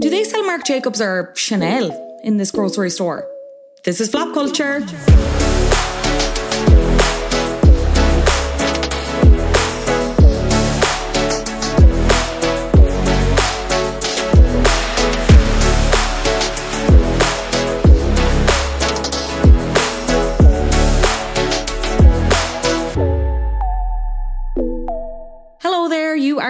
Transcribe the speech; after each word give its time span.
Do 0.00 0.10
they 0.10 0.24
sell 0.24 0.44
Marc 0.44 0.64
Jacobs 0.64 1.00
or 1.00 1.32
Chanel 1.36 2.20
in 2.24 2.36
this 2.36 2.50
grocery 2.50 2.90
store? 2.90 3.28
This 3.84 4.00
is 4.00 4.10
Flop 4.10 4.34
Culture. 4.34 4.80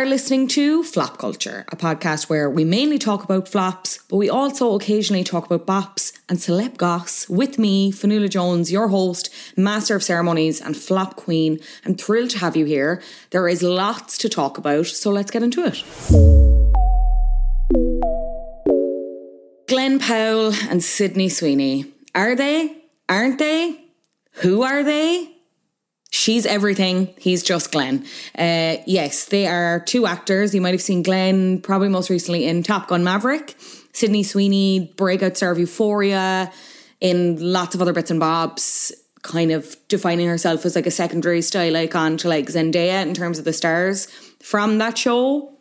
Are 0.04 0.06
listening 0.06 0.48
to 0.48 0.82
Flop 0.84 1.16
Culture, 1.16 1.64
a 1.72 1.76
podcast 1.76 2.28
where 2.28 2.50
we 2.50 2.62
mainly 2.62 2.98
talk 2.98 3.24
about 3.24 3.48
flops, 3.48 4.00
but 4.10 4.18
we 4.18 4.28
also 4.28 4.74
occasionally 4.74 5.24
talk 5.24 5.46
about 5.46 5.66
bops 5.66 6.12
and 6.28 6.38
celeb 6.38 6.76
goss 6.76 7.26
with 7.26 7.58
me, 7.58 7.90
Fionnuala 7.90 8.28
Jones, 8.28 8.70
your 8.70 8.88
host, 8.88 9.30
master 9.56 9.96
of 9.96 10.02
ceremonies 10.02 10.60
and 10.60 10.76
flop 10.76 11.16
queen. 11.16 11.58
I'm 11.86 11.94
thrilled 11.94 12.28
to 12.30 12.38
have 12.40 12.54
you 12.54 12.66
here. 12.66 13.02
There 13.30 13.48
is 13.48 13.62
lots 13.62 14.18
to 14.18 14.28
talk 14.28 14.58
about, 14.58 14.88
so 14.88 15.10
let's 15.10 15.30
get 15.30 15.42
into 15.42 15.64
it. 15.64 15.82
Glen 19.68 19.98
Powell 19.98 20.52
and 20.68 20.84
Sydney 20.84 21.30
Sweeney. 21.30 21.86
Are 22.14 22.36
they? 22.36 22.76
Aren't 23.08 23.38
they? 23.38 23.86
Who 24.42 24.64
are 24.64 24.82
they? 24.82 25.33
She's 26.14 26.46
everything. 26.46 27.12
He's 27.18 27.42
just 27.42 27.72
Glen. 27.72 28.04
Uh, 28.38 28.76
yes, 28.86 29.24
they 29.24 29.48
are 29.48 29.80
two 29.80 30.06
actors. 30.06 30.54
You 30.54 30.60
might 30.60 30.72
have 30.72 30.80
seen 30.80 31.02
Glen 31.02 31.60
probably 31.60 31.88
most 31.88 32.08
recently 32.08 32.46
in 32.46 32.62
Top 32.62 32.86
Gun 32.86 33.02
Maverick. 33.02 33.56
Sydney 33.92 34.22
Sweeney, 34.22 34.92
breakout 34.96 35.36
star 35.36 35.50
of 35.50 35.58
Euphoria, 35.58 36.52
in 37.00 37.36
lots 37.40 37.74
of 37.74 37.82
other 37.82 37.92
bits 37.92 38.12
and 38.12 38.20
bobs, 38.20 38.92
kind 39.22 39.50
of 39.50 39.76
defining 39.88 40.28
herself 40.28 40.64
as 40.64 40.76
like 40.76 40.86
a 40.86 40.92
secondary 40.92 41.42
style 41.42 41.76
icon 41.76 42.16
to 42.18 42.28
like 42.28 42.46
Zendaya 42.46 43.02
in 43.02 43.12
terms 43.12 43.40
of 43.40 43.44
the 43.44 43.52
stars 43.52 44.06
from 44.40 44.78
that 44.78 44.96
show. 44.96 45.53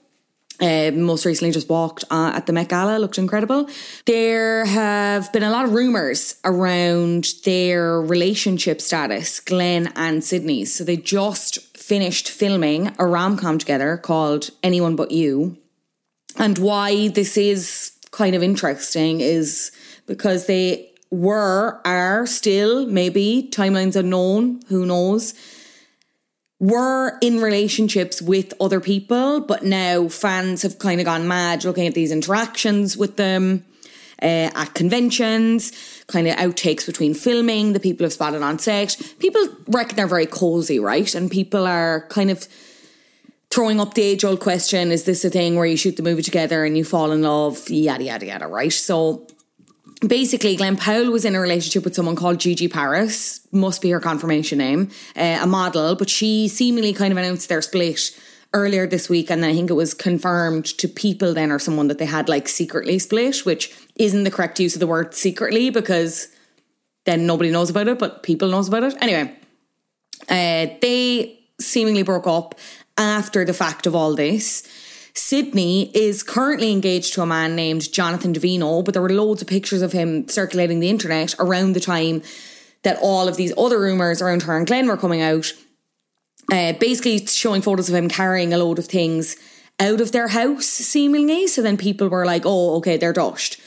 Uh, 0.59 0.92
most 0.94 1.26
recently 1.26 1.52
just 1.52 1.68
walked 1.68 2.04
uh, 2.12 2.32
at 2.36 2.46
the 2.46 2.54
Met 2.54 2.70
Gala, 2.70 3.00
looked 3.00 3.18
incredible. 3.18 3.68
There 4.06 4.66
have 4.66 5.32
been 5.34 5.44
a 5.44 5.50
lot 5.50 5.66
of 5.66 5.73
rumours 5.73 6.36
around 6.45 7.34
their 7.44 8.00
relationship 8.00 8.80
status, 8.80 9.40
Glen 9.40 9.92
and 9.95 10.23
Sydney. 10.23 10.66
So 10.66 10.84
they 10.84 10.98
just 10.98 11.60
finished 11.76 12.30
filming 12.30 12.94
a 13.00 13.06
rom 13.06 13.36
com 13.38 13.58
together 13.58 13.98
called 13.98 14.52
Anyone 14.62 14.95
But 14.95 15.12
You. 15.12 15.58
And 16.38 16.58
why 16.58 17.10
this 17.10 17.36
is 17.36 17.98
kind 18.12 18.36
of 18.36 18.44
interesting 18.44 19.22
is 19.22 19.72
because 20.06 20.45
they 20.45 20.92
were, 21.12 21.82
are 21.86 22.26
still, 22.26 22.86
maybe, 22.88 23.50
timelines 23.52 23.95
unknown, 23.95 24.61
who 24.67 24.86
knows 24.86 25.33
were 26.64 27.18
in 27.20 27.42
relationships 27.42 28.22
with 28.22 28.54
other 28.62 28.80
people, 28.80 29.42
but 29.42 29.64
now 29.64 30.08
fans 30.08 30.62
have 30.62 30.80
kind 30.80 31.02
of 31.02 31.06
gone 31.06 31.28
mad 31.28 31.66
looking 31.66 31.86
at 31.88 31.94
these 31.94 32.10
interactions 32.10 32.96
with 32.96 33.18
them 33.18 33.66
uh, 34.22 34.50
at 34.56 34.74
conventions, 34.74 35.74
kind 36.08 36.26
of 36.26 36.38
outtakes 36.38 36.86
between 36.86 37.14
filming, 37.14 37.74
the 37.74 37.82
people 37.82 38.06
have 38.06 38.14
spotted 38.14 38.42
on 38.42 38.60
set. 38.60 38.96
People 39.20 39.46
reckon 39.68 39.98
they're 39.98 40.08
very 40.08 40.26
cozy, 40.26 40.80
right? 40.80 41.14
And 41.14 41.30
people 41.30 41.68
are 41.68 42.08
kind 42.08 42.32
of 42.32 42.48
throwing 43.52 43.82
up 43.82 43.95
the 43.95 44.02
age 44.02 44.24
old 44.24 44.40
question 44.40 44.90
is 44.90 45.04
this 45.04 45.26
a 45.26 45.30
thing 45.30 45.58
where 45.58 45.66
you 45.66 45.76
shoot 45.76 45.98
the 45.98 46.02
movie 46.02 46.24
together 46.24 46.64
and 46.64 46.78
you 46.78 46.86
fall 46.86 47.12
in 47.12 47.24
love? 47.24 47.70
Yada, 47.70 48.06
yada, 48.06 48.26
yada, 48.26 48.48
right? 48.48 48.72
So 48.72 49.28
basically, 50.08 50.55
Glen 50.55 50.77
Powell 50.77 51.11
was 51.11 51.25
in 51.25 51.36
a 51.36 51.39
relationship 51.39 51.83
with 51.83 51.95
someone 51.95 52.15
called 52.15 52.39
Gigi 52.39 52.67
Paris, 52.67 53.45
must 53.52 53.81
be 53.81 53.89
her 53.91 53.99
confirmation 53.99 54.58
name, 54.58 54.89
uh, 55.15 55.39
a 55.41 55.47
model, 55.47 55.95
but 55.95 56.09
she 56.09 56.47
seemingly 56.47 56.93
kind 56.93 57.11
of 57.11 57.17
announced 57.17 57.49
their 57.49 57.61
split 57.61 58.11
earlier 58.53 58.86
this 58.86 59.09
week. 59.09 59.30
And 59.30 59.43
I 59.45 59.53
think 59.53 59.69
it 59.69 59.73
was 59.73 59.93
confirmed 59.93 60.65
to 60.65 60.87
people 60.87 61.33
then 61.33 61.52
or 61.52 61.59
someone 61.59 61.87
that 61.87 61.97
they 61.97 62.05
had 62.05 62.30
like 62.30 62.47
secretly 62.47 62.99
split, 62.99 63.45
which 63.45 63.73
isn't 63.95 64.23
the 64.23 64.31
correct 64.31 64.59
use 64.59 64.75
of 64.75 64.80
the 64.80 64.87
word 64.87 65.14
secretly 65.14 65.69
because 65.69 66.27
then 67.05 67.25
nobody 67.25 67.52
knows 67.52 67.70
about 67.70 67.87
it, 67.87 67.99
but 67.99 68.23
people 68.23 68.49
knows 68.49 68.67
about 68.67 68.83
it. 68.83 68.95
Anyway, 69.02 69.35
uh, 70.30 70.67
they 70.81 71.39
seemingly 71.59 72.03
broke 72.03 72.27
up 72.27 72.55
after 72.97 73.43
the 73.43 73.53
fact 73.53 73.87
of 73.87 73.95
all 73.95 74.15
this. 74.15 74.67
Sydney 75.16 75.92
is 75.96 76.24
currently 76.24 76.72
engaged 76.72 77.14
to 77.14 77.22
a 77.22 77.26
man 77.26 77.56
named 77.56 77.92
Jonathan 77.92 78.34
Davino, 78.34 78.84
but 78.84 78.94
there 78.94 79.02
were 79.02 79.10
loads 79.10 79.42
of 79.42 79.48
pictures 79.48 79.82
of 79.82 79.92
him 79.92 80.28
circulating 80.28 80.80
the 80.80 80.90
internet 80.90 81.36
around 81.40 81.74
the 81.74 81.80
time 81.80 82.24
that 82.82 82.98
all 83.02 83.28
of 83.28 83.38
these 83.38 83.54
other 83.58 83.80
rumours 83.80 84.22
around 84.22 84.44
her 84.44 84.58
and 84.58 84.68
Glen 84.68 84.88
were 84.88 84.98
coming 84.98 85.22
out. 85.22 85.54
Uh, 86.52 86.74
basically, 86.74 87.26
showing 87.26 87.62
photos 87.62 87.90
of 87.90 87.96
him 87.96 88.10
carrying 88.10 88.54
a 88.54 88.58
load 88.58 88.80
of 88.80 88.86
things 88.86 89.38
out 89.80 90.02
of 90.02 90.12
their 90.12 90.30
house, 90.30 90.66
seemingly. 90.66 91.48
So 91.48 91.62
then 91.62 91.78
people 91.78 92.10
were 92.10 92.26
like, 92.26 92.44
oh, 92.45 92.76
okay, 92.78 92.98
they're 92.98 93.14
doshed. 93.14 93.60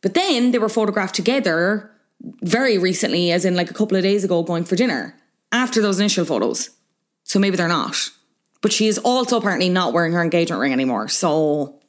But 0.00 0.14
then 0.14 0.50
they 0.50 0.58
were 0.58 0.68
photographed 0.68 1.14
together 1.14 1.90
very 2.42 2.78
recently, 2.78 3.30
as 3.30 3.44
in 3.44 3.54
like 3.54 3.70
a 3.70 3.74
couple 3.74 3.96
of 3.96 4.02
days 4.02 4.24
ago, 4.24 4.42
going 4.42 4.64
for 4.64 4.76
dinner 4.76 5.16
after 5.52 5.80
those 5.80 6.00
initial 6.00 6.24
photos. 6.24 6.70
So 7.22 7.38
maybe 7.38 7.56
they're 7.56 7.68
not. 7.68 8.10
But 8.64 8.72
she 8.72 8.86
is 8.86 8.96
also 8.96 9.36
apparently 9.36 9.68
not 9.68 9.92
wearing 9.92 10.14
her 10.14 10.22
engagement 10.22 10.58
ring 10.58 10.72
anymore. 10.72 11.06
So 11.08 11.82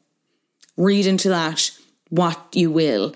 read 0.75 1.05
into 1.05 1.29
that 1.29 1.71
what 2.09 2.37
you 2.51 2.69
will. 2.69 3.15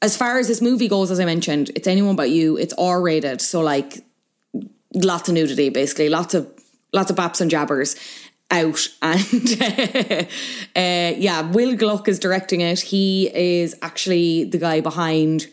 As 0.00 0.16
far 0.16 0.38
as 0.38 0.48
this 0.48 0.62
movie 0.62 0.88
goes, 0.88 1.10
as 1.10 1.20
I 1.20 1.26
mentioned, 1.26 1.70
it's 1.76 1.86
anyone 1.86 2.16
but 2.16 2.30
you. 2.30 2.56
It's 2.56 2.72
R 2.78 3.02
rated. 3.02 3.42
So 3.42 3.60
like 3.60 4.02
lots 4.94 5.28
of 5.28 5.34
nudity, 5.34 5.68
basically. 5.68 6.08
Lots 6.08 6.32
of 6.32 6.50
lots 6.94 7.10
of 7.10 7.18
baps 7.18 7.42
and 7.42 7.50
jabbers 7.50 7.96
out 8.50 8.88
and 9.02 10.32
uh, 10.74 11.18
yeah 11.18 11.42
will 11.50 11.76
gluck 11.76 12.08
is 12.08 12.18
directing 12.18 12.60
it 12.60 12.78
he 12.78 13.28
is 13.34 13.74
actually 13.82 14.44
the 14.44 14.56
guy 14.56 14.80
behind 14.80 15.48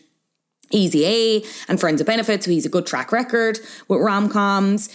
easy 0.70 1.04
a 1.04 1.44
and 1.66 1.80
friends 1.80 2.00
of 2.00 2.06
benefits 2.06 2.44
so 2.46 2.52
he's 2.52 2.64
a 2.64 2.68
good 2.68 2.86
track 2.86 3.10
record 3.10 3.58
with 3.88 4.00
rom-coms 4.00 4.88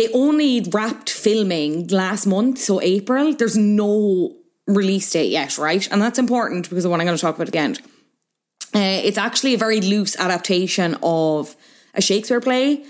they 0.00 0.10
only 0.14 0.62
wrapped 0.72 1.10
filming 1.10 1.86
last 1.88 2.24
month, 2.24 2.58
so 2.58 2.80
April. 2.80 3.34
There's 3.34 3.58
no 3.58 4.34
release 4.66 5.10
date 5.10 5.30
yet, 5.30 5.58
right? 5.58 5.86
And 5.92 6.00
that's 6.00 6.18
important 6.18 6.70
because 6.70 6.86
of 6.86 6.90
what 6.90 7.00
I'm 7.00 7.06
going 7.06 7.18
to 7.18 7.20
talk 7.20 7.34
about 7.34 7.48
at 7.48 7.50
again. 7.50 7.76
Uh, 8.74 9.04
it's 9.04 9.18
actually 9.18 9.52
a 9.52 9.58
very 9.58 9.82
loose 9.82 10.16
adaptation 10.18 10.96
of 11.02 11.54
a 11.92 12.00
Shakespeare 12.00 12.40
play, 12.40 12.82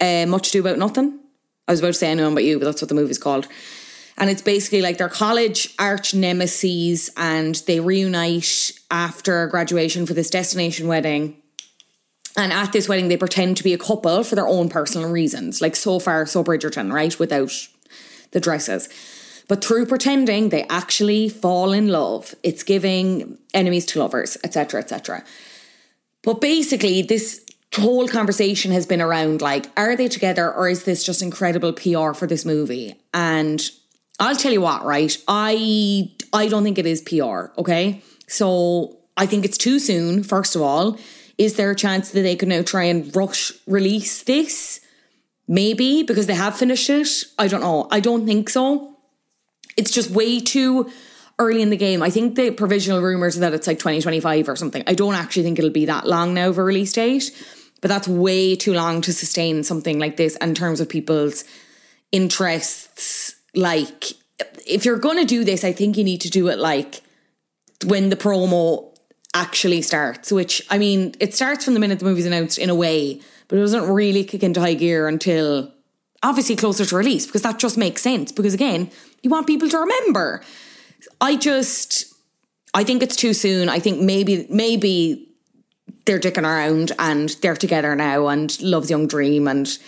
uh, 0.00 0.26
Much 0.26 0.50
Ado 0.50 0.60
About 0.60 0.78
Nothing. 0.78 1.18
I 1.66 1.72
was 1.72 1.80
about 1.80 1.88
to 1.88 1.94
say 1.94 2.12
anyone 2.12 2.34
but 2.34 2.44
you, 2.44 2.60
but 2.60 2.66
that's 2.66 2.80
what 2.80 2.88
the 2.88 2.94
movie's 2.94 3.18
called. 3.18 3.48
And 4.16 4.30
it's 4.30 4.42
basically 4.42 4.82
like 4.82 4.98
their 4.98 5.08
college 5.08 5.74
arch 5.80 6.14
nemesis 6.14 7.10
and 7.16 7.56
they 7.66 7.80
reunite 7.80 8.70
after 8.88 9.48
graduation 9.48 10.06
for 10.06 10.14
this 10.14 10.30
destination 10.30 10.86
wedding 10.86 11.41
and 12.36 12.52
at 12.52 12.72
this 12.72 12.88
wedding, 12.88 13.08
they 13.08 13.16
pretend 13.16 13.56
to 13.58 13.64
be 13.64 13.74
a 13.74 13.78
couple 13.78 14.24
for 14.24 14.34
their 14.34 14.48
own 14.48 14.68
personal 14.68 15.10
reasons. 15.10 15.60
Like 15.60 15.76
so 15.76 15.98
far, 15.98 16.26
so 16.26 16.42
Bridgerton, 16.42 16.92
right? 16.92 17.18
Without 17.18 17.52
the 18.30 18.40
dresses. 18.40 18.88
But 19.48 19.64
through 19.64 19.86
pretending, 19.86 20.48
they 20.48 20.64
actually 20.68 21.28
fall 21.28 21.72
in 21.72 21.88
love. 21.88 22.34
It's 22.42 22.62
giving 22.62 23.38
enemies 23.52 23.84
to 23.86 23.98
lovers, 23.98 24.38
etc., 24.44 24.80
etc. 24.80 25.24
But 26.22 26.40
basically, 26.40 27.02
this 27.02 27.44
whole 27.74 28.08
conversation 28.08 28.72
has 28.72 28.86
been 28.86 29.00
around 29.00 29.42
like, 29.42 29.66
are 29.76 29.96
they 29.96 30.08
together 30.08 30.52
or 30.52 30.68
is 30.68 30.84
this 30.84 31.04
just 31.04 31.22
incredible 31.22 31.72
PR 31.72 32.12
for 32.12 32.26
this 32.26 32.44
movie? 32.44 32.94
And 33.12 33.62
I'll 34.20 34.36
tell 34.36 34.52
you 34.52 34.60
what, 34.60 34.84
right? 34.84 35.16
I 35.26 36.10
I 36.32 36.48
don't 36.48 36.62
think 36.64 36.78
it 36.78 36.86
is 36.86 37.02
PR, 37.02 37.52
okay? 37.58 38.02
So 38.26 38.96
I 39.16 39.26
think 39.26 39.44
it's 39.44 39.58
too 39.58 39.78
soon, 39.78 40.22
first 40.22 40.56
of 40.56 40.62
all. 40.62 40.98
Is 41.38 41.56
there 41.56 41.70
a 41.70 41.76
chance 41.76 42.10
that 42.10 42.22
they 42.22 42.36
could 42.36 42.48
now 42.48 42.62
try 42.62 42.84
and 42.84 43.14
rush 43.14 43.52
release 43.66 44.22
this? 44.22 44.80
Maybe 45.48 46.02
because 46.02 46.26
they 46.26 46.34
have 46.34 46.56
finished 46.56 46.88
it. 46.88 47.08
I 47.38 47.48
don't 47.48 47.60
know. 47.60 47.88
I 47.90 48.00
don't 48.00 48.26
think 48.26 48.48
so. 48.48 48.96
It's 49.76 49.90
just 49.90 50.10
way 50.10 50.40
too 50.40 50.90
early 51.38 51.62
in 51.62 51.70
the 51.70 51.76
game. 51.76 52.02
I 52.02 52.10
think 52.10 52.36
the 52.36 52.50
provisional 52.50 53.00
rumors 53.00 53.36
are 53.36 53.40
that 53.40 53.54
it's 53.54 53.66
like 53.66 53.78
2025 53.78 54.48
or 54.48 54.56
something. 54.56 54.82
I 54.86 54.94
don't 54.94 55.14
actually 55.14 55.42
think 55.42 55.58
it'll 55.58 55.70
be 55.70 55.86
that 55.86 56.06
long 56.06 56.34
now 56.34 56.48
a 56.48 56.52
release 56.52 56.92
date, 56.92 57.30
but 57.80 57.88
that's 57.88 58.06
way 58.06 58.54
too 58.54 58.74
long 58.74 59.00
to 59.02 59.12
sustain 59.12 59.64
something 59.64 59.98
like 59.98 60.16
this 60.16 60.36
in 60.36 60.54
terms 60.54 60.80
of 60.80 60.88
people's 60.88 61.44
interests. 62.12 63.34
Like, 63.54 64.12
if 64.66 64.84
you're 64.84 64.98
going 64.98 65.18
to 65.18 65.24
do 65.24 65.44
this, 65.44 65.64
I 65.64 65.72
think 65.72 65.96
you 65.96 66.04
need 66.04 66.20
to 66.22 66.30
do 66.30 66.48
it 66.48 66.58
like 66.58 67.02
when 67.86 68.10
the 68.10 68.16
promo 68.16 68.91
actually 69.34 69.82
starts, 69.82 70.30
which 70.30 70.64
I 70.70 70.78
mean, 70.78 71.14
it 71.20 71.34
starts 71.34 71.64
from 71.64 71.74
the 71.74 71.80
minute 71.80 71.98
the 71.98 72.04
movie's 72.04 72.26
announced 72.26 72.58
in 72.58 72.70
a 72.70 72.74
way, 72.74 73.20
but 73.48 73.58
it 73.58 73.62
doesn't 73.62 73.88
really 73.88 74.24
kick 74.24 74.42
into 74.42 74.60
high 74.60 74.74
gear 74.74 75.08
until 75.08 75.72
obviously 76.22 76.56
closer 76.56 76.84
to 76.84 76.96
release 76.96 77.26
because 77.26 77.42
that 77.42 77.58
just 77.58 77.76
makes 77.76 78.02
sense. 78.02 78.32
Because 78.32 78.54
again, 78.54 78.90
you 79.22 79.30
want 79.30 79.46
people 79.46 79.68
to 79.68 79.78
remember. 79.78 80.42
I 81.20 81.36
just, 81.36 82.12
I 82.74 82.84
think 82.84 83.02
it's 83.02 83.16
too 83.16 83.34
soon. 83.34 83.68
I 83.68 83.78
think 83.78 84.00
maybe, 84.00 84.46
maybe 84.48 85.28
they're 86.04 86.20
dicking 86.20 86.44
around 86.44 86.92
and 86.98 87.30
they're 87.42 87.56
together 87.56 87.94
now 87.94 88.28
and 88.28 88.60
loves 88.60 88.90
young 88.90 89.06
dream 89.06 89.48
and 89.48 89.78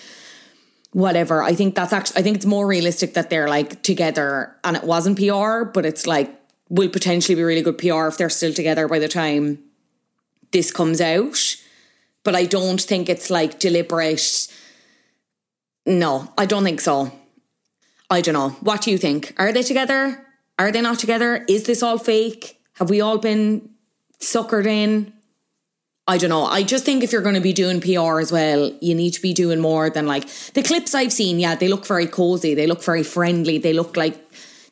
whatever. 0.93 1.43
I 1.43 1.55
think 1.55 1.75
that's 1.75 1.93
actually, 1.93 2.21
I 2.21 2.23
think 2.23 2.37
it's 2.37 2.47
more 2.47 2.67
realistic 2.67 3.15
that 3.15 3.31
they're 3.31 3.49
like 3.49 3.83
together 3.83 4.55
and 4.65 4.77
it 4.77 4.85
wasn't 4.85 5.19
PR, 5.19 5.65
but 5.65 5.85
it's 5.85 6.07
like 6.07 6.33
will 6.69 6.89
potentially 6.89 7.35
be 7.35 7.43
really 7.43 7.63
good 7.63 7.79
PR 7.79 8.07
if 8.07 8.17
they're 8.17 8.31
still 8.31 8.53
together 8.53 8.89
by 8.89 8.99
the 8.99 9.09
time 9.09 9.59
this 10.53 10.71
comes 10.71 11.01
out. 11.01 11.57
But 12.23 12.35
I 12.35 12.47
don't 12.47 12.81
think 12.81 13.09
it's 13.09 13.31
like 13.31 13.59
deliberate. 13.59 14.49
No, 15.85 16.33
I 16.39 16.47
don't 16.47 16.65
think 16.65 16.81
so. 16.81 17.13
I 18.11 18.21
don't 18.21 18.35
know. 18.35 18.51
What 18.61 18.83
do 18.83 18.91
you 18.91 18.99
think? 18.99 19.35
Are 19.37 19.53
they 19.53 19.63
together? 19.63 20.25
Are 20.59 20.71
they 20.71 20.81
not 20.81 20.99
together? 20.99 21.45
Is 21.49 21.65
this 21.65 21.83
all 21.83 21.99
fake? 21.99 22.61
Have 22.75 22.91
we 22.91 23.01
all 23.01 23.19
been 23.19 23.71
suckered 24.21 24.67
in? 24.67 25.13
I 26.07 26.19
don't 26.19 26.31
know. 26.31 26.45
I 26.45 26.63
just 26.63 26.85
think 26.85 27.03
if 27.03 27.13
you're 27.13 27.23
going 27.23 27.35
to 27.35 27.41
be 27.41 27.55
doing 27.55 27.81
PR 27.81 28.21
as 28.21 28.31
well, 28.31 28.77
you 28.81 28.95
need 28.95 29.13
to 29.13 29.23
be 29.23 29.33
doing 29.33 29.59
more 29.59 29.89
than 29.89 30.07
like 30.07 30.29
the 30.53 30.63
clips 30.63 30.95
I've 30.95 31.13
seen. 31.13 31.41
Yeah, 31.41 31.55
they 31.55 31.69
look 31.69 31.87
very 31.87 32.07
cozy. 32.07 32.55
They 32.55 32.67
look 32.67 32.83
very 32.83 33.03
friendly. 33.03 33.57
They 33.57 33.73
look 33.73 33.97
like 33.97 34.19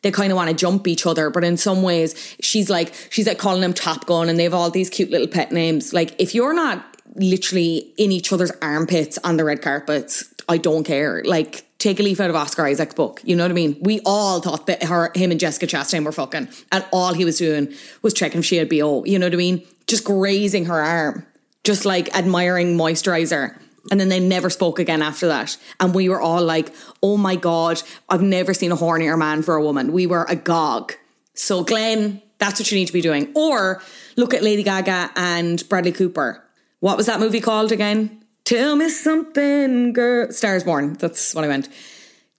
they 0.03 0.11
kind 0.11 0.31
of 0.31 0.37
want 0.37 0.51
to 0.51 0.55
jump 0.55 0.87
each 0.87 1.07
other. 1.07 1.31
But 1.31 1.45
in 1.45 1.57
some 1.57 1.83
ways, 1.83 2.37
she's 2.41 2.69
like, 2.69 2.95
she's 3.11 3.27
like 3.27 3.39
calling 3.39 3.63
him 3.63 3.73
Top 3.73 4.07
Gun 4.07 4.29
and 4.29 4.39
they 4.39 4.45
have 4.45 4.55
all 4.55 4.71
these 4.71 4.91
cute 4.91 5.11
little 5.11 5.29
pet 5.29 5.53
names. 5.53 5.93
Like, 5.93 6.15
if 6.21 6.35
you're 6.35 6.55
not 6.55 6.85
literally 7.15 7.93
in 7.97 8.13
each 8.13 8.33
other's 8.33 8.53
armpits 8.63 9.19
on 9.19 9.37
the 9.37 9.45
red 9.45 9.63
carpets, 9.63 10.33
I 10.49 10.59
don't 10.59 10.85
care. 10.85 11.23
Like, 11.25 11.67
take 11.79 12.01
a 12.01 12.03
leaf 12.03 12.21
out 12.21 12.31
of 12.31 12.37
Oscar 12.37 12.67
Isaac's 12.67 12.95
book. 12.95 13.21
You 13.25 13.37
know 13.37 13.45
what 13.45 13.51
I 13.51 13.55
mean? 13.55 13.77
We 13.81 14.01
all 14.05 14.41
thought 14.41 14.67
that 14.67 14.85
her, 14.85 15.11
him 15.15 15.31
and 15.31 15.41
Jessica 15.41 15.67
Chastain 15.67 16.05
were 16.05 16.13
fucking, 16.13 16.49
and 16.71 16.85
all 16.93 17.15
he 17.15 17.25
was 17.25 17.39
doing 17.39 17.73
was 18.03 18.15
checking 18.15 18.41
if 18.41 18.45
she 18.45 18.57
had 18.57 18.69
BO. 18.69 19.05
You 19.05 19.19
know 19.19 19.27
what 19.27 19.35
I 19.35 19.37
mean? 19.37 19.67
Just 19.87 20.05
grazing 20.05 20.67
her 20.67 20.81
arm, 20.81 21.27
just 21.65 21.85
like 21.85 22.15
admiring 22.17 22.77
moisturizer. 22.77 23.59
And 23.91 23.99
then 23.99 24.09
they 24.09 24.21
never 24.21 24.49
spoke 24.49 24.79
again 24.79 25.03
after 25.03 25.27
that. 25.29 25.57
And 25.81 25.95
we 25.95 26.09
were 26.09 26.21
all 26.21 26.43
like, 26.43 26.73
oh 27.03 27.17
my 27.17 27.37
God, 27.37 27.83
I've 28.09 28.23
never 28.23 28.55
seen 28.55 28.71
a 28.71 28.77
hornier 28.77 29.19
man 29.19 29.43
for 29.43 29.57
a 29.57 29.63
woman. 29.63 29.93
We 29.93 30.07
were 30.07 30.25
agog. 30.29 30.95
So, 31.35 31.65
Glen, 31.65 32.23
that's 32.39 32.61
what 32.61 32.71
you 32.71 32.79
need 32.79 32.87
to 32.87 32.93
be 32.93 33.01
doing. 33.01 33.33
Or 33.35 33.83
look 34.17 34.35
at 34.35 34.43
Lady 34.43 34.63
Gaga 34.63 35.11
and 35.17 35.69
Bradley 35.69 35.93
Cooper. 35.93 36.45
What 36.81 36.97
was 36.97 37.07
that 37.07 37.21
movie 37.21 37.41
called 37.41 37.73
again? 37.73 38.25
Tell 38.45 38.77
me 38.77 38.89
something, 38.89 39.93
girl. 39.93 40.31
Stars 40.33 40.65
Born. 40.65 40.95
That's 40.95 41.35
what 41.35 41.45
I 41.45 41.49
meant. 41.49 41.69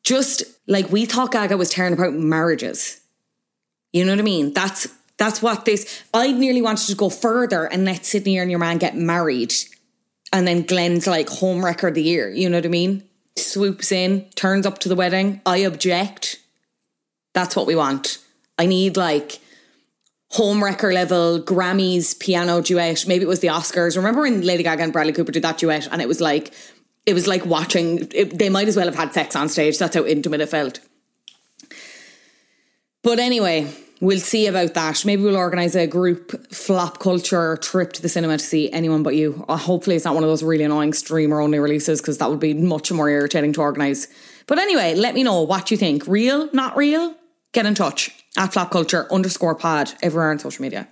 Just 0.04 0.44
like 0.68 0.92
we 0.92 1.06
thought 1.06 1.32
Gaga 1.32 1.58
was 1.58 1.70
tearing 1.70 1.94
apart 1.94 2.14
marriages. 2.14 3.02
You 3.94 4.06
know 4.06 4.12
what 4.12 4.20
I 4.20 4.24
mean? 4.24 4.54
That's 4.54 4.88
that's 5.18 5.42
what 5.42 5.66
this. 5.66 6.04
I 6.14 6.32
nearly 6.32 6.62
wanted 6.62 6.88
to 6.88 6.96
go 6.96 7.10
further 7.10 7.66
and 7.66 7.86
let 7.86 8.06
Sydney 8.06 8.38
and 8.38 8.50
your 8.50 8.60
man 8.60 8.80
get 8.80 8.96
married 8.96 9.54
and 10.34 10.48
then 10.48 10.64
Glen's 10.64 11.06
like 11.06 11.30
home 11.30 11.64
record 11.64 11.90
of 11.90 11.94
the 11.94 12.04
year. 12.04 12.30
You 12.30 12.50
know 12.50 12.58
what 12.58 12.66
I 12.66 12.70
mean? 12.70 13.04
Swoops 13.38 13.92
in, 13.92 14.26
turns 14.36 14.66
up 14.66 14.80
to 14.80 14.90
the 14.90 14.96
wedding. 14.96 15.40
I 15.46 15.60
object. 15.60 16.40
That's 17.34 17.56
what 17.56 17.68
we 17.68 17.76
want. 17.76 18.18
I 18.58 18.66
need 18.66 18.98
like 18.98 19.40
home 20.32 20.64
wrecker 20.64 20.92
level 20.92 21.40
Grammys 21.40 22.20
piano 22.20 22.62
duet. 22.62 23.06
Maybe 23.08 23.24
it 23.24 23.28
was 23.28 23.40
the 23.40 23.48
Oscars. 23.48 23.96
Remember 23.96 24.22
when 24.22 24.42
Lady 24.42 24.64
Gaga 24.64 24.84
and 24.84 24.92
Bradley 24.92 25.14
Cooper 25.14 25.32
did 25.32 25.44
that 25.44 25.60
duet 25.60 25.88
and 25.92 26.02
it 26.02 26.08
was 26.08 26.20
like 26.20 26.54
it 27.06 27.14
was 27.14 27.28
like 27.28 27.46
watching 27.46 28.08
it, 28.12 28.38
they 28.38 28.50
might 28.50 28.68
as 28.68 28.76
well 28.76 28.86
have 28.86 28.96
had 28.96 29.14
sex 29.14 29.36
on 29.36 29.50
stage. 29.50 29.78
That's 29.78 29.96
how 29.96 30.06
intimate 30.06 30.42
it 30.42 30.50
felt. 30.50 30.80
But 33.04 33.20
anyway, 33.20 33.72
we'll 34.04 34.20
see 34.20 34.48
about 34.48 34.74
that. 34.74 35.06
Maybe 35.06 35.24
we'll 35.24 35.38
organise 35.38 35.76
a 35.76 35.88
group 35.88 36.54
flop 36.54 37.00
culture 37.00 37.58
trip 37.58 37.94
to 37.94 38.02
the 38.02 38.10
cinema 38.10 38.38
to 38.38 38.44
see 38.44 38.72
anyone 38.72 39.02
but 39.02 39.16
you. 39.16 39.46
Uh, 39.48 39.58
hopefully, 39.58 39.96
it's 39.96 40.06
not 40.06 40.14
one 40.14 40.24
of 40.24 40.30
those 40.30 40.44
really 40.44 40.66
annoying 40.66 40.94
streamer 40.94 41.40
only 41.40 41.58
releases 41.58 42.02
because 42.02 42.18
that 42.18 42.30
would 42.30 42.40
be 42.40 42.54
much 42.54 42.92
more 42.92 43.10
irritating 43.10 43.54
to 43.54 43.62
organise. 43.62 44.08
But 44.46 44.60
anyway, 44.60 44.94
let 44.96 45.16
me 45.16 45.24
know 45.24 45.42
what 45.42 45.72
you 45.72 45.78
think. 45.78 46.06
Real, 46.06 46.50
not 46.54 46.76
real? 46.76 47.16
Get 47.54 47.66
in 47.66 47.76
touch 47.76 48.12
at 48.38 48.52
flop 48.52 48.72
culture 48.72 49.12
underscore 49.12 49.56
pod 49.56 49.94
everywhere 50.02 50.32
on 50.32 50.40
social 50.40 50.62
media. 50.62 50.90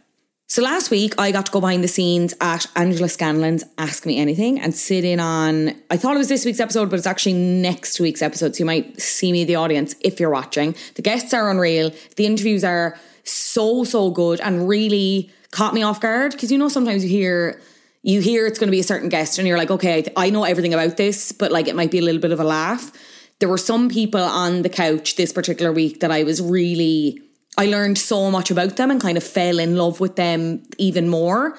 So 0.52 0.62
last 0.62 0.92
week 0.92 1.14
I 1.18 1.32
got 1.32 1.46
to 1.46 1.52
go 1.54 1.62
behind 1.62 1.82
the 1.82 1.88
scenes 1.88 2.34
at 2.42 2.68
Angela 2.76 3.08
Scanlon's 3.08 3.64
Ask 3.78 4.06
Me 4.06 4.18
Anything 4.18 4.60
and 4.60 4.76
sit 4.76 5.06
in 5.06 5.18
on 5.18 5.74
I 5.90 5.96
thought 5.96 6.14
it 6.14 6.18
was 6.18 6.28
this 6.28 6.44
week's 6.44 6.60
episode, 6.60 6.90
but 6.90 6.98
it's 6.98 7.08
actually 7.08 7.36
next 7.36 8.02
week's 8.02 8.22
episode. 8.22 8.54
So 8.54 8.60
you 8.60 8.66
might 8.66 9.00
see 9.00 9.32
me 9.32 9.46
the 9.46 9.56
audience 9.56 9.96
if 10.02 10.20
you're 10.20 10.30
watching. 10.30 10.76
The 10.96 11.04
guests 11.04 11.34
are 11.34 11.50
unreal. 11.50 11.94
The 12.18 12.26
interviews 12.26 12.66
are 12.66 13.00
so, 13.24 13.86
so 13.86 14.10
good 14.12 14.42
and 14.42 14.68
really 14.68 15.32
caught 15.52 15.74
me 15.74 15.84
off 15.84 16.02
guard. 16.02 16.34
Because 16.34 16.52
you 16.52 16.58
know 16.58 16.68
sometimes 16.68 17.06
you 17.06 17.10
hear 17.10 17.62
you 18.04 18.20
hear 18.20 18.46
it's 18.46 18.60
going 18.60 18.68
to 18.68 18.72
be 18.72 18.82
a 18.82 18.84
certain 18.84 19.08
guest 19.08 19.40
and 19.40 19.48
you're 19.48 19.58
like, 19.58 19.72
okay, 19.72 20.06
I 20.18 20.32
know 20.32 20.44
everything 20.44 20.74
about 20.74 20.98
this, 20.98 21.32
but 21.32 21.54
like 21.54 21.70
it 21.70 21.78
might 21.78 21.92
be 21.92 22.00
a 22.00 22.04
little 22.04 22.20
bit 22.20 22.34
of 22.34 22.42
a 22.42 22.44
laugh. 22.44 22.92
There 23.40 23.48
were 23.48 23.58
some 23.58 23.88
people 23.88 24.20
on 24.20 24.64
the 24.64 24.70
couch 24.70 25.16
this 25.16 25.32
particular 25.32 25.72
week 25.72 26.02
that 26.02 26.12
I 26.12 26.24
was 26.24 26.42
really 26.42 27.22
I 27.58 27.66
learned 27.66 27.98
so 27.98 28.32
much 28.32 28.50
about 28.50 28.78
them 28.78 28.92
and 28.92 29.02
kind 29.02 29.18
of 29.18 29.24
fell 29.24 29.60
in 29.60 29.76
love 29.76 30.00
with 30.00 30.16
them 30.16 30.64
even 30.78 31.10
more. 31.10 31.58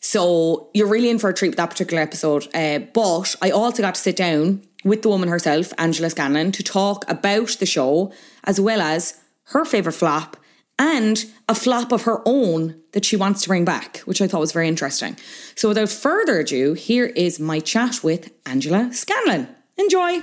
So 0.00 0.68
you're 0.74 0.88
really 0.88 1.10
in 1.10 1.18
for 1.18 1.30
a 1.30 1.34
treat 1.34 1.50
with 1.50 1.56
that 1.56 1.70
particular 1.70 2.02
episode. 2.02 2.48
Uh, 2.54 2.80
but 2.80 3.34
I 3.40 3.50
also 3.50 3.82
got 3.82 3.94
to 3.94 4.00
sit 4.00 4.16
down 4.16 4.62
with 4.84 5.02
the 5.02 5.08
woman 5.08 5.28
herself, 5.28 5.72
Angela 5.78 6.10
Scanlon, 6.10 6.52
to 6.52 6.62
talk 6.62 7.04
about 7.08 7.56
the 7.60 7.66
show 7.66 8.12
as 8.44 8.60
well 8.60 8.80
as 8.80 9.20
her 9.44 9.64
favourite 9.64 9.94
flop 9.94 10.36
and 10.78 11.24
a 11.48 11.54
flop 11.54 11.92
of 11.92 12.02
her 12.02 12.20
own 12.26 12.80
that 12.92 13.04
she 13.04 13.16
wants 13.16 13.42
to 13.42 13.48
bring 13.48 13.64
back, 13.64 13.98
which 13.98 14.20
I 14.20 14.26
thought 14.26 14.40
was 14.40 14.52
very 14.52 14.68
interesting. 14.68 15.16
So 15.54 15.68
without 15.68 15.88
further 15.88 16.40
ado, 16.40 16.74
here 16.74 17.06
is 17.06 17.38
my 17.38 17.60
chat 17.60 18.02
with 18.02 18.32
Angela 18.44 18.90
Scanlon. 18.92 19.48
Enjoy. 19.78 20.22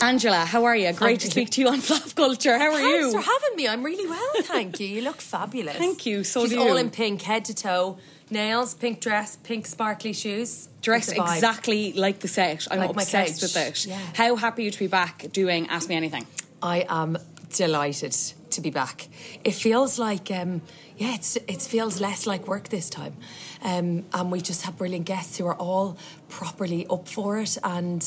Angela, 0.00 0.44
how 0.44 0.64
are 0.64 0.76
you? 0.76 0.92
Great 0.92 1.20
to 1.20 1.26
speak 1.26 1.50
to 1.50 1.60
you 1.60 1.68
on 1.68 1.80
Flop 1.88 2.14
Culture. 2.14 2.56
How 2.56 2.72
are 2.72 2.78
Thanks 2.78 2.88
you? 2.88 3.10
Thanks 3.12 3.26
for 3.26 3.32
having 3.32 3.56
me. 3.56 3.66
I'm 3.68 3.82
really 3.82 4.08
well, 4.08 4.30
thank 4.42 4.78
you. 4.78 4.86
You 4.86 5.02
look 5.02 5.20
fabulous. 5.20 5.76
Thank 5.76 6.06
you, 6.06 6.22
so 6.22 6.42
She's 6.42 6.50
do 6.50 6.60
all 6.60 6.68
you. 6.68 6.76
in 6.76 6.90
pink, 6.90 7.22
head 7.22 7.44
to 7.46 7.54
toe. 7.54 7.98
Nails, 8.30 8.74
pink 8.74 9.00
dress, 9.00 9.36
pink 9.36 9.66
sparkly 9.66 10.12
shoes. 10.12 10.68
Dressed 10.82 11.10
It's 11.10 11.18
a 11.18 11.22
vibe. 11.22 11.34
exactly 11.34 11.92
like 11.94 12.20
the 12.20 12.28
set. 12.28 12.68
I'm 12.70 12.78
Like 12.78 12.90
obsessed 12.90 13.42
with 13.42 13.56
it. 13.56 13.86
Yeah. 13.86 13.98
How 14.14 14.36
happy 14.36 14.62
are 14.62 14.64
you 14.66 14.70
to 14.70 14.78
be 14.78 14.86
back 14.86 15.26
doing 15.32 15.66
Ask 15.68 15.88
Me 15.88 15.96
Anything? 15.96 16.26
I 16.62 16.86
am 16.88 17.18
delighted 17.54 18.14
to 18.58 18.62
be 18.62 18.70
back. 18.70 19.08
It 19.44 19.54
feels 19.54 19.98
like, 19.98 20.30
um, 20.30 20.62
yeah, 20.96 21.14
it's, 21.14 21.36
it 21.36 21.62
feels 21.62 22.00
less 22.00 22.26
like 22.26 22.46
work 22.48 22.68
this 22.68 22.90
time. 22.90 23.14
Um, 23.62 24.04
and 24.12 24.32
we 24.32 24.40
just 24.40 24.62
have 24.62 24.76
brilliant 24.76 25.06
guests 25.06 25.38
who 25.38 25.46
are 25.46 25.54
all 25.54 25.96
properly 26.28 26.86
up 26.90 27.08
for 27.08 27.38
it. 27.38 27.56
And 27.62 28.04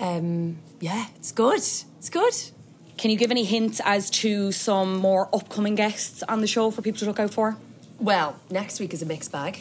um, 0.00 0.58
yeah, 0.80 1.06
it's 1.16 1.32
good. 1.32 1.60
It's 1.60 2.10
good. 2.10 2.34
Can 2.96 3.10
you 3.10 3.16
give 3.16 3.30
any 3.30 3.44
hints 3.44 3.80
as 3.84 4.10
to 4.10 4.52
some 4.52 4.96
more 4.98 5.28
upcoming 5.32 5.74
guests 5.74 6.22
on 6.24 6.40
the 6.40 6.46
show 6.46 6.70
for 6.70 6.82
people 6.82 6.98
to 7.00 7.06
look 7.06 7.20
out 7.20 7.32
for? 7.32 7.56
Well, 7.98 8.36
next 8.50 8.80
week 8.80 8.92
is 8.92 9.02
a 9.02 9.06
mixed 9.06 9.32
bag. 9.32 9.60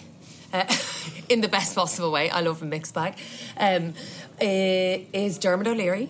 Uh, 0.52 0.66
in 1.30 1.42
the 1.42 1.48
best 1.48 1.76
possible 1.76 2.12
way. 2.12 2.30
I 2.30 2.42
love 2.42 2.62
a 2.62 2.66
mixed 2.66 2.94
bag. 2.94 3.16
Um, 3.58 3.94
uh, 4.42 5.06
is 5.14 5.38
Dermot 5.38 5.68
O'Leary. 5.68 6.10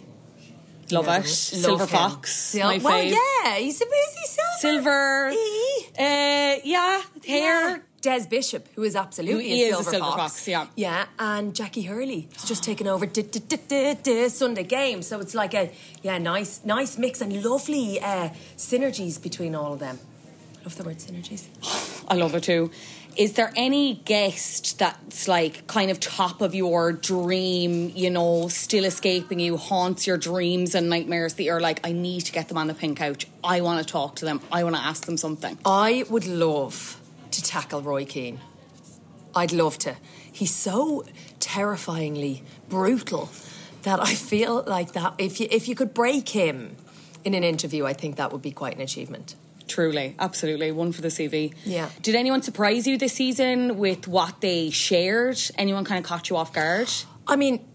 Love 0.92 1.06
Yeah, 1.08 1.16
it. 1.18 1.20
love 1.22 1.28
Silver 1.28 1.84
him. 1.84 1.90
Fox. 1.90 2.34
Sil- 2.52 2.68
my 2.68 2.78
well, 2.78 2.94
fave. 3.04 3.12
yeah, 3.44 3.56
he's 3.58 3.82
a 3.82 3.86
busy 3.86 4.26
silver. 4.28 4.60
Silver. 4.60 5.30
E. 5.32 5.86
Uh, 5.98 6.60
yeah, 6.64 7.02
hair. 7.26 7.84
Des 8.02 8.28
Bishop, 8.30 8.68
who 8.76 8.84
is 8.84 8.98
absolutely 8.98 9.48
Who 9.50 9.56
is 9.56 9.62
a 9.62 9.66
a 9.66 9.84
silver, 9.84 9.92
silver 9.92 10.06
fox. 10.18 10.34
fox, 10.34 10.48
yeah. 10.50 10.66
yeah, 10.76 11.06
and 11.20 11.54
Jacqui 11.54 11.88
Hurley 11.88 12.28
has 12.34 12.44
just 12.44 12.62
taken 12.62 12.86
over 12.86 13.06
di- 13.06 13.22
di- 13.22 13.96
di- 14.04 14.28
Sunday 14.28 14.64
game, 14.66 15.02
so 15.04 15.22
it's 15.22 15.34
like 15.34 15.54
a 15.54 15.72
yeah, 16.02 16.18
nice, 16.18 16.60
nice 16.66 16.98
mix 16.98 17.22
and 17.22 17.32
lovely 17.46 18.02
uh, 18.02 18.28
synergies 18.58 19.22
between 19.24 19.56
all 19.56 19.72
of 19.72 19.80
them. 19.80 20.00
Love 20.66 20.76
the 20.76 20.84
word 20.84 20.98
synergies. 20.98 21.44
I 22.10 22.16
love 22.16 22.36
it 22.36 22.44
too. 22.44 22.72
Is 23.16 23.34
there 23.34 23.54
any 23.56 23.96
guest 24.06 24.80
that's 24.80 25.28
like 25.28 25.68
kind 25.68 25.92
of 25.92 26.00
top 26.00 26.42
of 26.42 26.56
your 26.56 26.92
dream, 26.92 27.92
you 27.96 28.10
know, 28.10 28.48
still 28.48 28.86
escaping 28.86 29.40
you, 29.40 29.58
haunts 29.58 30.08
your 30.08 30.18
dreams 30.18 30.74
and 30.74 30.90
nightmares 30.90 31.36
that 31.36 31.44
you're 31.44 31.60
like, 31.60 31.80
I 31.86 31.92
need 31.92 32.22
to 32.22 32.32
get 32.32 32.48
them 32.48 32.58
on 32.58 32.68
the 32.68 32.74
pink 32.74 32.98
couch. 32.98 33.28
I 33.44 33.62
want 33.62 33.86
to 33.86 33.92
talk 33.92 34.16
to 34.18 34.26
them. 34.26 34.42
I 34.52 34.64
want 34.64 34.76
to 34.76 34.82
ask 34.82 35.06
them 35.06 35.18
something. 35.18 35.58
I 35.64 36.06
would 36.10 36.26
love 36.26 37.00
to 37.32 37.44
tackle 37.44 37.82
Roy 37.82 38.06
Keane. 38.06 38.40
I'd 39.36 39.52
love 39.52 39.78
to. 39.80 39.96
He's 40.32 40.54
so 40.54 41.04
terrifyingly 41.40 42.44
brutal 42.68 43.30
that 43.84 44.00
I 44.00 44.16
feel 44.16 44.64
like 44.66 44.94
that 44.94 45.14
if 45.18 45.40
you 45.40 45.48
if 45.52 45.68
you 45.68 45.76
could 45.76 45.94
break 45.94 46.30
him 46.30 46.78
in 47.24 47.34
an 47.34 47.44
interview, 47.44 47.86
I 47.86 47.94
think 47.94 48.16
that 48.16 48.32
would 48.32 48.42
be 48.42 48.52
quite 48.52 48.76
an 48.76 48.82
achievement. 48.82 49.36
Truly, 49.68 50.16
absolutely. 50.20 50.72
One 50.72 50.92
for 50.92 51.02
the 51.02 51.08
CV. 51.08 51.54
Yeah. 51.66 51.90
Did 52.02 52.16
anyone 52.16 52.42
surprise 52.42 52.86
you 52.86 52.98
this 52.98 53.14
season 53.14 53.78
with 53.78 54.08
what 54.08 54.42
they 54.42 54.70
shared? 54.70 55.40
Anyone 55.58 55.86
kind 55.86 56.04
of 56.04 56.08
caught 56.08 56.30
you 56.30 56.38
off 56.38 56.54
guard? 56.54 56.90
I 57.28 57.36
mean, 57.36 57.66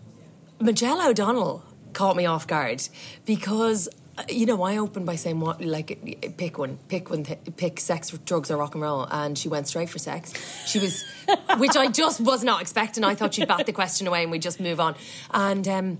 Majella 0.60 1.08
O'Donnell 1.08 1.64
caught 1.92 2.16
me 2.16 2.26
off 2.26 2.46
guard 2.46 2.86
because 3.24 3.88
you 4.28 4.46
know 4.46 4.62
I 4.62 4.78
opened 4.78 5.06
by 5.06 5.16
saying 5.16 5.40
what 5.40 5.62
like 5.64 6.36
pick 6.36 6.58
one, 6.58 6.78
pick 6.88 7.10
one, 7.10 7.24
th- 7.24 7.38
pick 7.56 7.80
sex, 7.80 8.10
drugs, 8.24 8.50
or 8.50 8.56
rock 8.56 8.74
and 8.74 8.82
roll, 8.82 9.06
and 9.10 9.38
she 9.38 9.48
went 9.48 9.68
straight 9.68 9.88
for 9.88 9.98
sex. 9.98 10.32
She 10.66 10.78
was, 10.78 11.04
which 11.58 11.76
I 11.76 11.88
just 11.88 12.20
was 12.20 12.44
not 12.44 12.60
expecting. 12.60 13.04
I 13.04 13.14
thought 13.14 13.34
she'd 13.34 13.48
bat 13.48 13.64
the 13.66 13.72
question 13.72 14.06
away 14.06 14.22
and 14.22 14.30
we'd 14.30 14.42
just 14.42 14.60
move 14.60 14.80
on. 14.80 14.96
And 15.32 15.66
um, 15.68 15.98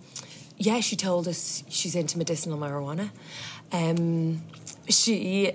yeah, 0.57 0.81
she 0.81 0.97
told 0.97 1.29
us 1.29 1.63
she's 1.69 1.95
into 1.95 2.19
medicinal 2.19 2.59
marijuana. 2.59 3.11
Um, 3.73 4.43
she 4.89 5.53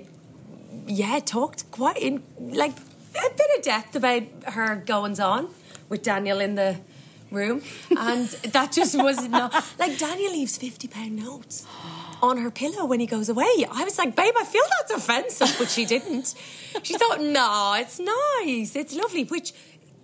yeah, 0.88 1.20
talked 1.20 1.70
quite 1.72 1.98
in 1.98 2.24
like 2.40 2.72
a 2.72 3.30
bit 3.36 3.58
of 3.58 3.64
depth 3.64 3.96
about 3.96 4.24
her 4.48 4.76
goings 4.76 5.20
on 5.20 5.50
with 5.90 6.04
Daniel 6.04 6.40
in 6.40 6.56
the 6.56 6.78
room, 7.32 7.62
and 7.98 8.28
that 8.30 8.72
just 8.72 8.96
was 8.96 9.28
not 9.28 9.54
like 9.80 9.98
Daniel 9.98 10.32
leaves 10.32 10.58
fifty 10.58 10.88
pound 10.88 11.16
notes 11.16 11.66
on 12.22 12.38
her 12.38 12.52
pillow 12.52 12.86
when 12.86 13.00
he 13.00 13.06
goes 13.06 13.28
away. 13.28 13.66
I 13.70 13.84
was 13.84 13.98
like, 13.98 14.16
babe, 14.16 14.34
I 14.40 14.46
feel 14.46 14.64
that's 14.80 14.94
offensive, 14.94 15.56
but 15.60 15.70
she 15.70 15.86
didn't. 15.86 16.36
She 16.82 16.98
thought, 16.98 17.20
no, 17.22 17.76
it's 17.78 18.00
nice, 18.00 18.76
it's 18.76 18.96
lovely, 18.96 19.26
which 19.26 19.54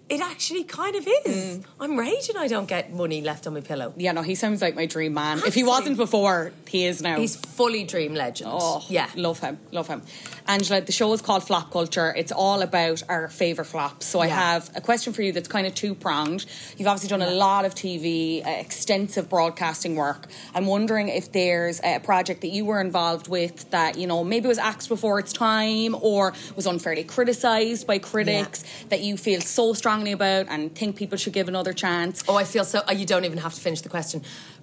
it 0.10 0.22
actually 0.22 0.64
kind 0.64 0.96
of 0.96 1.08
is. 1.26 1.60
I'm 1.80 1.98
raging 1.98 2.36
I 2.36 2.48
don't 2.48 2.68
get 2.68 2.92
money 2.92 3.22
left 3.22 3.46
on 3.46 3.54
my 3.54 3.62
pillow. 3.62 3.94
Yeah, 3.96 4.12
no, 4.12 4.24
he 4.24 4.34
sounds 4.34 4.62
like 4.62 4.76
my 4.76 4.88
dream 4.88 5.14
man. 5.14 5.40
If 5.46 5.54
he 5.54 5.64
wasn't 5.64 5.98
before, 5.98 6.52
he 6.68 6.86
is 6.86 7.02
now. 7.02 7.18
He's 7.18 7.36
fully 7.36 7.84
dream 7.84 8.16
legend. 8.16 8.50
Oh, 8.52 8.84
yeah. 8.90 9.10
Love 9.16 9.40
him. 9.40 9.60
Love 9.72 9.88
him. 9.88 10.02
Angela, 10.48 10.82
the 10.82 10.92
show 10.92 11.14
is 11.14 11.22
called 11.22 11.44
Flop 11.44 11.72
Culture. 11.72 12.12
It's 12.18 12.32
all 12.32 12.64
about 12.64 13.04
our 13.08 13.28
favourite 13.28 13.68
flops. 13.68 14.08
So 14.08 14.20
I 14.20 14.28
have 14.28 14.72
a 14.76 14.82
question 14.82 15.14
for 15.14 15.22
you 15.22 15.32
that's 15.32 15.48
kind 15.48 15.68
of 15.68 15.76
two 15.76 15.94
pronged. 15.94 16.46
You've 16.78 16.88
obviously 16.88 17.10
done 17.10 17.22
a 17.22 17.32
lot 17.32 17.66
of 17.66 17.76
TV, 17.76 18.44
uh, 18.44 18.50
extensive 18.50 19.30
broadcasting 19.30 19.96
work. 19.96 20.26
I'm 20.56 20.66
wondering 20.66 21.10
if 21.10 21.32
there's 21.32 21.80
a 21.84 22.00
project 22.00 22.42
that 22.42 22.48
you 22.48 22.66
were 22.66 22.82
involved 22.82 23.28
with 23.28 23.70
that, 23.70 23.96
you 23.98 24.08
know, 24.08 24.24
maybe 24.24 24.48
was 24.48 24.58
axed 24.58 24.90
before 24.90 25.20
its 25.20 25.34
time 25.34 25.96
or 26.02 26.34
was 26.56 26.66
unfairly 26.66 27.04
criticised 27.04 27.86
by 27.86 28.00
critics 28.00 28.64
that 28.90 29.02
you 29.02 29.18
feel 29.18 29.42
so 29.42 29.74
strongly 30.00 30.12
about 30.14 30.48
and 30.50 30.74
think 30.74 30.96
people 30.96 31.18
should 31.18 31.34
give 31.34 31.48
another 31.50 31.74
chance. 31.74 32.24
Oh, 32.28 32.36
I 32.38 32.46
feel 32.46 32.64
so. 32.64 32.82
oh, 32.88 32.92
You 32.94 33.06
don't 33.06 33.26
even 33.26 33.38
have 33.40 33.54
to 33.54 33.60
finish 33.62 33.82
the 33.82 33.90
question. 33.90 34.22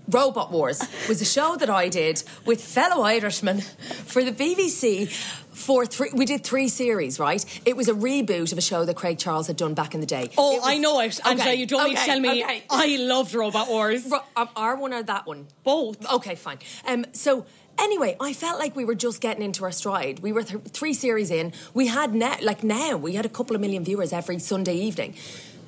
Robot 0.09 0.51
Wars 0.51 0.81
was 1.09 1.21
a 1.21 1.25
show 1.27 1.57
that 1.57 1.69
I 1.69 1.89
did 1.89 2.23
with 2.47 2.63
fellow 2.65 3.03
Irishmen 3.05 3.61
for 3.61 4.25
the 4.25 4.33
BBC. 4.33 5.09
For 5.57 5.85
three, 5.87 6.11
we 6.15 6.27
did 6.27 6.45
three 6.45 6.69
series, 6.69 7.19
right? 7.19 7.43
It 7.67 7.77
was 7.77 7.89
a 7.89 7.93
reboot 7.95 8.53
of 8.53 8.59
a 8.59 8.61
show 8.63 8.85
that 8.85 8.95
Craig 8.97 9.19
Charles 9.19 9.47
had 9.47 9.57
done 9.57 9.75
back 9.75 9.95
in 9.95 10.01
the 10.01 10.07
day. 10.07 10.31
Oh, 10.39 10.57
was- 10.57 10.63
I 10.67 10.79
know 10.79 11.01
it. 11.01 11.19
Angela, 11.27 11.33
Okay, 11.51 11.55
you 11.57 11.67
don't 11.67 11.89
need 11.89 11.97
to 11.99 12.05
tell 12.05 12.21
me. 12.21 12.45
okay. 12.45 12.63
I 12.71 12.97
loved 13.01 13.35
Robot 13.35 13.69
Wars. 13.69 14.11
Our 14.55 14.77
one 14.77 14.93
or 14.95 15.03
that 15.03 15.27
one? 15.27 15.49
Both. 15.65 16.11
Okay, 16.13 16.35
fine. 16.35 16.59
Um, 16.87 17.05
so 17.13 17.47
anyway, 17.79 18.17
I 18.21 18.33
felt 18.33 18.59
like 18.59 18.77
we 18.77 18.85
were 18.85 18.95
just 18.95 19.21
getting 19.21 19.43
into 19.43 19.65
our 19.65 19.73
stride. 19.73 20.21
We 20.21 20.33
were 20.33 20.43
th- 20.43 20.63
three 20.65 20.95
series 20.95 21.31
in. 21.31 21.53
We 21.75 21.87
had 21.87 22.15
now, 22.15 22.37
like 22.43 22.63
now, 22.65 22.97
we 22.97 23.15
had 23.15 23.27
a 23.27 23.29
couple 23.29 23.55
of 23.55 23.63
million 23.63 23.85
viewers 23.85 24.13
every 24.13 24.39
Sunday 24.39 24.75
evening. 24.75 25.15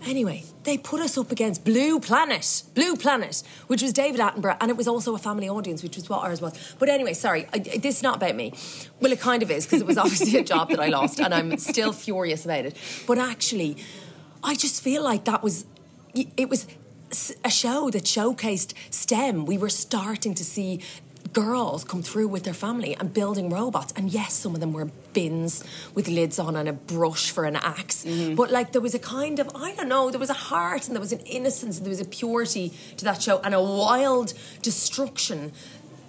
Anyway, 0.06 0.44
they 0.62 0.78
put 0.78 1.00
us 1.00 1.18
up 1.18 1.32
against 1.32 1.64
Blue 1.64 1.98
Planet, 1.98 2.62
Blue 2.74 2.94
Planet, 2.94 3.42
which 3.66 3.82
was 3.82 3.92
David 3.92 4.20
Attenborough, 4.20 4.56
and 4.60 4.70
it 4.70 4.76
was 4.76 4.86
also 4.86 5.14
a 5.14 5.18
family 5.18 5.48
audience, 5.48 5.82
which 5.82 5.96
was 5.96 6.08
what 6.08 6.22
ours 6.22 6.40
was. 6.40 6.76
But 6.78 6.88
anyway, 6.88 7.14
sorry, 7.14 7.48
I, 7.52 7.58
this 7.58 7.96
is 7.96 8.02
not 8.02 8.16
about 8.16 8.36
me. 8.36 8.52
Well, 9.00 9.10
it 9.10 9.20
kind 9.20 9.42
of 9.42 9.50
is 9.50 9.66
because 9.66 9.80
it 9.80 9.86
was 9.88 9.98
obviously 9.98 10.38
a 10.38 10.44
job 10.44 10.70
that 10.70 10.78
I 10.78 10.88
lost, 10.88 11.18
and 11.18 11.34
I'm 11.34 11.58
still 11.58 11.92
furious 11.92 12.44
about 12.44 12.64
it. 12.64 12.76
But 13.08 13.18
actually, 13.18 13.76
I 14.42 14.54
just 14.54 14.82
feel 14.82 15.02
like 15.02 15.24
that 15.24 15.42
was 15.42 15.66
it 16.14 16.48
was 16.48 16.66
a 17.44 17.50
show 17.50 17.90
that 17.90 18.04
showcased 18.04 18.74
STEM. 18.90 19.46
We 19.46 19.58
were 19.58 19.68
starting 19.68 20.34
to 20.34 20.44
see 20.44 20.80
girls 21.32 21.84
come 21.84 22.02
through 22.02 22.28
with 22.28 22.44
their 22.44 22.54
family 22.54 22.96
and 22.98 23.12
building 23.12 23.50
robots. 23.50 23.92
And 23.96 24.10
yes, 24.10 24.34
some 24.34 24.54
of 24.54 24.60
them 24.60 24.72
were 24.72 24.86
bins 25.12 25.64
with 25.94 26.08
lids 26.08 26.38
on 26.38 26.56
and 26.56 26.68
a 26.68 26.72
brush 26.72 27.30
for 27.30 27.44
an 27.44 27.56
ax 27.56 28.04
mm-hmm. 28.04 28.34
But 28.34 28.50
like 28.50 28.72
there 28.72 28.80
was 28.80 28.94
a 28.94 28.98
kind 28.98 29.38
of, 29.38 29.50
I 29.54 29.74
don't 29.74 29.88
know, 29.88 30.10
there 30.10 30.20
was 30.20 30.30
a 30.30 30.34
heart 30.34 30.86
and 30.86 30.94
there 30.94 31.00
was 31.00 31.12
an 31.12 31.20
innocence 31.20 31.78
and 31.78 31.86
there 31.86 31.90
was 31.90 32.00
a 32.00 32.04
purity 32.04 32.72
to 32.96 33.04
that 33.04 33.22
show 33.22 33.40
and 33.40 33.54
a 33.54 33.62
wild 33.62 34.34
destruction 34.62 35.52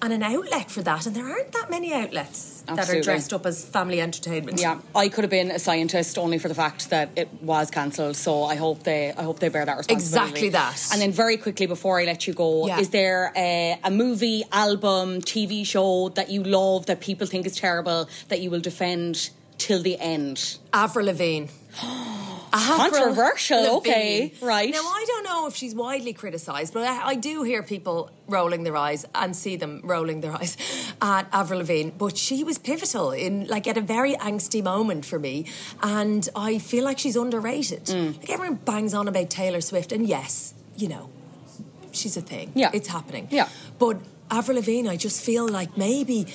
and 0.01 0.13
an 0.13 0.23
outlet 0.23 0.71
for 0.71 0.81
that. 0.83 1.05
And 1.05 1.15
there 1.15 1.27
aren't 1.29 1.51
that 1.51 1.69
many 1.69 1.93
outlets 1.93 2.61
that 2.67 2.89
are 2.89 3.01
dressed 3.01 3.33
up 3.33 3.45
as 3.45 3.65
family 3.65 3.99
entertainment. 4.01 4.59
Yeah, 4.61 4.79
I 4.95 5.09
could 5.09 5.23
have 5.23 5.31
been 5.31 5.51
a 5.51 5.59
scientist 5.59 6.17
only 6.17 6.37
for 6.39 6.47
the 6.47 6.55
fact 6.55 6.89
that 6.89 7.09
it 7.15 7.29
was 7.41 7.69
cancelled. 7.71 8.15
So 8.15 8.43
I 8.43 8.55
hope 8.55 8.83
they, 8.83 9.11
I 9.11 9.23
hope 9.23 9.39
they 9.39 9.49
bear 9.49 9.65
that 9.65 9.77
responsibility. 9.77 10.29
Exactly 10.29 10.49
that. 10.49 10.89
And 10.93 11.01
then 11.01 11.11
very 11.11 11.37
quickly 11.37 11.65
before 11.65 11.99
I 11.99 12.05
let 12.05 12.27
you 12.27 12.33
go, 12.33 12.67
Yeah. 12.67 12.79
is 12.79 12.89
there 12.89 13.31
a, 13.35 13.79
a 13.83 13.91
movie, 13.91 14.43
album, 14.51 15.21
TV 15.21 15.65
show 15.65 16.09
that 16.09 16.29
you 16.29 16.43
love 16.43 16.85
that 16.87 16.99
people 17.01 17.27
think 17.27 17.45
is 17.45 17.55
terrible 17.55 18.07
that 18.29 18.39
you 18.41 18.49
will 18.51 18.61
defend 18.61 19.29
till 19.57 19.81
the 19.81 19.99
end? 19.99 20.57
Avril 20.73 21.07
Lavigne. 21.07 21.47
Controversial, 22.51 23.77
okay, 23.77 24.33
right. 24.41 24.71
Now, 24.71 24.79
I 24.79 25.05
don't 25.07 25.23
know 25.23 25.47
if 25.47 25.55
she's 25.55 25.75
widely 25.75 26.13
criticised, 26.13 26.73
but 26.73 26.83
I, 26.83 27.09
I 27.09 27.15
do 27.15 27.43
hear 27.43 27.63
people 27.63 28.11
rolling 28.27 28.63
their 28.63 28.75
eyes 28.75 29.05
and 29.15 29.35
see 29.35 29.55
them 29.55 29.81
rolling 29.83 30.21
their 30.21 30.33
eyes 30.39 30.57
at 31.01 31.27
Avril 31.31 31.59
Lavigne. 31.59 31.91
But 31.97 32.17
she 32.17 32.43
was 32.43 32.57
pivotal 32.57 33.11
in, 33.11 33.47
like, 33.47 33.67
at 33.67 33.77
a 33.77 33.81
very 33.81 34.13
angsty 34.13 34.63
moment 34.63 35.05
for 35.05 35.19
me. 35.19 35.45
And 35.81 36.27
I 36.35 36.59
feel 36.59 36.83
like 36.83 36.99
she's 36.99 37.15
underrated. 37.15 37.85
Mm. 37.85 38.17
Like, 38.19 38.29
everyone 38.29 38.55
bangs 38.55 38.93
on 38.93 39.07
about 39.07 39.29
Taylor 39.29 39.61
Swift, 39.61 39.91
and 39.91 40.07
yes, 40.07 40.53
you 40.75 40.87
know, 40.87 41.09
she's 41.91 42.17
a 42.17 42.21
thing. 42.21 42.51
Yeah. 42.55 42.71
It's 42.73 42.87
happening. 42.87 43.27
Yeah. 43.31 43.49
But 43.77 43.97
Avril 44.31 44.57
Lavigne, 44.57 44.87
I 44.87 44.95
just 44.95 45.23
feel 45.23 45.47
like 45.47 45.77
maybe 45.77 46.27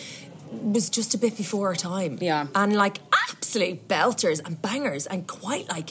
was 0.62 0.90
just 0.90 1.14
a 1.14 1.18
bit 1.18 1.36
before 1.36 1.68
her 1.68 1.74
time. 1.74 2.18
Yeah. 2.20 2.46
And 2.54 2.74
like 2.74 2.98
absolute 3.30 3.88
belters 3.88 4.44
and 4.44 4.60
bangers 4.60 5.06
and 5.06 5.26
quite 5.26 5.68
like, 5.68 5.90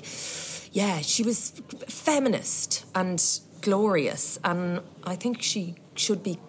yeah, 0.71 0.99
she 1.01 1.23
was 1.23 1.51
feminist 1.87 2.85
and 2.95 3.23
glorious. 3.61 4.39
And 4.43 4.81
I 5.03 5.15
think 5.15 5.41
she 5.41 5.75
should 5.95 6.23
be 6.23 6.39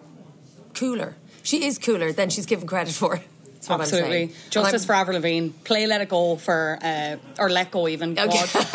cooler. 0.73 1.15
She 1.43 1.65
is 1.65 1.77
cooler 1.77 2.11
than 2.11 2.29
she's 2.29 2.45
given 2.45 2.67
credit 2.67 2.93
for. 2.93 3.21
That's 3.53 3.69
what 3.69 3.75
I'm 3.75 3.81
Absolutely. 3.81 4.11
saying. 4.11 4.33
Justice 4.49 4.85
for 4.85 4.93
Avril 4.93 5.17
Lavigne. 5.17 5.49
Play 5.63 5.87
Let 5.87 6.01
It 6.01 6.09
Go 6.09 6.35
for, 6.35 6.77
uh, 6.81 7.17
or 7.39 7.49
Let 7.49 7.71
Go 7.71 7.87
even. 7.87 8.17
Okay. 8.17 8.45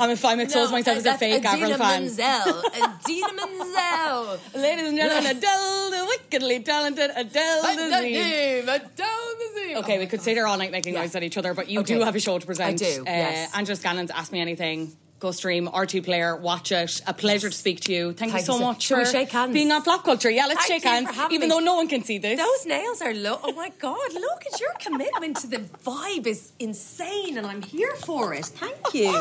I'm, 0.00 0.10
a, 0.10 0.26
I'm 0.26 0.40
exposing 0.40 0.70
No, 0.70 0.70
myself 0.78 0.98
as 0.98 1.06
a 1.06 1.14
fake 1.18 1.44
Avril 1.44 1.76
fan. 1.76 2.02
Menzel. 2.02 2.62
Idina 2.74 3.28
Menzel. 3.34 4.38
Ladies 4.60 4.88
and 4.88 4.96
gentlemen, 4.96 5.36
Adele, 5.36 5.90
the 5.90 6.04
wickedly 6.08 6.60
talented 6.60 7.10
Adele 7.14 7.62
Dazeem. 7.62 8.62
Adele 8.62 8.86
Dazeem. 8.96 9.76
Okay, 9.76 9.98
we 9.98 10.06
could 10.06 10.20
sit 10.22 10.34
here 10.36 10.46
all 10.46 10.56
night 10.58 10.70
making 10.72 10.94
Yeah. 10.94 11.00
noise 11.00 11.14
at 11.14 11.22
each 11.22 11.36
other, 11.36 11.54
but 11.54 11.68
you 11.68 11.80
Okay. 11.80 11.94
do 11.94 12.00
have 12.02 12.14
a 12.14 12.20
show 12.20 12.38
to 12.38 12.46
present. 12.46 12.80
I 12.82 12.84
do, 12.84 13.00
Uh, 13.02 13.04
yes. 13.06 13.50
Angela 13.54 13.76
Scanlon's 13.76 14.10
Ask 14.10 14.32
Me 14.32 14.40
Anything. 14.40 14.92
Go 15.22 15.30
stream 15.30 15.68
RTÉ 15.68 16.04
Player, 16.04 16.34
watch 16.34 16.72
it. 16.72 17.00
A 17.06 17.14
pleasure 17.14 17.48
to 17.48 17.54
speak 17.54 17.78
to 17.82 17.92
you. 17.92 18.06
Thank, 18.06 18.32
Thank 18.32 18.40
you 18.40 18.40
so 18.40 18.58
you 18.58 18.64
much 18.64 18.90
we 18.90 18.96
for 18.96 19.04
shake 19.04 19.30
hands? 19.30 19.52
being 19.52 19.70
on 19.70 19.80
Flop 19.82 20.02
Culture. 20.02 20.28
Yeah, 20.28 20.46
let's 20.46 20.66
Thank 20.66 20.82
shake 20.82 20.90
hands, 20.90 21.16
even 21.30 21.48
me. 21.48 21.54
though 21.54 21.60
no 21.60 21.76
one 21.76 21.86
can 21.86 22.02
see 22.02 22.18
this. 22.18 22.40
Those 22.40 22.66
nails 22.66 23.00
are 23.00 23.14
low. 23.14 23.38
Oh 23.44 23.52
my 23.52 23.68
god! 23.78 24.12
Look 24.14 24.42
at 24.52 24.60
your 24.60 24.72
commitment 24.80 25.36
to 25.36 25.46
the 25.46 25.58
vibe 25.58 26.26
is 26.26 26.50
insane, 26.58 27.38
and 27.38 27.46
I'm 27.46 27.62
here 27.62 27.94
for 28.04 28.34
it. 28.34 28.46
Thank 28.46 28.94
you. 28.94 29.12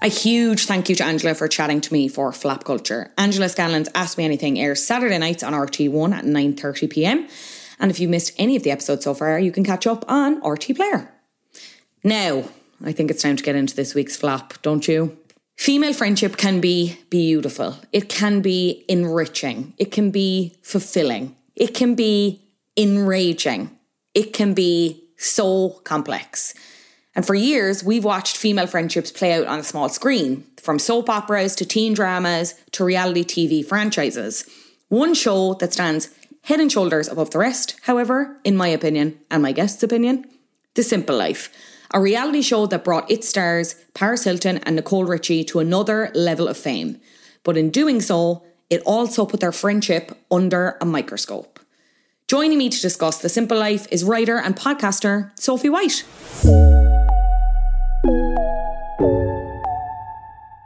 A 0.00 0.08
huge 0.08 0.64
thank 0.64 0.88
you 0.88 0.94
to 0.94 1.04
Angela 1.04 1.34
for 1.34 1.46
chatting 1.46 1.82
to 1.82 1.92
me 1.92 2.08
for 2.08 2.32
Flop 2.32 2.64
Culture. 2.64 3.12
Angela 3.18 3.50
Scanlon's 3.50 3.90
Ask 3.94 4.16
Me 4.16 4.24
Anything 4.24 4.58
airs 4.58 4.82
Saturday 4.82 5.18
nights 5.18 5.42
on 5.42 5.52
RTÉ 5.52 5.90
One 5.90 6.14
at 6.14 6.24
9.30pm. 6.24 7.28
And 7.80 7.90
if 7.90 8.00
you 8.00 8.08
missed 8.08 8.32
any 8.38 8.56
of 8.56 8.62
the 8.62 8.70
episodes 8.70 9.04
so 9.04 9.12
far, 9.12 9.38
you 9.38 9.52
can 9.52 9.62
catch 9.62 9.86
up 9.86 10.06
on 10.08 10.40
RTÉ 10.40 10.74
Player. 10.74 11.10
Now, 12.04 12.44
I 12.84 12.92
think 12.92 13.10
it's 13.10 13.22
time 13.22 13.36
to 13.36 13.42
get 13.42 13.56
into 13.56 13.74
this 13.74 13.94
week's 13.94 14.14
flop, 14.16 14.60
don't 14.60 14.86
you? 14.86 15.16
Female 15.56 15.94
friendship 15.94 16.36
can 16.36 16.60
be 16.60 16.98
beautiful. 17.08 17.76
It 17.92 18.10
can 18.10 18.42
be 18.42 18.84
enriching. 18.88 19.72
It 19.78 19.90
can 19.90 20.10
be 20.10 20.54
fulfilling. 20.62 21.34
It 21.56 21.74
can 21.74 21.94
be 21.94 22.42
enraging. 22.76 23.70
It 24.12 24.34
can 24.34 24.52
be 24.52 25.04
so 25.16 25.80
complex. 25.84 26.52
And 27.14 27.24
for 27.24 27.34
years, 27.34 27.82
we've 27.82 28.04
watched 28.04 28.36
female 28.36 28.66
friendships 28.66 29.10
play 29.10 29.32
out 29.32 29.46
on 29.46 29.60
a 29.60 29.64
small 29.64 29.88
screen, 29.88 30.44
from 30.60 30.78
soap 30.78 31.08
operas 31.08 31.54
to 31.56 31.64
teen 31.64 31.94
dramas 31.94 32.54
to 32.72 32.84
reality 32.84 33.24
TV 33.24 33.64
franchises. 33.64 34.44
One 34.88 35.14
show 35.14 35.54
that 35.54 35.72
stands 35.72 36.10
head 36.42 36.60
and 36.60 36.70
shoulders 36.70 37.08
above 37.08 37.30
the 37.30 37.38
rest, 37.38 37.76
however, 37.82 38.36
in 38.44 38.56
my 38.56 38.68
opinion 38.68 39.20
and 39.30 39.42
my 39.42 39.52
guest's 39.52 39.82
opinion, 39.82 40.26
The 40.74 40.82
Simple 40.82 41.16
Life, 41.16 41.50
a 41.94 42.00
reality 42.00 42.42
show 42.42 42.66
that 42.66 42.82
brought 42.82 43.08
its 43.08 43.28
stars, 43.28 43.76
Paris 43.94 44.24
Hilton 44.24 44.58
and 44.58 44.74
Nicole 44.74 45.04
Richie, 45.04 45.44
to 45.44 45.60
another 45.60 46.10
level 46.14 46.48
of 46.48 46.56
fame. 46.56 47.00
But 47.44 47.56
in 47.56 47.70
doing 47.70 48.00
so, 48.00 48.42
it 48.68 48.82
also 48.84 49.24
put 49.24 49.38
their 49.38 49.52
friendship 49.52 50.10
under 50.28 50.76
a 50.80 50.84
microscope. 50.84 51.60
Joining 52.26 52.58
me 52.58 52.68
to 52.68 52.80
discuss 52.80 53.18
The 53.18 53.28
Simple 53.28 53.56
Life 53.56 53.86
is 53.92 54.02
writer 54.02 54.38
and 54.38 54.56
podcaster 54.56 55.30
Sophie 55.38 55.68
White. 55.68 56.02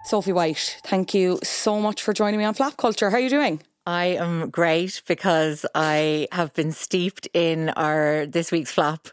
Sophie 0.07 0.33
White, 0.33 0.81
thank 0.85 1.13
you 1.13 1.39
so 1.43 1.79
much 1.79 2.01
for 2.01 2.15
joining 2.15 2.39
me 2.39 2.47
on 2.47 2.55
Flop 2.55 2.79
Culture. 2.79 3.11
How 3.11 3.19
are 3.19 3.21
you 3.21 3.29
doing? 3.29 3.61
I 3.87 4.07
am 4.07 4.51
great 4.51 5.03
because 5.07 5.67
I 5.75 6.29
have 6.33 6.55
been 6.55 6.73
steeped 6.73 7.29
in 7.33 7.71
our 7.71 8.27
this 8.27 8.53
week's 8.53 8.71
flap 8.71 9.09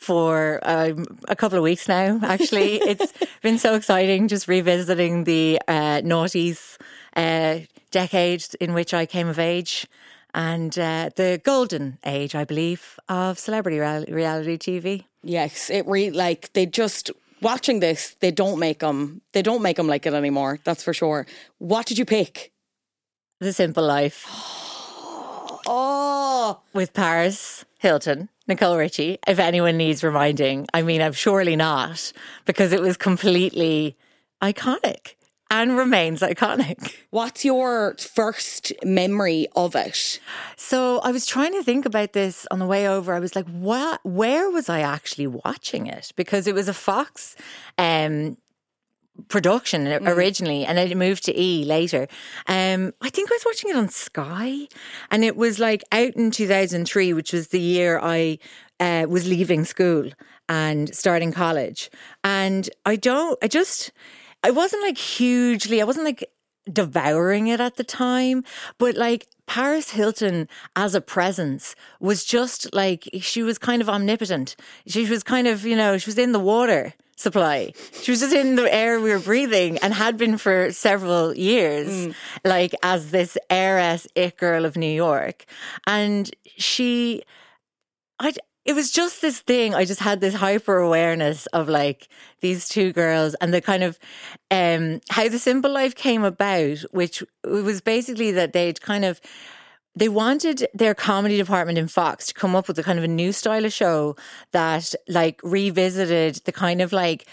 for 0.00 0.60
um, 0.62 1.04
a 1.28 1.36
couple 1.36 1.58
of 1.58 1.62
weeks 1.62 1.86
now. 1.86 2.18
Actually, 2.22 2.76
it's 2.90 3.12
been 3.42 3.58
so 3.58 3.74
exciting 3.74 4.28
just 4.28 4.48
revisiting 4.48 5.24
the 5.24 5.60
uh, 5.68 6.00
noughties 6.00 6.78
uh, 7.16 7.60
decade 7.90 8.44
in 8.60 8.72
which 8.72 8.94
I 8.94 9.04
came 9.04 9.28
of 9.28 9.38
age 9.38 9.86
and 10.32 10.78
uh, 10.78 11.10
the 11.16 11.40
golden 11.44 11.98
age, 12.04 12.34
I 12.34 12.44
believe, 12.44 12.98
of 13.08 13.38
celebrity 13.38 13.78
reality 13.78 14.56
TV. 14.56 15.04
Yes, 15.22 15.68
it 15.68 15.86
really 15.86 16.16
like 16.16 16.52
they 16.54 16.64
just 16.64 17.10
watching 17.42 17.80
this. 17.80 18.16
They 18.20 18.30
don't 18.30 18.58
make 18.58 18.78
them. 18.78 19.20
They 19.32 19.42
don't 19.42 19.62
make 19.62 19.76
them 19.76 19.86
like 19.86 20.06
it 20.06 20.14
anymore. 20.14 20.58
That's 20.64 20.82
for 20.82 20.94
sure. 20.94 21.26
What 21.58 21.86
did 21.86 21.98
you 21.98 22.06
pick? 22.06 22.52
The 23.40 23.52
Simple 23.52 23.84
Life. 23.84 24.24
oh, 25.66 26.60
with 26.72 26.94
Paris 26.94 27.64
Hilton. 27.78 28.30
Nicole 28.50 28.76
Richie, 28.76 29.18
if 29.26 29.38
anyone 29.38 29.76
needs 29.76 30.04
reminding, 30.04 30.66
I 30.74 30.82
mean, 30.82 31.00
I'm 31.00 31.12
surely 31.12 31.56
not, 31.56 32.12
because 32.44 32.72
it 32.72 32.82
was 32.82 32.96
completely 32.96 33.96
iconic 34.42 35.14
and 35.50 35.76
remains 35.76 36.20
iconic. 36.20 36.94
What's 37.10 37.44
your 37.44 37.96
first 37.96 38.72
memory 38.84 39.46
of 39.56 39.74
it? 39.74 40.20
So 40.56 40.98
I 41.00 41.12
was 41.12 41.26
trying 41.26 41.52
to 41.52 41.62
think 41.62 41.86
about 41.86 42.12
this 42.12 42.46
on 42.50 42.58
the 42.58 42.66
way 42.66 42.88
over. 42.88 43.14
I 43.14 43.20
was 43.20 43.34
like, 43.34 43.46
what 43.48 44.00
where 44.04 44.50
was 44.50 44.68
I 44.68 44.80
actually 44.80 45.26
watching 45.26 45.86
it? 45.86 46.12
Because 46.16 46.46
it 46.46 46.54
was 46.54 46.68
a 46.68 46.74
Fox 46.74 47.36
um, 47.78 48.36
production 49.28 49.84
mm. 49.84 50.06
originally 50.06 50.64
and 50.64 50.76
then 50.76 50.90
it 50.90 50.96
moved 50.96 51.24
to 51.24 51.38
E 51.38 51.64
later. 51.64 52.08
Um, 52.46 52.92
I 53.00 53.10
think 53.10 53.30
I 53.30 53.34
was 53.34 53.44
watching 53.46 53.70
it 53.70 53.76
on 53.76 53.88
Sky 53.88 54.68
and 55.10 55.24
it 55.24 55.36
was 55.36 55.58
like 55.58 55.82
out 55.92 56.14
in 56.14 56.30
2003, 56.30 57.12
which 57.12 57.32
was 57.32 57.48
the 57.48 57.60
year 57.60 57.98
I 58.02 58.38
uh, 58.78 59.06
was 59.08 59.28
leaving 59.28 59.64
school 59.64 60.10
and 60.48 60.94
starting 60.94 61.32
college. 61.32 61.90
And 62.24 62.68
I 62.84 62.96
don't, 62.96 63.38
I 63.42 63.48
just, 63.48 63.92
I 64.42 64.50
wasn't 64.50 64.82
like 64.82 64.98
hugely, 64.98 65.80
I 65.80 65.84
wasn't 65.84 66.06
like 66.06 66.28
devouring 66.70 67.48
it 67.48 67.60
at 67.60 67.76
the 67.76 67.84
time, 67.84 68.44
but 68.78 68.96
like 68.96 69.28
Paris 69.46 69.90
Hilton 69.90 70.48
as 70.76 70.94
a 70.94 71.00
presence 71.00 71.74
was 71.98 72.24
just 72.24 72.72
like 72.74 73.08
she 73.20 73.42
was 73.42 73.58
kind 73.58 73.82
of 73.82 73.88
omnipotent. 73.88 74.56
She 74.86 75.08
was 75.08 75.22
kind 75.22 75.46
of, 75.46 75.64
you 75.64 75.76
know, 75.76 75.98
she 75.98 76.08
was 76.08 76.18
in 76.18 76.32
the 76.32 76.40
water 76.40 76.94
supply. 77.20 77.72
She 78.02 78.10
was 78.10 78.20
just 78.20 78.34
in 78.34 78.56
the 78.56 78.72
air 78.72 79.00
we 79.00 79.10
were 79.10 79.18
breathing 79.18 79.78
and 79.78 79.92
had 79.92 80.16
been 80.16 80.38
for 80.38 80.72
several 80.72 81.36
years, 81.36 81.88
mm. 81.88 82.14
like 82.44 82.74
as 82.82 83.10
this 83.10 83.36
heiress, 83.48 84.06
it 84.14 84.36
girl 84.36 84.64
of 84.64 84.76
New 84.76 84.90
York. 84.90 85.44
And 85.86 86.30
she, 86.56 87.22
I, 88.18 88.32
it 88.64 88.74
was 88.74 88.90
just 88.90 89.22
this 89.22 89.40
thing. 89.40 89.74
I 89.74 89.84
just 89.84 90.00
had 90.00 90.20
this 90.20 90.34
hyper 90.34 90.78
awareness 90.78 91.46
of 91.46 91.68
like 91.68 92.08
these 92.40 92.68
two 92.68 92.92
girls 92.92 93.34
and 93.40 93.52
the 93.52 93.60
kind 93.60 93.82
of 93.82 93.98
um, 94.50 95.00
how 95.10 95.28
the 95.28 95.38
simple 95.38 95.72
life 95.72 95.94
came 95.94 96.24
about, 96.24 96.78
which 96.92 97.22
was 97.44 97.80
basically 97.80 98.32
that 98.32 98.52
they'd 98.52 98.80
kind 98.80 99.04
of 99.04 99.20
they 99.96 100.08
wanted 100.08 100.68
their 100.72 100.94
comedy 100.94 101.36
department 101.36 101.78
in 101.78 101.88
Fox 101.88 102.26
to 102.26 102.34
come 102.34 102.54
up 102.54 102.68
with 102.68 102.78
a 102.78 102.82
kind 102.82 102.98
of 102.98 103.04
a 103.04 103.08
new 103.08 103.32
style 103.32 103.64
of 103.64 103.72
show 103.72 104.16
that 104.52 104.94
like 105.08 105.40
revisited 105.42 106.36
the 106.44 106.52
kind 106.52 106.80
of 106.80 106.92
like 106.92 107.26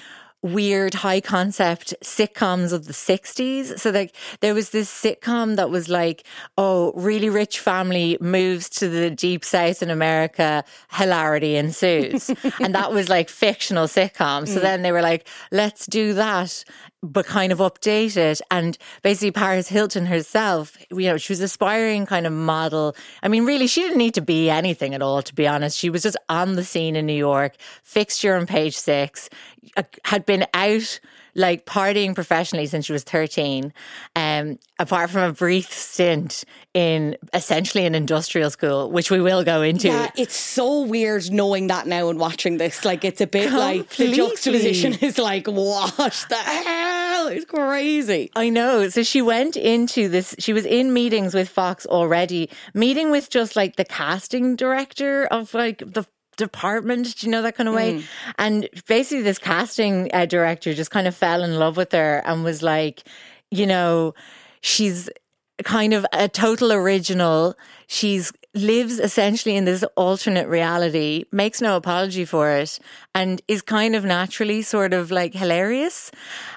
weird 0.43 0.93
high 0.93 1.20
concept 1.20 1.93
sitcoms 2.04 2.72
of 2.72 2.86
the 2.86 2.93
60s. 2.93 3.80
So 3.80 3.89
like 3.89 4.15
there 4.39 4.54
was 4.54 4.70
this 4.70 4.89
sitcom 4.89 5.56
that 5.56 5.70
was 5.70 5.89
like, 5.89 6.26
oh, 6.58 6.93
really 6.96 7.30
rich 7.30 7.60
family 7.60 8.17
moves 8.22 8.70
to 8.70 8.88
the 8.88 9.10
deep 9.10 9.43
south 9.43 9.82
in 9.82 9.89
America, 9.89 10.63
hilarity 10.91 11.56
ensues. 11.56 12.30
and 12.60 12.76
that 12.76 12.91
was 12.91 13.10
like 13.10 13.30
fictional 13.30 13.88
sitcom. 13.88 14.48
So 14.48 14.60
mm. 14.60 14.62
then 14.62 14.84
they 14.84 14.91
were 14.91 15.02
like, 15.02 15.28
let's 15.52 15.86
do 15.88 16.13
that 16.13 16.63
but 17.03 17.25
kind 17.25 17.51
of 17.51 17.60
update 17.60 18.17
it. 18.17 18.41
And 18.49 18.77
basically, 19.03 19.31
Paris 19.31 19.69
Hilton 19.69 20.07
herself, 20.07 20.77
you 20.89 21.07
know, 21.07 21.17
she 21.17 21.31
was 21.31 21.41
aspiring 21.41 22.05
kind 22.05 22.25
of 22.25 22.33
model. 22.33 22.95
I 23.21 23.27
mean, 23.27 23.45
really, 23.45 23.67
she 23.67 23.81
didn't 23.81 23.97
need 23.97 24.13
to 24.15 24.21
be 24.21 24.49
anything 24.49 24.93
at 24.93 25.01
all, 25.01 25.21
to 25.21 25.36
be 25.36 25.47
honest. 25.47 25.77
She 25.77 25.89
was 25.89 26.03
just 26.03 26.17
on 26.29 26.55
the 26.55 26.63
scene 26.63 26.95
in 26.95 27.05
New 27.05 27.13
York, 27.13 27.55
fixture 27.83 28.36
on 28.36 28.47
page 28.47 28.75
six, 28.75 29.29
had 30.05 30.25
been 30.25 30.45
out 30.53 30.99
like 31.38 31.67
partying 31.67 32.15
professionally 32.15 32.65
since 32.65 32.88
she 32.88 32.93
was 32.93 33.03
13, 33.03 33.71
um, 34.15 34.57
apart 34.79 35.12
from 35.12 35.21
a 35.21 35.31
brief 35.31 35.71
stint 35.71 36.43
in 36.73 37.15
essentially 37.31 37.86
an 37.86 37.93
industrial 37.93 38.49
school, 38.49 38.89
which 38.91 39.12
we 39.12 39.21
will 39.21 39.43
go 39.43 39.62
into. 39.62 39.88
Yeah, 39.88 40.10
it's 40.17 40.36
so 40.36 40.81
weird 40.81 41.31
knowing 41.31 41.67
that 41.67 41.86
now 41.86 42.10
and 42.10 42.19
watching 42.19 42.57
this. 42.57 42.83
Like, 42.83 43.05
it's 43.05 43.21
a 43.21 43.27
bit 43.27 43.49
Completely. 43.49 43.77
like 43.79 43.89
the 43.95 44.12
juxtaposition 44.13 44.93
is 45.01 45.19
like, 45.19 45.45
what 45.45 46.25
the 46.27 46.36
hell? 46.36 46.77
It's 47.28 47.46
crazy. 47.46 48.30
I 48.36 48.50
know. 48.50 48.90
So 48.90 49.04
she 49.04 49.22
went 49.22 49.56
into 49.56 50.10
this, 50.10 50.36
she 50.40 50.54
was 50.54 50.66
in 50.66 50.94
meetings 50.94 51.34
with 51.34 51.50
Fox 51.50 51.86
already, 51.86 52.50
meeting 52.74 53.12
with 53.12 53.30
just 53.30 53.56
like 53.56 53.76
the 53.76 53.86
casting 53.86 54.56
director 54.56 55.26
of 55.26 55.54
like 55.54 55.80
the 55.80 56.06
department, 56.38 57.24
you 57.24 57.30
know, 57.30 57.42
that 57.42 57.56
kind 57.56 57.68
of 57.68 57.76
way. 57.76 57.96
Mm. 57.96 58.04
And 58.38 58.70
basically, 58.88 59.24
this 59.24 59.40
casting 59.40 60.10
uh, 60.13 60.26
director 60.26 60.74
just 60.74 60.92
kind 60.92 61.08
of 61.08 61.16
fell 61.16 61.44
in 61.44 61.60
love 61.60 61.76
with 61.78 61.92
her 61.92 62.22
and 62.26 62.44
was 62.44 62.63
like, 62.63 63.04
you 63.52 63.66
know, 63.66 64.13
she's 64.62 65.10
kind 65.63 65.94
of 65.94 66.06
a 66.13 66.30
total 66.30 66.72
original. 66.72 67.56
She's 67.88 68.32
lives 68.58 69.00
essentially 69.00 69.56
in 69.56 69.65
this 69.65 69.84
alternate 69.96 70.48
reality, 70.48 71.26
makes 71.32 71.62
no 71.62 71.76
apology 71.76 72.26
for 72.26 72.52
it, 72.52 72.80
and 73.15 73.41
is 73.48 73.62
kind 73.62 73.96
of 73.96 74.06
naturally 74.06 74.62
sort 74.62 74.93
of 74.93 75.12
like 75.12 75.34
hilarious. 75.34 76.12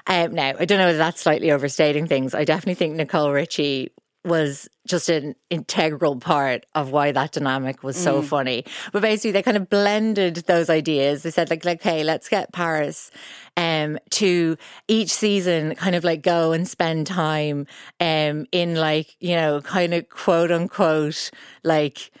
Um, 0.07 0.33
now, 0.33 0.53
I 0.59 0.65
don't 0.65 0.79
know 0.79 0.89
if 0.89 0.97
that's 0.97 1.21
slightly 1.21 1.51
overstating 1.51 2.07
things. 2.07 2.33
I 2.33 2.43
definitely 2.43 2.75
think 2.75 2.95
Nicole 2.95 3.31
Richie 3.31 3.91
was 4.23 4.69
just 4.85 5.09
an 5.09 5.35
integral 5.49 6.15
part 6.17 6.65
of 6.75 6.91
why 6.91 7.11
that 7.11 7.31
dynamic 7.31 7.83
was 7.83 7.95
so 7.95 8.21
mm. 8.21 8.25
funny. 8.25 8.65
But 8.91 9.01
basically, 9.01 9.31
they 9.31 9.41
kind 9.41 9.57
of 9.57 9.69
blended 9.69 10.35
those 10.47 10.69
ideas. 10.69 11.23
They 11.23 11.31
said, 11.31 11.49
like, 11.49 11.65
like, 11.65 11.81
hey, 11.81 12.03
let's 12.03 12.29
get 12.29 12.53
Paris 12.53 13.09
um, 13.57 13.97
to 14.11 14.57
each 14.87 15.11
season 15.11 15.75
kind 15.75 15.95
of 15.95 16.03
like 16.03 16.21
go 16.21 16.51
and 16.51 16.67
spend 16.67 17.07
time 17.07 17.65
um, 17.99 18.45
in 18.51 18.75
like, 18.75 19.15
you 19.19 19.35
know, 19.35 19.61
kind 19.61 19.93
of 19.93 20.07
quote 20.09 20.51
unquote, 20.51 21.31
like, 21.63 22.11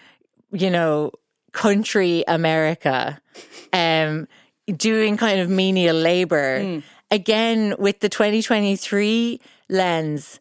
you 0.51 0.69
know, 0.69 1.11
country 1.51 2.23
America, 2.27 3.21
um, 3.73 4.27
doing 4.75 5.17
kind 5.17 5.39
of 5.39 5.49
menial 5.49 5.95
labor. 5.95 6.59
Mm. 6.61 6.83
Again, 7.11 7.75
with 7.77 7.99
the 7.99 8.09
2023 8.09 9.39
lens, 9.69 10.39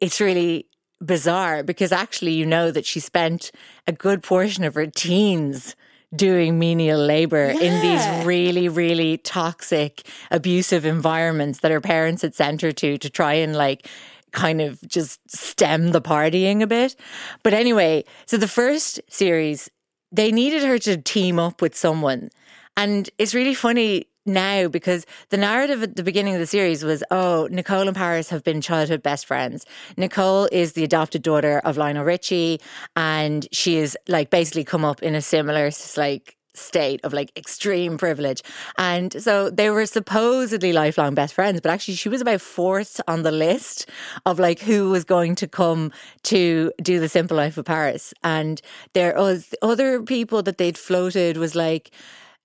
it's 0.00 0.20
really 0.20 0.66
bizarre 1.04 1.62
because 1.62 1.92
actually 1.92 2.32
you 2.32 2.46
know 2.46 2.70
that 2.70 2.86
she 2.86 3.00
spent 3.00 3.50
a 3.86 3.92
good 3.92 4.22
portion 4.22 4.64
of 4.64 4.74
her 4.74 4.86
teens 4.86 5.76
doing 6.14 6.58
menial 6.58 7.00
labor 7.00 7.52
yeah. 7.52 7.60
in 7.60 7.82
these 7.82 8.26
really, 8.26 8.68
really 8.68 9.18
toxic, 9.18 10.06
abusive 10.30 10.84
environments 10.84 11.60
that 11.60 11.70
her 11.70 11.80
parents 11.80 12.22
had 12.22 12.34
sent 12.34 12.60
her 12.60 12.72
to 12.72 12.98
to 12.98 13.10
try 13.10 13.34
and 13.34 13.56
like 13.56 13.88
kind 14.32 14.60
of 14.60 14.80
just 14.86 15.20
stem 15.28 15.92
the 15.92 16.02
partying 16.02 16.62
a 16.62 16.66
bit. 16.66 16.96
But 17.42 17.54
anyway, 17.54 18.04
so 18.26 18.36
the 18.36 18.48
first 18.48 19.00
series, 19.08 19.70
they 20.12 20.30
needed 20.32 20.62
her 20.62 20.78
to 20.80 20.96
team 20.96 21.38
up 21.38 21.62
with 21.62 21.76
someone. 21.76 22.30
And 22.76 23.08
it's 23.18 23.34
really 23.34 23.54
funny 23.54 24.06
now 24.26 24.68
because 24.68 25.06
the 25.30 25.36
narrative 25.36 25.82
at 25.82 25.96
the 25.96 26.02
beginning 26.02 26.34
of 26.34 26.40
the 26.40 26.46
series 26.46 26.84
was 26.84 27.02
oh, 27.10 27.48
Nicole 27.50 27.86
and 27.86 27.96
Paris 27.96 28.30
have 28.30 28.44
been 28.44 28.60
childhood 28.60 29.02
best 29.02 29.26
friends. 29.26 29.66
Nicole 29.96 30.48
is 30.52 30.72
the 30.72 30.84
adopted 30.84 31.22
daughter 31.22 31.60
of 31.64 31.76
Lionel 31.76 32.04
Richie, 32.04 32.60
and 32.96 33.46
she 33.52 33.76
is 33.76 33.96
like 34.08 34.30
basically 34.30 34.64
come 34.64 34.84
up 34.84 35.02
in 35.02 35.14
a 35.14 35.22
similar 35.22 35.70
like 35.96 36.36
state 36.54 37.00
of 37.04 37.12
like 37.12 37.36
extreme 37.36 37.98
privilege. 37.98 38.42
And 38.78 39.22
so 39.22 39.50
they 39.50 39.70
were 39.70 39.86
supposedly 39.86 40.72
lifelong 40.72 41.14
best 41.14 41.34
friends, 41.34 41.60
but 41.60 41.70
actually 41.70 41.94
she 41.94 42.08
was 42.08 42.20
about 42.20 42.40
fourth 42.40 43.00
on 43.08 43.22
the 43.22 43.32
list 43.32 43.88
of 44.24 44.38
like 44.38 44.60
who 44.60 44.90
was 44.90 45.04
going 45.04 45.34
to 45.36 45.48
come 45.48 45.92
to 46.24 46.72
do 46.80 47.00
the 47.00 47.08
simple 47.08 47.36
life 47.36 47.58
of 47.58 47.64
Paris. 47.64 48.14
And 48.22 48.60
there 48.92 49.14
was 49.16 49.54
other 49.62 50.02
people 50.02 50.42
that 50.44 50.58
they'd 50.58 50.78
floated 50.78 51.36
was 51.36 51.54
like 51.54 51.90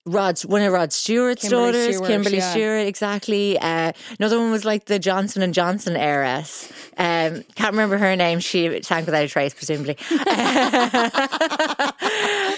Rod, 0.06 0.40
one 0.40 0.62
of 0.62 0.72
Rod 0.72 0.92
Stewart's 0.92 1.42
Kimberly 1.42 1.72
daughters, 1.72 1.96
Stewart, 1.96 2.10
Kimberly 2.10 2.38
yeah. 2.38 2.50
Stewart, 2.50 2.86
exactly. 2.86 3.58
Uh, 3.58 3.92
another 4.18 4.38
one 4.38 4.50
was 4.50 4.64
like 4.64 4.86
the 4.86 4.98
Johnson 4.98 5.42
and 5.42 5.52
Johnson 5.52 5.94
heiress. 5.94 6.72
Um, 6.96 7.42
can't 7.54 7.72
remember 7.72 7.98
her 7.98 8.16
name. 8.16 8.40
She 8.40 8.82
sank 8.82 9.04
without 9.06 9.24
a 9.24 9.28
trace, 9.28 9.52
presumably. 9.52 9.98
but 10.10 10.26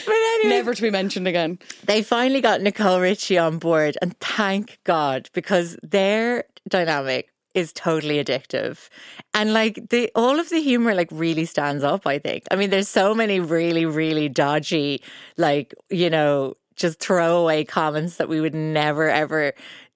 anyway, 0.08 0.48
Never 0.48 0.72
to 0.72 0.82
be 0.82 0.90
mentioned 0.90 1.26
again. 1.26 1.58
they 1.84 2.02
finally 2.02 2.40
got 2.40 2.60
Nicole 2.60 3.00
Richie 3.00 3.38
on 3.38 3.58
board, 3.58 3.98
and 4.00 4.18
thank 4.20 4.78
God 4.84 5.28
because 5.32 5.76
their 5.82 6.44
dynamic 6.68 7.28
is 7.54 7.72
totally 7.72 8.22
addictive, 8.22 8.88
and 9.34 9.52
like 9.52 9.90
the 9.90 10.10
all 10.14 10.40
of 10.40 10.48
the 10.48 10.62
humor 10.62 10.94
like 10.94 11.08
really 11.10 11.44
stands 11.44 11.82
up. 11.82 12.06
I 12.06 12.18
think. 12.18 12.44
I 12.50 12.56
mean, 12.56 12.70
there's 12.70 12.88
so 12.88 13.14
many 13.14 13.40
really 13.40 13.84
really 13.84 14.28
dodgy, 14.28 15.02
like 15.36 15.74
you 15.90 16.08
know, 16.08 16.54
just 16.82 17.00
throwaway 17.00 17.64
comments 17.64 18.16
that 18.16 18.28
we 18.28 18.40
would 18.40 18.54
never 18.54 19.08
ever 19.08 19.54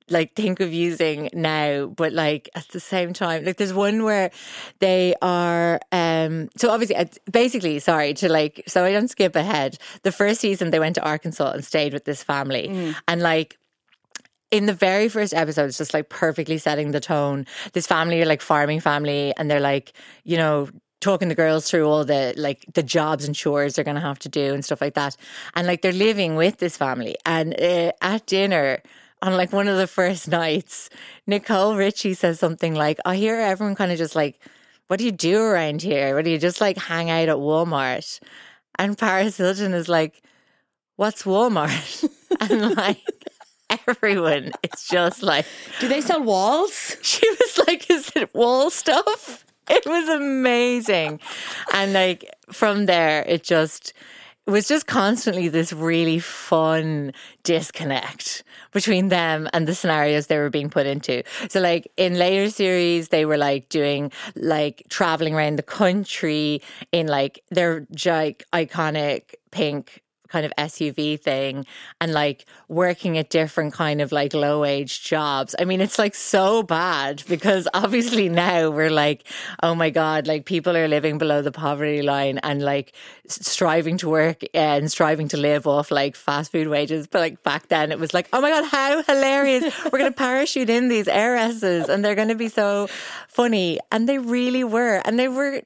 like 0.09 0.35
think 0.35 0.61
of 0.61 0.73
using 0.73 1.29
now 1.33 1.87
but 1.87 2.13
like 2.13 2.49
at 2.55 2.69
the 2.69 2.79
same 2.79 3.13
time 3.13 3.45
like 3.45 3.57
there's 3.57 3.75
one 3.75 4.05
where 4.05 4.31
they 4.79 5.15
are 5.21 5.81
um 5.91 6.49
so 6.57 6.71
obviously 6.71 6.97
basically 7.31 7.81
sorry 7.81 8.15
to 8.15 8.29
like 8.29 8.63
so 8.69 8.85
I 8.85 8.93
don't 8.93 9.09
skip 9.09 9.35
ahead. 9.35 9.79
The 10.03 10.13
first 10.13 10.41
season 10.41 10.71
they 10.71 10.79
went 10.79 10.95
to 10.95 11.05
Arkansas 11.05 11.51
and 11.51 11.65
stayed 11.65 11.93
with 11.93 12.05
this 12.05 12.23
family. 12.23 12.69
And 13.09 13.21
like 13.21 13.59
in 14.51 14.67
the 14.67 14.73
very 14.73 15.09
first 15.09 15.35
episode, 15.35 15.67
it's 15.67 15.79
just 15.79 15.93
like 15.93 16.09
perfectly 16.09 16.59
setting 16.59 16.93
the 16.93 17.01
tone. 17.01 17.47
This 17.73 17.87
family 17.87 18.23
are 18.23 18.27
like 18.27 18.41
farming 18.41 18.81
family, 18.81 19.35
and 19.37 19.51
they're 19.51 19.61
like, 19.61 19.93
you 20.25 20.37
know, 20.37 20.69
talking 21.01 21.29
the 21.29 21.35
girls 21.35 21.71
through 21.71 21.87
all 21.89 22.05
the 22.05 22.35
like 22.37 22.65
the 22.75 22.83
jobs 22.83 23.25
and 23.25 23.35
chores 23.35 23.75
they're 23.75 23.85
going 23.85 23.97
to 23.97 24.01
have 24.01 24.19
to 24.21 24.29
do 24.29 24.55
and 24.55 24.65
stuff 24.65 24.81
like 24.81 24.95
that. 24.95 25.17
And 25.55 25.67
like 25.67 25.83
they're 25.83 25.93
living 25.93 26.37
with 26.37 26.59
this 26.59 26.77
family, 26.77 27.17
and 27.25 27.59
uh, 27.61 27.93
at 28.03 28.27
dinner. 28.27 28.83
On 29.23 29.35
like 29.35 29.51
one 29.51 29.67
of 29.67 29.79
the 29.79 29.87
first 29.87 30.29
nights, 30.43 30.91
Nicole 31.27 31.75
Richie 31.75 32.13
says 32.13 32.39
something 32.39 32.75
like, 32.75 32.99
I 33.07 33.17
hear 33.17 33.37
everyone 33.37 33.75
kind 33.75 33.91
of 33.91 33.97
just 33.97 34.15
like, 34.15 34.39
what 34.89 34.99
do 34.99 35.07
you 35.07 35.11
do 35.11 35.41
around 35.41 35.81
here? 35.81 36.15
What 36.15 36.25
do 36.27 36.31
you 36.31 36.39
just 36.39 36.61
like 36.61 36.77
hang 36.77 37.09
out 37.09 37.31
at 37.31 37.37
Walmart? 37.37 38.21
And 38.79 38.97
Paris 38.97 39.39
Hilton 39.39 39.73
is 39.73 39.89
like, 39.89 40.23
what's 40.97 41.23
Walmart? 41.23 42.09
and 42.51 42.77
like 42.77 43.03
everyone 43.71 44.53
is 44.63 44.85
just 44.85 45.23
like, 45.23 45.47
Do 45.81 45.89
they 45.89 46.01
sell 46.03 46.23
walls? 46.23 46.97
she 47.03 47.29
was 47.29 47.59
like, 47.67 47.91
is 47.91 48.13
it 48.15 48.35
wall 48.35 48.71
stuff? 48.71 49.46
It 49.71 49.85
was 49.85 50.09
amazing. 50.09 51.21
And 51.73 51.93
like 51.93 52.25
from 52.53 52.87
there, 52.87 53.25
it 53.27 53.43
just 53.43 53.93
it 54.47 54.53
was 54.53 54.69
just 54.69 54.87
constantly 54.87 55.49
this 55.49 55.73
really 55.73 56.21
fun 56.21 57.13
disconnect 57.43 58.45
between 58.71 59.09
them 59.09 59.49
and 59.53 59.67
the 59.67 59.75
scenarios 59.75 60.29
they 60.29 60.39
were 60.39 60.51
being 60.51 60.71
put 60.71 60.87
into. 60.87 61.25
So 61.49 61.61
like 61.61 61.91
in 61.97 62.17
later 62.17 62.49
series, 62.51 63.09
they 63.09 63.25
were 63.25 63.39
like 63.39 63.69
doing 63.71 64.13
like 64.37 64.85
traveling 64.89 65.35
around 65.35 65.57
the 65.57 65.65
country 65.65 66.63
in 66.93 67.09
like 67.09 67.43
their 67.51 67.89
like 68.05 68.45
iconic 68.53 69.35
pink 69.51 70.01
kind 70.29 70.47
of 70.47 70.53
SUV 70.59 71.21
thing 71.21 71.67
and 72.01 72.13
like 72.13 72.47
working 72.69 73.19
at 73.19 73.31
different 73.31 73.73
kind 73.73 74.01
of 74.01 74.13
like 74.13 74.35
low 74.35 74.61
wage 74.61 75.03
jobs. 75.03 75.55
I 75.59 75.65
mean, 75.65 75.81
it's 75.81 75.99
like 75.99 76.15
so 76.15 76.63
bad 76.63 77.23
because 77.29 77.69
obviously 77.75 78.29
now 78.29 78.71
we're 78.71 78.91
like, 78.91 79.27
oh 79.63 79.75
my 79.75 79.91
God, 79.91 80.27
like 80.27 80.45
people 80.45 80.77
are 80.77 80.89
living 80.89 81.19
below 81.19 81.43
the 81.43 81.53
poverty 81.53 82.03
line 82.03 82.39
and 82.39 82.63
like 82.63 82.93
striving 83.29 83.99
to 83.99 84.09
work 84.09 84.43
and 84.55 84.91
striving 84.91 85.29
to 85.29 85.37
live 85.37 85.67
off 85.67 85.91
like 85.91 86.17
fast 86.17 86.53
food 86.53 86.69
wages. 86.69 87.07
But 87.07 87.21
like 87.21 87.43
back 87.43 87.69
then 87.69 87.93
it 87.93 87.99
was 87.99 88.15
like, 88.15 88.29
oh 88.33 88.41
my 88.41 88.51
God, 88.51 88.65
how 88.65 89.03
hilarious. 89.03 89.75
We're 89.85 89.99
going 89.99 90.13
to 90.13 90.17
parachute 90.17 90.71
in 90.71 90.89
these 90.89 91.09
heiresses 91.09 91.89
and 91.89 92.05
they're 92.05 92.15
going 92.15 92.29
to 92.29 92.35
be 92.35 92.49
so 92.49 92.89
funny. 93.29 93.79
And 93.93 94.09
they 94.09 94.19
really 94.19 94.65
were. 94.65 95.03
And 95.05 95.19
they 95.19 95.29
were 95.29 95.63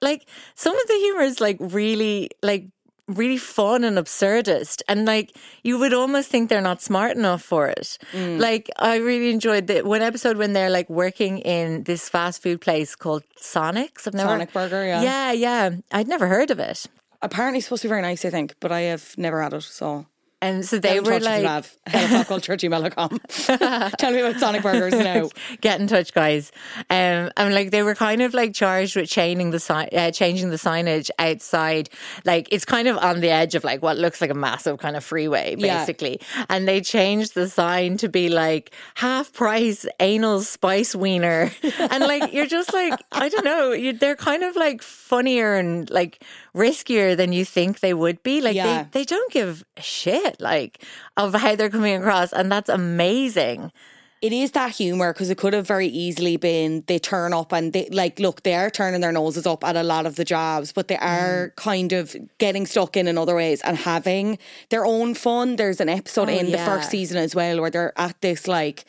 like, 0.00 0.26
some 0.54 0.76
of 0.76 0.86
the 0.86 0.94
humor 0.94 1.22
is 1.22 1.40
like 1.40 1.56
really 1.60 2.30
like 2.42 2.66
really 3.14 3.36
fun 3.36 3.84
and 3.84 3.96
absurdist. 3.98 4.82
And 4.88 5.04
like 5.06 5.36
you 5.62 5.78
would 5.78 5.92
almost 5.92 6.28
think 6.30 6.48
they're 6.48 6.60
not 6.60 6.82
smart 6.82 7.16
enough 7.16 7.42
for 7.42 7.68
it. 7.68 7.98
Mm. 8.12 8.38
Like 8.40 8.70
i 8.78 8.96
really 8.96 9.30
enjoyed 9.30 9.66
the 9.66 9.82
one 9.82 10.02
episode 10.02 10.36
when 10.36 10.52
they're 10.52 10.70
like 10.70 10.88
working 10.90 11.38
in 11.38 11.84
this 11.84 12.08
fast 12.08 12.42
food 12.42 12.60
place 12.60 12.94
called 12.94 13.24
sonics 13.40 14.06
i've 14.06 14.14
never 14.14 14.30
Sonic 14.30 14.52
Burger, 14.52 14.84
yeah. 14.84 15.02
yeah 15.02 15.32
yeah. 15.32 15.70
I'd 15.90 16.08
never 16.08 16.26
heard 16.26 16.50
of 16.50 16.58
it. 16.58 16.86
Apparently, 17.20 17.58
it's 17.58 17.66
supposed 17.66 17.82
to 17.82 17.88
be 17.88 17.90
very 17.90 18.02
nice, 18.02 18.24
I 18.24 18.30
think, 18.30 18.56
but 18.58 18.72
I 18.72 18.80
have 18.82 19.14
never 19.16 19.42
had 19.42 19.52
it. 19.52 19.62
So 19.62 20.06
and 20.42 20.64
so 20.66 20.78
they 20.78 20.88
Get 20.90 20.96
in 20.98 21.04
were 21.04 21.20
like 21.20 21.40
you 21.42 21.48
have 21.48 21.74
helloculture@gmail.com. 21.86 23.20
Tell 23.98 24.12
me 24.12 24.20
about 24.20 24.38
Sonic 24.40 24.62
Burgers 24.62 24.92
now. 24.92 25.30
get 25.60 25.80
in 25.80 25.86
touch, 25.86 26.12
guys. 26.12 26.52
Um, 26.90 27.30
and 27.36 27.54
like 27.54 27.70
they 27.70 27.82
were 27.82 27.94
kind 27.94 28.20
of 28.22 28.34
like 28.34 28.52
charged 28.52 28.96
with 28.96 29.08
changing 29.08 29.50
the 29.50 29.60
sign, 29.60 29.88
uh, 29.92 30.10
changing 30.10 30.50
the 30.50 30.56
signage 30.56 31.10
outside. 31.18 31.88
Like 32.24 32.48
it's 32.52 32.64
kind 32.64 32.88
of 32.88 32.98
on 32.98 33.20
the 33.20 33.30
edge 33.30 33.54
of 33.54 33.64
like 33.64 33.82
what 33.82 33.96
looks 33.96 34.20
like 34.20 34.30
a 34.30 34.34
massive 34.34 34.78
kind 34.78 34.96
of 34.96 35.04
freeway, 35.04 35.54
Yeah. 35.58 35.78
basically. 35.78 36.20
And 36.50 36.66
they 36.68 36.80
changed 36.80 37.34
the 37.34 37.48
sign 37.48 37.96
to 37.98 38.08
be 38.08 38.28
like 38.28 38.72
half 38.96 39.32
price 39.32 39.86
anal 40.00 40.40
spice 40.42 40.94
wiener, 40.94 41.50
and 41.78 42.02
like 42.04 42.32
you're 42.32 42.46
just 42.46 42.72
like 42.72 43.00
I 43.12 43.28
don't 43.28 43.44
know, 43.44 43.72
you, 43.72 43.92
they're 43.92 44.16
kind 44.16 44.42
of 44.42 44.56
like 44.56 44.82
funnier 44.82 45.54
and 45.54 45.88
like 45.90 46.22
riskier 46.54 47.16
than 47.16 47.32
you 47.32 47.44
think 47.44 47.80
they 47.80 47.94
would 47.94 48.22
be. 48.22 48.40
Like 48.40 48.56
Yeah. 48.56 48.84
they 48.92 49.00
they 49.00 49.04
don't 49.04 49.32
give 49.32 49.64
a 49.76 49.82
shit 49.82 50.40
like 50.40 50.82
of 51.16 51.34
how 51.34 51.56
they're 51.56 51.70
coming 51.70 51.96
across, 51.96 52.32
and 52.32 52.50
that's 52.52 52.68
amazing. 52.68 53.72
It 54.20 54.32
is 54.32 54.52
that 54.52 54.70
humour 54.76 55.12
because 55.12 55.30
it 55.30 55.38
could 55.38 55.52
have 55.52 55.66
very 55.66 55.88
easily 55.88 56.36
been 56.36 56.84
they 56.86 57.00
turn 57.00 57.32
up 57.32 57.52
and 57.52 57.72
they 57.72 57.88
like 57.90 58.20
look 58.20 58.44
they 58.44 58.54
are 58.54 58.70
turning 58.70 59.00
their 59.00 59.10
noses 59.10 59.46
up 59.48 59.64
at 59.64 59.74
a 59.76 59.82
lot 59.82 60.06
of 60.06 60.14
the 60.14 60.24
jobs, 60.24 60.70
but 60.72 60.86
they 60.86 60.96
are 60.98 61.48
Mm. 61.48 61.56
kind 61.56 61.92
of 61.92 62.14
getting 62.38 62.64
stuck 62.66 62.96
in 62.96 63.08
in 63.08 63.18
other 63.18 63.34
ways 63.34 63.60
and 63.62 63.76
having 63.78 64.38
their 64.70 64.84
own 64.86 65.14
fun. 65.14 65.56
There's 65.56 65.80
an 65.80 65.88
episode 65.88 66.28
Oh, 66.28 66.32
in 66.32 66.52
the 66.52 66.58
first 66.58 66.88
season 66.90 67.16
as 67.18 67.34
well 67.34 67.60
where 67.60 67.70
they're 67.70 67.92
at 67.98 68.20
this 68.20 68.46
like 68.46 68.84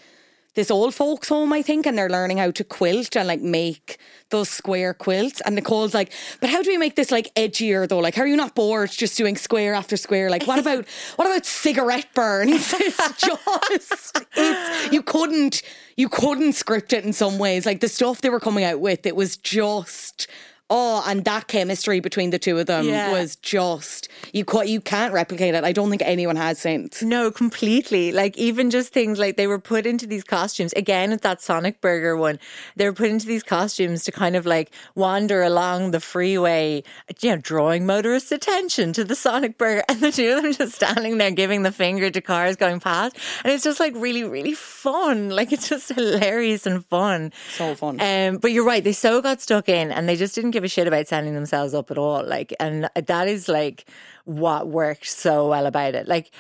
this 0.56 0.70
old 0.70 0.94
folks 0.94 1.30
home, 1.30 1.52
I 1.52 1.62
think, 1.62 1.86
and 1.86 1.98
they're 1.98 2.10
learning 2.10 2.38
how 2.38 2.52
to 2.52 2.64
quilt 2.64 3.16
and 3.16 3.28
like 3.28 3.42
make 3.42 3.98
those 4.30 4.50
square 4.50 4.94
quilts. 4.94 5.42
And 5.42 5.56
Nicole's 5.56 5.94
like, 5.94 6.12
but 6.40 6.50
how 6.50 6.62
do 6.62 6.70
we 6.70 6.78
make 6.78 6.96
this 6.96 7.12
like 7.12 7.34
edgier 7.36 7.88
though? 7.88 8.00
Like, 8.00 8.16
how 8.16 8.24
are 8.24 8.28
you 8.28 8.36
not 8.36 8.56
bored 8.56 8.92
just 8.92 9.18
doing 9.18 9.36
square 9.36 9.74
after 9.74 9.98
square? 9.98 10.30
Like, 10.30 10.46
what 10.46 10.60
about 10.60 10.86
what 11.16 11.28
about 11.28 11.46
cigarette 11.46 12.08
burns? 12.14 12.74
It's 12.84 13.22
just 13.22 14.18
it's 14.36 14.94
you 14.94 15.02
couldn't 15.02 15.62
you 15.96 16.10
couldn't 16.10 16.54
script 16.54 16.94
it 16.94 17.06
in 17.06 17.14
some 17.14 17.38
ways. 17.38 17.66
Like 17.66 17.80
the 17.80 17.88
stuff 17.88 18.22
they 18.22 18.30
were 18.30 18.40
coming 18.40 18.64
out 18.64 18.80
with, 18.80 19.06
it 19.06 19.16
was 19.16 19.38
just 19.38 20.28
Oh, 20.76 21.04
and 21.06 21.24
that 21.26 21.48
chemistry 21.48 22.00
between 22.00 22.32
the 22.32 22.40
two 22.40 22.58
of 22.58 22.66
them 22.66 22.88
Yeah. 22.88 23.12
was 23.12 23.36
just 23.36 24.08
you. 24.34 24.44
ca- 24.44 24.62
You 24.64 24.82
can't 24.82 25.14
replicate 25.14 25.54
it. 25.54 25.64
I 25.64 25.72
don't 25.72 25.92
think 25.92 26.02
anyone 26.04 26.36
has 26.36 26.58
since. 26.58 27.04
No, 27.04 27.30
completely. 27.30 28.12
Like 28.12 28.36
even 28.40 28.72
just 28.72 28.92
things 28.92 29.20
like 29.20 29.38
they 29.38 29.46
were 29.46 29.60
put 29.60 29.86
into 29.86 30.08
these 30.08 30.24
costumes 30.24 30.74
again 30.74 31.12
at 31.14 31.22
that 31.22 31.42
Sonic 31.44 31.80
Burger 31.80 32.18
one. 32.18 32.40
They 32.76 32.86
were 32.86 32.94
put 32.94 33.10
into 33.12 33.28
these 33.28 33.44
costumes 33.44 34.04
to 34.06 34.12
kind 34.12 34.36
of 34.36 34.48
like 34.48 34.72
wander 34.96 35.44
along 35.44 35.92
the 35.92 36.00
freeway, 36.00 36.84
you 37.22 37.30
know, 37.30 37.38
drawing 37.38 37.86
motorists' 37.86 38.32
attention 38.32 38.94
to 38.94 39.04
the 39.04 39.16
Sonic 39.16 39.60
Burger, 39.60 39.84
and 39.90 40.02
the 40.02 40.12
two 40.12 40.32
of 40.38 40.42
them 40.42 40.54
just 40.54 40.74
standing 40.76 41.20
there 41.20 41.30
giving 41.32 41.62
the 41.62 41.72
finger 41.72 42.10
to 42.10 42.22
cars 42.22 42.56
going 42.56 42.80
past, 42.80 43.16
and 43.44 43.54
it's 43.54 43.64
just 43.64 43.80
like 43.80 43.94
really, 43.96 44.24
really 44.24 44.54
fun. 44.56 45.30
Like 45.30 45.52
it's 45.54 45.70
just 45.70 45.90
hilarious 45.94 46.66
and 46.66 46.84
fun. 46.88 47.32
So 47.58 47.76
fun. 47.76 48.00
Um, 48.02 48.38
but 48.38 48.52
you're 48.52 48.66
right. 48.66 48.84
They 48.84 48.94
so 48.94 49.22
got 49.22 49.40
stuck 49.40 49.70
in, 49.70 49.92
and 49.92 50.10
they 50.10 50.16
just 50.16 50.34
didn't 50.34 50.52
give 50.52 50.63
a 50.64 50.70
shit 50.70 50.88
about 50.88 51.08
setting 51.08 51.34
themselves 51.34 51.74
up 51.74 51.92
at 51.92 51.98
all. 51.98 52.26
Like, 52.26 52.54
and 52.60 52.90
that 52.96 53.28
is 53.28 53.48
like 53.48 53.90
what 54.26 54.68
worked 54.68 55.08
so 55.08 55.50
well 55.50 55.66
about 55.66 55.96
it. 55.96 56.08
Like, 56.08 56.32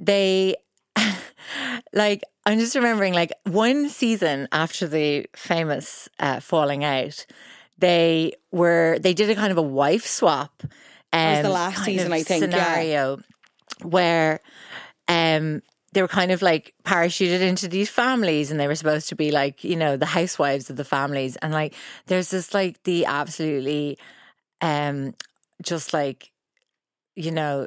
they, 0.00 0.56
like, 1.92 2.22
I'm 2.46 2.58
just 2.58 2.74
remembering, 2.74 3.14
like, 3.14 3.32
one 3.44 3.88
season 3.88 4.48
after 4.52 4.86
the 4.86 5.26
famous 5.34 6.08
uh, 6.18 6.40
falling 6.40 6.84
out, 6.84 7.26
they 7.78 8.32
were 8.50 8.98
they 9.00 9.14
did 9.14 9.30
a 9.30 9.34
kind 9.34 9.52
of 9.52 9.58
a 9.58 9.62
wife 9.62 10.06
swap. 10.06 10.62
Um, 11.12 11.30
was 11.30 11.42
the 11.42 11.48
last 11.48 11.84
season, 11.84 12.12
I 12.12 12.22
think, 12.22 12.52
yeah. 12.52 12.74
Scenario 12.74 13.20
where 13.82 14.40
um 15.06 15.62
they 15.98 16.02
were 16.02 16.06
kind 16.06 16.30
of 16.30 16.42
like 16.42 16.74
parachuted 16.84 17.40
into 17.40 17.66
these 17.66 17.90
families 17.90 18.52
and 18.52 18.60
they 18.60 18.68
were 18.68 18.76
supposed 18.76 19.08
to 19.08 19.16
be 19.16 19.32
like 19.32 19.64
you 19.64 19.74
know 19.74 19.96
the 19.96 20.06
housewives 20.06 20.70
of 20.70 20.76
the 20.76 20.84
families 20.84 21.34
and 21.42 21.52
like 21.52 21.74
there's 22.06 22.30
this 22.30 22.54
like 22.54 22.80
the 22.84 23.04
absolutely 23.04 23.98
um 24.60 25.12
just 25.60 25.92
like 25.92 26.30
you 27.16 27.32
know 27.32 27.66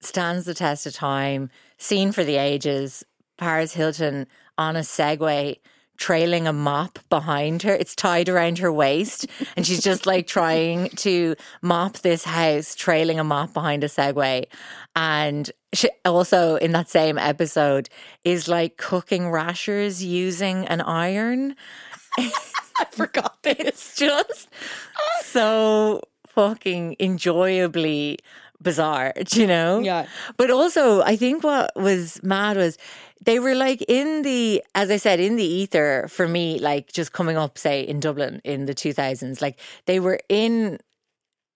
stands 0.00 0.44
the 0.44 0.54
test 0.54 0.86
of 0.86 0.94
time, 0.94 1.50
seen 1.78 2.12
for 2.12 2.24
the 2.24 2.36
ages. 2.36 3.04
Paris 3.38 3.74
Hilton 3.74 4.26
on 4.56 4.76
a 4.76 4.80
Segway 4.80 5.58
trailing 5.96 6.46
a 6.46 6.52
mop 6.52 6.98
behind 7.08 7.62
her. 7.62 7.74
It's 7.74 7.94
tied 7.94 8.28
around 8.28 8.58
her 8.58 8.72
waist, 8.72 9.26
and 9.56 9.66
she's 9.66 9.82
just 9.82 10.06
like 10.06 10.26
trying 10.26 10.90
to 10.90 11.36
mop 11.62 11.98
this 11.98 12.24
house, 12.24 12.74
trailing 12.74 13.18
a 13.18 13.24
mop 13.24 13.52
behind 13.52 13.84
a 13.84 13.88
Segway. 13.88 14.46
And 14.94 15.50
she 15.72 15.90
also 16.04 16.56
in 16.56 16.72
that 16.72 16.88
same 16.88 17.18
episode 17.18 17.88
is 18.24 18.48
like 18.48 18.76
cooking 18.76 19.30
rashers 19.30 20.02
using 20.02 20.66
an 20.66 20.80
iron. 20.80 21.56
I 22.18 22.84
forgot 22.90 23.42
this. 23.42 23.56
It's 23.58 23.96
just 23.96 24.48
so 25.22 26.02
fucking 26.28 26.96
enjoyably 26.98 28.18
bizarre, 28.60 29.12
you 29.32 29.46
know? 29.46 29.80
Yeah. 29.80 30.06
But 30.36 30.50
also, 30.50 31.02
I 31.02 31.16
think 31.16 31.44
what 31.44 31.72
was 31.76 32.22
mad 32.22 32.56
was 32.56 32.78
they 33.24 33.38
were 33.38 33.54
like 33.54 33.82
in 33.88 34.22
the, 34.22 34.62
as 34.74 34.90
I 34.90 34.96
said, 34.96 35.20
in 35.20 35.36
the 35.36 35.44
ether 35.44 36.06
for 36.08 36.28
me, 36.28 36.58
like 36.58 36.92
just 36.92 37.12
coming 37.12 37.36
up, 37.36 37.58
say, 37.58 37.82
in 37.82 38.00
Dublin 38.00 38.40
in 38.44 38.66
the 38.66 38.74
2000s. 38.74 39.40
Like 39.40 39.58
they 39.86 40.00
were 40.00 40.20
in, 40.28 40.78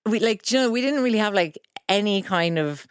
we 0.06 0.20
like, 0.20 0.50
you 0.50 0.58
know, 0.58 0.70
we 0.70 0.80
didn't 0.80 1.02
really 1.02 1.18
have 1.18 1.34
like 1.34 1.58
any 1.88 2.22
kind 2.22 2.58
of, 2.58 2.86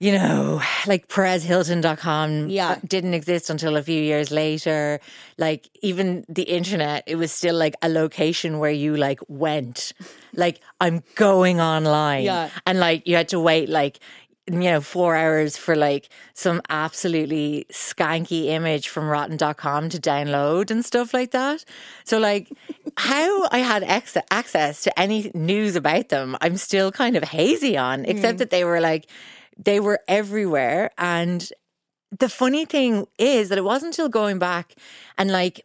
you 0.00 0.10
know, 0.10 0.60
like 0.88 1.06
PerezHilton.com 1.06 2.48
Yeah. 2.48 2.70
Uh, 2.70 2.76
didn't 2.84 3.14
exist 3.14 3.50
until 3.50 3.76
a 3.76 3.82
few 3.84 4.02
years 4.02 4.32
later. 4.32 4.98
Like 5.38 5.70
even 5.80 6.24
the 6.28 6.42
internet, 6.42 7.04
it 7.06 7.14
was 7.14 7.30
still 7.30 7.54
like 7.54 7.76
a 7.82 7.88
location 7.88 8.58
where 8.58 8.72
you 8.72 8.96
like 8.96 9.20
went. 9.28 9.92
Like 10.34 10.60
I'm 10.80 11.04
going 11.14 11.60
online. 11.60 12.24
Yeah. 12.24 12.50
And 12.66 12.80
like 12.80 13.06
you 13.06 13.14
had 13.14 13.28
to 13.28 13.38
wait 13.38 13.68
like 13.68 14.00
you 14.50 14.58
know, 14.58 14.80
four 14.80 15.14
hours 15.14 15.56
for 15.56 15.76
like 15.76 16.08
some 16.34 16.60
absolutely 16.68 17.64
skanky 17.70 18.46
image 18.46 18.88
from 18.88 19.08
rotten.com 19.08 19.88
to 19.90 20.00
download 20.00 20.70
and 20.70 20.84
stuff 20.84 21.14
like 21.14 21.30
that. 21.30 21.64
So, 22.04 22.18
like, 22.18 22.50
how 22.96 23.48
I 23.50 23.58
had 23.58 23.84
ex- 23.84 24.16
access 24.30 24.82
to 24.82 24.98
any 24.98 25.30
news 25.32 25.76
about 25.76 26.08
them, 26.08 26.36
I'm 26.40 26.56
still 26.56 26.90
kind 26.90 27.16
of 27.16 27.22
hazy 27.22 27.76
on, 27.76 28.04
except 28.04 28.34
hmm. 28.34 28.38
that 28.38 28.50
they 28.50 28.64
were 28.64 28.80
like, 28.80 29.08
they 29.56 29.78
were 29.78 30.00
everywhere. 30.08 30.90
And 30.98 31.48
the 32.18 32.28
funny 32.28 32.64
thing 32.64 33.06
is 33.18 33.48
that 33.48 33.58
it 33.58 33.64
wasn't 33.64 33.94
until 33.94 34.08
going 34.08 34.38
back 34.38 34.74
and 35.16 35.30
like 35.30 35.64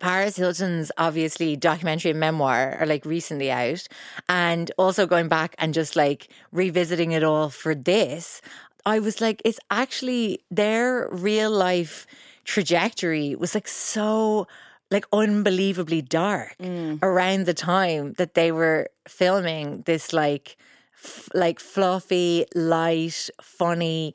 Paris 0.00 0.36
Hilton's 0.36 0.90
obviously 0.98 1.56
documentary 1.56 2.10
and 2.10 2.20
memoir 2.20 2.76
are 2.80 2.86
like 2.86 3.04
recently 3.04 3.50
out, 3.50 3.86
and 4.28 4.70
also 4.78 5.06
going 5.06 5.28
back 5.28 5.54
and 5.58 5.74
just 5.74 5.96
like 5.96 6.28
revisiting 6.52 7.12
it 7.12 7.22
all 7.22 7.50
for 7.50 7.74
this, 7.74 8.40
I 8.86 8.98
was 8.98 9.20
like, 9.20 9.40
it's 9.44 9.60
actually 9.70 10.40
their 10.50 11.08
real 11.10 11.50
life 11.50 12.06
trajectory 12.44 13.34
was 13.34 13.54
like 13.54 13.68
so 13.68 14.46
like 14.90 15.06
unbelievably 15.12 16.02
dark 16.02 16.56
mm. 16.58 16.98
around 17.02 17.46
the 17.46 17.54
time 17.54 18.12
that 18.14 18.34
they 18.34 18.52
were 18.52 18.88
filming 19.08 19.82
this 19.86 20.12
like 20.12 20.56
f- 21.02 21.28
like 21.34 21.58
fluffy, 21.58 22.44
light, 22.54 23.30
funny 23.40 24.14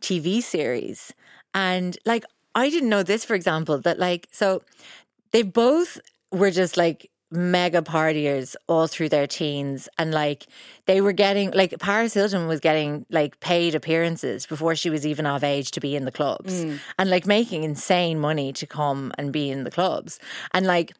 TV 0.00 0.42
series. 0.42 1.12
And 1.54 1.96
like 2.04 2.24
I 2.54 2.68
didn't 2.68 2.88
know 2.88 3.02
this 3.02 3.24
for 3.24 3.34
example 3.34 3.78
that 3.78 3.98
like 3.98 4.28
so 4.30 4.62
they 5.32 5.42
both 5.42 6.00
were 6.32 6.50
just 6.50 6.76
like 6.76 7.10
mega 7.32 7.80
partiers 7.80 8.56
all 8.66 8.88
through 8.88 9.08
their 9.08 9.26
teens 9.26 9.88
and 9.98 10.12
like 10.12 10.46
they 10.86 11.00
were 11.00 11.12
getting 11.12 11.52
like 11.52 11.78
Paris 11.78 12.14
Hilton 12.14 12.48
was 12.48 12.58
getting 12.58 13.06
like 13.08 13.38
paid 13.38 13.76
appearances 13.76 14.46
before 14.46 14.74
she 14.74 14.90
was 14.90 15.06
even 15.06 15.26
of 15.26 15.44
age 15.44 15.70
to 15.72 15.80
be 15.80 15.94
in 15.94 16.04
the 16.04 16.10
clubs 16.10 16.64
mm. 16.64 16.78
and 16.98 17.08
like 17.08 17.26
making 17.26 17.62
insane 17.62 18.18
money 18.18 18.52
to 18.52 18.66
come 18.66 19.12
and 19.16 19.32
be 19.32 19.48
in 19.48 19.62
the 19.62 19.70
clubs 19.70 20.18
and 20.52 20.66
like 20.66 20.92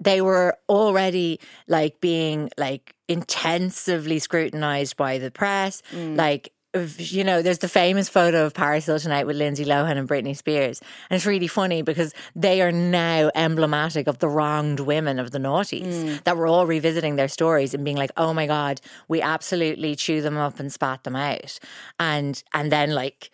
they 0.00 0.22
were 0.22 0.56
already 0.70 1.38
like 1.66 2.00
being 2.00 2.48
like 2.56 2.94
intensively 3.06 4.18
scrutinized 4.18 4.96
by 4.96 5.18
the 5.18 5.30
press 5.30 5.82
mm. 5.92 6.16
like 6.16 6.46
if- 6.46 6.52
you 6.74 7.24
know, 7.24 7.40
there's 7.40 7.58
the 7.58 7.68
famous 7.68 8.08
photo 8.08 8.44
of 8.44 8.52
Paris 8.52 8.86
Hilton 8.86 9.10
out 9.10 9.26
with 9.26 9.36
Lindsay 9.36 9.64
Lohan 9.64 9.96
and 9.96 10.08
Britney 10.08 10.36
Spears. 10.36 10.80
And 11.08 11.16
it's 11.16 11.24
really 11.24 11.46
funny 11.46 11.80
because 11.80 12.12
they 12.36 12.60
are 12.60 12.70
now 12.70 13.30
emblematic 13.34 14.06
of 14.06 14.18
the 14.18 14.28
wronged 14.28 14.80
women 14.80 15.18
of 15.18 15.30
the 15.30 15.38
noughties 15.38 15.94
mm. 15.94 16.24
that 16.24 16.36
were 16.36 16.46
all 16.46 16.66
revisiting 16.66 17.16
their 17.16 17.28
stories 17.28 17.72
and 17.72 17.84
being 17.84 17.96
like, 17.96 18.10
oh 18.18 18.34
my 18.34 18.46
God, 18.46 18.80
we 19.08 19.22
absolutely 19.22 19.96
chew 19.96 20.20
them 20.20 20.36
up 20.36 20.60
and 20.60 20.70
spat 20.70 21.04
them 21.04 21.16
out. 21.16 21.58
And 21.98 22.42
and 22.52 22.70
then 22.70 22.90
like 22.90 23.30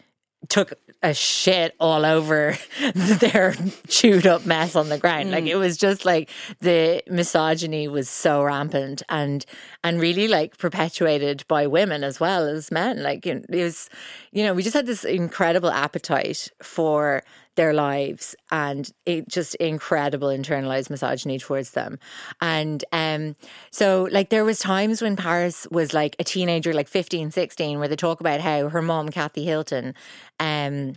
took 0.49 0.73
a 1.03 1.13
shit 1.13 1.75
all 1.79 2.05
over 2.07 2.57
their 2.95 3.55
chewed 3.89 4.27
up 4.27 4.47
mess 4.47 4.75
on 4.75 4.89
the 4.89 4.99
ground. 4.99 5.31
Like 5.31 5.45
mm. 5.45 5.49
it 5.49 5.57
was 5.57 5.77
just 5.77 6.05
like 6.05 6.31
the 6.61 7.03
misogyny 7.09 7.89
was 7.89 8.09
so 8.09 8.43
rampant 8.43 9.03
and 9.09 9.45
and 9.83 10.01
really 10.01 10.29
like 10.29 10.57
perpetuated 10.57 11.45
by 11.47 11.67
women 11.67 12.03
as 12.03 12.19
well 12.19 12.47
as 12.47 12.71
men. 12.71 13.03
Like 13.03 13.27
you 13.27 13.35
know, 13.35 13.43
it 13.49 13.63
was, 13.63 13.91
you 14.33 14.43
know, 14.45 14.55
we 14.55 14.63
just 14.63 14.75
had 14.75 14.87
this 14.87 15.05
incredible 15.05 15.71
appetite 15.71 16.49
for 16.63 17.23
their 17.57 17.73
lives 17.73 18.35
and 18.51 18.91
it 19.07 19.29
just 19.29 19.55
incredible 19.57 20.29
internalized 20.29 20.91
misogyny 20.91 21.39
towards 21.39 21.71
them. 21.73 21.99
And 22.41 22.85
um 22.93 23.37
so 23.71 24.09
like 24.11 24.31
there 24.31 24.45
was 24.45 24.59
times 24.59 25.01
when 25.03 25.17
Paris 25.17 25.67
was 25.71 25.93
like 25.95 26.17
a 26.19 26.25
teenager, 26.25 26.73
like 26.73 26.89
15, 26.89 27.31
16, 27.31 27.79
where 27.79 27.89
they 27.89 27.97
talk 27.97 28.21
about 28.21 28.41
how 28.41 28.69
her 28.69 28.83
mom, 28.83 29.09
Kathy 29.11 29.45
Hilton, 29.45 29.95
um 30.41 30.95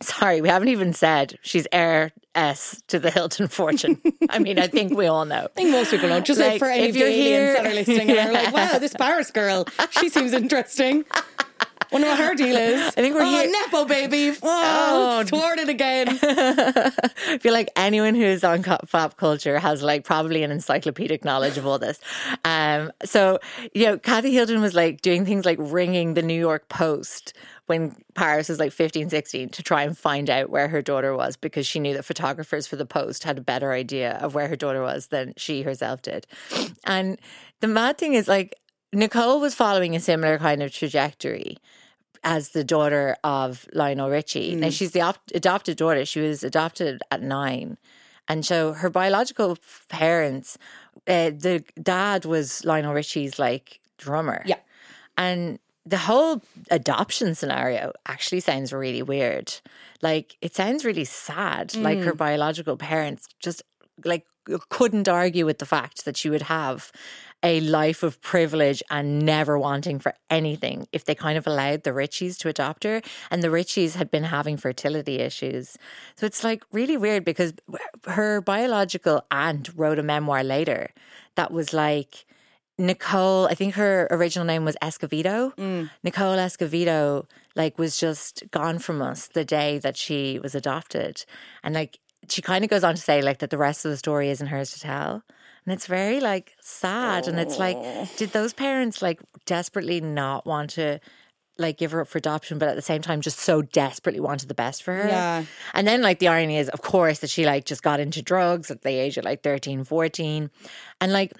Sorry, 0.00 0.40
we 0.40 0.48
haven't 0.48 0.68
even 0.68 0.92
said 0.92 1.36
she's 1.42 1.66
heiress 1.72 2.80
to 2.86 3.00
the 3.00 3.10
Hilton 3.10 3.48
fortune. 3.48 4.00
I 4.30 4.38
mean, 4.38 4.56
I 4.60 4.68
think 4.68 4.96
we 4.96 5.06
all 5.08 5.24
know. 5.24 5.46
I 5.46 5.48
think 5.56 5.70
most 5.70 5.90
people 5.90 6.08
know. 6.08 6.20
Just 6.20 6.38
like, 6.38 6.52
Like, 6.52 6.58
for 6.60 6.66
any 6.66 6.84
if 6.84 6.94
you're 6.94 7.08
aliens 7.08 7.26
here- 7.26 7.54
that 7.54 7.66
are 7.66 7.74
listening 7.74 8.10
and 8.10 8.18
are 8.28 8.32
like, 8.32 8.52
wow, 8.54 8.78
this 8.78 8.92
Paris 8.94 9.32
girl, 9.32 9.66
she 9.90 10.08
seems 10.08 10.32
interesting. 10.32 11.04
Wonder 11.90 12.08
what 12.08 12.18
her 12.18 12.34
deal 12.34 12.56
is. 12.56 12.86
I 12.88 12.90
think 12.90 13.14
we're 13.14 13.22
oh, 13.22 13.30
here- 13.30 13.50
Nepo 13.50 13.84
baby. 13.84 14.36
Oh, 14.42 15.24
thwarted 15.24 15.68
again. 15.68 16.08
I 16.22 17.38
feel 17.40 17.52
like 17.52 17.70
anyone 17.76 18.14
who's 18.14 18.44
on 18.44 18.62
pop 18.62 19.16
culture 19.16 19.58
has 19.58 19.82
like 19.82 20.04
probably 20.04 20.42
an 20.42 20.50
encyclopedic 20.50 21.24
knowledge 21.24 21.56
of 21.58 21.66
all 21.66 21.78
this. 21.78 22.00
Um, 22.44 22.92
so, 23.04 23.38
you 23.74 23.86
know, 23.86 23.98
Kathy 23.98 24.32
Hilton 24.32 24.60
was 24.60 24.74
like 24.74 25.02
doing 25.02 25.24
things 25.24 25.44
like 25.44 25.58
ringing 25.60 26.14
the 26.14 26.22
New 26.22 26.38
York 26.38 26.68
Post 26.68 27.34
when 27.66 27.94
Paris 28.14 28.48
was 28.48 28.58
like 28.58 28.72
15, 28.72 29.10
16 29.10 29.50
to 29.50 29.62
try 29.62 29.82
and 29.82 29.96
find 29.96 30.30
out 30.30 30.50
where 30.50 30.68
her 30.68 30.82
daughter 30.82 31.14
was 31.14 31.36
because 31.36 31.66
she 31.66 31.78
knew 31.78 31.94
that 31.94 32.04
photographers 32.04 32.66
for 32.66 32.76
the 32.76 32.86
Post 32.86 33.24
had 33.24 33.38
a 33.38 33.42
better 33.42 33.72
idea 33.72 34.12
of 34.22 34.34
where 34.34 34.48
her 34.48 34.56
daughter 34.56 34.82
was 34.82 35.08
than 35.08 35.34
she 35.36 35.62
herself 35.62 36.00
did. 36.02 36.26
And 36.84 37.18
the 37.60 37.68
mad 37.68 37.98
thing 37.98 38.14
is 38.14 38.26
like 38.26 38.54
Nicole 38.92 39.40
was 39.40 39.54
following 39.54 39.94
a 39.94 40.00
similar 40.00 40.38
kind 40.38 40.62
of 40.62 40.72
trajectory 40.72 41.58
as 42.24 42.50
the 42.50 42.64
daughter 42.64 43.16
of 43.22 43.66
Lionel 43.72 44.10
Richie. 44.10 44.54
Now 44.54 44.70
she's 44.70 44.92
the 44.92 45.02
op- 45.02 45.30
adopted 45.34 45.76
daughter. 45.76 46.04
She 46.04 46.20
was 46.20 46.42
adopted 46.42 47.00
at 47.10 47.22
nine, 47.22 47.76
and 48.26 48.44
so 48.44 48.72
her 48.72 48.90
biological 48.90 49.58
parents, 49.88 50.58
uh, 51.06 51.30
the 51.30 51.64
dad 51.80 52.24
was 52.24 52.64
Lionel 52.64 52.94
Richie's 52.94 53.38
like 53.38 53.80
drummer. 53.98 54.42
Yeah. 54.46 54.58
and 55.16 55.58
the 55.86 55.96
whole 55.98 56.42
adoption 56.70 57.34
scenario 57.34 57.92
actually 58.06 58.40
sounds 58.40 58.74
really 58.74 59.02
weird. 59.02 59.54
Like 60.02 60.36
it 60.42 60.54
sounds 60.54 60.84
really 60.84 61.06
sad. 61.06 61.74
Like 61.76 62.00
her 62.00 62.12
biological 62.14 62.76
parents 62.76 63.26
just 63.40 63.62
like 64.04 64.26
couldn't 64.68 65.08
argue 65.08 65.46
with 65.46 65.58
the 65.58 65.66
fact 65.66 66.04
that 66.04 66.16
she 66.16 66.28
would 66.28 66.42
have 66.42 66.92
a 67.42 67.60
life 67.60 68.02
of 68.02 68.20
privilege 68.20 68.82
and 68.90 69.20
never 69.20 69.58
wanting 69.58 69.98
for 69.98 70.12
anything 70.28 70.88
if 70.92 71.04
they 71.04 71.14
kind 71.14 71.38
of 71.38 71.46
allowed 71.46 71.84
the 71.84 71.90
Richies 71.90 72.36
to 72.38 72.48
adopt 72.48 72.84
her. 72.84 73.00
And 73.30 73.42
the 73.42 73.48
Richies 73.48 73.94
had 73.94 74.10
been 74.10 74.24
having 74.24 74.56
fertility 74.56 75.20
issues. 75.20 75.76
So 76.16 76.26
it's 76.26 76.42
like 76.42 76.64
really 76.72 76.96
weird 76.96 77.24
because 77.24 77.52
her 78.06 78.40
biological 78.40 79.24
aunt 79.30 79.70
wrote 79.76 79.98
a 79.98 80.02
memoir 80.02 80.42
later 80.42 80.90
that 81.36 81.52
was 81.52 81.72
like, 81.72 82.24
Nicole, 82.80 83.46
I 83.46 83.54
think 83.54 83.74
her 83.74 84.06
original 84.10 84.46
name 84.46 84.64
was 84.64 84.76
Escovedo. 84.80 85.54
Mm. 85.56 85.90
Nicole 86.04 86.36
Escovedo, 86.36 87.26
like, 87.56 87.76
was 87.76 87.98
just 87.98 88.44
gone 88.52 88.78
from 88.78 89.02
us 89.02 89.26
the 89.26 89.44
day 89.44 89.78
that 89.78 89.96
she 89.96 90.38
was 90.38 90.54
adopted. 90.54 91.24
And 91.64 91.74
like, 91.74 91.98
she 92.28 92.40
kind 92.40 92.62
of 92.62 92.70
goes 92.70 92.84
on 92.84 92.94
to 92.94 93.00
say, 93.00 93.20
like, 93.20 93.38
that 93.38 93.50
the 93.50 93.58
rest 93.58 93.84
of 93.84 93.90
the 93.90 93.96
story 93.96 94.30
isn't 94.30 94.46
hers 94.46 94.70
to 94.72 94.80
tell. 94.80 95.24
And 95.68 95.74
it's 95.74 95.86
very, 95.86 96.18
like, 96.18 96.54
sad. 96.62 97.28
And 97.28 97.38
it's 97.38 97.58
like, 97.58 97.76
oh. 97.78 98.08
did 98.16 98.30
those 98.30 98.54
parents, 98.54 99.02
like, 99.02 99.20
desperately 99.44 100.00
not 100.00 100.46
want 100.46 100.70
to, 100.70 100.98
like, 101.58 101.76
give 101.76 101.90
her 101.92 102.00
up 102.00 102.08
for 102.08 102.16
adoption, 102.16 102.58
but 102.58 102.70
at 102.70 102.74
the 102.74 102.80
same 102.80 103.02
time, 103.02 103.20
just 103.20 103.38
so 103.38 103.60
desperately 103.60 104.18
wanted 104.18 104.48
the 104.48 104.54
best 104.54 104.82
for 104.82 104.94
her? 104.94 105.06
Yeah. 105.06 105.44
And 105.74 105.86
then, 105.86 106.00
like, 106.00 106.20
the 106.20 106.28
irony 106.28 106.56
is, 106.56 106.70
of 106.70 106.80
course, 106.80 107.18
that 107.18 107.28
she, 107.28 107.44
like, 107.44 107.66
just 107.66 107.82
got 107.82 108.00
into 108.00 108.22
drugs 108.22 108.70
at 108.70 108.80
the 108.80 108.92
age 108.92 109.18
of, 109.18 109.26
like, 109.26 109.42
13, 109.42 109.84
14. 109.84 110.50
And, 111.02 111.12
like, 111.12 111.34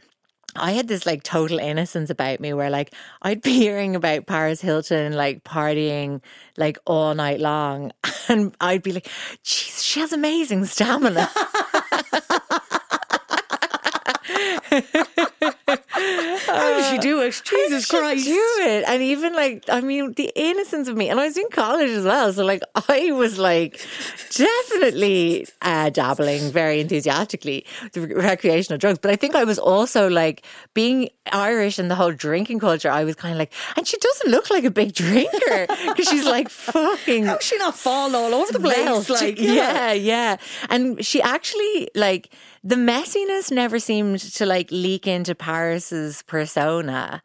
I 0.55 0.73
had 0.73 0.89
this 0.89 1.07
like 1.07 1.23
total 1.23 1.59
innocence 1.59 2.11
about 2.11 2.41
me 2.41 2.53
where 2.53 2.71
like 2.71 2.93
I'd 3.23 3.43
be 3.43 3.53
hearing 3.65 3.95
about 3.95 4.27
Paris 4.27 4.61
Hilton 4.61 5.13
like 5.13 5.45
partying 5.45 6.21
like 6.57 6.79
all 6.87 7.15
night 7.15 7.39
long 7.39 7.93
and 8.29 8.57
I'd 8.61 8.83
be 8.83 8.93
like, 8.93 9.09
jeez, 9.45 9.85
she 9.85 10.01
has 10.01 10.13
amazing 10.13 10.65
stamina. 10.65 11.31
How 14.93 16.71
does 16.79 16.91
she 16.91 16.99
do 16.99 17.21
it? 17.21 17.41
Jesus 17.45 17.87
She 17.87 17.97
Christ. 17.97 18.25
do 18.25 18.57
it. 18.63 18.85
And 18.87 19.03
even 19.03 19.35
like, 19.35 19.65
I 19.69 19.81
mean, 19.81 20.13
the 20.15 20.31
innocence 20.35 20.89
of 20.89 20.97
me. 20.97 21.09
And 21.09 21.21
I 21.21 21.27
was 21.27 21.37
in 21.37 21.49
college 21.51 21.91
as 21.91 22.05
well. 22.05 22.33
So 22.33 22.45
like, 22.45 22.63
I 22.89 23.11
was 23.13 23.39
like 23.39 23.81
definitely 24.35 25.47
uh, 25.63 25.91
dabbling 25.91 26.51
very 26.51 26.81
enthusiastically 26.81 27.67
with 27.83 27.97
recreational 28.13 28.79
drugs. 28.79 28.99
But 28.99 29.11
I 29.11 29.17
think 29.17 29.35
I 29.35 29.45
was 29.45 29.59
also 29.59 30.09
like 30.09 30.45
being 30.75 31.09
Irish 31.33 31.79
and 31.79 31.91
the 31.91 31.95
whole 31.95 32.13
drinking 32.13 32.61
culture. 32.61 32.91
I 32.91 33.05
was 33.05 33.15
kind 33.17 33.33
of 33.33 33.39
like, 33.39 33.53
and 33.77 33.87
she 33.87 33.97
doesn't 33.99 34.31
look 34.31 34.51
like 34.51 34.65
a 34.65 34.71
big 34.71 34.95
drinker 34.95 35.67
because 35.87 36.09
she's 36.09 36.25
like 36.27 36.49
fucking 36.69 37.27
How 37.27 37.39
she 37.39 37.57
not 37.59 37.77
fall 37.77 38.15
all 38.15 38.35
over 38.35 38.53
the 38.53 38.61
place? 38.61 39.09
Like, 39.09 39.39
yeah, 39.41 39.93
yeah. 39.93 40.37
And 40.71 41.05
she 41.05 41.21
actually 41.23 41.89
like 41.95 42.31
the 42.69 42.77
messiness 42.77 43.51
never 43.51 43.79
seemed 43.79 44.21
to 44.21 44.45
like 44.45 44.71
leak 44.71 45.07
into 45.07 45.35
Paris's 45.35 46.23
persona, 46.25 47.23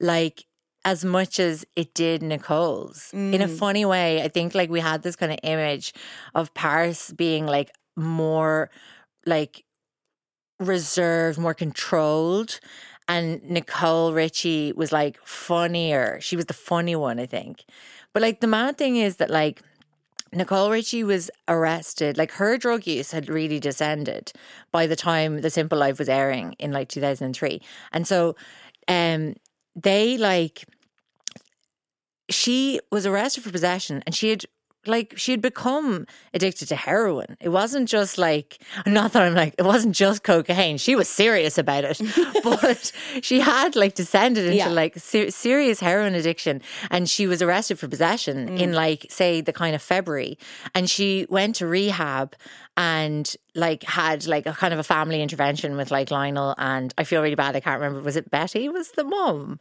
like 0.00 0.44
as 0.84 1.04
much 1.04 1.40
as 1.40 1.64
it 1.74 1.94
did 1.94 2.22
Nicole's. 2.22 3.10
In 3.12 3.42
a 3.42 3.48
mm. 3.48 3.58
funny 3.58 3.84
way, 3.84 4.22
I 4.22 4.28
think 4.28 4.54
like 4.54 4.70
we 4.70 4.78
had 4.78 5.02
this 5.02 5.16
kind 5.16 5.32
of 5.32 5.40
image 5.42 5.92
of 6.32 6.54
Paris 6.54 7.10
being 7.10 7.44
like 7.44 7.72
more 7.96 8.70
like 9.26 9.64
reserved, 10.60 11.40
more 11.40 11.54
controlled. 11.54 12.60
And 13.08 13.42
Nicole 13.50 14.12
Richie 14.12 14.72
was 14.74 14.92
like 14.92 15.18
funnier. 15.24 16.20
She 16.20 16.36
was 16.36 16.44
the 16.44 16.54
funny 16.54 16.94
one, 16.94 17.18
I 17.18 17.26
think. 17.26 17.64
But 18.12 18.22
like 18.22 18.38
the 18.38 18.46
mad 18.46 18.78
thing 18.78 18.94
is 18.94 19.16
that 19.16 19.28
like 19.28 19.60
Nicole 20.34 20.70
Richie 20.70 21.04
was 21.04 21.30
arrested. 21.48 22.18
Like 22.18 22.32
her 22.32 22.56
drug 22.56 22.86
use 22.86 23.12
had 23.12 23.28
really 23.28 23.60
descended 23.60 24.32
by 24.72 24.86
the 24.86 24.96
time 24.96 25.40
The 25.40 25.50
Simple 25.50 25.78
Life 25.78 25.98
was 25.98 26.08
airing 26.08 26.54
in 26.58 26.72
like 26.72 26.88
2003. 26.88 27.60
And 27.92 28.06
so 28.06 28.36
um 28.88 29.34
they 29.76 30.18
like 30.18 30.64
she 32.30 32.80
was 32.90 33.06
arrested 33.06 33.44
for 33.44 33.50
possession 33.50 34.02
and 34.06 34.14
she 34.14 34.30
had 34.30 34.44
like 34.86 35.14
she 35.16 35.30
had 35.30 35.40
become 35.40 36.06
addicted 36.32 36.66
to 36.68 36.76
heroin. 36.76 37.36
It 37.40 37.50
wasn't 37.50 37.88
just 37.88 38.18
like 38.18 38.58
not 38.86 39.12
that 39.12 39.22
I'm 39.22 39.34
like 39.34 39.54
it 39.58 39.64
wasn't 39.64 39.94
just 39.94 40.22
cocaine. 40.22 40.78
She 40.78 40.96
was 40.96 41.08
serious 41.08 41.58
about 41.58 41.84
it, 41.84 42.00
but 42.44 42.92
she 43.22 43.40
had 43.40 43.76
like 43.76 43.94
descended 43.94 44.44
into 44.44 44.56
Yeah. 44.56 44.68
like 44.68 44.96
ser- 44.98 45.30
serious 45.30 45.80
heroin 45.80 46.14
addiction, 46.14 46.62
and 46.90 47.08
she 47.08 47.26
was 47.26 47.42
arrested 47.42 47.78
for 47.78 47.88
possession 47.88 48.48
mm. 48.48 48.58
in 48.58 48.72
like 48.72 49.06
say 49.10 49.40
the 49.40 49.52
kind 49.52 49.74
of 49.74 49.82
February, 49.82 50.38
and 50.74 50.88
she 50.88 51.26
went 51.28 51.56
to 51.56 51.66
rehab 51.66 52.34
and 52.76 53.36
like 53.54 53.84
had 53.84 54.26
like 54.26 54.46
a 54.46 54.52
kind 54.52 54.72
of 54.72 54.80
a 54.80 54.84
family 54.84 55.22
intervention 55.22 55.76
with 55.76 55.90
like 55.90 56.10
Lionel 56.10 56.54
and 56.58 56.92
I 56.98 57.04
feel 57.04 57.22
really 57.22 57.36
bad. 57.36 57.54
I 57.56 57.60
can't 57.60 57.80
remember. 57.80 58.02
Was 58.02 58.16
it 58.16 58.30
Betty? 58.30 58.68
Was 58.68 58.92
the 58.92 59.04
mum? 59.04 59.60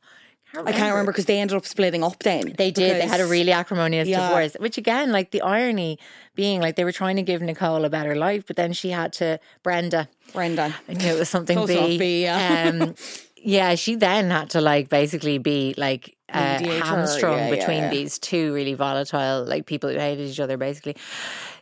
I 0.55 0.71
can't 0.71 0.91
remember 0.91 1.11
because 1.11 1.25
they 1.25 1.39
ended 1.39 1.57
up 1.57 1.65
splitting 1.65 2.03
up 2.03 2.19
then. 2.19 2.53
They 2.57 2.69
did. 2.71 3.01
They 3.01 3.07
had 3.07 3.19
a 3.19 3.25
really 3.25 3.51
acrimonious 3.51 4.07
Yeah. 4.07 4.27
divorce, 4.27 4.55
which 4.59 4.77
again, 4.77 5.11
like 5.11 5.31
the 5.31 5.41
irony 5.41 5.97
being 6.35 6.61
like 6.61 6.75
they 6.75 6.83
were 6.83 6.91
trying 6.91 7.15
to 7.15 7.23
give 7.23 7.41
Nicole 7.41 7.83
a 7.85 7.89
better 7.89 8.15
life, 8.15 8.43
but 8.45 8.55
then 8.55 8.73
she 8.73 8.89
had 8.89 9.13
to 9.13 9.39
Brenda. 9.63 10.07
Brenda. 10.31 10.75
I 10.87 10.93
knew 10.93 11.07
it 11.15 11.19
was 11.19 11.29
something 11.29 11.57
Close 11.57 11.69
B. 11.69 11.75
enough, 11.77 11.99
B, 11.99 12.23
yeah. 12.23 12.71
um, 12.81 12.95
yeah, 13.35 13.75
she 13.75 13.95
then 13.95 14.29
had 14.29 14.49
to 14.51 14.61
like 14.61 14.89
basically 14.89 15.37
be 15.37 15.73
like 15.77 16.12
uh, 16.33 16.59
hamstrung 16.83 17.37
yeah, 17.37 17.49
yeah, 17.49 17.55
between 17.55 17.83
yeah. 17.83 17.89
these 17.89 18.19
two 18.19 18.53
really 18.53 18.73
volatile 18.73 19.45
like 19.45 19.65
people 19.65 19.89
who 19.89 19.97
hated 19.97 20.29
each 20.29 20.39
other 20.39 20.57
basically. 20.57 20.95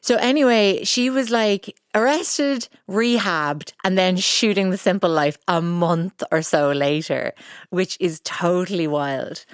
So 0.02 0.16
anyway, 0.16 0.84
she 0.84 1.10
was 1.10 1.30
like 1.30 1.78
arrested, 1.94 2.68
rehabbed, 2.90 3.74
and 3.84 3.98
then 3.98 4.18
shooting 4.18 4.72
the 4.72 4.78
simple 4.78 5.10
life 5.10 5.38
a 5.48 5.62
month 5.62 6.24
or 6.32 6.42
so 6.42 6.72
later, 6.72 7.34
which 7.70 7.98
is 8.00 8.20
totally 8.24 8.88
wild. 8.88 9.46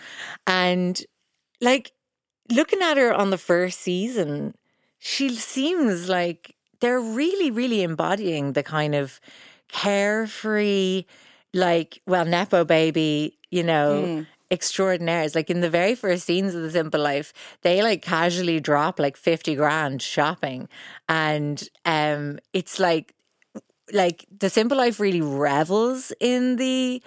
And 0.45 1.01
like 1.59 1.91
looking 2.49 2.81
at 2.81 2.97
her 2.97 3.13
on 3.13 3.29
the 3.29 3.37
first 3.37 3.81
season, 3.81 4.55
she 4.99 5.29
seems 5.35 6.07
like 6.07 6.55
they're 6.79 6.99
really, 6.99 7.51
really 7.51 7.83
embodying 7.83 8.53
the 8.53 8.63
kind 8.63 8.95
of 8.95 9.19
carefree, 9.67 11.05
like, 11.53 12.01
well, 12.05 12.25
Nepo 12.25 12.63
baby, 12.63 13.37
you 13.51 13.63
know, 13.63 14.25
extraordinaires. 14.51 15.35
Like 15.35 15.49
in 15.49 15.61
the 15.61 15.69
very 15.69 15.95
first 15.95 16.25
scenes 16.25 16.55
of 16.55 16.61
The 16.63 16.71
Simple 16.71 17.01
Life, 17.01 17.33
they 17.61 17.81
like 17.81 18.01
casually 18.01 18.59
drop 18.59 18.99
like 18.99 19.17
50 19.17 19.55
grand 19.55 20.01
shopping. 20.01 20.67
And 21.09 21.67
um 21.85 22.39
it's 22.53 22.79
like, 22.79 23.13
like 23.91 24.25
The 24.37 24.49
Simple 24.49 24.77
Life 24.77 24.99
really 24.99 25.21
revels 25.21 26.11
in 26.19 26.57
the 26.57 27.01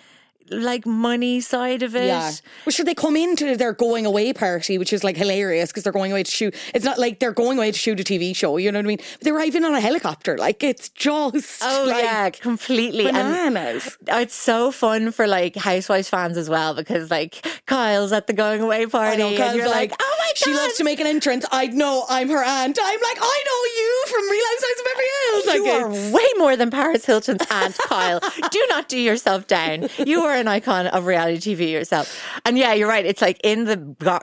like 0.50 0.86
money 0.86 1.40
side 1.40 1.82
of 1.82 1.94
it. 1.96 2.06
Yeah. 2.06 2.32
Well, 2.66 2.72
should 2.72 2.86
they 2.86 2.94
come 2.94 3.16
into 3.16 3.56
their 3.56 3.72
going 3.72 4.06
away 4.06 4.32
party, 4.32 4.78
which 4.78 4.92
is 4.92 5.04
like 5.04 5.16
hilarious 5.16 5.70
because 5.70 5.84
they're 5.84 5.92
going 5.92 6.12
away 6.12 6.22
to 6.22 6.30
shoot. 6.30 6.54
It's 6.74 6.84
not 6.84 6.98
like 6.98 7.18
they're 7.18 7.32
going 7.32 7.58
away 7.58 7.72
to 7.72 7.78
shoot 7.78 8.00
a 8.00 8.04
TV 8.04 8.34
show. 8.34 8.56
You 8.56 8.72
know 8.72 8.78
what 8.78 8.86
I 8.86 8.88
mean? 8.88 8.98
they're 9.20 9.40
even 9.40 9.64
on 9.64 9.74
a 9.74 9.80
helicopter. 9.80 10.36
Like 10.38 10.62
it's 10.62 10.88
just 10.88 11.62
Oh 11.62 11.84
like, 11.88 12.04
yeah, 12.04 12.30
completely. 12.30 13.06
And 13.06 13.16
bananas. 13.16 13.98
Uh, 14.10 14.16
it's 14.16 14.34
so 14.34 14.70
fun 14.70 15.12
for 15.12 15.26
like 15.26 15.56
Housewives 15.56 16.08
fans 16.08 16.36
as 16.36 16.48
well 16.48 16.74
because 16.74 17.10
like 17.10 17.46
Kyle's 17.66 18.12
at 18.12 18.26
the 18.26 18.32
going 18.32 18.60
away 18.60 18.86
party 18.86 19.18
know, 19.18 19.28
and 19.28 19.56
you're 19.56 19.66
like, 19.66 19.90
like, 19.90 20.00
oh 20.00 20.16
my 20.30 20.40
god, 20.40 20.44
she 20.44 20.54
loves 20.54 20.76
to 20.76 20.84
make 20.84 21.00
an 21.00 21.06
entrance. 21.06 21.44
I 21.50 21.66
know 21.66 22.04
I'm 22.08 22.28
her 22.28 22.42
aunt. 22.44 22.78
I'm 22.82 23.00
like, 23.00 23.18
I 23.20 23.42
know 23.46 23.60
you 23.80 24.04
from 24.06 24.30
Real 24.30 24.44
Housewives 24.50 24.80
of 24.80 24.86
Beverly 24.86 25.08
Hills. 25.26 25.46
Like, 25.46 25.56
you 25.56 26.10
are 26.10 26.12
way 26.14 26.28
more 26.38 26.56
than 26.56 26.70
Paris 26.70 27.04
Hilton's 27.04 27.42
aunt, 27.50 27.78
Kyle. 27.78 28.20
Do 28.50 28.66
not 28.68 28.88
do 28.88 28.98
yourself 28.98 29.46
down. 29.46 29.88
You 29.98 30.22
are 30.22 30.34
an 30.34 30.48
icon 30.48 30.86
of 30.88 31.06
reality 31.06 31.54
TV 31.54 31.70
yourself. 31.70 32.22
And 32.44 32.58
yeah, 32.58 32.72
you're 32.72 32.88
right. 32.88 33.04
It's 33.04 33.22
like 33.22 33.40
in 33.44 33.64
the 33.64 33.76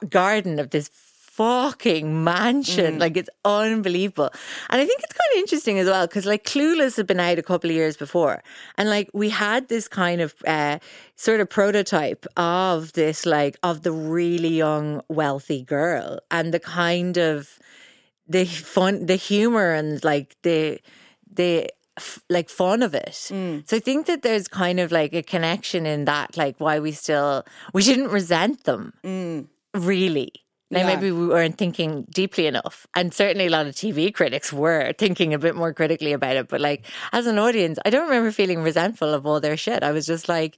garden 0.10 0.60
of 0.60 0.72
this 0.72 0.89
fucking 1.38 2.23
mansion. 2.23 2.95
Mm. 2.95 3.00
Like 3.00 3.15
it's 3.15 3.30
unbelievable. 3.45 4.32
And 4.69 4.82
I 4.82 4.86
think 4.86 5.02
it's 5.04 5.13
kind 5.13 5.32
of 5.34 5.39
interesting 5.39 5.80
as 5.80 5.88
well 5.88 6.08
because 6.08 6.26
like 6.26 6.43
Clueless 6.43 6.97
had 6.97 7.08
been 7.08 7.19
out 7.19 7.38
a 7.38 7.43
couple 7.43 7.69
of 7.69 7.76
years 7.76 7.95
before. 7.95 8.43
And 8.78 8.89
like 8.89 9.10
we 9.13 9.30
had 9.30 9.67
this 9.69 9.88
kind 9.88 10.19
of 10.19 10.34
uh, 10.47 10.80
sort 11.15 11.39
of 11.39 11.50
prototype 11.50 12.26
of 12.36 12.93
this, 12.93 13.26
like, 13.26 13.58
of 13.62 13.84
the 13.84 13.91
really 13.91 14.58
young, 14.58 15.02
wealthy 15.10 15.62
girl 15.63 16.19
and 16.32 16.54
the 16.54 16.60
kind 16.60 17.17
of 17.17 17.60
the 18.28 18.45
fun, 18.45 19.06
the 19.06 19.15
humor, 19.15 19.73
and 19.73 20.04
like 20.04 20.36
the 20.41 20.80
the 21.32 21.69
f- 21.97 22.19
like 22.30 22.50
fun 22.50 22.82
of 22.82 22.93
it. 22.93 23.13
So 23.65 23.78
I 23.78 23.80
think 23.80 24.08
that 24.08 24.21
there's 24.21 24.47
kind 24.47 24.80
of 24.80 24.91
like 24.91 25.13
a 25.13 25.23
connection 25.23 25.86
in 25.86 26.06
that, 26.06 26.36
like 26.36 26.60
why 26.60 26.80
we 26.80 26.91
still 26.91 27.45
we 27.73 27.84
didn't 27.84 28.10
resent 28.10 28.63
them, 28.65 28.93
really. 29.73 30.32
Now, 30.69 30.80
Yeah. 30.80 30.95
maybe 30.95 31.12
we 31.12 31.27
weren't 31.27 31.58
thinking 31.58 32.06
deeply 32.10 32.45
enough. 32.45 32.88
And 32.93 33.13
certainly 33.13 33.47
a 33.47 33.49
lot 33.49 33.67
of 33.67 33.75
TV 33.75 34.12
critics 34.12 34.51
were 34.51 34.93
thinking 34.97 35.34
a 35.34 35.39
bit 35.39 35.56
more 35.56 35.73
critically 35.73 36.12
about 36.12 36.36
it. 36.36 36.49
But 36.49 36.60
like 36.60 36.86
as 37.13 37.25
an 37.25 37.39
audience, 37.39 37.80
I 37.86 37.89
don't 37.89 38.03
remember 38.10 38.32
feeling 38.32 38.62
resentful 38.62 39.13
of 39.13 39.25
all 39.25 39.39
their 39.39 39.56
shit. 39.56 39.82
I 39.84 39.91
was 39.91 40.06
just 40.06 40.27
like, 40.27 40.58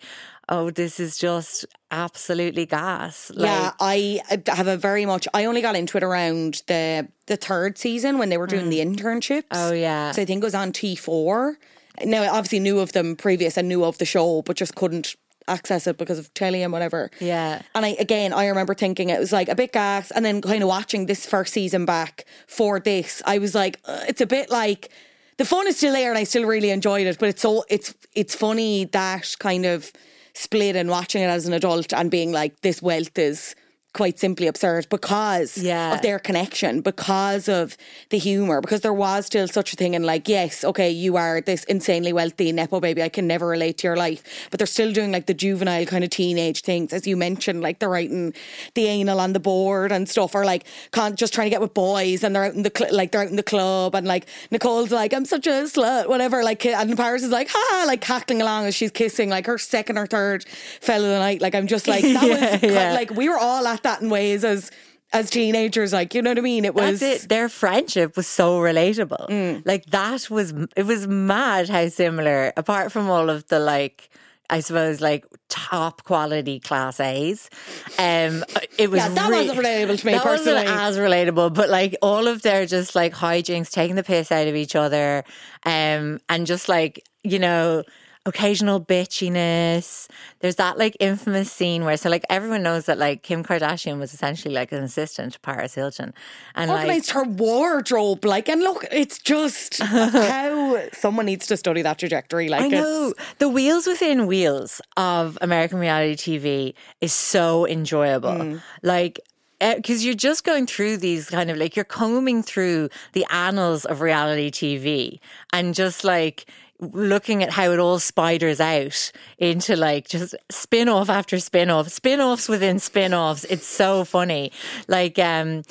oh, 0.49 0.71
this 0.71 0.99
is 0.99 1.17
just 1.17 1.65
absolutely 1.91 2.65
gas. 2.65 3.31
Like, 3.35 3.45
yeah, 3.45 3.71
I 3.79 4.21
have 4.47 4.67
a 4.67 4.77
very 4.77 5.05
much. 5.05 5.27
I 5.33 5.45
only 5.45 5.61
got 5.61 5.75
into 5.75 5.97
it 5.97 6.03
around 6.03 6.63
the 6.67 7.07
the 7.27 7.37
third 7.37 7.77
season 7.77 8.17
when 8.17 8.29
they 8.29 8.37
were 8.37 8.47
doing 8.47 8.69
the 8.69 8.79
mm. 8.79 8.95
internships. 8.95 9.43
Oh, 9.51 9.71
yeah. 9.71 10.11
so 10.11 10.23
I 10.23 10.25
think 10.25 10.41
it 10.43 10.45
was 10.45 10.55
on 10.55 10.71
T 10.71 10.95
four. 10.95 11.57
Now, 12.03 12.23
I 12.23 12.29
obviously 12.29 12.59
knew 12.59 12.79
of 12.79 12.93
them 12.93 13.15
previous 13.15 13.57
and 13.57 13.67
knew 13.67 13.83
of 13.83 13.97
the 13.97 14.05
show, 14.05 14.41
but 14.41 14.55
just 14.55 14.73
couldn't 14.75 15.15
access 15.49 15.87
it 15.87 15.97
because 15.97 16.19
of 16.19 16.33
telly 16.33 16.63
and 16.63 16.71
whatever. 16.71 17.09
Yeah. 17.19 17.61
And 17.75 17.85
I 17.85 17.89
again, 17.99 18.33
I 18.33 18.47
remember 18.47 18.73
thinking 18.73 19.09
it 19.09 19.19
was 19.19 19.31
like 19.31 19.49
a 19.49 19.55
bit 19.55 19.73
gas, 19.73 20.11
and 20.11 20.23
then 20.23 20.41
kind 20.41 20.63
of 20.63 20.69
watching 20.69 21.05
this 21.05 21.25
first 21.25 21.53
season 21.53 21.85
back 21.85 22.25
for 22.47 22.79
this, 22.79 23.21
I 23.25 23.37
was 23.39 23.55
like, 23.55 23.79
uh, 23.85 24.05
it's 24.07 24.21
a 24.21 24.27
bit 24.27 24.49
like 24.49 24.89
the 25.37 25.45
fun 25.45 25.67
is 25.67 25.77
still 25.77 25.93
there, 25.93 26.09
and 26.09 26.17
I 26.17 26.23
still 26.25 26.45
really 26.45 26.69
enjoyed 26.69 27.07
it. 27.07 27.17
But 27.19 27.29
it's 27.29 27.41
so 27.41 27.63
it's 27.69 27.95
it's 28.13 28.35
funny 28.35 28.85
that 28.85 29.35
kind 29.39 29.65
of 29.65 29.91
split 30.33 30.75
and 30.75 30.89
watching 30.89 31.21
it 31.21 31.27
as 31.27 31.45
an 31.47 31.53
adult 31.53 31.93
and 31.93 32.09
being 32.09 32.31
like, 32.31 32.61
this 32.61 32.81
wealth 32.81 33.17
is 33.17 33.55
quite 33.93 34.19
simply 34.19 34.45
absurd 34.47 34.87
because 34.89 35.57
Yeah. 35.57 35.95
of 35.95 36.01
their 36.03 36.19
connection, 36.19 36.81
because 36.81 37.49
of 37.49 37.75
the 38.11 38.19
humor, 38.19 38.61
because 38.61 38.81
there 38.81 38.93
was 38.93 39.25
still 39.25 39.47
such 39.47 39.73
a 39.73 39.75
thing 39.75 39.95
in 39.95 40.03
like, 40.03 40.29
yes, 40.29 40.63
okay, 40.63 40.91
you 40.91 41.17
are 41.17 41.41
this 41.41 41.63
insanely 41.63 42.13
wealthy 42.13 42.51
nepo 42.51 42.79
baby. 42.79 43.01
I 43.01 43.09
can 43.09 43.25
never 43.25 43.47
relate 43.47 43.79
to 43.79 43.87
your 43.87 43.97
life, 43.97 44.23
but 44.51 44.59
they're 44.59 44.67
still 44.67 44.93
doing 44.93 45.11
like 45.11 45.25
the 45.25 45.33
juvenile 45.33 45.85
kind 45.87 46.03
of 46.03 46.11
teenage 46.11 46.61
things, 46.61 46.93
as 46.93 47.07
you 47.07 47.17
mentioned, 47.17 47.61
like 47.61 47.79
they're 47.79 47.89
writing 47.89 48.33
the 48.75 48.85
anal 48.85 49.19
on 49.19 49.33
the 49.33 49.39
board 49.39 49.91
and 49.91 50.07
stuff, 50.07 50.35
or 50.35 50.45
like 50.45 50.65
can't 50.91 51.15
just 51.17 51.33
trying 51.33 51.45
to 51.47 51.49
get 51.49 51.61
with 51.61 51.73
boys 51.73 52.23
and 52.23 52.35
they're 52.35 52.45
out 52.45 52.53
in 52.53 52.61
the 52.61 52.71
cl- 52.75 52.93
like 52.93 53.11
they're 53.11 53.21
out 53.21 53.27
in 53.29 53.37
the 53.37 53.43
club 53.43 53.95
and 53.95 54.05
like 54.07 54.27
Nicole's 54.51 54.91
like 54.91 55.13
I'm 55.13 55.25
such 55.25 55.47
a 55.47 55.51
slut, 55.65 56.07
whatever. 56.07 56.43
Like 56.43 56.63
and 56.63 56.95
Paris 56.95 57.23
is 57.23 57.31
like 57.31 57.47
ha, 57.51 57.85
like 57.87 58.01
cackling 58.01 58.41
along 58.41 58.65
as 58.67 58.75
she's 58.75 58.91
kissing 58.91 59.29
like 59.29 59.47
her 59.47 59.57
second 59.57 59.97
or 59.97 60.05
third 60.05 60.45
fell 60.79 61.03
of 61.03 61.09
the 61.09 61.17
night. 61.17 61.41
Like 61.41 61.55
I'm 61.55 61.65
just 61.65 61.87
like 61.87 62.03
that 62.13 62.23
Yeah, 62.23 62.51
was 62.51 62.61
yeah. 62.71 62.93
like 62.93 63.09
we 63.11 63.27
were 63.29 63.37
all 63.39 63.65
at 63.67 63.78
that 63.83 64.01
in 64.01 64.09
ways 64.09 64.43
as 64.43 64.71
as 65.11 65.29
teenagers. 65.29 65.91
Like 65.93 66.13
you 66.13 66.21
know 66.21 66.31
what 66.31 66.37
I 66.37 66.41
mean? 66.41 66.65
It 66.65 66.75
was 66.75 67.01
it. 67.01 67.27
Their 67.29 67.49
friendship 67.49 68.15
was 68.15 68.27
so 68.27 68.59
relatable. 68.59 69.27
Mm. 69.29 69.63
Like 69.65 69.85
that 69.87 70.29
was 70.29 70.53
it 70.75 70.83
was 70.85 71.07
mad 71.07 71.69
how 71.69 71.87
similar. 71.89 72.53
Apart 72.57 72.91
from 72.91 73.09
all 73.09 73.29
of 73.29 73.47
the 73.47 73.59
like, 73.59 74.09
I 74.49 74.59
suppose 74.59 75.01
like 75.01 75.25
top 75.49 76.03
quality 76.03 76.59
class 76.59 76.99
A's. 76.99 77.49
Um, 77.97 78.43
it 78.77 78.91
was 78.91 78.99
Yeah, 78.99 79.09
that 79.09 79.29
re- 79.31 79.47
wasn't 79.47 79.59
relatable 79.65 79.99
to 79.99 80.05
me 80.05 80.11
That 80.13 80.23
personally. 80.23 80.63
wasn't 80.63 80.79
as 80.79 80.97
relatable, 80.97 81.53
but 81.55 81.69
like 81.69 81.95
all 82.03 82.27
of 82.27 82.43
their 82.43 82.65
just 82.67 82.93
like 82.93 83.13
hijinks, 83.15 83.71
taking 83.71 83.95
the 83.95 84.03
piss 84.03 84.31
out 84.31 84.47
of 84.47 84.55
each 84.55 84.75
other, 84.75 85.23
um, 85.65 86.19
and 86.29 86.45
just 86.45 86.69
like 86.69 87.03
you 87.23 87.39
know. 87.39 87.83
Occasional 88.25 88.81
bitchiness. 88.81 90.07
There's 90.39 90.57
that 90.57 90.77
like 90.77 90.95
infamous 90.99 91.51
scene 91.51 91.85
where 91.85 91.97
so 91.97 92.09
like 92.09 92.25
everyone 92.29 92.61
knows 92.61 92.85
that 92.85 92.97
like 92.97 93.23
Kim 93.23 93.43
Kardashian 93.43 93.97
was 93.97 94.13
essentially 94.13 94.53
like 94.53 94.71
an 94.71 94.83
assistant 94.83 95.33
to 95.33 95.39
Paris 95.39 95.73
Hilton, 95.73 96.13
and 96.53 96.69
like 96.69 96.81
organized 96.81 97.11
her 97.11 97.23
wardrobe. 97.23 98.25
Like 98.25 98.49
and 98.49 98.61
look, 98.61 98.85
it's 98.91 99.17
just 99.19 99.81
how 99.83 100.81
someone 100.91 101.25
needs 101.25 101.47
to 101.47 101.57
study 101.57 101.81
that 101.81 101.97
trajectory. 101.97 102.49
Like 102.49 102.63
I 102.63 102.67
know 102.67 103.13
the 103.39 103.49
wheels 103.49 103.87
within 103.87 104.27
wheels 104.27 104.81
of 104.97 105.37
American 105.41 105.79
reality 105.79 106.15
TV 106.15 106.73
is 107.01 107.13
so 107.13 107.65
enjoyable. 107.65 108.29
Mm. 108.29 108.61
Like, 108.83 109.19
because 109.59 110.05
you're 110.05 110.13
just 110.13 110.43
going 110.43 110.65
through 110.67 110.97
these 110.97 111.29
kind 111.29 111.49
of 111.49 111.57
like 111.57 111.75
you're 111.75 111.85
combing 111.85 112.43
through 112.43 112.89
the 113.13 113.25
annals 113.29 113.85
of 113.85 114.01
reality 114.01 114.49
TV 114.49 115.19
and 115.51 115.75
just 115.75 116.03
like 116.03 116.45
looking 116.79 117.43
at 117.43 117.49
how 117.49 117.71
it 117.71 117.79
all 117.79 117.99
spiders 117.99 118.59
out 118.59 119.11
into 119.37 119.75
like 119.75 120.07
just 120.07 120.35
spin 120.49 120.87
off 120.89 121.09
after 121.09 121.39
spin 121.39 121.69
off, 121.69 121.89
spin 121.89 122.21
offs 122.21 122.47
within 122.47 122.79
spin 122.79 123.13
offs. 123.13 123.43
It's 123.45 123.67
so 123.67 124.05
funny. 124.05 124.51
Like, 124.87 125.19
um, 125.19 125.63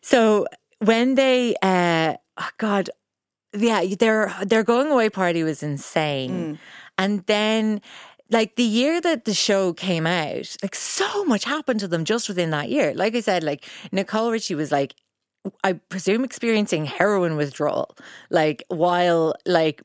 so 0.00 0.46
when 0.78 1.14
they, 1.14 1.56
uh, 1.62 2.14
oh 2.38 2.48
God, 2.58 2.90
yeah, 3.54 3.84
their 3.98 4.34
their 4.44 4.62
going 4.62 4.88
away 4.88 5.10
party 5.10 5.42
was 5.42 5.62
insane. 5.62 6.58
And 6.98 7.22
then 7.24 7.80
like 8.30 8.56
the 8.56 8.64
year 8.64 9.00
that 9.00 9.24
the 9.24 9.34
show 9.34 9.72
came 9.72 10.06
out, 10.06 10.56
like 10.62 10.74
so 10.74 11.24
much 11.24 11.44
happened 11.44 11.80
to 11.80 11.88
them 11.88 12.04
just 12.04 12.28
within 12.28 12.50
that 12.50 12.68
year. 12.68 12.92
Like 12.94 13.14
I 13.14 13.20
said, 13.20 13.42
like 13.44 13.64
Nicole 13.92 14.30
Richie 14.30 14.54
was 14.54 14.72
like 14.72 14.94
I 15.64 15.74
presume 15.74 16.24
experiencing 16.24 16.86
heroin 16.86 17.36
withdrawal, 17.36 17.96
like 18.30 18.62
while 18.68 19.34
like 19.44 19.82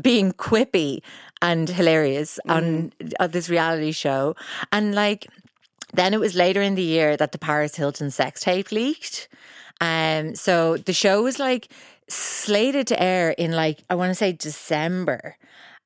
being 0.00 0.32
quippy 0.32 1.00
and 1.42 1.68
hilarious 1.68 2.38
on, 2.48 2.92
on 3.20 3.30
this 3.30 3.48
reality 3.48 3.92
show. 3.92 4.34
And 4.72 4.94
like 4.94 5.26
then 5.92 6.14
it 6.14 6.20
was 6.20 6.34
later 6.34 6.62
in 6.62 6.74
the 6.74 6.82
year 6.82 7.16
that 7.16 7.32
the 7.32 7.38
Paris 7.38 7.76
Hilton 7.76 8.10
sex 8.10 8.40
tape 8.40 8.72
leaked. 8.72 9.28
Um, 9.80 10.34
so 10.34 10.76
the 10.76 10.92
show 10.92 11.22
was 11.22 11.38
like 11.38 11.68
slated 12.08 12.86
to 12.88 13.02
air 13.02 13.30
in 13.30 13.52
like 13.52 13.84
I 13.88 13.94
want 13.94 14.10
to 14.10 14.14
say 14.14 14.32
December, 14.32 15.36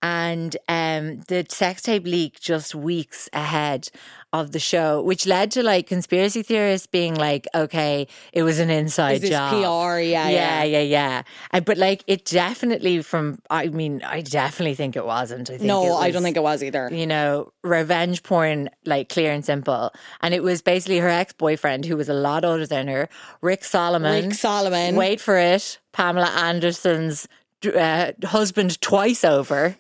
and 0.03 0.57
um, 0.69 1.21
the 1.29 1.47
sex 1.49 1.83
tape 1.83 2.05
leaked 2.05 2.43
just 2.43 2.75
weeks 2.75 3.29
ahead 3.33 3.91
of 4.33 4.53
the 4.53 4.59
show, 4.59 5.03
which 5.03 5.27
led 5.27 5.51
to 5.53 5.63
like 5.63 5.87
conspiracy 5.87 6.43
theorists 6.43 6.87
being 6.87 7.15
like, 7.15 7.47
"Okay, 7.55 8.07
it 8.33 8.43
was 8.43 8.59
an 8.59 8.71
inside 8.71 9.17
Is 9.17 9.21
this 9.23 9.31
job." 9.31 9.53
PR? 9.53 9.99
Yeah, 10.01 10.29
yeah, 10.29 10.29
yeah. 10.29 10.65
yeah, 10.65 10.81
yeah. 10.81 11.23
Uh, 11.53 11.61
but 11.61 11.77
like, 11.77 12.03
it 12.07 12.25
definitely 12.25 13.03
from. 13.03 13.39
I 13.51 13.69
mean, 13.69 14.03
I 14.03 14.23
definitely 14.23 14.75
think 14.75 14.97
it 14.97 15.05
wasn't. 15.05 15.51
I 15.51 15.59
think 15.59 15.67
no, 15.67 15.99
it 15.99 16.01
I 16.01 16.11
don't 16.11 16.23
think 16.23 16.37
it 16.37 16.43
was 16.43 16.63
either. 16.63 16.89
you 16.93 17.07
know, 17.07 17.53
revenge 17.63 18.23
porn, 18.23 18.71
like 18.87 19.09
clear 19.09 19.33
and 19.33 19.45
simple. 19.45 19.93
And 20.21 20.33
it 20.33 20.43
was 20.43 20.63
basically 20.63 20.99
her 20.99 21.09
ex 21.09 21.33
boyfriend, 21.33 21.85
who 21.85 21.97
was 21.97 22.09
a 22.09 22.15
lot 22.15 22.45
older 22.45 22.67
than 22.67 22.89
her, 22.89 23.09
Rick 23.41 23.65
Salomon. 23.65 24.25
Rick 24.29 24.35
Salomon. 24.35 24.97
Wait 24.97 25.21
for 25.21 25.37
it. 25.37 25.79
Pamela 25.93 26.29
Anderson's 26.29 27.29
uh, 27.67 28.13
husband 28.25 28.81
twice 28.81 29.25
over. 29.25 29.77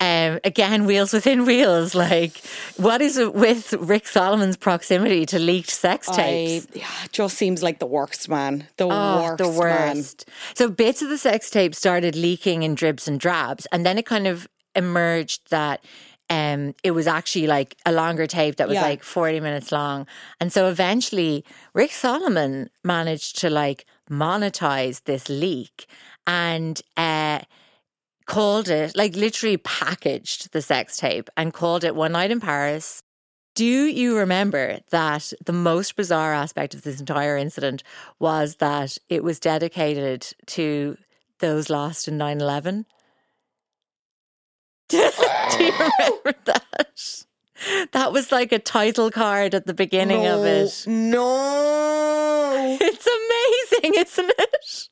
Um, 0.00 0.40
again, 0.44 0.84
wheels 0.84 1.12
within 1.12 1.46
wheels. 1.46 1.94
Like, 1.94 2.36
what 2.76 3.00
is 3.00 3.16
it 3.16 3.34
with 3.34 3.72
Rick 3.74 4.06
Salomon's 4.06 4.56
proximity 4.56 5.24
to 5.26 5.38
leaked 5.38 5.70
sex 5.70 6.08
I, 6.08 6.16
tapes? 6.16 6.66
yeah, 6.74 6.86
it 7.04 7.12
just 7.12 7.36
seems 7.36 7.62
like 7.62 7.78
the 7.78 7.86
worst, 7.86 8.28
man. 8.28 8.66
The 8.76 8.86
Oh, 8.86 9.22
worst, 9.22 9.38
the 9.38 9.64
man. 9.64 10.04
So 10.54 10.68
bits 10.68 11.00
of 11.02 11.08
the 11.08 11.18
sex 11.18 11.48
tape 11.50 11.74
started 11.74 12.14
leaking 12.14 12.62
in 12.62 12.74
dribs 12.74 13.08
and 13.08 13.18
drabs, 13.18 13.66
and 13.72 13.86
then 13.86 13.96
it 13.98 14.04
kind 14.06 14.26
of 14.26 14.46
emerged 14.74 15.48
that 15.50 15.82
um, 16.28 16.74
it 16.82 16.90
was 16.90 17.06
actually 17.06 17.46
like 17.46 17.76
a 17.86 17.92
longer 17.92 18.26
tape 18.26 18.56
that 18.56 18.66
was 18.68 18.74
Yeah. 18.74 18.82
like 18.82 19.02
40 19.04 19.40
minutes 19.40 19.70
long. 19.72 20.06
And 20.40 20.52
so 20.52 20.68
eventually 20.68 21.44
Rick 21.72 21.92
Salomon 21.92 22.68
managed 22.84 23.38
to 23.40 23.48
like 23.48 23.86
monetize 24.10 25.04
this 25.04 25.28
leak 25.28 25.86
and 26.26 26.80
uh, 26.96 27.40
called 28.26 28.68
it, 28.68 28.96
like 28.96 29.14
literally 29.16 29.56
packaged 29.56 30.52
the 30.52 30.62
sex 30.62 30.96
tape 30.96 31.30
and 31.36 31.52
called 31.52 31.84
it 31.84 31.94
One 31.94 32.12
Night 32.12 32.30
in 32.30 32.40
Paris. 32.40 33.02
Do 33.54 33.64
you 33.64 34.18
remember 34.18 34.80
that 34.90 35.32
the 35.44 35.52
most 35.52 35.96
bizarre 35.96 36.34
aspect 36.34 36.74
of 36.74 36.82
this 36.82 37.00
entire 37.00 37.36
incident 37.38 37.82
was 38.18 38.56
that 38.56 38.98
it 39.08 39.24
was 39.24 39.40
dedicated 39.40 40.26
to 40.48 40.98
those 41.38 41.70
lost 41.70 42.06
in 42.06 42.18
9 42.18 42.40
11? 42.40 42.86
Do 44.88 44.96
you 44.98 45.72
remember 45.72 46.34
that? 46.44 47.24
That 47.92 48.12
was 48.12 48.30
like 48.30 48.52
a 48.52 48.58
title 48.58 49.10
card 49.10 49.54
at 49.54 49.66
the 49.66 49.74
beginning 49.74 50.26
of 50.26 50.44
it. 50.44 50.84
No. 50.86 52.42
It's 52.80 53.06
amazing, 53.06 53.94
isn't 54.00 54.32
it? 54.38 54.88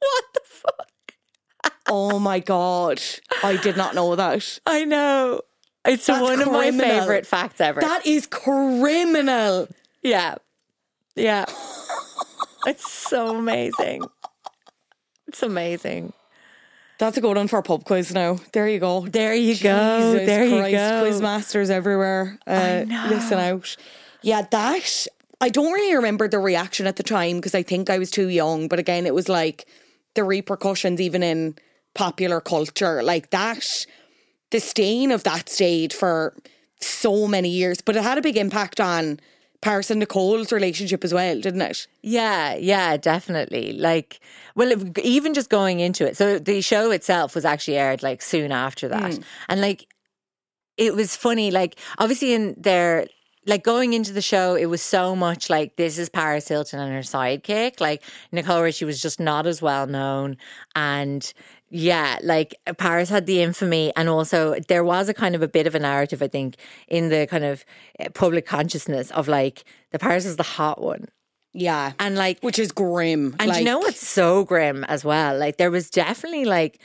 What 0.00 0.24
the 0.34 0.40
fuck? 0.66 1.72
oh 1.88 2.18
my 2.18 2.40
god. 2.40 3.00
I 3.42 3.56
did 3.56 3.76
not 3.76 3.94
know 3.94 4.14
that. 4.16 4.58
I 4.66 4.84
know. 4.84 5.40
It's 5.86 6.06
That's 6.06 6.22
one 6.22 6.40
of 6.40 6.50
my 6.50 6.70
favorite 6.70 7.26
facts 7.26 7.60
ever. 7.60 7.80
That 7.80 8.06
is 8.06 8.26
criminal. 8.26 9.68
yeah. 10.02 10.36
Yeah. 11.14 11.44
it's 12.66 12.90
so 12.90 13.36
amazing. 13.36 14.02
It's 15.28 15.42
amazing. 15.42 16.12
That's 16.98 17.16
a 17.16 17.20
good 17.20 17.36
one 17.36 17.48
for 17.48 17.58
a 17.58 17.62
pub 17.62 17.84
quiz 17.84 18.12
now. 18.14 18.38
There 18.52 18.68
you 18.68 18.78
go. 18.78 19.06
There 19.06 19.34
you 19.34 19.56
go. 19.58 20.12
Jesus 20.12 20.26
There 20.26 20.44
you 20.44 20.70
go. 20.76 21.00
Quiz 21.02 21.20
masters 21.20 21.70
everywhere. 21.70 22.38
Uh, 22.46 22.84
listen 23.08 23.38
out. 23.38 23.76
Yeah, 24.22 24.42
that 24.50 25.06
I 25.40 25.48
don't 25.48 25.72
really 25.72 25.96
remember 25.96 26.28
the 26.28 26.38
reaction 26.38 26.86
at 26.86 26.96
the 26.96 27.02
time 27.02 27.36
because 27.36 27.54
I 27.54 27.62
think 27.62 27.90
I 27.90 27.98
was 27.98 28.10
too 28.10 28.28
young. 28.28 28.68
But 28.68 28.78
again, 28.78 29.06
it 29.06 29.14
was 29.14 29.28
like 29.28 29.66
the 30.14 30.24
repercussions 30.24 31.00
even 31.00 31.22
in 31.22 31.56
popular 31.94 32.40
culture, 32.40 33.02
like 33.02 33.30
that. 33.30 33.86
The 34.50 34.60
stain 34.60 35.10
of 35.10 35.24
that 35.24 35.48
stayed 35.48 35.92
for 35.92 36.34
so 36.80 37.26
many 37.26 37.48
years, 37.48 37.80
but 37.80 37.96
it 37.96 38.02
had 38.02 38.18
a 38.18 38.22
big 38.22 38.36
impact 38.36 38.80
on 38.80 39.18
Paris 39.60 39.90
and 39.90 39.98
Nicole's 39.98 40.52
relationship 40.52 41.02
as 41.04 41.14
well, 41.14 41.40
didn't 41.40 41.62
it? 41.62 41.86
Yeah, 42.02 42.54
yeah, 42.54 42.98
definitely. 42.98 43.72
Like, 43.72 44.20
well, 44.54 44.72
even 44.98 45.32
just 45.32 45.48
going 45.48 45.80
into 45.80 46.06
it. 46.06 46.16
So 46.16 46.38
the 46.38 46.60
show 46.60 46.90
itself 46.90 47.34
was 47.34 47.44
actually 47.46 47.78
aired 47.78 48.02
like 48.02 48.20
soon 48.20 48.52
after 48.52 48.88
that. 48.88 49.14
Hmm. 49.14 49.22
And 49.48 49.60
like, 49.62 49.86
it 50.76 50.94
was 50.94 51.16
funny. 51.16 51.50
Like, 51.50 51.76
obviously, 51.98 52.34
in 52.34 52.54
their, 52.58 53.06
like, 53.46 53.62
going 53.62 53.92
into 53.92 54.12
the 54.12 54.22
show, 54.22 54.54
it 54.54 54.66
was 54.66 54.82
so 54.82 55.14
much 55.14 55.50
like 55.50 55.76
this 55.76 55.98
is 55.98 56.08
Paris 56.08 56.48
Hilton 56.48 56.80
and 56.80 56.92
her 56.92 57.00
sidekick. 57.00 57.80
Like, 57.80 58.02
Nicole 58.32 58.62
Richie 58.62 58.84
was 58.84 59.00
just 59.00 59.20
not 59.20 59.46
as 59.46 59.60
well 59.60 59.86
known. 59.86 60.36
And 60.74 61.32
yeah, 61.70 62.18
like 62.22 62.54
Paris 62.78 63.08
had 63.08 63.26
the 63.26 63.42
infamy, 63.42 63.92
and 63.96 64.08
also 64.08 64.54
there 64.68 64.84
was 64.84 65.08
a 65.08 65.14
kind 65.14 65.34
of 65.34 65.42
a 65.42 65.48
bit 65.48 65.66
of 65.66 65.74
a 65.74 65.78
narrative, 65.80 66.22
I 66.22 66.28
think, 66.28 66.56
in 66.88 67.08
the 67.08 67.26
kind 67.26 67.44
of 67.44 67.64
eh, 67.98 68.08
public 68.14 68.46
consciousness 68.46 69.10
of 69.10 69.26
like 69.28 69.64
the 69.90 69.98
Paris 69.98 70.24
is 70.24 70.36
the 70.36 70.42
hot 70.42 70.80
one. 70.80 71.08
Yeah, 71.56 71.92
And 72.00 72.16
like, 72.16 72.40
which 72.40 72.58
is 72.58 72.72
grim. 72.72 73.36
and 73.38 73.48
like, 73.48 73.60
you 73.60 73.64
know 73.64 73.78
what's 73.78 74.04
so 74.04 74.44
grim 74.44 74.82
as 74.84 75.04
well? 75.04 75.38
Like 75.38 75.56
there 75.56 75.70
was 75.70 75.88
definitely 75.88 76.44
like 76.44 76.80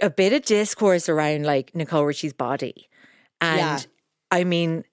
a 0.00 0.08
bit 0.08 0.32
of 0.32 0.42
discourse 0.46 1.10
around 1.10 1.44
like 1.44 1.74
Nicole 1.74 2.04
Richie's 2.06 2.32
body. 2.32 2.88
And 3.42 3.58
Yeah. 3.58 3.78
I 4.30 4.44
mean, 4.44 4.84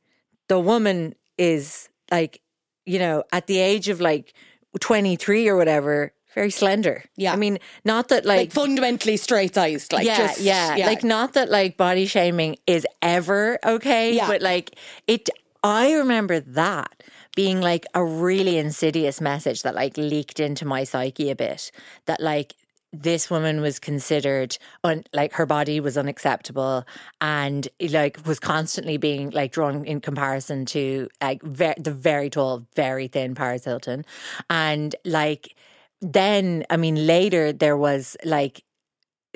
the 0.48 0.60
woman 0.60 1.16
is 1.38 1.90
like 2.12 2.42
you 2.86 3.00
know, 3.00 3.24
at 3.32 3.48
the 3.48 3.58
age 3.58 3.90
of 3.90 4.00
like 4.00 4.34
23 4.80 5.48
or 5.48 5.58
whatever, 5.58 6.14
very 6.34 6.52
slender. 6.52 7.04
Yeah. 7.16 7.34
I 7.34 7.36
mean, 7.36 7.58
not 7.84 8.10
that 8.10 8.26
like 8.26 8.38
like, 8.38 8.52
fundamentally 8.52 9.18
straight 9.18 9.56
sized. 9.56 9.94
Like 9.94 10.06
yeah, 10.06 10.18
just, 10.18 10.42
yeah, 10.42 10.76
Like 10.86 11.04
not 11.04 11.34
that 11.34 11.50
like 11.50 11.78
body 11.78 12.06
shaming 12.06 12.58
is 12.68 12.86
ever 13.02 13.58
okay, 13.66 14.16
Yeah. 14.16 14.28
but 14.28 14.42
like 14.42 14.76
it 15.08 15.30
I 15.64 15.94
remember 15.94 16.42
that 16.42 17.04
being 17.36 17.60
like 17.60 17.86
a 17.94 18.04
really 18.04 18.58
insidious 18.58 19.20
message 19.20 19.64
that 19.64 19.76
like 19.76 19.98
leaked 19.98 20.40
into 20.40 20.66
my 20.66 20.84
psyche 20.84 21.32
a 21.32 21.36
bit 21.36 21.72
that 22.06 22.22
like 22.22 22.54
this 22.94 23.30
woman 23.30 23.62
was 23.62 23.80
considered 23.80 24.58
un, 24.84 25.04
like 25.14 25.34
her 25.34 25.46
body 25.46 25.80
was 25.80 25.98
unacceptable 25.98 26.86
and 27.22 27.68
like 27.90 28.26
was 28.26 28.40
constantly 28.40 28.98
being 28.98 29.30
like 29.32 29.52
drawn 29.52 29.84
in 29.86 30.00
comparison 30.00 30.66
to 30.66 31.10
like 31.22 31.42
the 31.44 31.96
very 31.98 32.30
tall 32.30 32.66
very 32.76 33.08
thin 33.08 33.36
Paris 33.36 33.66
Hilton. 33.66 34.06
And 34.50 34.96
like 35.04 35.56
then 36.02 36.64
I 36.70 36.78
mean 36.78 37.08
later 37.08 37.52
there 37.52 37.78
was 37.78 38.16
like 38.24 38.64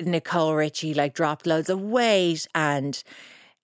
Nicole 0.00 0.54
Richie 0.54 0.94
like 0.94 1.14
dropped 1.14 1.46
loads 1.46 1.68
of 1.68 1.80
weight 1.80 2.46
and 2.54 3.02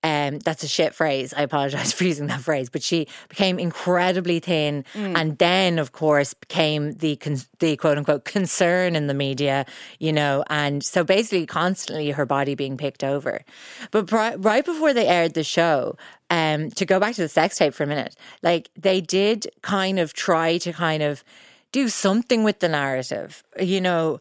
um, 0.03 0.39
that's 0.39 0.63
a 0.63 0.69
shit 0.69 0.95
phrase. 0.95 1.35
I 1.35 1.43
apologize 1.43 1.93
for 1.97 2.05
using 2.05 2.29
that 2.29 2.41
phrase, 2.41 2.71
but 2.71 2.83
she 2.83 3.09
became 3.29 3.59
incredibly 3.59 4.39
thin, 4.41 4.85
and 4.95 5.39
then, 5.39 5.79
of 5.79 5.93
course, 5.93 6.35
became 6.35 6.93
the 6.93 7.17
con- 7.17 7.39
the 7.59 7.77
quote 7.77 7.99
unquote 7.99 8.25
concern 8.25 8.95
in 8.95 9.07
the 9.07 9.15
media, 9.15 9.67
you 9.99 10.13
know, 10.13 10.45
and 10.49 10.85
so 10.85 11.03
basically, 11.03 11.47
constantly 11.47 12.11
her 12.11 12.27
body 12.27 12.55
being 12.55 12.77
picked 12.77 13.03
over. 13.03 13.43
But 13.91 14.07
pri- 14.07 14.37
right 14.37 14.65
before 14.65 14.93
they 14.93 15.07
aired 15.07 15.35
the 15.35 15.45
show, 15.45 15.97
um, 16.31 16.71
to 16.73 16.85
go 16.87 17.01
back 17.01 17.15
to 17.17 17.23
the 17.23 17.29
sex 17.29 17.57
tape 17.57 17.75
for 17.75 17.83
a 17.83 17.87
minute, 17.87 18.17
like 18.43 18.71
they 18.77 19.01
did 19.01 19.49
kind 19.63 19.99
of 19.99 20.13
try 20.13 20.59
to 20.59 20.73
kind 20.73 21.03
of 21.03 21.25
do 21.73 21.89
something 21.89 22.45
with 22.45 22.61
the 22.61 22.69
narrative, 22.69 23.43
you 23.61 23.81
know 23.81 24.21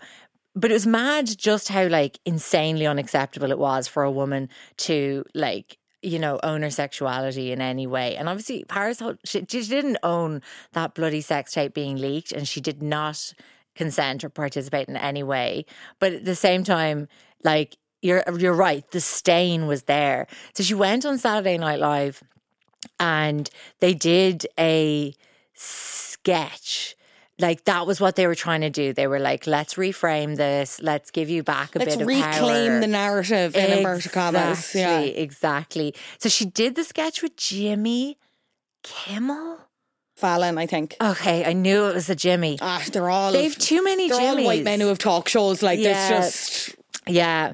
but 0.56 0.72
it 0.72 0.74
was 0.74 0.88
mad 0.88 1.38
just 1.38 1.68
how 1.68 1.88
like 1.88 2.20
insanely 2.26 2.88
unacceptable 2.88 3.52
it 3.52 3.60
was 3.60 3.88
for 3.88 4.04
a 4.04 4.12
woman 4.12 4.50
to 4.78 5.24
like 5.34 5.78
you 6.02 6.18
know 6.18 6.40
own 6.44 6.62
her 6.62 6.70
sexuality 6.70 7.52
in 7.52 7.62
any 7.62 7.86
way. 7.86 8.16
And 8.16 8.30
obviously 8.30 8.64
paris 8.68 9.02
she, 9.26 9.46
she 9.48 9.64
didn't 9.64 9.98
own 10.02 10.42
that 10.74 10.96
bloody 10.96 11.22
sex 11.22 11.54
tape 11.54 11.74
being 11.74 11.98
leaked 11.98 12.32
and 12.32 12.48
she 12.48 12.62
did 12.62 12.82
not 12.82 13.34
consent 13.76 14.24
or 14.24 14.30
participate 14.30 14.88
in 14.88 14.96
any 14.96 15.24
way. 15.24 15.66
But 16.00 16.14
at 16.14 16.26
the 16.26 16.36
same 16.36 16.64
time 16.64 17.08
like 17.44 17.78
you're 18.02 18.24
you're 18.38 18.54
right 18.54 18.90
the 18.92 19.02
stain 19.02 19.68
was 19.68 19.84
there. 19.84 20.28
So 20.54 20.64
she 20.64 20.74
went 20.74 21.06
on 21.06 21.18
saturday 21.18 21.58
night 21.58 21.80
live 21.80 22.24
and 23.00 23.50
they 23.80 23.94
did 23.94 24.48
a 24.58 25.14
sketch 25.54 26.95
like 27.40 27.66
that 27.66 27.86
was 27.86 28.00
what 28.00 28.16
they 28.16 28.28
were 28.28 28.36
trying 28.36 28.62
to 28.62 28.70
do. 28.70 28.94
They 28.94 29.08
were 29.08 29.20
like, 29.20 29.46
let's 29.46 29.74
reframe 29.74 30.38
this. 30.38 30.82
Let's 30.82 31.12
give 31.12 31.30
you 31.30 31.44
back 31.44 31.76
a 31.76 31.80
Let's 31.80 31.96
bit 31.96 32.02
of 32.04 32.08
reclaim 32.08 32.72
power. 32.72 32.80
the 32.80 32.88
narrative 32.88 33.56
in 33.56 33.78
inverted 33.80 34.12
commas. 34.12 34.60
Exactly, 34.60 34.80
Yeah. 34.82 35.00
exactly. 35.22 35.96
So 36.20 36.30
she 36.30 36.46
did 36.46 36.76
the 36.76 36.84
sketch 36.84 37.22
with 37.22 37.36
Jimmy 37.36 38.18
Kimmel. 38.84 39.60
Fallon, 40.16 40.58
I 40.58 40.66
think. 40.66 40.96
Okay, 41.02 41.44
I 41.44 41.52
knew 41.52 41.88
it 41.88 41.94
was 41.94 42.10
a 42.10 42.16
Jimmy. 42.16 42.58
Ah, 42.62 42.82
they're 42.94 43.10
all 43.10 43.34
They've 43.34 43.58
too 43.58 43.84
many 43.84 44.08
they're 44.08 44.20
all 44.22 44.42
white 44.46 44.64
men 44.64 44.80
who 44.80 44.88
have 44.88 44.98
talk 44.98 45.28
shows. 45.28 45.62
Like 45.62 45.78
Yeah. 45.80 46.10
there's 46.10 46.24
just 46.34 46.76
Yeah. 47.06 47.54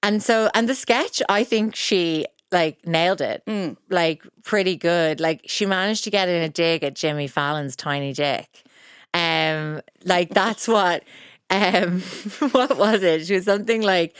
And 0.00 0.22
so, 0.22 0.48
and 0.54 0.68
the 0.68 0.76
sketch, 0.76 1.20
I 1.28 1.42
think 1.42 1.74
she 1.74 2.26
like 2.52 2.86
nailed 2.86 3.20
it, 3.20 3.42
Mm. 3.48 3.76
like 3.90 4.22
pretty 4.44 4.76
good. 4.76 5.18
Like 5.18 5.40
she 5.46 5.66
managed 5.66 6.04
to 6.04 6.10
get 6.10 6.28
in 6.28 6.40
a 6.40 6.48
dig 6.48 6.84
at 6.84 6.94
Jimmy 6.94 7.26
Fallon's 7.26 7.74
tiny 7.74 8.12
dick. 8.12 8.62
Um, 9.18 9.80
like 10.04 10.30
that's 10.30 10.68
what. 10.68 11.02
Um, 11.50 12.00
what 12.52 12.76
was 12.76 13.02
it? 13.02 13.26
She 13.26 13.34
was 13.34 13.44
something 13.44 13.82
like 13.82 14.16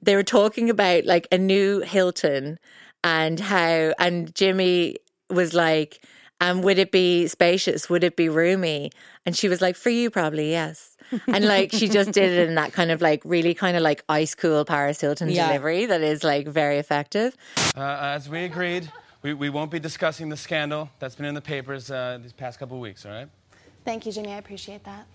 they 0.00 0.16
were 0.16 0.22
talking 0.22 0.70
about 0.70 1.04
like 1.04 1.28
a 1.30 1.38
new 1.38 1.80
Hilton 1.80 2.58
and 3.04 3.38
how 3.38 3.92
and 3.98 4.34
Jimmy 4.34 4.96
was 5.28 5.52
like, 5.54 6.00
um, 6.40 6.62
would 6.62 6.78
it 6.78 6.90
be 6.90 7.28
spacious? 7.28 7.88
Would 7.90 8.04
it 8.04 8.16
be 8.16 8.28
roomy? 8.28 8.90
And 9.26 9.36
she 9.36 9.48
was 9.48 9.60
like, 9.60 9.76
for 9.76 9.90
you, 9.90 10.10
probably, 10.10 10.50
yes. 10.50 10.96
And 11.28 11.44
like, 11.44 11.72
she 11.72 11.88
just 11.88 12.12
did 12.12 12.32
it 12.32 12.48
in 12.48 12.54
that 12.54 12.72
kind 12.72 12.90
of 12.90 13.02
like 13.02 13.22
really 13.24 13.54
kind 13.54 13.76
of 13.76 13.82
like 13.82 14.02
ice 14.08 14.34
cool 14.34 14.64
Paris 14.64 15.00
Hilton 15.00 15.28
Yeah. 15.28 15.46
delivery 15.48 15.86
that 15.86 16.00
is 16.00 16.24
like 16.24 16.48
very 16.48 16.78
effective. 16.78 17.36
Uh, 17.76 17.98
as 18.00 18.28
we 18.28 18.44
agreed, 18.44 18.90
we, 19.22 19.34
we 19.34 19.50
won't 19.50 19.70
be 19.70 19.78
discussing 19.78 20.30
the 20.30 20.36
scandal 20.36 20.90
that's 20.98 21.14
been 21.14 21.26
in 21.26 21.34
the 21.34 21.40
papers 21.42 21.90
uh, 21.90 22.18
these 22.20 22.32
past 22.32 22.58
couple 22.58 22.76
of 22.76 22.80
weeks, 22.80 23.04
all 23.04 23.12
right? 23.12 23.28
Thank 23.84 24.06
you, 24.06 24.12
Jimmy. 24.12 24.32
I 24.32 24.38
appreciate 24.38 24.84
that. 24.84 25.06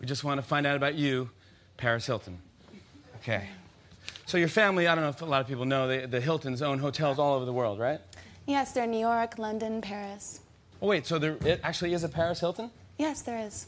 We 0.00 0.06
just 0.06 0.24
want 0.24 0.40
to 0.40 0.46
find 0.46 0.66
out 0.66 0.76
about 0.76 0.94
you, 0.94 1.30
Paris 1.76 2.06
Hilton. 2.06 2.38
Okay. 3.16 3.48
So 4.26 4.38
your 4.38 4.48
family, 4.48 4.86
I 4.86 4.94
don't 4.94 5.04
know 5.04 5.10
if 5.10 5.22
a 5.22 5.24
lot 5.24 5.40
of 5.40 5.46
people 5.46 5.64
know, 5.64 5.88
they, 5.88 6.06
the 6.06 6.20
Hiltons 6.20 6.62
own 6.62 6.78
hotels 6.78 7.18
all 7.18 7.34
over 7.34 7.44
the 7.44 7.52
world, 7.52 7.78
right? 7.78 8.00
Yes, 8.46 8.72
they're 8.72 8.84
in 8.84 8.90
New 8.90 8.98
York, 8.98 9.38
London, 9.38 9.80
Paris. 9.80 10.40
Oh, 10.82 10.86
wait, 10.86 11.06
so 11.06 11.18
there 11.18 11.38
it 11.44 11.60
actually 11.62 11.94
is 11.94 12.04
a 12.04 12.08
Paris 12.08 12.40
Hilton? 12.40 12.70
Yes, 12.98 13.22
there 13.22 13.38
is. 13.38 13.66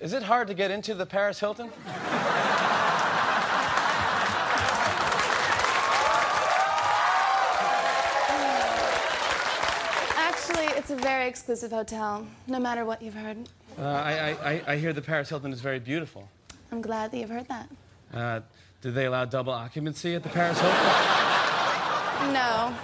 Is 0.00 0.12
it 0.12 0.22
hard 0.22 0.48
to 0.48 0.54
get 0.54 0.70
into 0.70 0.94
the 0.94 1.06
Paris 1.06 1.40
Hilton? 1.40 1.70
it's 10.90 10.98
a 10.98 11.04
very 11.04 11.28
exclusive 11.28 11.70
hotel, 11.70 12.26
no 12.46 12.58
matter 12.58 12.86
what 12.86 13.02
you've 13.02 13.12
heard. 13.12 13.36
Uh, 13.78 13.82
I, 13.82 14.12
I, 14.42 14.50
I- 14.52 14.62
I 14.68 14.76
hear 14.78 14.94
the 14.94 15.02
Paris 15.02 15.28
Hilton 15.28 15.52
is 15.52 15.60
very 15.60 15.78
beautiful. 15.78 16.26
I'm 16.72 16.80
glad 16.80 17.10
that 17.10 17.18
you've 17.18 17.28
heard 17.28 17.46
that. 17.48 17.68
Uh, 18.14 18.40
do 18.80 18.90
they 18.90 19.04
allow 19.04 19.26
double 19.26 19.52
occupancy 19.52 20.14
at 20.14 20.22
the 20.22 20.30
Paris 20.30 20.58
Hilton? 20.58 22.32
No, 22.32 22.74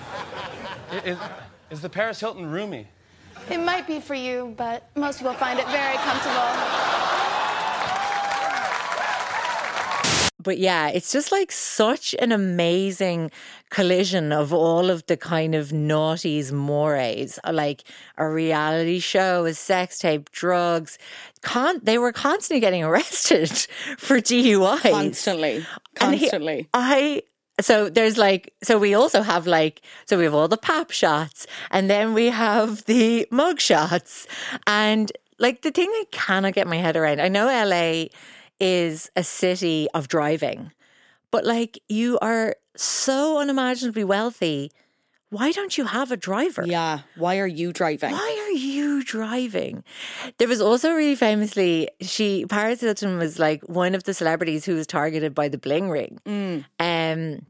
Is, 1.05 1.17
is 1.71 1.81
the 1.81 1.89
Paris 1.89 2.21
Hilton 2.21 2.45
roomy? 2.51 2.89
it 3.51 3.59
might 3.59 3.87
be 3.87 4.01
for 4.01 4.15
you, 4.15 4.53
but 4.59 4.87
most 4.97 5.19
people 5.21 5.33
find 5.35 5.59
it 5.59 5.67
very 5.69 5.97
comfortable. 5.97 7.04
But 10.45 10.59
yeah, 10.59 10.89
it's 10.89 11.11
just 11.11 11.33
like 11.33 11.51
such 11.51 12.15
an 12.21 12.31
amazing 12.31 13.31
collision 13.71 14.31
of 14.33 14.53
all 14.53 14.91
of 14.91 15.05
the 15.07 15.17
kind 15.17 15.55
of 15.55 15.69
naughties 15.71 16.53
mores, 16.53 17.39
like 17.51 17.83
a 18.17 18.29
reality 18.29 19.01
show, 19.01 19.45
a 19.47 19.55
sex 19.55 19.99
tape, 19.99 20.31
drugs. 20.31 20.99
Con- 21.43 21.81
they 21.83 21.99
were 21.99 22.13
constantly 22.13 22.61
getting 22.61 22.85
arrested 22.89 23.51
for 23.99 24.19
DUIs. 24.21 24.83
constantly, 24.91 25.67
And 26.01 26.15
he- 26.15 26.21
constantly. 26.21 26.69
I 26.73 27.23
so 27.61 27.89
there's 27.89 28.19
like 28.19 28.53
so 28.65 28.79
we 28.81 28.95
also 28.95 29.23
have 29.23 29.47
like 29.47 29.81
so 30.07 30.19
we 30.19 30.25
have 30.25 30.35
all 30.35 30.49
the 30.49 30.57
pap 30.57 30.91
shots 30.91 31.47
and 31.71 31.89
then 31.89 32.13
we 32.13 32.27
have 32.27 32.85
the 32.87 33.29
mug 33.31 33.61
shots 33.61 34.27
and 34.67 35.13
like 35.39 35.63
the 35.63 35.71
thing 35.71 35.89
I 35.89 36.05
cannot 36.11 36.55
get 36.55 36.67
my 36.67 36.77
head 36.79 36.97
around. 36.97 37.21
I 37.21 37.29
know 37.29 37.47
LA 37.47 38.07
is 38.61 39.11
a 39.17 39.25
city 39.25 39.89
of 39.95 40.09
driving, 40.09 40.73
but 41.31 41.45
like 41.45 41.81
you 41.89 42.19
are 42.21 42.57
so 42.77 43.39
unimaginably 43.39 44.05
wealthy. 44.05 44.71
Why 45.31 45.51
don't 45.51 45.77
you 45.77 45.85
have 45.87 46.13
a 46.13 46.17
driver? 46.17 46.65
yeah. 46.65 47.01
Why 47.17 47.41
are 47.41 47.47
you 47.47 47.73
driving? 47.73 48.13
Why 48.13 48.47
are 48.47 48.57
you 48.57 49.03
driving? 49.03 49.83
There 50.39 50.47
was 50.47 50.61
also 50.61 50.93
really 50.93 51.17
famously, 51.17 51.89
she 52.01 52.47
Paris 52.47 52.81
Hilton 52.81 53.19
was 53.19 53.39
like 53.41 53.63
one 53.69 53.97
of 53.97 54.05
the 54.05 54.15
celebrities 54.15 54.65
who 54.65 54.77
was 54.77 54.87
targeted 54.87 55.35
by 55.35 55.49
the 55.49 55.59
bling 55.59 55.91
ring. 55.91 56.21
Mm. 56.25 56.65
Um, 56.79 57.47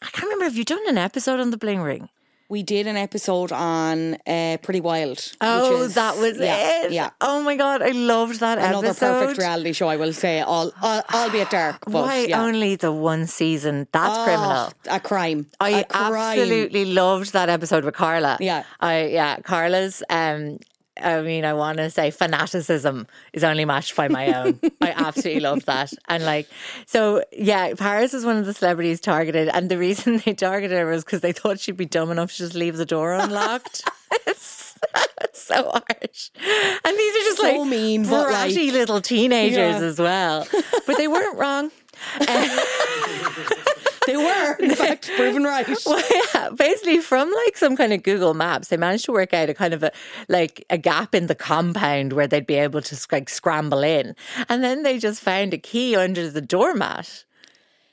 I 0.00 0.06
can't 0.10 0.24
remember. 0.24 0.44
Have 0.44 0.56
you've 0.56 0.66
done 0.66 0.86
an 0.88 0.98
episode 0.98 1.40
on 1.40 1.50
the 1.50 1.56
bling 1.56 1.80
ring? 1.80 2.08
We 2.48 2.62
did 2.62 2.86
an 2.86 2.96
episode 2.96 3.52
on 3.52 4.14
uh, 4.26 4.58
Pretty 4.62 4.80
Wild. 4.80 5.16
which 5.18 5.36
Oh, 5.40 5.82
is- 5.82 5.94
that 5.94 6.16
was 6.18 6.38
yeah, 6.38 6.84
it. 6.84 6.92
Yeah. 6.92 7.10
Oh 7.20 7.42
my 7.42 7.56
god, 7.56 7.82
I 7.82 7.90
loved 7.90 8.40
that 8.40 8.58
Another 8.58 8.88
episode. 8.88 9.06
Another 9.06 9.20
perfect 9.26 9.38
reality 9.38 9.72
show, 9.72 9.88
I 9.88 9.96
will 9.96 10.12
say, 10.12 10.40
all, 10.40 10.70
all, 10.82 11.02
albeit 11.12 11.50
dark. 11.50 11.78
But 11.86 11.92
Why 12.04 12.26
yeah. 12.26 12.42
only 12.42 12.76
the 12.76 12.92
one 12.92 13.26
season? 13.26 13.88
That's 13.92 14.18
Oh, 14.18 14.24
criminal. 14.24 14.72
A 14.90 15.00
crime. 15.00 15.46
I 15.58 15.70
a 15.70 15.84
crime. 15.84 16.38
absolutely 16.38 16.84
loved 16.86 17.32
that 17.32 17.48
episode 17.48 17.84
with 17.84 17.94
Carla. 17.94 18.36
Yeah. 18.40 18.64
I 18.78 19.06
yeah, 19.06 19.40
Carla's 19.40 20.02
um 20.10 20.58
I 21.02 21.22
mean, 21.22 21.44
I 21.44 21.54
want 21.54 21.78
to 21.78 21.90
say 21.90 22.10
fanaticism 22.12 23.06
is 23.32 23.42
only 23.42 23.64
matched 23.64 23.96
by 23.96 24.06
my 24.08 24.32
own. 24.32 24.60
I 24.80 24.90
absolutely 24.92 25.40
loved 25.40 25.66
that. 25.66 25.92
And 26.08 26.24
like, 26.24 26.48
so 26.86 27.24
yeah, 27.32 27.74
Paris 27.74 28.12
was 28.12 28.24
one 28.24 28.36
of 28.36 28.46
the 28.46 28.54
celebrities 28.54 29.00
targeted. 29.00 29.48
And 29.48 29.68
the 29.70 29.76
reason 29.78 30.18
they 30.24 30.34
targeted 30.34 30.78
her 30.78 30.86
was 30.86 31.04
because 31.04 31.20
they 31.20 31.32
thought 31.32 31.58
she'd 31.58 31.76
be 31.76 31.86
dumb 31.86 32.10
enough 32.12 32.30
to 32.32 32.36
just 32.38 32.54
leave 32.54 32.76
the 32.76 32.86
door 32.86 33.12
unlocked. 33.14 33.82
it's, 34.26 34.74
so 35.32 35.70
harsh. 35.70 36.30
And 36.84 36.96
these 36.96 37.14
are 37.16 37.24
just 37.24 37.36
So 37.38 37.42
like 37.60 37.68
mean, 37.68 38.04
but, 38.04 38.30
like- 38.30 38.52
bratty 38.52 38.70
little 38.70 39.00
teenagers 39.00 39.56
Yeah. 39.56 39.80
as 39.80 39.98
well. 39.98 40.46
But 40.86 40.96
they 40.96 41.08
weren't 41.08 41.36
wrong. 41.38 41.70
they 44.06 44.16
were, 44.16 44.56
in 44.60 44.74
fact, 44.74 45.10
proven 45.16 45.44
right. 45.44 45.66
Well, 45.86 46.02
yeah, 46.34 46.50
basically 46.50 47.00
from 47.00 47.30
like 47.44 47.56
some 47.56 47.76
kind 47.76 47.92
of 47.92 48.02
Google 48.02 48.34
Maps, 48.34 48.68
they 48.68 48.76
managed 48.76 49.04
to 49.06 49.12
work 49.12 49.34
out 49.34 49.48
a 49.50 49.54
kind 49.54 49.74
of 49.74 49.82
a 49.82 49.92
like 50.28 50.64
a 50.70 50.78
gap 50.78 51.14
in 51.14 51.26
the 51.26 51.34
compound 51.34 52.12
where 52.12 52.26
they'd 52.26 52.46
be 52.46 52.54
able 52.54 52.82
to 52.82 53.06
like 53.12 53.28
scramble 53.28 53.82
in, 53.82 54.14
and 54.48 54.62
then 54.62 54.82
they 54.82 54.98
just 54.98 55.20
found 55.20 55.54
a 55.54 55.58
key 55.58 55.96
under 55.96 56.30
the 56.30 56.40
doormat. 56.40 57.24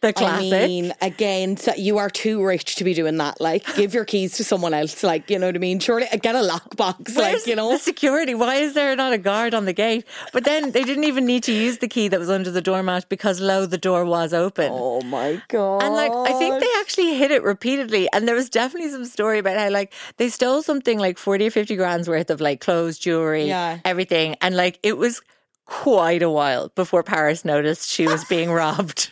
The 0.02 0.14
classic. 0.14 0.52
I 0.54 0.66
mean, 0.68 0.94
again, 1.00 1.58
so 1.58 1.76
you 1.76 2.00
are 2.00 2.10
too 2.10 2.44
rich 2.44 2.76
to 2.78 2.84
be 2.84 2.96
doing 2.96 3.18
that. 3.18 3.40
Like, 3.40 3.64
give 3.76 3.94
your 3.94 4.04
keys 4.04 4.36
to 4.38 4.44
someone 4.44 4.74
else. 4.74 5.04
Like, 5.04 5.30
you 5.30 5.38
know 5.38 5.46
what 5.46 5.56
I 5.56 5.60
mean? 5.60 5.78
Surely, 5.80 6.08
uh, 6.12 6.18
get 6.18 6.34
a 6.34 6.40
lockbox. 6.40 7.16
Like, 7.16 7.46
you 7.46 7.56
know. 7.56 7.70
the 7.70 7.78
security? 7.78 8.34
Why 8.34 8.56
is 8.56 8.74
there 8.74 8.96
not 8.96 9.14
a 9.14 9.20
guard 9.20 9.54
on 9.54 9.66
the 9.66 9.74
gate? 9.74 10.04
But 10.34 10.44
then 10.44 10.72
they 10.72 10.84
didn't 10.84 11.04
even 11.04 11.28
need 11.28 11.44
to 11.44 11.52
use 11.54 11.78
the 11.78 11.88
key 11.88 12.08
that 12.08 12.20
was 12.20 12.32
under 12.32 12.50
the 12.50 12.62
doormat 12.64 13.10
because 13.10 13.40
lo, 13.40 13.68
the 13.68 13.78
door 13.78 14.04
was 14.06 14.34
open. 14.34 14.72
Oh 14.74 15.02
my 15.02 15.40
god! 15.50 15.84
And 15.84 15.94
like, 15.94 16.12
I 16.12 16.34
think 16.40 16.60
they 16.60 16.70
actually 16.80 17.14
hit 17.16 17.30
it 17.30 17.44
repeatedly. 17.44 18.10
And 18.12 18.28
there 18.28 18.36
was 18.36 18.50
definitely 18.50 18.90
some 18.90 19.06
story 19.06 19.38
about 19.38 19.58
how 19.58 19.70
like 19.70 19.94
they 20.18 20.30
stole 20.30 20.64
something 20.64 20.98
like 20.98 21.20
40 21.20 21.46
or 21.48 21.52
50 21.52 21.76
grand's 21.76 22.10
worth 22.10 22.32
of 22.32 22.42
like 22.42 22.60
clothes, 22.60 22.98
jewelry, 22.98 23.46
Yeah. 23.46 23.78
everything. 23.86 24.36
And 24.42 24.58
like, 24.58 24.80
it 24.82 24.98
was 24.98 25.22
quite 25.66 26.22
a 26.24 26.30
while 26.30 26.70
before 26.70 27.04
Paris 27.04 27.46
noticed 27.46 27.90
she 27.90 28.08
was 28.08 28.26
being 28.26 28.52
robbed. 28.62 29.12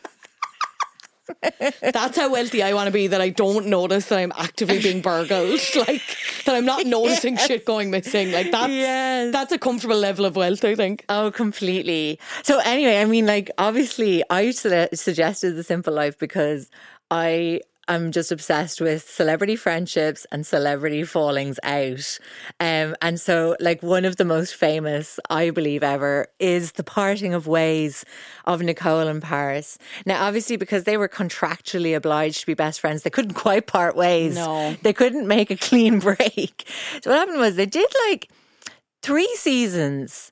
That's 1.81 2.17
how 2.17 2.31
wealthy 2.31 2.61
I 2.63 2.73
want 2.73 2.87
to 2.87 2.91
be 2.91 3.07
that 3.07 3.21
I 3.21 3.29
don't 3.29 3.67
notice 3.67 4.07
that 4.07 4.19
I'm 4.19 4.33
actively 4.37 4.79
being 4.81 5.01
burgled. 5.01 5.59
Like 5.75 6.01
that 6.45 6.55
I'm 6.55 6.65
not 6.65 6.85
noticing 6.85 7.37
shit 7.37 7.65
going 7.65 7.91
missing. 7.91 8.31
Like 8.31 8.51
that's 8.51 8.71
Yes. 8.73 9.31
that's 9.31 9.51
a 9.51 9.57
comfortable 9.57 9.97
level 9.97 10.25
of 10.25 10.35
wealth, 10.35 10.63
I 10.65 10.75
think. 10.75 11.05
Oh, 11.09 11.31
completely. 11.31 12.19
So 12.43 12.59
anyway, 12.59 12.99
I 13.01 13.05
mean, 13.05 13.25
like 13.25 13.49
obviously, 13.57 14.23
I 14.29 14.51
su- 14.51 14.87
suggested 14.93 15.53
the 15.55 15.63
simple 15.63 15.93
life 15.93 16.17
because 16.19 16.69
I 17.11 17.61
am 17.89 18.11
just 18.11 18.31
obsessed 18.31 18.79
with 18.79 19.09
celebrity 19.09 19.55
friendships 19.55 20.25
and 20.31 20.45
celebrity 20.45 21.03
fallings 21.03 21.59
out. 21.63 22.19
Um, 22.59 22.95
and 23.01 23.19
so, 23.19 23.55
like 23.59 23.83
one 23.83 24.05
of 24.05 24.15
the 24.17 24.25
most 24.25 24.55
famous, 24.55 25.19
I 25.29 25.49
believe, 25.49 25.83
ever 25.83 26.27
is 26.39 26.73
the 26.73 26.83
parting 26.83 27.33
of 27.33 27.47
ways 27.47 28.05
of 28.45 28.61
Nicole 28.61 29.07
and 29.07 29.21
Paris. 29.21 29.77
Now, 30.05 30.25
obviously, 30.25 30.55
because 30.55 30.83
they 30.83 30.97
were 30.97 31.09
contractually 31.09 31.95
obliged 31.95 32.41
to 32.41 32.45
be 32.45 32.53
best 32.53 32.79
friends, 32.79 33.03
they 33.03 33.09
couldn't 33.09 33.33
quite 33.33 33.67
part 33.67 33.95
ways. 33.95 34.35
No. 34.35 34.75
they 34.83 34.93
couldn't 34.93 35.27
make 35.27 35.51
a 35.51 35.57
clean 35.57 35.99
break. 36.07 36.65
So 37.01 37.09
what 37.09 37.19
happened 37.19 37.39
was 37.39 37.55
they 37.55 37.65
did 37.65 37.91
like 38.09 38.29
three 39.01 39.29
seasons 39.35 40.31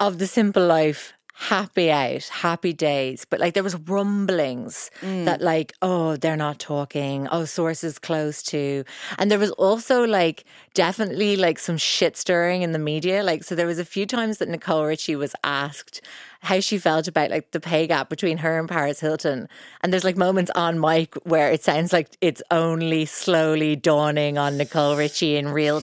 of 0.00 0.18
the 0.18 0.26
simple 0.26 0.66
life 0.66 1.12
happy 1.38 1.90
out 1.90 2.24
happy 2.24 2.72
days. 2.72 3.26
But 3.28 3.40
like 3.40 3.54
there 3.54 3.62
was 3.62 3.76
rumblings 3.76 4.90
mm. 5.00 5.26
that 5.26 5.40
like 5.42 5.74
oh 5.82 6.16
they're 6.16 6.36
not 6.36 6.58
talking. 6.58 7.28
Oh 7.30 7.44
sources 7.44 7.98
close 7.98 8.42
to. 8.44 8.84
And 9.18 9.30
there 9.30 9.38
was 9.38 9.50
also 9.52 10.04
like 10.04 10.44
definitely 10.74 11.36
like 11.36 11.58
some 11.58 11.76
shit 11.76 12.16
stirring 12.16 12.62
in 12.62 12.72
the 12.72 12.78
media. 12.78 13.22
Like 13.22 13.44
so 13.44 13.54
there 13.54 13.66
was 13.66 13.78
a 13.78 13.84
few 13.84 14.06
times 14.06 14.38
that 14.38 14.48
nicole 14.48 14.86
richie 14.86 15.16
was 15.16 15.34
asked 15.44 16.00
how 16.40 16.60
she 16.60 16.78
felt 16.78 17.08
about 17.08 17.30
like 17.30 17.50
the 17.50 17.60
pay 17.60 17.86
gap 17.86 18.08
between 18.08 18.38
her 18.38 18.58
and 18.58 18.68
paris 18.68 19.00
hilton. 19.00 19.48
And 19.82 19.92
there's 19.92 20.04
like 20.04 20.16
moments 20.16 20.50
on 20.54 20.80
mic 20.80 21.14
where 21.24 21.50
it 21.52 21.62
sounds 21.62 21.92
like 21.92 22.16
it's 22.20 22.42
only 22.50 23.04
slowly 23.04 23.76
dawning 23.76 24.38
on 24.38 24.56
nicole 24.56 24.96
richie 24.96 25.36
in 25.36 25.48
real 25.48 25.82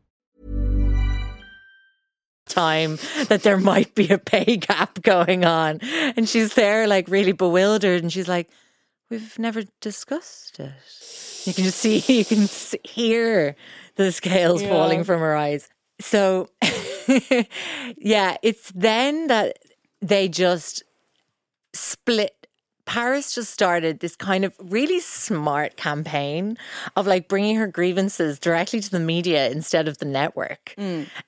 Time 2.51 2.97
that 3.27 3.43
there 3.43 3.57
might 3.57 3.95
be 3.95 4.09
a 4.09 4.17
pay 4.17 4.57
gap 4.57 5.01
going 5.01 5.45
on. 5.45 5.79
And 5.81 6.27
she's 6.27 6.53
there, 6.53 6.87
like, 6.87 7.07
really 7.07 7.31
bewildered. 7.31 8.03
And 8.03 8.11
she's 8.11 8.27
like, 8.27 8.49
We've 9.11 9.37
never 9.37 9.63
discussed 9.81 10.57
it. 10.61 10.71
You 11.45 11.53
can 11.53 11.65
just 11.65 11.79
see, 11.79 11.97
you 12.07 12.23
can 12.23 12.47
hear 12.85 13.57
the 13.97 14.09
scales 14.13 14.63
falling 14.63 15.03
from 15.03 15.19
her 15.19 15.35
eyes. 15.35 15.67
So, 15.99 16.47
yeah, 17.97 18.37
it's 18.41 18.71
then 18.73 19.27
that 19.27 19.59
they 20.01 20.29
just 20.29 20.83
split. 21.73 22.40
Paris 22.85 23.33
just 23.35 23.51
started 23.51 23.99
this 23.99 24.15
kind 24.15 24.43
of 24.45 24.53
really 24.59 24.99
smart 24.99 25.77
campaign 25.77 26.57
of 26.95 27.07
like 27.07 27.27
bringing 27.27 27.55
her 27.55 27.67
grievances 27.67 28.39
directly 28.39 28.79
to 28.79 28.89
the 28.89 28.99
media 28.99 29.49
instead 29.49 29.87
of 29.87 29.97
the 29.99 30.05
network. 30.05 30.73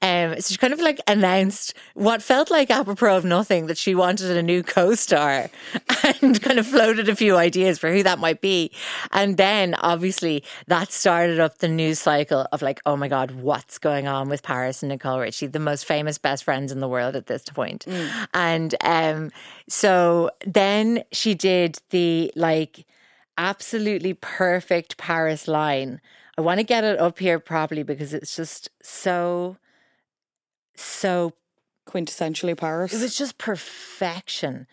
Um, 0.01 0.35
so 0.39 0.53
she 0.53 0.57
kind 0.57 0.73
of 0.73 0.79
like 0.79 0.99
announced 1.07 1.73
what 1.93 2.21
felt 2.21 2.51
like 2.51 2.69
apropos 2.71 3.17
of 3.17 3.25
nothing 3.25 3.67
that 3.67 3.77
she 3.77 3.95
wanted 3.95 4.35
a 4.35 4.43
new 4.43 4.63
co-star 4.63 5.49
and 6.21 6.41
kind 6.41 6.59
of 6.59 6.67
floated 6.67 7.09
a 7.09 7.15
few 7.15 7.35
ideas 7.37 7.79
for 7.79 7.91
who 7.91 8.03
that 8.03 8.19
might 8.19 8.41
be. 8.41 8.71
And 9.11 9.37
then 9.37 9.75
obviously 9.75 10.43
that 10.67 10.91
started 10.91 11.39
up 11.39 11.59
the 11.59 11.67
news 11.67 11.99
cycle 11.99 12.47
of 12.51 12.61
like, 12.61 12.81
oh 12.85 12.95
my 12.97 13.07
God, 13.07 13.31
what's 13.31 13.77
going 13.77 14.07
on 14.07 14.29
with 14.29 14.43
Paris 14.43 14.83
and 14.83 14.89
Nicole 14.89 15.19
Richie, 15.19 15.47
the 15.47 15.59
most 15.59 15.85
famous 15.85 16.17
best 16.17 16.43
friends 16.43 16.71
in 16.71 16.79
the 16.79 16.87
world 16.87 17.15
at 17.15 17.27
this 17.27 17.43
point. 17.43 17.85
And 18.33 18.75
um, 18.81 19.31
so 19.69 20.29
then 20.45 21.03
she 21.11 21.35
did 21.43 21.77
the 21.89 22.31
like 22.37 22.85
absolutely 23.37 24.13
perfect 24.13 24.95
Paris 24.95 25.45
line. 25.45 25.99
I 26.37 26.41
want 26.41 26.61
to 26.61 26.63
get 26.63 26.85
it 26.85 26.97
up 26.99 27.19
here 27.19 27.37
properly 27.37 27.83
because 27.83 28.13
it's 28.13 28.33
just 28.33 28.69
so, 28.81 29.57
so 30.73 31.33
Quintessentially 31.85 32.57
Paris. 32.57 32.93
it 32.93 33.01
was 33.01 33.17
just 33.17 33.37
perfection. 33.37 34.67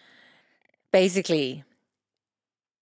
Basically, 0.93 1.65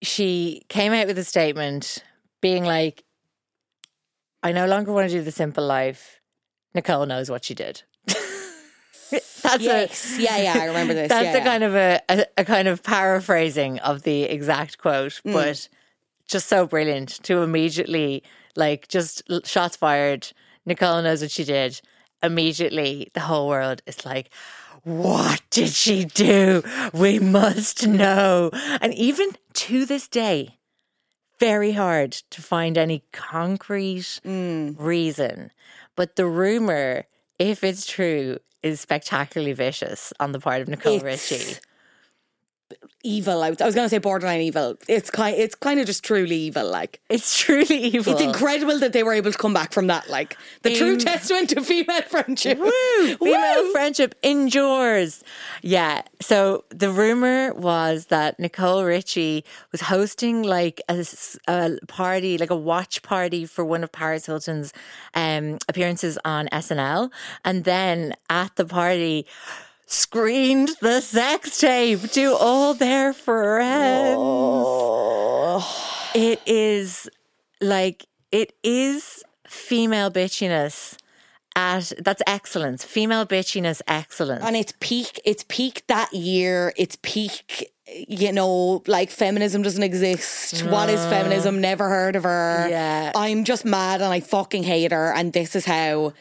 she 0.03 0.65
came 0.69 0.93
out 0.93 1.07
with 1.07 1.17
a 1.17 1.25
statement 1.25 2.05
being 2.43 2.65
like, 2.65 3.05
I 4.43 4.53
no 4.53 4.67
longer 4.67 4.93
want 4.93 5.09
to 5.09 5.17
do 5.17 5.23
the 5.23 5.33
simple 5.33 5.67
life. 5.67 6.21
Nicole 6.75 7.07
knows 7.07 7.31
what 7.31 7.43
she 7.43 7.55
did. 7.55 7.85
That's 9.51 9.63
yes. 9.65 10.19
a 10.19 10.23
yeah, 10.23 10.37
yeah, 10.39 10.63
I 10.63 10.65
remember 10.67 10.95
this. 10.95 11.09
that's 11.15 11.25
yeah, 11.25 11.33
a 11.33 11.39
yeah. 11.39 11.45
kind 11.45 11.65
of 11.65 11.75
a, 11.75 12.01
a, 12.09 12.27
a 12.39 12.45
kind 12.45 12.69
of 12.69 12.83
paraphrasing 12.83 13.79
of 13.81 14.03
the 14.03 14.23
exact 14.25 14.79
quote, 14.79 15.21
Mm. 15.25 15.33
but 15.33 15.69
just 16.27 16.49
so 16.49 16.67
brilliant 16.67 17.23
to 17.25 17.43
immediately 17.43 18.23
like 18.57 18.89
just 18.89 19.23
shots 19.45 19.77
fired. 19.77 20.33
Nicole 20.67 21.01
knows 21.03 21.23
what 21.23 21.31
she 21.31 21.45
did. 21.45 21.81
Immediately, 22.23 23.11
the 23.15 23.21
whole 23.21 23.49
world 23.49 23.81
is 23.87 24.05
like, 24.05 24.31
what 24.85 25.41
did 25.51 25.69
she 25.71 26.05
do? 26.05 26.63
We 26.93 27.19
must 27.19 27.87
know. 27.87 28.51
And 28.81 28.93
even 28.95 29.31
to 29.55 29.87
this 29.87 30.09
day, 30.09 30.59
very 31.39 31.73
hard 31.73 32.13
to 32.31 32.43
find 32.43 32.77
any 32.77 33.05
concrete 33.13 34.21
Mm. 34.27 34.75
reason. 34.79 35.51
But 35.97 36.17
the 36.17 36.27
rumor, 36.27 37.05
if 37.39 37.63
it's 37.63 37.87
true, 37.87 38.39
is 38.63 38.81
spectacularly 38.81 39.53
vicious 39.53 40.13
on 40.21 40.33
the 40.33 40.41
part 40.41 40.61
of 40.63 40.69
Nicole 40.69 40.97
It's- 40.97 41.31
Richie. 41.31 41.57
Evil. 43.05 43.43
I 43.43 43.51
was, 43.51 43.61
I 43.61 43.67
was 43.67 43.75
going 43.75 43.85
to 43.87 43.89
say 43.89 43.99
borderline 43.99 44.41
evil. 44.41 44.77
It's 44.89 45.11
kind 45.11 45.37
it's 45.37 45.55
kind 45.55 45.81
of 45.81 45.87
just 45.87 46.05
truly 46.05 46.37
evil. 46.37 46.69
Like 46.69 47.01
It's 47.09 47.39
truly 47.39 47.77
evil. 47.79 48.13
it's 48.13 48.23
incredible 48.23 48.79
that 48.81 48.93
they 48.93 49.03
were 49.03 49.13
able 49.15 49.33
to 49.33 49.39
come 49.39 49.55
back 49.55 49.73
from 49.73 49.87
that. 49.87 50.09
Like 50.11 50.37
the 50.63 50.75
true 50.75 50.97
testament 50.97 51.51
to 51.51 51.63
female 51.63 52.03
friendship. 52.03 52.59
Woo! 52.59 52.71
Female 53.17 53.63
Woo! 53.63 53.73
friendship 53.73 54.15
endures. 54.23 55.23
Yeah. 55.63 56.03
So 56.21 56.65
the 56.71 56.91
rumor 56.91 57.55
was 57.55 58.07
that 58.07 58.39
Nicole 58.41 58.85
Richie 58.85 59.45
was 59.73 59.83
hosting 59.83 60.43
like 60.43 60.81
a 60.89 61.07
party, 61.87 62.37
like 62.39 62.51
a 62.51 62.57
watch 62.57 63.03
party 63.03 63.47
for 63.47 63.65
one 63.65 63.85
of 63.85 63.93
Paris 63.93 64.27
Hilton's 64.27 64.73
um, 65.15 65.59
appearances 65.69 66.19
on 66.25 66.49
SNL, 66.49 67.11
and 67.45 67.65
then 67.65 68.15
at 68.29 68.57
the 68.57 68.65
party. 68.65 69.27
Screened 69.91 70.69
the 70.83 71.01
sex 71.01 71.59
tape 71.59 72.03
to 72.11 72.35
all 72.35 72.75
their 72.75 73.15
friends. 73.15 74.19
It 76.15 76.41
is 76.47 77.09
like 77.63 78.05
it 78.31 78.53
is 78.63 79.25
female 79.47 80.11
bitchiness 80.11 80.97
at 81.57 81.91
that's 82.01 82.23
excellence. 82.27 82.85
Female 82.85 83.25
bitchiness 83.27 83.81
excellence. 83.89 84.45
and 84.45 84.57
it's 84.57 84.75
peak 84.81 85.21
it's 85.25 85.45
peak 85.49 85.83
that 85.87 86.13
year 86.13 86.73
it's 86.77 86.99
peak 87.03 87.73
you 88.07 88.31
know 88.31 88.83
like 88.87 89.11
feminism 89.11 89.63
doesn't 89.63 89.83
exist 89.83 90.61
what 90.67 90.91
is 90.91 91.01
mm. 91.01 91.09
feminism 91.09 91.59
never 91.63 91.89
heard 91.89 92.17
of 92.17 92.25
her 92.25 92.67
Yeah. 92.69 93.13
i'm 93.17 93.45
just 93.45 93.65
mad 93.65 94.03
and 94.03 94.13
i 94.13 94.21
fucking 94.21 94.63
hate 94.63 94.93
her 94.93 95.15
and 95.15 95.33
this 95.33 95.57
is 95.57 95.65
how 95.65 96.13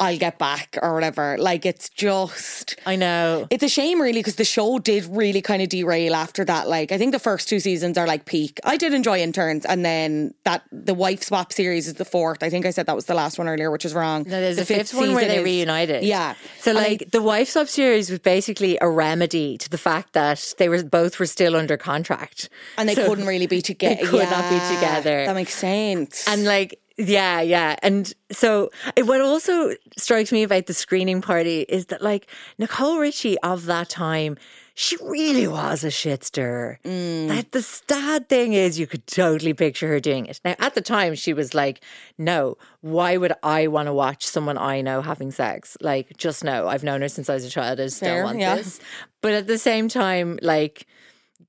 i'll 0.00 0.18
get 0.18 0.38
back 0.38 0.78
or 0.82 0.94
whatever 0.94 1.36
like 1.38 1.64
it's 1.66 1.88
just 1.90 2.76
I 2.86 2.96
know. 2.96 3.46
it's 3.50 3.62
a 3.62 3.68
shame 3.68 4.00
really 4.00 4.20
because 4.20 4.36
the 4.36 4.44
show 4.44 4.78
did 4.78 5.04
really 5.06 5.42
kind 5.42 5.62
of 5.62 5.68
derail 5.68 6.14
after 6.14 6.44
that 6.44 6.68
like 6.68 6.92
i 6.92 6.98
think 6.98 7.12
the 7.12 7.18
first 7.18 7.48
two 7.48 7.60
seasons 7.60 7.96
are 7.98 8.06
like 8.06 8.24
peak 8.24 8.58
i 8.64 8.76
did 8.76 8.92
enjoy 8.94 9.18
interns 9.20 9.64
and 9.64 9.84
then 9.84 10.34
that 10.44 10.62
the 10.72 10.94
wife 10.94 11.22
swap 11.22 11.52
series 11.52 11.86
is 11.86 11.94
the 11.94 12.04
fourth 12.04 12.42
i 12.42 12.50
think 12.50 12.66
i 12.66 12.70
said 12.70 12.86
that 12.86 12.96
was 12.96 13.06
the 13.06 13.14
last 13.14 13.38
one 13.38 13.48
earlier 13.48 13.70
which 13.70 13.84
is 13.84 13.94
wrong 13.94 14.24
No, 14.24 14.40
there's 14.40 14.56
The 14.56 14.62
a 14.62 14.64
fifth, 14.64 14.94
one 14.94 15.14
where 15.14 15.26
they 15.28 15.38
is- 15.38 15.44
reunited. 15.44 16.02
yeah 16.04 16.34
So 16.60 16.70
And 16.70 16.78
I- 16.78 16.88
like 16.88 17.10
the 17.10 17.22
Wife 17.22 17.48
Swap 17.50 17.68
series 17.68 18.10
was 18.10 18.18
basically 18.20 18.78
a 18.80 18.88
remedy 18.88 19.56
to 19.58 19.68
the 19.68 19.78
fact 19.78 20.12
that 20.14 20.54
they 20.58 20.68
were 20.68 20.82
both 20.82 21.18
were 21.18 21.26
still 21.26 21.56
under 21.56 21.76
contract. 21.76 22.48
and 22.76 22.88
they 22.88 22.94
So 22.94 23.06
couldn't 23.08 23.26
really 23.26 23.46
be 23.46 23.62
together. 23.62 23.96
They 24.00 24.06
could 24.06 24.30
not 24.30 24.48
be 24.50 24.58
together. 24.74 25.24
That 25.26 25.34
makes 25.34 25.54
sense. 25.54 26.26
And 26.28 26.44
like, 26.44 26.78
yeah, 26.98 27.40
yeah. 27.40 27.76
And 27.82 28.12
so 28.32 28.70
what 28.96 29.20
also 29.20 29.74
strikes 29.96 30.32
me 30.32 30.42
about 30.42 30.66
the 30.66 30.74
screening 30.74 31.22
party 31.22 31.60
is 31.62 31.86
that 31.86 32.02
like 32.02 32.28
Nicole 32.58 32.98
Richie 32.98 33.38
of 33.40 33.66
that 33.66 33.88
time, 33.88 34.36
she 34.74 34.96
really 35.02 35.48
was 35.48 35.84
a 35.84 35.90
shit 35.90 36.24
stirrer. 36.24 36.78
Like 36.84 36.92
mm. 36.92 37.50
the 37.52 37.62
sad 37.62 38.28
thing 38.28 38.52
is 38.52 38.78
you 38.78 38.86
could 38.86 39.06
totally 39.06 39.54
picture 39.54 39.88
her 39.88 40.00
doing 40.00 40.26
it. 40.26 40.40
Now 40.44 40.56
at 40.58 40.74
the 40.74 40.80
time 40.80 41.14
she 41.14 41.32
was 41.32 41.54
like, 41.54 41.80
no, 42.16 42.56
why 42.80 43.16
would 43.16 43.32
I 43.42 43.68
want 43.68 43.86
to 43.86 43.92
watch 43.92 44.24
someone 44.26 44.58
I 44.58 44.80
know 44.80 45.00
having 45.00 45.30
sex? 45.30 45.76
Like, 45.80 46.16
just 46.16 46.42
no. 46.44 46.68
I've 46.68 46.84
known 46.84 47.00
her 47.02 47.08
since 47.08 47.28
I 47.30 47.34
was 47.34 47.44
a 47.44 47.50
child. 47.50 47.80
I 47.80 47.84
just 47.84 48.00
Fair, 48.00 48.16
don't 48.16 48.24
want 48.24 48.38
yeah. 48.40 48.56
this. 48.56 48.80
But 49.20 49.32
at 49.32 49.46
the 49.46 49.58
same 49.58 49.88
time, 49.88 50.38
like 50.42 50.86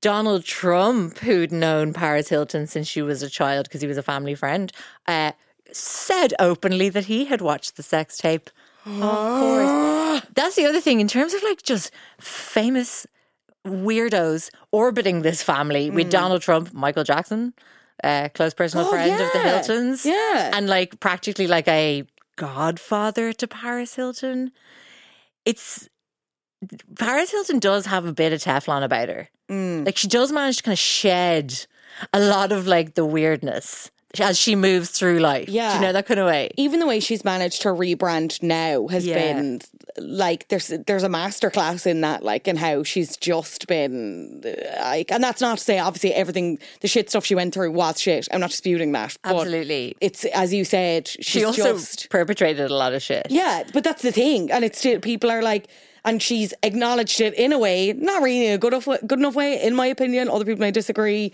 Donald 0.00 0.44
Trump, 0.44 1.18
who'd 1.18 1.52
known 1.52 1.92
Paris 1.92 2.28
Hilton 2.28 2.66
since 2.66 2.88
she 2.88 3.02
was 3.02 3.22
a 3.22 3.28
child 3.30 3.64
because 3.66 3.80
he 3.80 3.86
was 3.86 3.98
a 3.98 4.02
family 4.02 4.34
friend, 4.34 4.72
uh, 5.06 5.32
said 5.72 6.32
openly 6.38 6.88
that 6.88 7.04
he 7.04 7.26
had 7.26 7.40
watched 7.40 7.76
the 7.76 7.82
sex 7.82 8.16
tape. 8.18 8.50
of 8.86 9.00
course. 9.00 10.22
That's 10.34 10.56
the 10.56 10.64
other 10.66 10.80
thing 10.80 11.00
in 11.00 11.08
terms 11.08 11.34
of 11.34 11.42
like 11.42 11.62
just 11.62 11.90
famous 12.18 13.06
weirdos 13.66 14.50
orbiting 14.72 15.22
this 15.22 15.42
family 15.42 15.90
with 15.90 16.10
Donald 16.10 16.40
Trump, 16.42 16.72
Michael 16.72 17.04
Jackson, 17.04 17.52
uh, 18.02 18.28
close 18.34 18.54
personal 18.54 18.86
Oh, 18.86 18.90
friend 18.90 19.12
of 19.20 19.32
the. 19.32 19.38
Hiltons. 19.38 20.06
Yeah. 20.06 20.50
And 20.54 20.66
like 20.66 20.98
practically 21.00 21.46
like 21.46 21.68
a 21.68 22.04
godfather 22.36 23.32
to 23.34 23.46
Paris 23.46 23.94
Hilton. 23.96 24.50
It's 25.44 25.88
Paris 26.98 27.30
Hilton 27.30 27.58
does 27.58 27.86
have 27.86 28.04
a 28.04 28.12
bit 28.12 28.32
of 28.32 28.40
Teflon 28.42 28.82
about 28.84 29.08
her. 29.08 29.28
Mm. 29.48 29.86
Like 29.86 29.96
she 29.96 30.08
does 30.08 30.30
manage 30.32 30.58
to 30.58 30.62
kind 30.62 30.72
of 30.74 30.78
shed 30.78 31.66
a 32.12 32.20
lot 32.20 32.52
of 32.52 32.66
like 32.66 32.94
the 32.94 33.04
weirdness 33.04 33.90
as 34.18 34.36
she 34.36 34.56
moves 34.56 34.90
through 34.90 35.18
life. 35.20 35.46
Do 35.46 35.52
Yeah. 35.52 35.76
you 35.76 35.80
know 35.80 35.92
that 35.92 36.06
kind 36.06 36.18
of 36.20 36.26
way. 36.26 36.50
even 36.56 36.80
the 36.80 36.86
way 36.86 36.98
she's 37.00 37.24
managed 37.24 37.62
to 37.62 37.68
rebrand 37.68 38.42
now 38.42 38.88
has 38.88 39.06
Yeah. 39.06 39.14
been 39.14 39.60
like 39.98 40.48
there's 40.48 40.68
there's 40.86 41.02
a 41.02 41.08
masterclass 41.08 41.86
in 41.86 42.00
that 42.02 42.22
like 42.22 42.46
and 42.48 42.58
how 42.58 42.82
she's 42.82 43.16
just 43.16 43.66
been 43.66 44.40
like 44.80 45.10
and 45.10 45.22
that's 45.22 45.40
not 45.40 45.58
to 45.58 45.64
say 45.64 45.78
obviously 45.78 46.12
everything 46.14 46.58
the 46.80 46.88
shit 46.88 47.08
stuff 47.10 47.24
she 47.24 47.34
went 47.34 47.52
through 47.54 47.70
was 47.72 48.00
shit 48.00 48.28
I'm 48.32 48.40
not 48.40 48.50
disputing 48.50 48.92
that 48.92 49.16
but 49.22 49.34
Absolutely. 49.36 49.96
it's 50.00 50.24
as 50.26 50.52
you 50.54 50.64
said 50.64 51.08
she's 51.08 51.26
She 51.26 51.44
also 51.44 51.72
just 51.74 52.08
perpetrated 52.10 52.70
a 52.70 52.74
lot 52.74 52.92
of 52.94 53.02
shit. 53.02 53.26
Yeah, 53.30 53.64
but 53.72 53.82
that's 53.84 54.02
the 54.02 54.12
thing, 54.12 54.50
and 54.50 54.64
it's 54.64 54.78
still 54.78 55.00
people 55.00 55.30
are 55.30 55.42
like, 55.42 55.68
and 56.04 56.22
she's 56.22 56.54
acknowledged 56.62 57.20
it 57.20 57.34
in 57.34 57.52
a 57.52 57.58
way, 57.58 57.92
not 57.92 58.22
really 58.22 58.48
a 58.48 58.58
good 58.58 58.72
enough 58.72 58.86
good 59.06 59.18
enough 59.18 59.34
way, 59.34 59.60
in 59.62 59.74
my 59.74 59.86
opinion. 59.86 60.28
Other 60.28 60.44
people 60.44 60.60
may 60.60 60.70
disagree, 60.70 61.32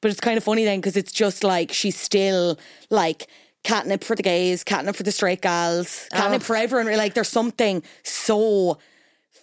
but 0.00 0.10
it's 0.10 0.20
kind 0.20 0.36
of 0.36 0.44
funny 0.44 0.64
then 0.64 0.80
because 0.80 0.96
it's 0.96 1.12
just 1.12 1.44
like 1.44 1.72
she's 1.72 1.98
still 1.98 2.58
like 2.90 3.28
catnip 3.62 4.04
for 4.04 4.14
the 4.14 4.22
gays, 4.22 4.62
catnip 4.62 4.96
for 4.96 5.02
the 5.02 5.12
straight 5.12 5.42
gals, 5.42 6.08
catnip 6.12 6.42
oh. 6.42 6.44
for 6.44 6.56
everyone. 6.56 6.96
Like 6.96 7.14
there's 7.14 7.28
something 7.28 7.82
so 8.02 8.78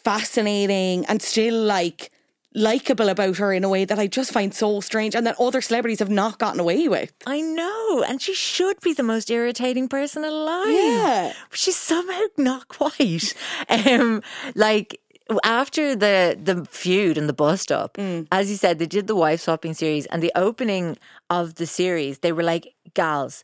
fascinating 0.03 1.05
and 1.05 1.21
still 1.21 1.61
like 1.63 2.11
likable 2.56 3.10
about 3.10 3.38
her 3.38 3.51
in 3.54 3.64
a 3.64 3.70
way 3.70 3.86
that 3.86 3.99
I 3.99 4.08
just 4.08 4.32
find 4.32 4.54
so 4.54 4.80
strange, 4.82 5.16
and 5.16 5.26
that 5.28 5.36
other 5.39 5.62
celebrities 5.62 5.99
have 5.99 6.10
not 6.10 6.39
gotten 6.39 6.60
away 6.60 6.88
with. 6.88 7.14
I 7.26 7.41
know, 7.41 8.04
and 8.04 8.22
she 8.22 8.34
should 8.34 8.80
be 8.82 8.93
the 8.93 9.04
most 9.04 9.30
irritating 9.32 9.88
person 9.88 10.24
alive. 10.24 10.70
Yeah. 10.70 11.34
but 11.49 11.60
she's 11.60 11.76
somehow 11.78 12.22
not 12.38 12.68
quite. 12.68 13.34
Um, 13.70 14.22
like 14.56 14.99
after 15.43 15.95
the 15.95 16.38
the 16.41 16.66
feud 16.66 17.18
and 17.18 17.28
the 17.30 17.34
bust 17.34 17.72
up, 17.72 17.97
as 18.32 18.49
you 18.49 18.56
said, 18.56 18.78
they 18.80 18.86
did 18.86 19.08
the 19.08 19.16
wife 19.16 19.41
swapping 19.41 19.74
series, 19.74 20.06
and 20.08 20.22
the 20.22 20.32
opening 20.36 20.97
of 21.30 21.56
the 21.56 21.66
series, 21.66 22.20
they 22.20 22.32
were 22.32 22.43
like, 22.43 22.74
"Gals, 22.93 23.43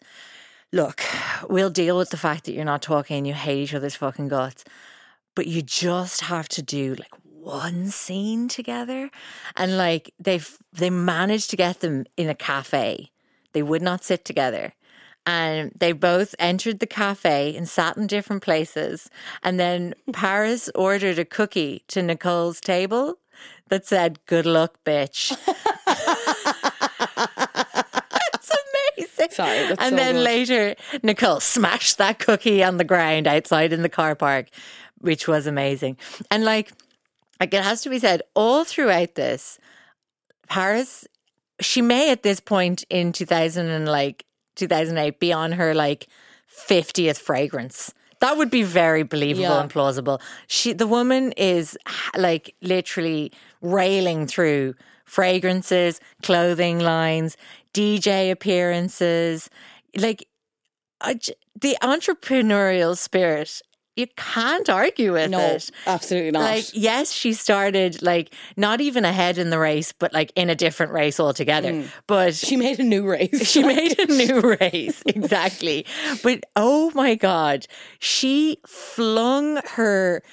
look, 0.72 1.01
we'll 1.49 1.70
deal 1.70 1.97
with 1.97 2.10
the 2.10 2.18
fact 2.18 2.45
that 2.45 2.53
you're 2.53 2.66
not 2.66 2.82
talking 2.82 3.18
and 3.18 3.28
you 3.28 3.34
hate 3.34 3.64
each 3.64 3.74
other's 3.74 3.95
fucking 3.95 4.28
guts, 4.28 4.64
but 5.36 5.47
you 5.47 5.62
just 5.62 6.22
have 6.22 6.47
to 6.49 6.62
do 6.62 6.95
like." 6.95 7.12
One 7.50 7.88
scene 7.88 8.47
together 8.47 9.10
and 9.56 9.78
like 9.78 10.14
they've 10.20 10.58
they 10.72 10.89
managed 10.89 11.50
to 11.50 11.56
get 11.56 11.80
them 11.80 12.06
in 12.16 12.30
a 12.30 12.36
cafe 12.36 13.12
they 13.54 13.64
would 13.64 13.82
not 13.82 14.04
sit 14.04 14.26
together. 14.26 14.74
And 15.26 15.72
they 15.78 15.91
both 15.91 16.34
entered 16.39 16.80
the 16.80 16.88
cafe 16.88 17.56
and 17.56 17.68
sat 17.68 17.97
in 17.97 18.08
different 18.08 18.41
places. 18.41 19.10
And 19.43 19.60
then 19.60 19.93
Paris 20.14 20.70
ordered 20.76 21.20
a 21.20 21.26
cookie 21.26 21.84
to 21.89 22.02
Nicole's 22.02 22.62
table 22.62 23.20
that 23.70 23.86
said, 23.86 24.20
Good 24.26 24.45
luck, 24.45 24.80
bitch. 24.86 25.36
That's 28.26 28.52
amazing. 28.95 29.32
Sorry, 29.32 29.58
and 29.58 29.78
so 29.78 29.89
then 29.95 30.16
good. 30.16 30.24
later, 30.24 30.76
Nicole 31.04 31.39
smashed 31.39 31.97
that 31.97 32.20
cookie 32.20 32.64
on 32.64 32.78
the 32.78 32.84
ground 32.84 33.28
outside 33.28 33.74
in 33.74 33.82
the 33.84 33.89
car 33.89 34.16
park, 34.16 34.47
which 35.00 35.28
was 35.28 35.45
amazing. 35.45 35.97
And 36.32 36.43
like, 36.43 36.72
like 37.40 37.54
it 37.54 37.64
has 37.64 37.82
to 37.84 37.90
be 37.90 38.00
said, 38.00 38.22
all 38.36 38.64
throughout 38.64 39.16
this, 39.16 39.60
Paris, 40.48 41.08
she 41.62 41.82
may 41.82 42.12
at 42.12 42.24
this 42.24 42.40
point 42.40 42.84
in 42.90 43.12
2000 43.14 43.68
and 43.68 43.88
like 43.88 44.26
2008 44.56 45.20
be 45.20 45.32
on 45.34 45.54
her 45.54 45.74
like 45.74 46.08
50th 46.54 47.18
fragrance. 47.18 47.94
That 48.22 48.38
would 48.38 48.50
be 48.50 48.64
very 48.64 49.04
believable 49.04 49.44
Yeah. 49.44 49.62
and 49.62 49.70
plausible. 49.70 50.20
She, 50.48 50.74
the 50.74 50.88
woman 50.88 51.32
is 51.34 51.78
like 52.18 52.56
literally 52.62 53.32
railing 53.62 54.28
through 54.28 54.76
fragrances, 55.06 56.00
clothing 56.22 56.80
lines, 56.80 57.38
DJ 57.74 58.32
appearances, 58.32 59.50
like 59.96 60.28
I 61.02 61.20
the 61.60 61.78
entrepreneurial 61.82 62.98
spirit. 62.98 63.62
You 64.00 64.08
can't 64.16 64.70
argue 64.70 65.12
with 65.14 65.30
No, 65.30 65.39
it. 65.41 65.70
absolutely 65.86 66.32
not. 66.32 66.43
Like, 66.43 66.66
yes, 66.74 67.12
she 67.12 67.34
started 67.34 68.02
like 68.02 68.34
not 68.56 68.80
even 68.80 69.04
ahead 69.04 69.38
in 69.38 69.50
the 69.50 69.60
race, 69.60 69.91
but 69.91 70.14
like 70.14 70.32
in 70.36 70.50
a 70.50 70.56
different 70.56 70.93
race 70.93 71.20
altogether. 71.20 71.74
Mm. 71.74 71.89
But 72.08 72.34
she 72.34 72.56
made 72.56 72.80
a 72.80 72.84
new 72.84 73.06
race. 73.06 73.45
she 73.52 73.62
made 73.62 74.00
a 74.00 74.06
new 74.06 74.56
race, 74.62 75.04
exactly. 75.06 75.86
But 76.24 76.45
oh 76.56 76.91
my 76.95 77.16
God, 77.16 77.66
she 78.00 78.60
flung 78.66 79.60
her 79.76 80.24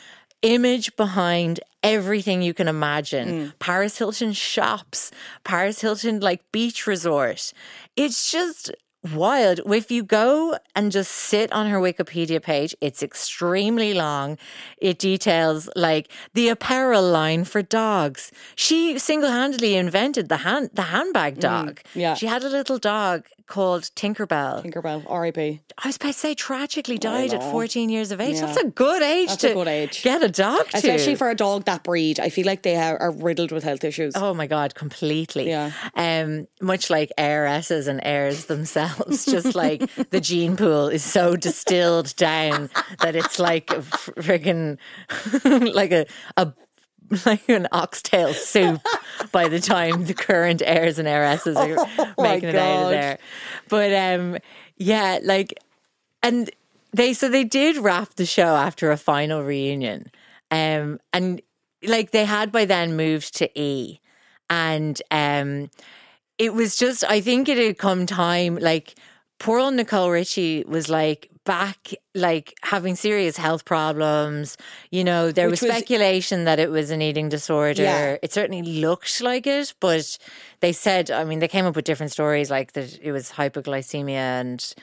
image 0.42 0.94
behind 0.94 1.58
everything 1.82 2.42
you 2.42 2.54
can 2.54 2.68
imagine. 2.68 3.28
Mm. 3.28 3.52
Paris 3.58 3.98
Hilton 3.98 4.32
shops, 4.32 5.10
Paris 5.42 5.80
Hilton 5.80 6.20
like 6.20 6.40
beach 6.52 6.86
resort. 6.86 7.52
It's 7.96 8.30
just 8.30 8.70
wild. 9.14 9.60
If 9.66 9.90
you 9.90 10.02
go 10.02 10.56
and 10.74 10.90
just 10.90 11.12
sit 11.12 11.52
on 11.52 11.66
her 11.68 11.78
Wikipedia 11.78 12.42
page, 12.42 12.74
it's 12.80 13.02
extremely 13.02 13.94
long. 13.94 14.38
It 14.78 14.98
details 14.98 15.68
like 15.76 16.08
the 16.34 16.48
apparel 16.48 17.02
line 17.08 17.44
for 17.44 17.62
dogs. 17.62 18.32
She 18.54 18.98
single-handedly 18.98 19.74
invented 19.76 20.28
the 20.28 20.38
hand 20.38 20.70
the 20.74 20.82
handbag 20.82 21.38
dog. 21.40 21.80
Mm, 21.94 22.00
yeah. 22.00 22.14
She 22.14 22.26
had 22.26 22.42
a 22.42 22.48
little 22.48 22.78
dog 22.78 23.24
called 23.46 23.82
Tinkerbell. 23.94 24.64
Tinkerbell, 24.64 25.04
R.I.P. 25.08 25.60
I 25.78 25.88
was 25.88 25.96
about 25.96 26.08
to 26.08 26.12
say 26.14 26.34
tragically 26.34 26.98
died 26.98 27.32
at 27.32 27.42
14 27.42 27.90
years 27.90 28.10
of 28.10 28.20
age. 28.20 28.36
Yeah. 28.36 28.46
That's 28.46 28.56
a 28.58 28.66
good 28.70 29.02
age 29.02 29.28
That's 29.28 29.42
to 29.42 29.50
a 29.50 29.54
good 29.54 29.68
age. 29.68 30.02
get 30.02 30.22
a 30.22 30.28
dog 30.28 30.68
to. 30.70 30.76
Especially 30.78 31.14
for 31.14 31.30
a 31.30 31.34
dog 31.34 31.64
that 31.66 31.84
breed. 31.84 32.18
I 32.18 32.28
feel 32.28 32.46
like 32.46 32.62
they 32.62 32.76
are, 32.76 32.98
are 32.98 33.12
riddled 33.12 33.52
with 33.52 33.62
health 33.62 33.84
issues. 33.84 34.14
Oh 34.16 34.34
my 34.34 34.46
god, 34.46 34.74
completely. 34.74 35.48
Yeah. 35.48 35.70
Um, 35.94 36.48
much 36.60 36.90
like 36.90 37.12
heiresses 37.18 37.86
and 37.86 38.00
heirs 38.02 38.46
themselves, 38.46 38.95
just 39.24 39.54
like 39.54 39.90
the 40.10 40.20
gene 40.20 40.56
pool 40.56 40.88
is 40.88 41.04
so 41.04 41.36
distilled 41.36 42.14
down 42.16 42.70
that 43.00 43.16
it's 43.16 43.38
like 43.38 43.70
a 43.70 43.80
friggin' 43.80 44.78
like 45.74 45.92
a 45.92 46.06
a 46.36 46.52
like 47.24 47.48
an 47.48 47.68
oxtail 47.72 48.34
soup 48.34 48.80
by 49.32 49.48
the 49.48 49.60
time 49.60 50.04
the 50.04 50.14
current 50.14 50.62
heirs 50.64 50.98
and 50.98 51.06
heiresses 51.06 51.56
are 51.56 51.76
Oh 51.98 52.14
making 52.18 52.50
it 52.50 52.56
out 52.56 52.84
of 52.84 52.90
there. 52.90 53.18
But 53.68 53.92
um, 53.92 54.38
yeah, 54.76 55.18
like, 55.22 55.54
and 56.22 56.50
they 56.92 57.12
so 57.12 57.28
they 57.28 57.44
did 57.44 57.76
wrap 57.76 58.14
the 58.14 58.26
show 58.26 58.56
after 58.56 58.90
a 58.90 58.96
final 58.96 59.42
reunion, 59.42 60.10
um, 60.50 61.00
and 61.12 61.40
like 61.86 62.10
they 62.10 62.24
had 62.24 62.50
by 62.50 62.64
then 62.64 62.96
moved 62.96 63.36
to 63.36 63.60
E, 63.60 64.00
and 64.50 65.00
um, 65.10 65.70
it 66.38 66.52
was 66.54 66.76
just 66.76 67.04
I 67.04 67.20
think 67.20 67.48
it 67.48 67.58
had 67.58 67.78
come 67.78 68.06
time 68.06 68.56
like 68.56 68.94
poor 69.38 69.58
old 69.58 69.74
Nicole 69.74 70.10
Richie 70.10 70.64
was 70.66 70.88
like 70.88 71.30
back 71.44 71.92
like 72.14 72.54
having 72.62 72.96
serious 72.96 73.36
health 73.36 73.64
problems 73.64 74.56
you 74.90 75.04
know 75.04 75.30
there 75.30 75.46
Which 75.48 75.60
was 75.60 75.68
was- 75.68 75.76
speculation 75.76 76.42
that 76.44 76.58
it 76.58 76.70
was 76.72 76.90
an 76.90 77.00
eating 77.00 77.28
disorder 77.28 77.82
Yeah. 77.84 78.16
it 78.20 78.32
certainly 78.32 78.62
looked 78.62 79.20
like 79.20 79.46
it 79.46 79.72
but 79.78 80.18
they 80.58 80.72
said 80.72 81.08
i 81.12 81.22
mean 81.22 81.38
they 81.38 81.46
came 81.46 81.64
up 81.64 81.76
with 81.76 81.84
different 81.84 82.10
stories 82.10 82.50
like 82.50 82.72
that 82.72 82.98
it 83.00 83.12
was 83.12 83.30
hypoglycemia 83.30 84.14
and, 84.40 84.74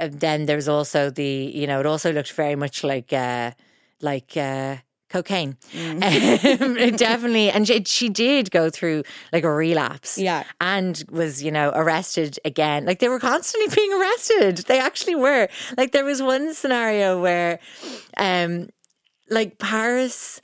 and 0.00 0.14
then 0.18 0.46
there's 0.46 0.66
also 0.66 1.10
the 1.10 1.24
you 1.54 1.68
know 1.68 1.78
it 1.78 1.86
also 1.86 2.12
looked 2.12 2.32
very 2.32 2.56
much 2.56 2.82
like 2.82 3.12
uh 3.12 3.52
like 4.00 4.36
uh 4.36 4.78
cocaine. 5.10 5.56
Mm. 5.72 6.60
Um, 6.60 6.96
definitely. 6.96 7.50
And 7.50 7.66
she, 7.66 7.84
she 7.84 8.08
did 8.08 8.50
go 8.50 8.70
through 8.70 9.02
like 9.32 9.44
a 9.44 9.52
relapse 9.52 10.16
Yeah. 10.18 10.44
and 10.60 11.02
was 11.10 11.42
you 11.42 11.50
know 11.50 11.72
arrested 11.74 12.38
again. 12.44 12.86
Like 12.86 12.98
they 13.00 13.08
were 13.08 13.20
constantly 13.20 13.74
being 13.74 13.92
arrested. 14.00 14.58
They 14.68 14.78
actually 14.80 15.16
were. 15.16 15.48
Like 15.76 15.92
there 15.92 16.04
was 16.04 16.22
one 16.22 16.54
scenario 16.54 17.20
where 17.20 17.58
um 18.16 18.68
like 19.28 19.58
paris 19.58 20.40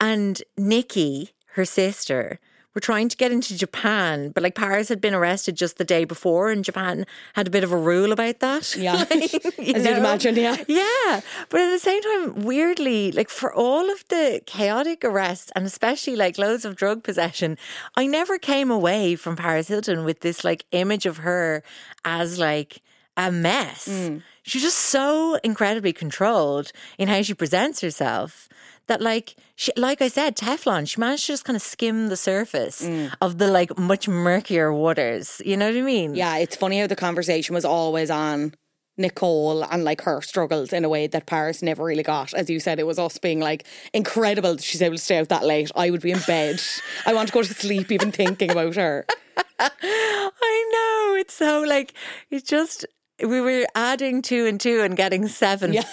and 0.00 0.42
nicky 0.56 1.30
her 1.54 1.64
sister 1.64 2.40
were 2.78 2.90
trying 2.92 3.08
to 3.08 3.16
get 3.16 3.32
into 3.32 3.56
japan 3.58 4.30
but 4.30 4.40
like 4.40 4.54
paris 4.54 4.88
had 4.88 5.00
been 5.00 5.12
arrested 5.12 5.56
just 5.56 5.78
the 5.78 5.84
day 5.84 6.04
before 6.04 6.48
and 6.48 6.64
japan 6.64 7.04
had 7.34 7.48
a 7.48 7.50
bit 7.50 7.64
of 7.64 7.72
a 7.72 7.76
rule 7.76 8.12
about 8.12 8.38
that 8.38 8.76
Yeah. 8.76 9.04
Like, 9.10 9.32
you 9.58 9.74
As 9.74 9.84
you'd 9.84 9.98
imagine, 9.98 10.36
yeah. 10.36 10.56
yeah, 10.68 11.20
but 11.50 11.60
at 11.60 11.70
the 11.70 11.78
same 11.78 12.02
time, 12.02 12.44
weirdly, 12.44 13.10
like 13.10 13.30
for 13.30 13.52
all 13.52 13.90
of 13.90 14.06
the 14.08 14.40
chaotic 14.46 15.04
arrests 15.04 15.50
and 15.56 15.66
especially 15.66 16.14
like 16.14 16.38
loads 16.38 16.64
of 16.64 16.76
drug 16.76 17.02
possession, 17.02 17.58
I 17.96 18.06
never 18.06 18.38
came 18.38 18.70
away 18.70 19.16
from 19.16 19.34
Paris 19.34 19.66
Hilton 19.68 20.04
with 20.04 20.20
this 20.20 20.44
like 20.44 20.64
image 20.70 21.06
of 21.06 21.18
her 21.18 21.62
as 22.04 22.38
like 22.38 22.82
a 23.16 23.32
mess. 23.32 23.88
Mm. 23.88 24.22
She's 24.42 24.62
just 24.62 24.78
so 24.78 25.38
incredibly 25.42 25.92
controlled 25.92 26.70
in 26.98 27.08
how 27.08 27.22
she 27.22 27.34
presents 27.34 27.80
herself 27.80 28.48
that 28.88 29.00
like 29.00 29.36
she 29.54 29.72
like 29.76 30.02
I 30.02 30.08
said, 30.08 30.36
Teflon, 30.36 30.88
she 30.88 31.00
managed 31.00 31.26
to 31.26 31.32
just 31.32 31.44
kind 31.44 31.56
of 31.56 31.62
skim 31.62 32.08
the 32.08 32.16
surface 32.16 32.82
mm. 32.82 33.12
of 33.20 33.38
the 33.38 33.48
like 33.48 33.78
much 33.78 34.08
murkier 34.08 34.72
waters. 34.72 35.40
You 35.44 35.56
know 35.56 35.68
what 35.68 35.76
I 35.76 35.82
mean? 35.82 36.14
Yeah, 36.14 36.36
it's 36.38 36.56
funny 36.56 36.80
how 36.80 36.86
the 36.86 36.96
conversation 36.96 37.54
was 37.54 37.64
always 37.64 38.10
on 38.10 38.54
Nicole 38.98 39.62
and 39.62 39.84
like 39.84 40.00
her 40.02 40.20
struggles 40.20 40.72
in 40.72 40.84
a 40.84 40.88
way 40.88 41.06
that 41.06 41.26
Paris 41.26 41.62
never 41.62 41.84
really 41.84 42.02
got. 42.02 42.34
As 42.34 42.50
you 42.50 42.60
said, 42.60 42.80
it 42.80 42.86
was 42.86 42.98
us 42.98 43.16
being 43.18 43.40
like 43.40 43.64
incredible 43.94 44.56
that 44.56 44.64
she's 44.64 44.82
able 44.82 44.96
to 44.96 45.02
stay 45.02 45.18
out 45.18 45.28
that 45.28 45.44
late. 45.44 45.70
I 45.76 45.90
would 45.90 46.02
be 46.02 46.10
in 46.10 46.20
bed. 46.26 46.60
I 47.06 47.14
want 47.14 47.28
to 47.28 47.34
go 47.34 47.42
to 47.42 47.54
sleep 47.54 47.92
even 47.92 48.10
thinking 48.10 48.50
about 48.50 48.74
her. 48.74 49.06
I 49.58 50.68
know. 50.72 51.16
It's 51.20 51.34
so 51.34 51.62
like 51.62 51.94
it's 52.30 52.48
just 52.48 52.84
we 53.20 53.40
were 53.40 53.66
adding 53.74 54.22
two 54.22 54.46
and 54.46 54.60
two 54.60 54.82
and 54.82 54.96
getting 54.96 55.28
seven. 55.28 55.72
Yeah. 55.72 55.84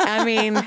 I 0.00 0.24
mean, 0.24 0.62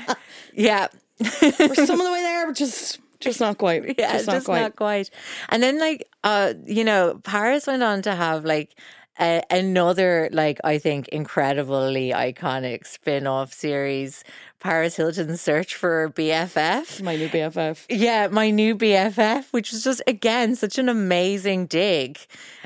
yeah. 0.54 0.88
We're 1.20 1.74
some 1.74 2.00
of 2.00 2.06
the 2.06 2.12
way 2.12 2.22
there, 2.22 2.46
but 2.46 2.56
just 2.56 3.00
just 3.20 3.40
not 3.40 3.58
quite. 3.58 3.84
Yeah, 3.98 4.12
just 4.12 4.26
just, 4.26 4.26
not 4.26 4.44
quite. 4.44 4.60
not 4.60 4.76
quite. 4.76 5.10
And 5.48 5.62
then 5.62 5.78
like 5.78 6.08
uh, 6.24 6.54
you 6.64 6.84
know, 6.84 7.20
Paris 7.24 7.66
went 7.66 7.82
on 7.82 8.02
to 8.02 8.14
have 8.14 8.44
like 8.44 8.76
another 9.18 10.28
like 10.32 10.60
I 10.64 10.78
think 10.78 11.08
incredibly 11.08 12.10
iconic 12.10 12.86
spin-off 12.86 13.52
series, 13.52 14.24
Paris 14.60 14.96
Hilton's 14.96 15.40
Search 15.40 15.74
for 15.74 16.10
BFF. 16.10 17.02
My 17.02 17.16
new 17.16 17.28
BFF. 17.28 17.86
Yeah, 17.88 18.28
my 18.28 18.50
new 18.50 18.76
BFF, 18.76 19.52
which 19.52 19.72
was 19.72 19.84
just 19.84 20.02
again 20.06 20.54
such 20.54 20.78
an 20.78 20.88
amazing 20.88 21.66
dig 21.66 22.18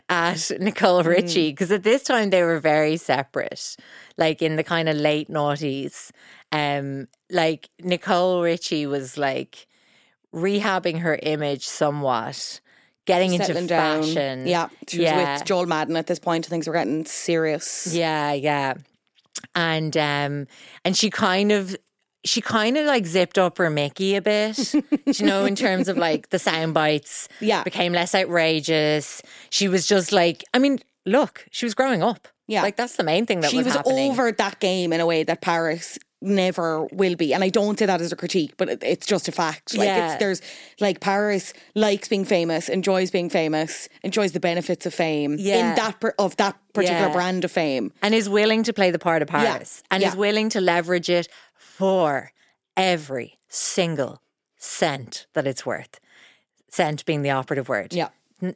at 0.08 0.50
Nicole 0.60 1.04
Richie 1.04 1.52
because 1.52 1.70
at 1.70 1.84
this 1.84 2.02
time 2.02 2.30
they 2.30 2.42
were 2.42 2.58
very 2.58 2.96
separate, 2.96 3.76
like 4.16 4.42
in 4.42 4.56
the 4.56 4.64
kind 4.64 4.88
of 4.88 4.96
late 4.96 5.28
noughties. 5.30 6.10
Um, 6.52 7.08
like 7.30 7.68
Nicole 7.80 8.42
Richie 8.42 8.86
was 8.86 9.16
like 9.16 9.66
rehabbing 10.34 11.00
her 11.00 11.18
image 11.22 11.66
somewhat, 11.66 12.60
getting 13.06 13.34
into 13.34 13.54
down. 13.66 14.02
fashion. 14.02 14.46
Yeah, 14.46 14.68
she 14.88 14.98
was 14.98 15.04
yeah. 15.04 15.34
with 15.34 15.44
Joel 15.44 15.66
Madden 15.66 15.96
at 15.96 16.06
this 16.06 16.18
point. 16.18 16.46
Things 16.46 16.66
were 16.66 16.74
getting 16.74 17.04
serious. 17.04 17.92
Yeah, 17.92 18.32
yeah. 18.32 18.74
And 19.54 19.96
um 19.96 20.46
and 20.84 20.96
she 20.96 21.10
kind 21.10 21.52
of 21.52 21.76
she 22.24 22.40
kind 22.40 22.76
of 22.76 22.86
like 22.86 23.06
zipped 23.06 23.38
up 23.38 23.58
her 23.58 23.70
Mickey 23.70 24.16
a 24.16 24.22
bit, 24.22 24.74
you 24.74 25.26
know, 25.26 25.44
in 25.44 25.54
terms 25.54 25.88
of 25.88 25.96
like 25.96 26.30
the 26.30 26.38
sound 26.38 26.74
bites. 26.74 27.28
Yeah. 27.40 27.62
Became 27.62 27.92
less 27.94 28.14
outrageous. 28.14 29.22
She 29.48 29.66
was 29.66 29.86
just 29.86 30.12
like, 30.12 30.44
I 30.52 30.58
mean, 30.58 30.78
look, 31.06 31.46
she 31.50 31.64
was 31.64 31.74
growing 31.74 32.02
up. 32.02 32.28
Yeah. 32.46 32.60
Like 32.62 32.76
that's 32.76 32.96
the 32.96 33.04
main 33.04 33.24
thing 33.24 33.40
that 33.40 33.50
she 33.50 33.56
was, 33.58 33.66
was 33.66 33.76
happening. 33.76 34.10
over 34.10 34.30
that 34.30 34.60
game 34.60 34.92
in 34.92 35.00
a 35.00 35.06
way 35.06 35.22
that 35.22 35.40
Paris 35.40 35.98
never 36.22 36.84
will 36.92 37.16
be. 37.16 37.32
And 37.34 37.42
I 37.42 37.48
don't 37.48 37.78
say 37.78 37.86
that 37.86 38.00
as 38.00 38.12
a 38.12 38.16
critique, 38.16 38.54
but 38.56 38.68
it, 38.68 38.82
it's 38.82 39.06
just 39.06 39.28
a 39.28 39.32
fact. 39.32 39.76
Like 39.76 39.86
Yeah. 39.86 40.12
it's 40.12 40.18
there's 40.20 40.42
like 40.80 41.00
Paris 41.00 41.52
likes 41.74 42.08
being 42.08 42.24
famous, 42.24 42.68
enjoys 42.68 43.10
being 43.10 43.30
famous, 43.30 43.88
enjoys 44.02 44.32
the 44.32 44.40
benefits 44.40 44.84
of 44.86 44.94
fame 44.94 45.36
Yeah. 45.38 45.70
in 45.70 45.74
that 45.76 46.00
per- 46.00 46.14
of 46.18 46.36
that 46.36 46.56
particular 46.74 47.08
Yeah. 47.08 47.12
brand 47.12 47.44
of 47.44 47.50
fame. 47.52 47.92
and 48.02 48.14
is 48.14 48.28
willing 48.28 48.62
to 48.64 48.72
play 48.72 48.90
the 48.90 48.98
part 48.98 49.22
of 49.22 49.28
Paris 49.28 49.82
and 49.90 50.02
is 50.02 50.14
willing 50.16 50.48
to 50.50 50.60
leverage 50.60 51.08
it 51.08 51.28
for 51.56 52.32
every 52.76 53.38
single 53.48 54.20
cent 54.58 55.26
that 55.34 55.46
it's 55.46 55.64
worth. 55.64 56.00
Cent 56.68 57.04
being 57.06 57.22
the 57.22 57.30
operative 57.30 57.68
word. 57.68 57.92
Yeah. 57.94 58.08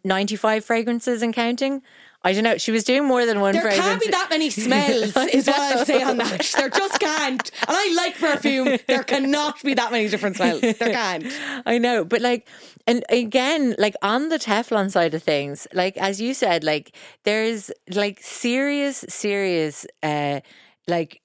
95 0.05 0.65
fragrances 0.65 1.23
and 1.23 1.35
counting. 1.35 1.83
I 2.27 2.33
don't 2.33 2.43
know. 2.43 2.57
She 2.57 2.73
was 2.73 2.85
doing 2.85 3.05
more 3.05 3.27
than 3.27 3.41
one 3.41 3.53
There 3.53 3.61
fragrance. 3.63 3.87
can't 3.87 4.01
be 4.01 4.09
that 4.11 4.29
many 4.31 4.49
smells, 4.67 5.15
is 5.17 5.47
what 5.47 5.61
I'll 5.61 5.85
say 5.85 6.03
on 6.03 6.17
that. 6.17 6.41
There 6.57 6.71
just 6.71 6.99
can't. 6.99 7.51
And 7.69 7.77
I 7.77 7.95
like 7.95 8.19
perfume. 8.19 8.79
There 8.89 9.05
cannot 9.05 9.63
be 9.63 9.75
that 9.75 9.93
many 9.93 10.09
different 10.09 10.37
smells. 10.37 10.63
There 10.63 10.75
can't. 10.75 11.27
I 11.67 11.77
know, 11.79 12.05
but 12.05 12.23
like, 12.23 12.49
and 12.87 13.05
again, 13.11 13.75
like 13.79 13.95
on 14.03 14.31
the 14.31 14.39
Teflon 14.39 14.91
side 14.91 15.13
of 15.13 15.23
things, 15.23 15.67
like 15.75 15.97
as 15.99 16.21
you 16.21 16.33
said, 16.35 16.65
like 16.65 16.97
there's 17.25 17.71
like 17.91 18.21
serious, 18.23 19.05
serious, 19.09 19.87
uh, 20.03 20.41
like 20.89 21.21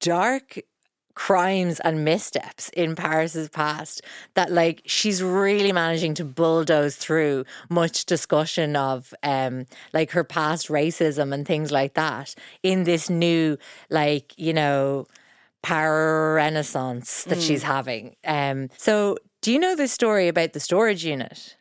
dark 0.00 0.58
crimes 1.16 1.80
and 1.80 2.04
missteps 2.04 2.68
in 2.70 2.94
Paris's 2.94 3.48
past 3.48 4.02
that 4.34 4.52
like 4.52 4.82
she's 4.86 5.22
really 5.22 5.72
managing 5.72 6.14
to 6.14 6.24
bulldoze 6.24 6.94
through 6.94 7.44
much 7.68 8.04
discussion 8.04 8.76
of 8.76 9.12
um 9.24 9.66
like 9.92 10.12
her 10.12 10.22
past 10.22 10.68
racism 10.68 11.34
and 11.34 11.44
things 11.46 11.72
like 11.72 11.94
that 11.94 12.34
in 12.62 12.84
this 12.84 13.10
new 13.10 13.58
like 13.90 14.32
you 14.38 14.52
know 14.52 15.06
power 15.62 16.34
renaissance 16.34 17.24
that 17.24 17.42
she's 17.42 17.64
having 17.64 18.14
um 18.24 18.68
so 18.76 19.16
do 19.42 19.50
you 19.52 19.58
know 19.58 19.74
this 19.74 19.90
story 19.90 20.28
about 20.28 20.52
the 20.52 20.60
storage 20.60 21.04
unit 21.04 21.56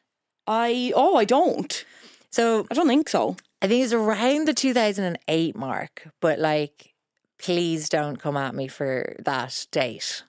I 0.47 0.91
oh 0.95 1.15
I 1.15 1.25
don't. 1.25 1.85
so 2.31 2.67
I 2.69 2.73
don't 2.73 2.87
think 2.87 3.09
so. 3.09 3.35
I 3.61 3.67
think 3.67 3.83
it's 3.83 3.93
around 3.93 4.47
the 4.47 4.53
2008 4.53 5.55
mark, 5.55 6.07
but 6.21 6.39
like, 6.39 6.93
please 7.37 7.89
don't 7.89 8.17
come 8.17 8.37
at 8.37 8.55
me 8.55 8.67
for 8.67 9.15
that 9.25 9.67
date. 9.71 10.23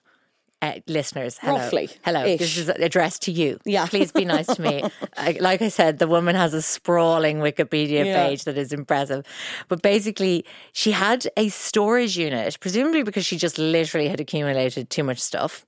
uh, 0.61 0.73
listeners, 0.87 1.37
hello. 1.39 1.59
Roughly, 1.59 1.89
Hello. 2.03 2.25
ish. 2.25 2.39
This 2.39 2.57
is 2.57 2.67
addressed 2.69 3.21
to 3.23 3.31
you. 3.31 3.59
Yeah. 3.63 3.85
Please 3.85 4.11
be 4.11 4.25
nice 4.25 4.47
to 4.47 4.61
me. 4.61 4.83
I, 5.17 5.37
like 5.39 5.61
I 5.61 5.69
said, 5.69 5.99
the 5.99 6.07
woman 6.07 6.35
has 6.35 6.53
a 6.55 6.61
sprawling 6.63 7.37
Wikipedia 7.39 8.05
Yeah. 8.05 8.25
page 8.27 8.43
that 8.45 8.57
is 8.57 8.73
impressive. 8.73 9.23
But 9.67 9.83
basically, 9.83 10.45
she 10.73 10.91
had 10.91 11.27
a 11.37 11.49
storage 11.49 12.17
unit, 12.17 12.59
presumably 12.59 13.03
because 13.03 13.23
she 13.25 13.37
just 13.37 13.59
literally 13.59 14.07
had 14.07 14.19
accumulated 14.19 14.89
too 14.89 15.03
much 15.03 15.19
stuff. 15.19 15.63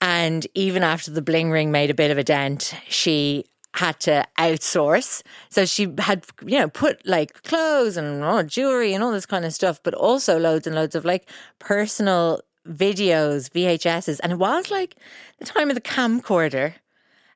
And 0.00 0.44
even 0.54 0.82
after 0.82 1.10
the 1.12 1.22
bling 1.22 1.50
ring 1.52 1.70
made 1.70 1.88
a 1.90 1.94
bit 1.94 2.10
of 2.10 2.18
a 2.18 2.24
dent, 2.24 2.74
she 2.88 3.44
had 3.74 3.98
to 3.98 4.24
outsource. 4.38 5.22
So 5.48 5.64
she 5.64 5.92
had, 5.98 6.24
you 6.46 6.58
know, 6.60 6.68
put 6.68 7.04
like 7.04 7.42
clothes 7.42 7.96
and 7.96 8.22
oh, 8.22 8.42
jewelry 8.44 8.94
and 8.94 9.02
all 9.02 9.10
this 9.10 9.26
kind 9.26 9.44
of 9.44 9.52
stuff, 9.52 9.82
but 9.82 9.94
also 9.94 10.38
loads 10.38 10.66
and 10.66 10.76
loads 10.76 10.94
of 10.94 11.04
like 11.04 11.28
personal 11.58 12.40
videos, 12.68 13.50
VHSs. 13.50 14.20
And 14.22 14.32
it 14.32 14.38
was 14.38 14.70
like 14.70 14.94
the 15.38 15.44
time 15.44 15.70
of 15.70 15.74
the 15.74 15.80
camcorder 15.80 16.74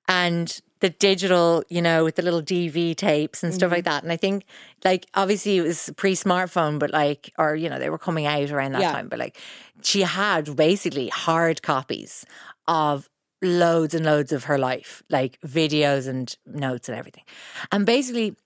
and 0.06 0.60
the 0.78 0.90
digital, 0.90 1.64
you 1.68 1.82
know, 1.82 2.04
with 2.04 2.14
the 2.14 2.22
little 2.22 2.40
DV 2.40 2.94
tapes 2.94 3.42
and 3.42 3.52
stuff 3.52 3.72
like 3.72 3.80
mm-hmm. 3.80 3.90
that. 3.90 4.02
And 4.04 4.12
I 4.12 4.16
think, 4.16 4.44
like, 4.84 5.06
obviously 5.14 5.56
it 5.56 5.62
was 5.62 5.90
pre 5.96 6.14
smartphone, 6.14 6.78
but 6.78 6.92
like, 6.92 7.32
or, 7.36 7.56
you 7.56 7.68
know, 7.68 7.80
they 7.80 7.90
were 7.90 7.98
coming 7.98 8.26
out 8.26 8.52
around 8.52 8.72
that 8.72 8.82
Yeah. 8.82 8.92
time, 8.92 9.08
but 9.08 9.18
like, 9.18 9.36
she 9.82 10.02
had 10.02 10.54
basically 10.54 11.08
hard 11.08 11.62
copies 11.62 12.24
of 12.68 13.08
loads 13.42 13.94
and 13.94 14.04
loads 14.04 14.32
of 14.32 14.44
her 14.44 14.58
life, 14.58 15.02
like 15.08 15.38
videos 15.42 16.08
and 16.08 16.34
notes 16.46 16.88
and 16.88 16.98
everything. 16.98 17.24
And 17.72 17.86
basically, 17.86 18.36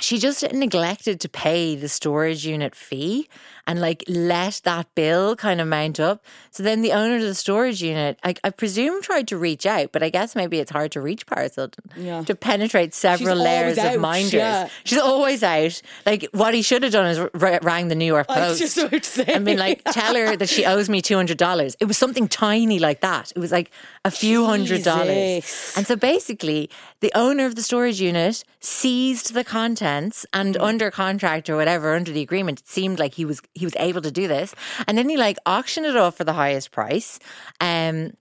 she 0.00 0.18
just 0.18 0.42
neglected 0.52 1.20
to 1.20 1.28
pay 1.28 1.76
the 1.76 1.88
storage 1.88 2.46
unit 2.46 2.74
fee 2.74 3.28
and 3.66 3.80
like 3.80 4.02
let 4.08 4.60
that 4.64 4.92
bill 4.94 5.36
kind 5.36 5.60
of 5.60 5.68
mount 5.68 6.00
up. 6.00 6.24
So 6.50 6.62
then 6.62 6.82
the 6.82 6.92
owner 6.92 7.16
of 7.16 7.22
the 7.22 7.34
storage 7.34 7.82
unit, 7.82 8.18
I, 8.24 8.34
I 8.44 8.50
presume, 8.50 9.00
tried 9.02 9.28
to 9.28 9.36
reach 9.38 9.64
out, 9.66 9.92
but 9.92 10.02
I 10.02 10.10
guess 10.10 10.34
maybe 10.34 10.58
it's 10.58 10.70
hard 10.70 10.92
to 10.92 11.00
reach 11.00 11.26
Paris 11.26 11.54
Hilton 11.54 11.84
Yeah. 11.96 12.22
to 12.24 12.34
penetrate 12.34 12.92
several 12.94 13.36
She's 13.36 13.44
layers 13.44 13.78
of 13.78 13.84
out, 13.84 14.00
minders. 14.00 14.32
yeah. 14.32 14.68
She's 14.84 14.98
always 14.98 15.42
out. 15.42 15.80
Like 16.04 16.28
what 16.32 16.54
he 16.54 16.62
should 16.62 16.82
have 16.82 16.92
done 16.92 17.06
is 17.06 17.18
r- 17.18 17.30
rang 17.62 17.88
the 17.88 17.94
New 17.94 18.04
York 18.06 18.26
Post 18.28 18.60
I 18.78 18.88
just 18.98 19.18
and 19.28 19.44
been 19.44 19.58
like, 19.58 19.82
tell 19.92 20.14
her 20.16 20.36
that 20.36 20.48
she 20.48 20.64
owes 20.66 20.88
me 20.88 21.00
two 21.00 21.16
hundred 21.16 21.38
dollars. 21.38 21.76
It 21.80 21.84
was 21.86 21.96
something 21.96 22.28
tiny 22.28 22.78
like 22.78 23.00
that. 23.00 23.32
It 23.34 23.38
was 23.38 23.52
like 23.52 23.70
a 24.04 24.10
few 24.10 24.44
hundred 24.46 24.82
dollars. 24.82 25.72
And 25.76 25.86
so 25.86 25.96
basically, 25.96 26.68
the 27.00 27.12
owner 27.14 27.46
of 27.46 27.54
the 27.54 27.62
storage 27.62 28.00
unit 28.00 28.44
seized 28.60 29.34
the 29.34 29.44
contents 29.44 30.26
and 30.32 30.54
Mm. 30.56 30.62
under 30.62 30.90
contract 30.90 31.48
or 31.48 31.56
whatever, 31.56 31.94
under 31.94 32.10
the 32.12 32.20
agreement, 32.22 32.60
it 32.60 32.68
seemed 32.68 32.98
like 32.98 33.14
he 33.14 33.24
was 33.24 33.40
he 33.54 33.66
was 33.66 33.76
able 33.78 34.02
to 34.02 34.10
do 34.10 34.28
this. 34.28 34.54
And 34.86 34.96
then 34.96 35.08
he 35.08 35.16
like 35.16 35.38
auctioned 35.46 35.86
it 35.86 35.96
off 35.96 36.16
for 36.16 36.24
the 36.24 36.32
highest 36.32 36.70
price. 36.70 37.18
Um 37.60 38.12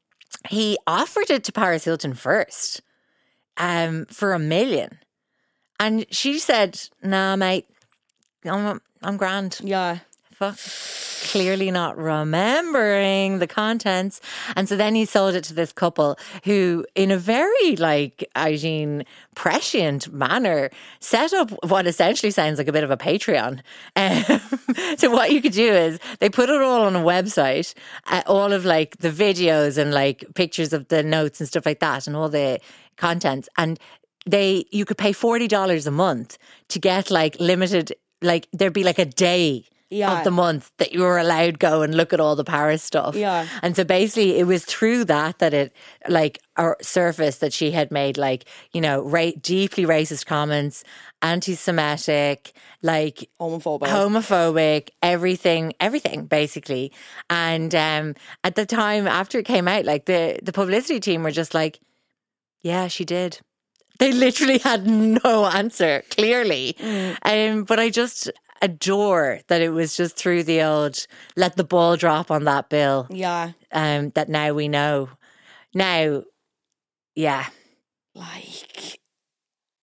he 0.50 0.78
offered 0.88 1.30
it 1.30 1.44
to 1.46 1.52
Paris 1.52 1.84
Hilton 1.84 2.14
first, 2.14 2.82
um, 3.58 4.06
for 4.06 4.34
a 4.34 4.40
million. 4.40 4.98
And 5.80 6.06
she 6.10 6.40
said, 6.40 6.80
nah, 7.04 7.36
mate, 7.36 7.68
I'm 8.46 8.82
I'm 9.04 9.18
grand 9.18 9.60
yeah. 9.64 10.00
Clearly 11.32 11.72
not 11.72 11.98
remembering 11.98 13.40
the 13.40 13.48
contents. 13.48 14.20
And 14.56 14.68
so 14.68 14.76
then 14.76 14.96
he 14.96 15.06
sold 15.06 15.36
it 15.36 15.44
to 15.46 15.54
this 15.54 15.72
couple 15.72 16.18
who 16.44 16.86
in 16.96 17.12
a 17.12 17.18
very 17.18 17.76
like 17.78 18.28
Eugene 18.36 19.06
prescient 19.36 20.12
manner 20.12 20.70
set 21.00 21.32
up 21.34 21.52
what 21.64 21.88
essentially 21.88 22.32
sounds 22.32 22.58
like 22.58 22.68
a 22.68 22.72
bit 22.72 22.84
of 22.84 22.92
a 22.92 22.98
patreon. 22.98 23.62
Um, 23.96 24.42
so 24.98 25.10
what 25.12 25.32
you 25.32 25.42
could 25.42 25.54
do 25.54 25.72
is 25.72 26.00
they 26.20 26.30
put 26.30 26.50
it 26.50 26.62
all 26.62 26.82
on 26.82 26.96
a 26.96 27.00
website 27.00 27.74
uh, 28.08 28.24
all 28.26 28.52
of 28.52 28.66
like 28.66 28.98
the 28.98 29.12
videos 29.12 29.78
and 29.78 29.94
like 29.94 30.26
pictures 30.34 30.74
of 30.74 30.88
the 30.88 31.04
notes 31.04 31.40
and 31.40 31.48
stuff 31.48 31.66
like 31.66 31.80
that 31.80 32.08
and 32.08 32.16
all 32.16 32.30
the 32.30 32.60
contents. 32.98 33.48
And 33.58 33.80
they 34.26 34.66
you 34.72 34.86
could 34.86 34.98
pay 34.98 35.14
$40 35.14 35.88
a 35.88 35.92
month 35.92 36.38
to 36.70 36.80
get 36.80 37.10
like 37.10 37.40
limited 37.40 37.94
like 38.22 38.48
there'd 38.54 38.74
be 38.74 38.84
like 38.84 39.00
a 39.00 39.06
day 39.06 39.66
Yeah. 39.92 40.18
of 40.18 40.24
the 40.24 40.32
month 40.32 40.72
that 40.78 40.94
you 40.94 41.02
were 41.02 41.18
allowed 41.20 41.60
go 41.60 41.82
and 41.82 41.94
look 41.94 42.14
at 42.14 42.20
all 42.22 42.36
the 42.38 42.46
Paris 42.46 42.82
stuff. 42.82 43.14
Yeah. 43.16 43.46
And 43.62 43.76
so 43.76 43.84
basically 43.84 44.40
it 44.40 44.46
was 44.48 44.64
through 44.66 45.06
that 45.06 45.40
that 45.40 45.54
it 45.54 45.74
like 46.08 46.40
surfaced 46.82 47.42
that 47.42 47.52
she 47.54 47.72
had 47.72 47.92
made 47.92 48.18
like, 48.18 48.46
you 48.72 48.80
know, 48.82 49.02
ra- 49.02 49.32
deeply 49.42 49.86
racist 49.86 50.26
comments, 50.26 50.84
anti-Semitic, 51.22 52.54
like 52.82 53.30
Homophobic. 53.40 53.88
homophobic, 53.88 54.90
everything, 55.02 55.74
everything 55.80 56.26
basically. 56.26 56.92
And 57.30 57.74
um, 57.76 58.16
at 58.44 58.56
the 58.56 58.66
time 58.66 59.08
after 59.08 59.40
it 59.40 59.46
came 59.46 59.68
out, 59.68 59.86
like 59.86 60.06
the 60.06 60.40
the 60.42 60.54
publicity 60.54 61.00
team 61.00 61.24
were 61.24 61.32
just 61.32 61.54
like, 61.54 61.80
yeah, 62.62 62.88
she 62.88 63.06
did. 63.06 63.40
They 64.00 64.12
literally 64.14 64.58
had 64.58 64.88
no 65.24 65.46
answer, 65.46 66.04
clearly. 66.10 66.76
Um, 67.24 67.64
but 67.66 67.80
I 67.80 67.90
just 67.90 68.32
adore 68.62 69.40
that 69.48 69.62
it 69.62 69.70
was 69.70 69.96
just 69.98 70.16
through 70.16 70.44
the 70.44 70.62
old 70.62 71.08
let 71.36 71.56
the 71.56 71.64
ball 71.64 71.98
drop 71.98 72.30
on 72.30 72.44
that 72.44 72.70
bill 72.70 73.08
yeah. 73.10 73.52
um, 73.72 74.12
that 74.12 74.30
now 74.30 74.54
we 74.54 74.68
know. 74.68 75.10
Now, 75.74 76.24
yeah. 77.16 77.48
Like, 78.14 79.00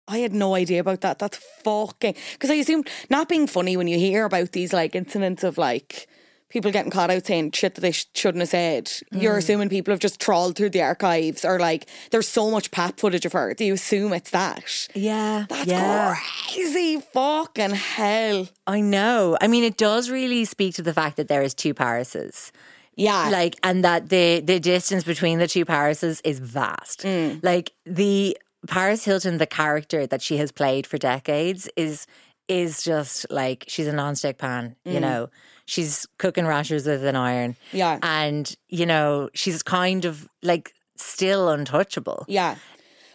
I 0.08 0.18
had 0.18 0.34
no 0.34 0.56
idea 0.56 0.82
about 0.82 1.02
that. 1.02 1.20
That's 1.20 1.38
fucking. 1.64 2.16
Because 2.34 2.50
I 2.50 2.56
assume 2.56 2.84
not 3.10 3.30
being 3.30 3.48
funny 3.48 3.78
when 3.78 3.88
you 3.88 3.98
hear 3.98 4.26
about 4.26 4.52
these 4.52 4.74
like 4.74 4.96
incidents 4.96 5.44
of 5.44 5.58
like 5.58 6.08
people 6.52 6.72
getting 6.72 6.92
caught 6.92 7.10
out 7.10 7.26
saying 7.26 7.52
shit 7.52 7.76
that 7.76 7.82
they 7.82 7.92
sh- 7.92 8.08
shouldn't 8.14 8.42
have 8.42 8.50
said. 8.50 8.92
You're 9.12 9.36
mm. 9.36 9.40
assuming 9.40 9.70
people 9.70 9.92
have 9.92 10.00
just 10.00 10.20
trawled 10.20 10.56
through 10.56 10.72
the 10.72 10.82
archives 10.82 11.44
or 11.44 11.60
like 11.60 11.88
there's 12.12 12.28
so 12.28 12.52
much 12.52 12.72
pap 12.72 13.00
footage 13.00 13.26
of 13.26 13.34
her. 13.34 13.54
Do 13.54 13.66
you 13.66 13.74
assume 13.74 14.14
it's 14.14 14.32
that? 14.32 14.88
Yeah. 14.94 15.46
That's 15.50 15.68
yeah. 15.68 16.16
crazy. 16.50 17.02
Fucking 17.14 17.72
hell. 17.72 18.48
I 18.68 18.82
know. 18.82 19.38
I 19.42 19.48
mean, 19.48 19.64
it 19.64 19.78
does 19.78 20.10
really 20.10 20.46
speak 20.46 20.76
to 20.76 20.82
the 20.82 20.94
fact 20.94 21.18
that 21.18 21.28
there 21.28 21.42
is 21.42 21.54
two 21.54 21.74
Parises. 21.74 22.52
Yeah. 22.96 23.30
like 23.30 23.56
and 23.64 23.84
that 23.84 24.10
the 24.10 24.42
the 24.42 24.60
distance 24.60 25.04
between 25.04 25.40
the 25.40 25.48
two 25.48 25.66
Parises 25.66 26.22
is 26.24 26.40
vast. 26.40 27.04
Mm. 27.04 27.44
Like 27.44 27.72
the 27.86 28.38
Paris 28.68 29.04
Hilton, 29.06 29.38
the 29.38 29.48
character 29.48 30.06
that 30.06 30.22
she 30.22 30.38
has 30.38 30.52
played 30.52 30.86
for 30.86 30.98
decades, 30.98 31.70
is 31.76 32.06
is 32.48 32.84
just 32.84 33.26
like 33.32 33.66
she's 33.68 33.88
a 33.88 33.94
non-stick 33.94 34.38
pan. 34.38 34.76
You 34.86 34.98
mm. 34.98 35.02
know, 35.02 35.30
she's 35.72 36.06
cooking 36.18 36.46
rashers 36.46 36.86
with 36.86 37.06
an 37.06 37.16
iron. 37.16 37.56
Yeah. 37.72 37.98
and 38.04 38.54
you 38.68 38.86
know 38.86 39.30
she's 39.34 39.64
kind 39.64 40.04
of 40.06 40.28
like 40.44 40.74
still 40.98 41.50
untouchable. 41.50 42.26
Yeah. 42.28 42.56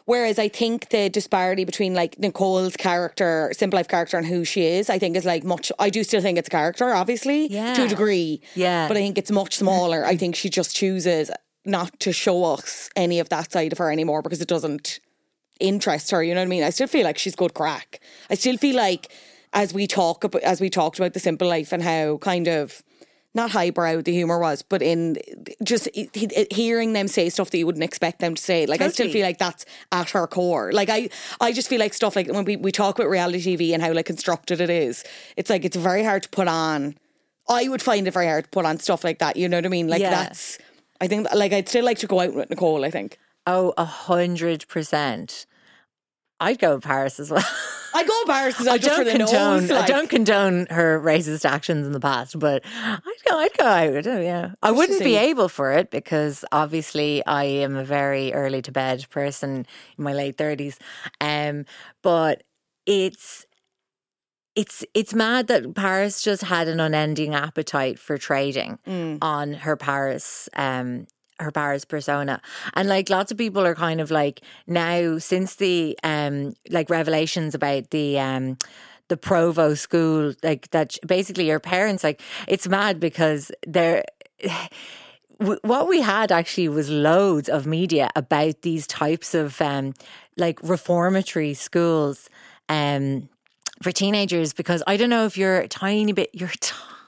Whereas 0.06 0.38
I 0.38 0.48
think 0.48 0.90
the 0.90 1.10
disparity 1.10 1.64
between 1.64 1.92
like 1.92 2.16
Nicole's 2.18 2.76
character, 2.76 3.52
Simple 3.56 3.76
Life 3.76 3.88
character, 3.88 4.16
and 4.16 4.24
who 4.24 4.44
she 4.44 4.62
is, 4.64 4.88
I 4.88 4.98
think 5.00 5.16
is 5.16 5.24
like 5.24 5.42
much. 5.44 5.70
I 5.80 5.90
do 5.90 6.04
still 6.04 6.20
think 6.20 6.38
it's 6.38 6.46
a 6.46 6.50
character, 6.50 6.94
obviously, 6.94 7.48
yeah. 7.48 7.74
to 7.74 7.84
a 7.84 7.88
degree. 7.88 8.40
Yeah. 8.54 8.86
But 8.86 8.96
I 8.96 9.00
think 9.00 9.18
it's 9.18 9.32
much 9.32 9.56
smaller. 9.56 10.06
I 10.06 10.16
think 10.16 10.36
she 10.36 10.48
just 10.48 10.76
chooses 10.76 11.30
not 11.64 11.98
to 12.00 12.12
show 12.12 12.44
us 12.44 12.88
any 12.94 13.18
of 13.18 13.28
that 13.30 13.50
side 13.50 13.72
of 13.72 13.78
her 13.78 13.90
anymore 13.90 14.22
because 14.22 14.40
it 14.40 14.48
doesn't 14.48 15.00
interest 15.58 16.12
her. 16.12 16.22
You 16.22 16.34
know 16.34 16.40
what 16.40 16.46
I 16.46 16.54
mean? 16.56 16.62
I 16.62 16.70
still 16.70 16.86
feel 16.86 17.02
like 17.04 17.18
she's 17.18 17.34
good 17.34 17.54
crack. 17.54 18.00
I 18.30 18.36
still 18.36 18.56
feel 18.56 18.76
like 18.76 19.12
as 19.56 19.74
we 19.74 19.88
talk 19.88 20.22
about, 20.22 20.42
as 20.42 20.60
we 20.60 20.70
talked 20.70 20.98
about 21.00 21.14
the 21.14 21.20
Simple 21.20 21.48
Life 21.48 21.72
and 21.72 21.82
how 21.82 22.18
kind 22.18 22.46
of 22.46 22.82
not 23.34 23.50
highbrow 23.50 24.00
the 24.00 24.12
humor 24.12 24.38
was, 24.38 24.62
but 24.62 24.80
in 24.80 25.16
just 25.62 25.88
he- 25.94 26.08
he- 26.14 26.46
hearing 26.50 26.92
them 26.94 27.06
say 27.08 27.28
stuff 27.28 27.50
that 27.50 27.58
you 27.58 27.66
wouldn't 27.66 27.84
expect 27.84 28.20
them 28.20 28.34
to 28.34 28.42
say. 28.42 28.64
Like 28.66 28.80
I 28.80 28.88
still 28.88 29.10
feel 29.10 29.26
like 29.26 29.38
that's 29.38 29.66
at 29.92 30.10
her 30.10 30.26
core. 30.26 30.72
Like 30.72 30.88
I, 30.88 31.10
I 31.40 31.52
just 31.52 31.68
feel 31.68 31.80
like 31.80 31.92
stuff 31.92 32.16
like 32.16 32.28
when 32.28 32.44
we, 32.44 32.56
we 32.56 32.72
talk 32.72 32.98
about 32.98 33.10
reality 33.10 33.40
TV 33.56 33.74
and 33.74 33.82
how 33.82 33.92
like 33.92 34.06
constructed 34.06 34.60
it 34.60 34.70
is, 34.70 35.04
it's 35.36 35.50
like 35.50 35.64
it's 35.66 35.76
very 35.76 36.02
hard 36.04 36.22
to 36.22 36.28
put 36.30 36.48
on. 36.48 36.96
I 37.48 37.68
would 37.68 37.82
find 37.82 38.08
it 38.08 38.12
very 38.12 38.26
hard 38.26 38.44
to 38.44 38.50
put 38.50 38.64
on 38.64 38.78
stuff 38.78 39.04
like 39.04 39.18
that. 39.18 39.36
You 39.36 39.48
know 39.48 39.58
what 39.58 39.66
I 39.66 39.68
mean? 39.68 39.88
Like 39.88 40.00
Yeah. 40.02 40.10
that's. 40.10 40.58
I 41.00 41.06
think 41.06 41.26
like 41.34 41.52
I'd 41.52 41.68
still 41.68 41.84
like 41.84 41.98
to 41.98 42.06
go 42.06 42.20
out 42.20 42.32
with 42.34 42.48
Nicole. 42.50 42.84
I 42.86 42.90
think 42.90 43.18
Oh, 43.46 43.74
a 43.76 43.84
hundred 43.84 44.66
percent. 44.66 45.44
I'd 46.40 46.58
go 46.58 46.74
with 46.74 46.84
Paris 46.84 47.18
as 47.20 47.30
well. 47.30 47.44
I 47.94 48.04
go 48.04 48.22
Paris 48.26 48.60
as 48.60 48.66
I 48.66 48.72
well 48.72 48.78
just 48.78 48.96
don't 48.96 49.16
condone. 49.16 49.60
nose. 49.62 49.70
I 49.70 49.86
don't 49.86 50.10
condone 50.10 50.66
her 50.70 51.00
racist 51.00 51.46
actions 51.48 51.86
in 51.86 51.92
the 51.92 52.00
past, 52.00 52.38
but 52.38 52.62
I'd 52.66 53.00
go. 53.28 53.38
I'd 53.38 53.56
go 53.56 53.64
out. 53.64 53.94
it, 53.94 54.04
Yeah, 54.24 54.50
I 54.62 54.68
to 54.68 54.74
wouldn't 54.74 55.02
be 55.02 55.16
able 55.16 55.48
for 55.48 55.72
it 55.72 55.90
because 55.90 56.44
obviously 56.52 57.24
I 57.24 57.44
am 57.44 57.74
a 57.74 57.84
very 57.84 58.34
early 58.34 58.60
to 58.62 58.72
bed 58.72 59.06
person 59.08 59.66
in 59.96 60.04
my 60.04 60.12
late 60.12 60.36
thirties. 60.36 60.78
Um, 61.22 61.64
but 62.02 62.42
it's 62.84 63.46
it's 64.54 64.84
it's 64.94 65.14
mad 65.14 65.46
that 65.48 65.74
Paris 65.74 66.22
just 66.22 66.42
had 66.42 66.68
an 66.68 66.80
unending 66.80 67.34
appetite 67.34 67.98
for 67.98 68.18
trading 68.18 68.78
Mm. 68.86 69.18
on 69.22 69.52
her 69.54 69.76
Paris 69.76 70.48
um 70.54 71.06
her 71.40 71.50
Paris 71.50 71.84
persona. 71.84 72.40
And 72.74 72.88
like 72.88 73.10
lots 73.10 73.32
of 73.32 73.38
people 73.38 73.66
are 73.66 73.74
kind 73.74 74.00
of 74.00 74.10
like 74.10 74.40
now 74.66 75.18
since 75.18 75.56
the 75.56 75.98
um 76.02 76.54
like 76.70 76.90
revelations 76.90 77.54
about 77.54 77.90
the 77.90 78.18
um 78.18 78.58
the 79.08 79.16
Provo 79.16 79.74
school, 79.74 80.34
like 80.42 80.70
that 80.70 80.98
basically 81.06 81.46
your 81.46 81.60
parents 81.60 82.02
like 82.02 82.20
it's 82.48 82.66
mad 82.68 82.98
because 83.00 83.52
they're 83.66 84.04
what 85.38 85.88
we 85.88 86.00
had 86.00 86.32
actually 86.32 86.68
was 86.68 86.88
loads 86.88 87.48
of 87.48 87.66
media 87.66 88.10
about 88.16 88.62
these 88.62 88.86
types 88.86 89.34
of 89.34 89.60
um, 89.60 89.92
like 90.36 90.58
reformatory 90.62 91.52
schools 91.52 92.30
um, 92.68 93.28
for 93.82 93.92
teenagers 93.92 94.54
because 94.54 94.82
I 94.86 94.96
don't 94.96 95.10
know 95.10 95.26
if 95.26 95.36
you're 95.36 95.58
a 95.58 95.68
tiny 95.68 96.12
bit 96.12 96.30
you're 96.32 96.48
a 96.48 96.58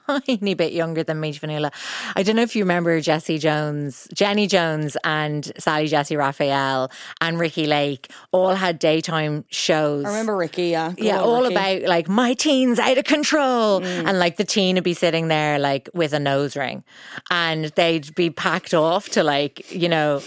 tiny 0.09 0.53
bit 0.53 0.73
younger 0.73 1.03
than 1.03 1.19
me, 1.19 1.33
Fionnuala. 1.33 1.71
I 2.15 2.23
don't 2.23 2.35
know 2.35 2.41
if 2.41 2.55
you 2.55 2.63
remember 2.63 2.99
Jesse 3.01 3.37
Jones, 3.37 4.07
Jenny 4.13 4.47
Jones, 4.47 4.97
and 5.03 5.51
Sally 5.57 5.87
Jesse 5.87 6.15
Raphael 6.15 6.91
and 7.21 7.39
Ricki 7.39 7.67
Lake 7.67 8.11
all 8.31 8.55
had 8.55 8.79
daytime 8.79 9.45
shows. 9.49 10.05
I 10.05 10.09
remember 10.09 10.35
Ricki, 10.35 10.67
yeah. 10.69 10.93
Go 10.93 11.03
Yeah, 11.03 11.17
on, 11.21 11.23
all 11.29 11.41
Ricki. 11.43 11.53
about 11.55 11.81
like 11.89 12.09
my 12.09 12.33
teen's 12.33 12.79
out 12.79 12.97
of 12.97 13.03
control, 13.05 13.81
Mm. 13.81 14.07
and 14.07 14.19
like 14.19 14.37
the 14.37 14.43
teen 14.43 14.75
would 14.75 14.83
be 14.83 14.93
sitting 14.93 15.27
there 15.27 15.59
like 15.59 15.89
with 15.93 16.13
a 16.13 16.19
nose 16.19 16.55
ring, 16.55 16.83
and 17.29 17.65
they'd 17.75 18.13
be 18.15 18.29
packed 18.29 18.73
off 18.73 19.09
to 19.09 19.23
like 19.23 19.71
you 19.71 19.87
know 19.89 20.21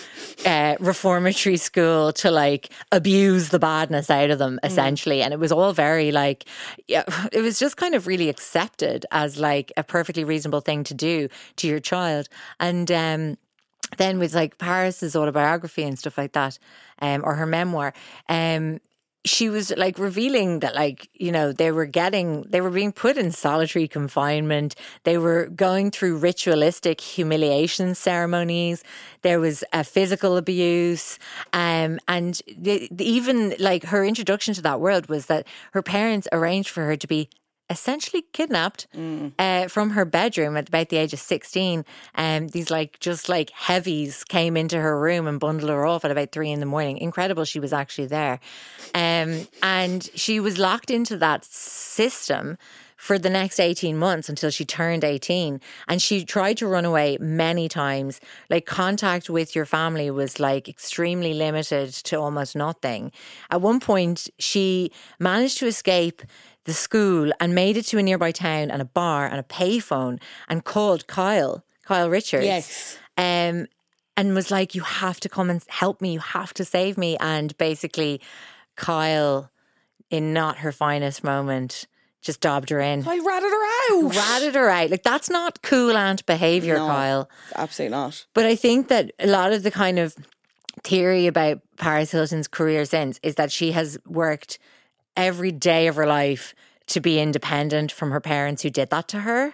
uh, 0.47 0.77
reformatory 0.81 1.57
school 1.57 2.13
to 2.13 2.31
like 2.31 2.71
abuse 2.93 3.49
the 3.51 3.59
badness 3.59 4.11
out 4.11 4.31
of 4.31 4.37
Mm. 4.37 4.39
them 4.39 4.61
essentially, 4.63 5.23
and 5.23 5.33
it 5.35 5.39
was 5.41 5.53
all 5.53 5.73
very 5.73 6.13
like 6.13 6.45
yeah, 6.89 7.05
it 7.33 7.41
was 7.41 7.59
just 7.59 7.77
kind 7.77 7.95
of 7.95 8.07
really 8.07 8.29
accepted 8.29 9.05
as 9.11 9.39
like 9.39 9.72
a 9.77 9.83
perfectly 9.85 10.25
reasonable 10.25 10.61
thing 10.61 10.85
to 10.85 10.95
do 10.95 11.29
to 11.57 11.67
your 11.67 11.81
child, 11.81 12.29
and 12.61 12.91
um 12.91 13.37
then 13.99 14.19
with 14.19 14.35
like 14.35 14.59
Paris's 14.59 15.15
autobiography 15.15 15.83
and 15.83 15.99
stuff 15.99 16.17
like 16.17 16.33
that, 16.33 16.59
um, 17.01 17.23
or 17.25 17.35
her 17.35 17.47
memoir, 17.47 17.93
um, 18.29 18.81
she 19.25 19.49
was 19.49 19.73
like 19.77 19.99
revealing 19.99 20.61
that 20.61 20.75
like 20.75 21.09
you 21.15 21.31
know 21.31 21.53
they 21.53 21.71
were 21.71 21.87
getting 21.87 22.43
they 22.49 22.61
were 22.61 22.71
being 22.71 22.91
put 22.91 23.17
in 23.17 23.31
solitary 23.31 23.87
confinement. 23.87 24.75
They 25.05 25.17
were 25.17 25.47
going 25.47 25.93
through 25.93 26.17
ritualistic 26.19 27.01
humiliation 27.01 27.95
ceremonies. 27.95 28.83
There 29.23 29.39
was 29.39 29.63
a 29.73 29.85
physical 29.85 30.37
abuse. 30.37 31.21
Um 31.53 32.01
and 32.09 32.41
the, 32.57 32.89
the- 32.91 33.09
even 33.09 33.55
like 33.61 33.85
her 33.85 34.05
introduction 34.05 34.55
to 34.55 34.63
that 34.63 34.81
world 34.81 35.07
was 35.09 35.27
that 35.27 35.47
her 35.73 35.83
parents 35.83 36.27
arranged 36.33 36.71
for 36.71 36.85
her 36.85 36.97
to 36.97 37.07
be 37.07 37.29
essentially 37.71 38.23
kidnapped 38.33 38.87
uh, 39.39 39.69
from 39.69 39.91
her 39.91 40.05
bedroom 40.05 40.57
at 40.57 40.69
about 40.69 40.89
the 40.89 40.97
age 40.97 41.13
of 41.13 41.19
16 41.19 41.85
um, 42.15 42.49
these 42.49 42.71
like 42.71 42.99
just 43.01 43.29
like 43.29 43.51
heavies 43.51 44.25
came 44.25 44.57
into 44.57 44.79
her 44.81 44.99
room 44.99 45.27
and 45.27 45.41
bundled 45.41 45.71
her 45.71 45.87
off 45.87 46.05
at 46.05 46.11
about 46.11 46.33
three 46.33 46.51
in 46.51 46.61
the 46.61 46.67
morning. 46.67 46.99
Incredible 46.99 47.45
she 47.45 47.61
was 47.61 47.73
actually 47.73 48.07
there. 48.07 48.41
Um, 48.95 49.47
and 49.63 50.09
she 50.15 50.41
was 50.41 50.59
locked 50.59 50.91
into 50.91 51.17
that 51.19 51.45
system 51.45 52.59
for 53.03 53.19
the 53.19 53.29
next 53.29 53.59
18 53.59 53.97
months 53.97 54.29
until 54.29 54.49
she 54.49 54.65
turned 54.65 55.03
18 55.03 55.61
and 55.89 56.01
she 56.01 56.25
tried 56.25 56.57
to 56.59 56.69
run 56.69 56.85
away 56.85 57.19
many 57.19 57.69
times. 57.69 58.21
Like 58.49 58.65
contact 58.65 59.29
with 59.29 59.57
your 59.57 59.65
family 59.65 60.09
was 60.09 60.39
like 60.39 60.69
extremely 60.69 61.35
limited 61.35 61.91
to 62.05 62.21
almost 62.21 62.55
nothing. 62.55 63.11
At 63.51 63.61
one 63.61 63.81
point 63.81 64.31
she 64.39 64.93
managed 65.19 65.59
to 65.59 65.67
escape 65.67 66.23
the 66.65 66.73
school 66.73 67.33
and 67.41 67.55
made 67.55 67.77
it 67.77 67.87
to 67.87 67.99
a 67.99 68.03
nearby 68.03 68.31
town 68.33 68.71
and 68.71 68.81
a 68.81 68.85
bar 68.85 69.27
and 69.27 69.39
a 69.41 69.43
payphone 69.43 70.21
and 70.49 70.65
called 70.65 71.07
Kyle 71.07 71.65
Kyle 71.85 72.09
Richards 72.09 72.45
Yes. 72.47 72.97
um, 73.19 73.67
and 74.17 74.35
was 74.35 74.51
like, 74.51 74.75
"You 74.75 74.83
have 74.83 75.19
to 75.21 75.29
come 75.29 75.51
and 75.51 75.63
help 75.69 76.01
me. 76.01 76.13
You 76.13 76.21
have 76.21 76.55
to 76.55 76.65
save 76.65 76.97
me." 76.97 77.17
And 77.19 77.57
basically, 77.59 78.21
Kyle, 78.77 79.51
in 80.11 80.33
not 80.33 80.59
her 80.59 80.73
finest 80.73 81.25
moment, 81.25 81.87
just 82.21 82.41
dobbed 82.41 82.71
her 82.71 82.79
in, 82.81 83.07
I 83.09 83.19
ratted 83.19 83.51
her 83.51 84.05
out. 84.07 84.15
ratted 84.15 84.55
her 84.55 84.69
out. 84.71 84.91
Like 84.91 85.03
that's 85.03 85.29
not 85.31 85.63
cool 85.63 85.97
aunt 85.97 86.25
behavior, 86.27 86.77
No. 86.77 86.87
Kyle. 86.87 87.31
Absolutely 87.57 87.97
not. 87.97 88.27
But 88.35 88.47
I 88.47 88.55
think 88.55 88.89
that 88.89 89.11
a 89.19 89.27
lot 89.27 89.53
of 89.53 89.63
the 89.65 89.71
kind 89.73 89.99
of 89.99 90.15
theory 90.85 91.27
about 91.27 91.61
Paris 91.79 92.13
Hilton's 92.13 92.47
career 92.49 92.85
since 92.85 93.19
is 93.23 93.35
that 93.35 93.51
she 93.51 93.73
has 93.73 93.99
worked 94.07 94.59
every 95.17 95.53
day 95.53 95.87
of 95.89 95.97
her 95.97 96.07
life 96.07 96.55
to 96.89 97.01
be 97.01 97.19
independent 97.21 97.93
from 97.93 98.11
her 98.11 98.21
parents 98.21 98.63
who 98.63 98.71
did 98.71 98.91
that 98.91 99.09
to 99.09 99.21
her, 99.21 99.53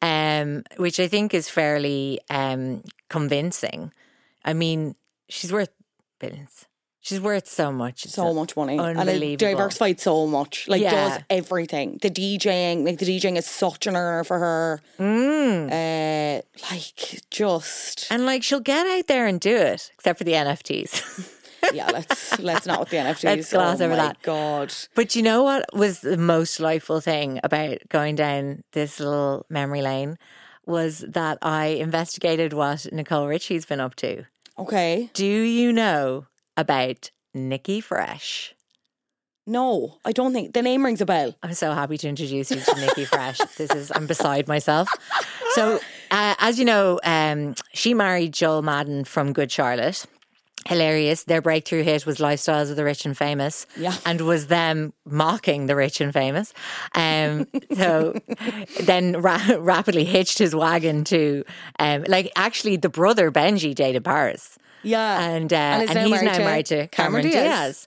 um, 0.00 0.62
which 0.76 0.98
I 0.98 1.08
think 1.08 1.34
is 1.34 1.48
fairly 1.48 2.20
um, 2.30 2.82
convincing. 3.08 3.92
I 4.44 4.52
mean, 4.54 4.94
she's 5.28 5.52
worth 5.52 5.70
billions. 6.18 6.66
She's 7.04 7.20
worth 7.20 7.48
so 7.48 7.72
much. 7.72 8.04
It's 8.04 8.14
So 8.14 8.32
much 8.32 8.56
money. 8.56 8.78
And 8.78 9.08
it 9.08 9.38
diversified 9.38 9.98
so 9.98 10.28
much. 10.28 10.68
Like 10.68 10.80
Yeah. 10.80 10.90
does 10.92 11.18
everything. 11.28 11.98
The 12.00 12.10
DJing, 12.10 12.84
like 12.86 12.98
the 12.98 13.06
DJing 13.06 13.36
is 13.36 13.44
such 13.44 13.88
an 13.88 13.96
earner 13.96 14.22
for 14.22 14.38
her. 14.38 14.80
Mm. 15.00 15.72
Uh, 15.72 16.42
like 16.70 17.20
just 17.28 18.06
And 18.08 18.24
like 18.24 18.44
she'll 18.44 18.60
get 18.60 18.86
out 18.86 19.08
there 19.08 19.26
and 19.26 19.40
do 19.40 19.54
it, 19.56 19.90
except 19.94 20.18
for 20.18 20.24
the 20.24 20.34
NFTs. 20.34 21.28
yeah, 21.72 21.90
let's 21.92 22.38
let's 22.38 22.66
not 22.66 22.80
with 22.80 22.90
the 22.90 22.96
NFTs. 22.98 23.24
Let's 23.24 23.52
gloss 23.52 23.80
oh 23.80 23.84
over 23.84 23.96
my 23.96 24.02
that. 24.02 24.22
God. 24.22 24.74
But 24.94 25.14
you 25.14 25.22
know 25.22 25.42
what 25.42 25.64
was 25.72 26.00
the 26.00 26.16
most 26.16 26.56
delightful 26.56 27.00
thing 27.00 27.40
about 27.42 27.78
going 27.88 28.14
down 28.14 28.62
this 28.72 29.00
little 29.00 29.46
memory 29.48 29.82
lane 29.82 30.18
was 30.66 31.04
that 31.08 31.38
I 31.42 31.66
investigated 31.66 32.52
what 32.52 32.86
Nicole 32.92 33.26
Richie's 33.26 33.66
been 33.66 33.80
up 33.80 33.94
to. 33.96 34.24
Okay. 34.58 35.10
Do 35.12 35.26
you 35.26 35.72
know 35.72 36.26
about 36.56 37.10
Nikki 37.34 37.80
Fresh? 37.80 38.54
No, 39.44 39.96
I 40.04 40.12
don't 40.12 40.32
think 40.32 40.54
the 40.54 40.62
name 40.62 40.84
rings 40.84 41.00
a 41.00 41.06
bell. 41.06 41.34
I'm 41.42 41.54
so 41.54 41.72
happy 41.72 41.98
to 41.98 42.08
introduce 42.08 42.50
you 42.52 42.60
to 42.60 42.80
Nikki 42.80 43.04
Fresh. 43.04 43.40
This 43.56 43.70
is 43.72 43.90
I'm 43.92 44.06
beside 44.06 44.46
myself. 44.46 44.88
So, 45.54 45.80
uh, 46.12 46.34
as 46.38 46.60
you 46.60 46.64
know, 46.64 47.00
um, 47.02 47.56
she 47.72 47.92
married 47.92 48.34
Joel 48.34 48.62
Madden 48.62 49.04
from 49.04 49.32
Good 49.32 49.50
Charlotte. 49.50 50.06
Hilarious. 50.66 51.24
Their 51.24 51.42
breakthrough 51.42 51.82
hit 51.82 52.06
was 52.06 52.18
"Lifestyles 52.18 52.70
of 52.70 52.76
the 52.76 52.84
Rich 52.84 53.04
and 53.06 53.16
Famous," 53.16 53.66
Yeah. 53.76 53.94
and 54.06 54.20
was 54.20 54.46
them 54.46 54.92
mocking 55.04 55.66
the 55.66 55.74
rich 55.76 56.00
and 56.00 56.12
famous. 56.12 56.52
Um, 56.94 57.46
so 57.76 58.14
then 58.82 59.20
ra- 59.20 59.40
rapidly 59.58 60.04
hitched 60.04 60.38
his 60.38 60.54
wagon 60.54 61.04
to, 61.04 61.44
um, 61.78 62.04
like 62.08 62.30
actually 62.36 62.76
the 62.76 62.88
brother 62.88 63.30
Benji 63.32 63.74
dated 63.74 64.04
Paris, 64.04 64.58
Yeah. 64.82 65.20
and 65.22 65.52
uh, 65.52 65.56
And 65.56 65.82
and, 65.90 65.94
now 65.94 66.02
he's 66.02 66.10
married 66.10 66.24
now 66.38 66.38
married 66.44 66.66
to 66.66 66.86
Cameron 66.88 67.24
Cameron, 67.24 67.44
Diaz. 67.44 67.86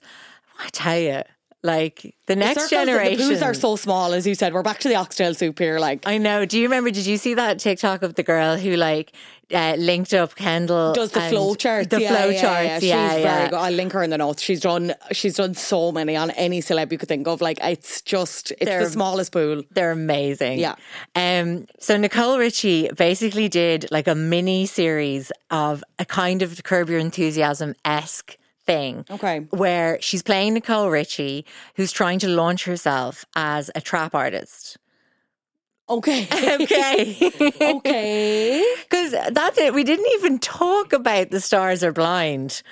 I 0.58 0.68
tell 0.70 0.98
you, 0.98 1.22
like 1.66 2.14
the 2.26 2.36
next 2.36 2.54
Circles- 2.54 2.70
generation, 2.70 3.18
The 3.18 3.24
pools 3.34 3.42
are 3.42 3.54
so 3.54 3.76
small, 3.76 4.12
as 4.14 4.26
you 4.26 4.34
said. 4.34 4.54
We're 4.54 4.62
back 4.62 4.78
to 4.80 4.88
the 4.88 4.94
oxtail 4.96 5.34
soup 5.34 5.58
here. 5.58 5.78
Like 5.78 6.06
I 6.06 6.16
know. 6.18 6.44
Do 6.46 6.58
you 6.58 6.64
remember? 6.64 6.90
Did 6.90 7.06
you 7.06 7.18
see 7.18 7.34
that 7.34 7.58
TikTok 7.58 8.02
of 8.02 8.14
the 8.14 8.22
girl 8.22 8.56
who 8.56 8.76
like 8.76 9.12
uh, 9.52 9.74
linked 9.78 10.14
up 10.14 10.34
Kendall? 10.34 10.92
does 10.94 11.10
the 11.12 11.20
flow 11.20 11.54
charts. 11.54 11.88
The 11.88 12.00
yeah, 12.00 12.08
flow 12.08 12.28
yeah, 12.30 12.40
charts. 12.40 12.84
Yeah, 12.84 12.94
Yeah, 12.96 13.12
she's 13.14 13.22
very 13.22 13.48
good. 13.50 13.56
I'll 13.56 13.72
link 13.72 13.92
her 13.92 14.02
in 14.02 14.10
the 14.10 14.18
notes. 14.18 14.42
She's 14.42 14.60
done. 14.60 14.94
She's 15.12 15.34
done 15.34 15.54
so 15.54 15.92
many 15.92 16.16
on 16.16 16.30
any 16.32 16.60
celeb 16.62 16.90
you 16.92 16.98
could 16.98 17.08
think 17.08 17.26
of. 17.28 17.40
Like 17.40 17.58
it's 17.62 18.00
just 18.02 18.52
it's 18.52 18.64
They're- 18.64 18.84
the 18.84 18.90
smallest 18.90 19.32
pool. 19.32 19.62
They're 19.72 19.90
amazing. 19.92 20.58
Yeah. 20.58 20.76
Um. 21.14 21.66
So 21.80 21.96
Nicole 21.96 22.38
Richie 22.38 22.88
basically 22.96 23.48
did 23.48 23.86
like 23.90 24.08
a 24.08 24.14
mini 24.14 24.66
series 24.66 25.30
of 25.50 25.84
a 25.98 26.04
kind 26.04 26.42
of 26.42 26.62
Curb 26.64 26.88
Your 26.90 26.98
Enthusiasm 26.98 27.74
esque 27.84 28.36
thing. 28.66 29.04
Okay. 29.10 29.40
Where 29.50 29.98
she's 30.00 30.22
playing 30.22 30.54
Nicole 30.54 30.90
Richie, 30.90 31.44
who's 31.76 31.92
trying 31.92 32.18
to 32.20 32.28
launch 32.28 32.64
herself 32.64 33.24
as 33.36 33.70
a 33.74 33.80
trap 33.80 34.14
artist. 34.14 34.76
Okay. 35.88 36.26
Okay. 36.60 37.30
okay. 37.60 38.74
Because 38.82 39.12
that's 39.32 39.58
it. 39.58 39.72
We 39.74 39.84
didn't 39.84 40.10
even 40.14 40.38
talk 40.40 40.92
about 40.92 41.30
The 41.30 41.40
Stars 41.40 41.84
Are 41.84 41.92
Blind. 41.92 42.62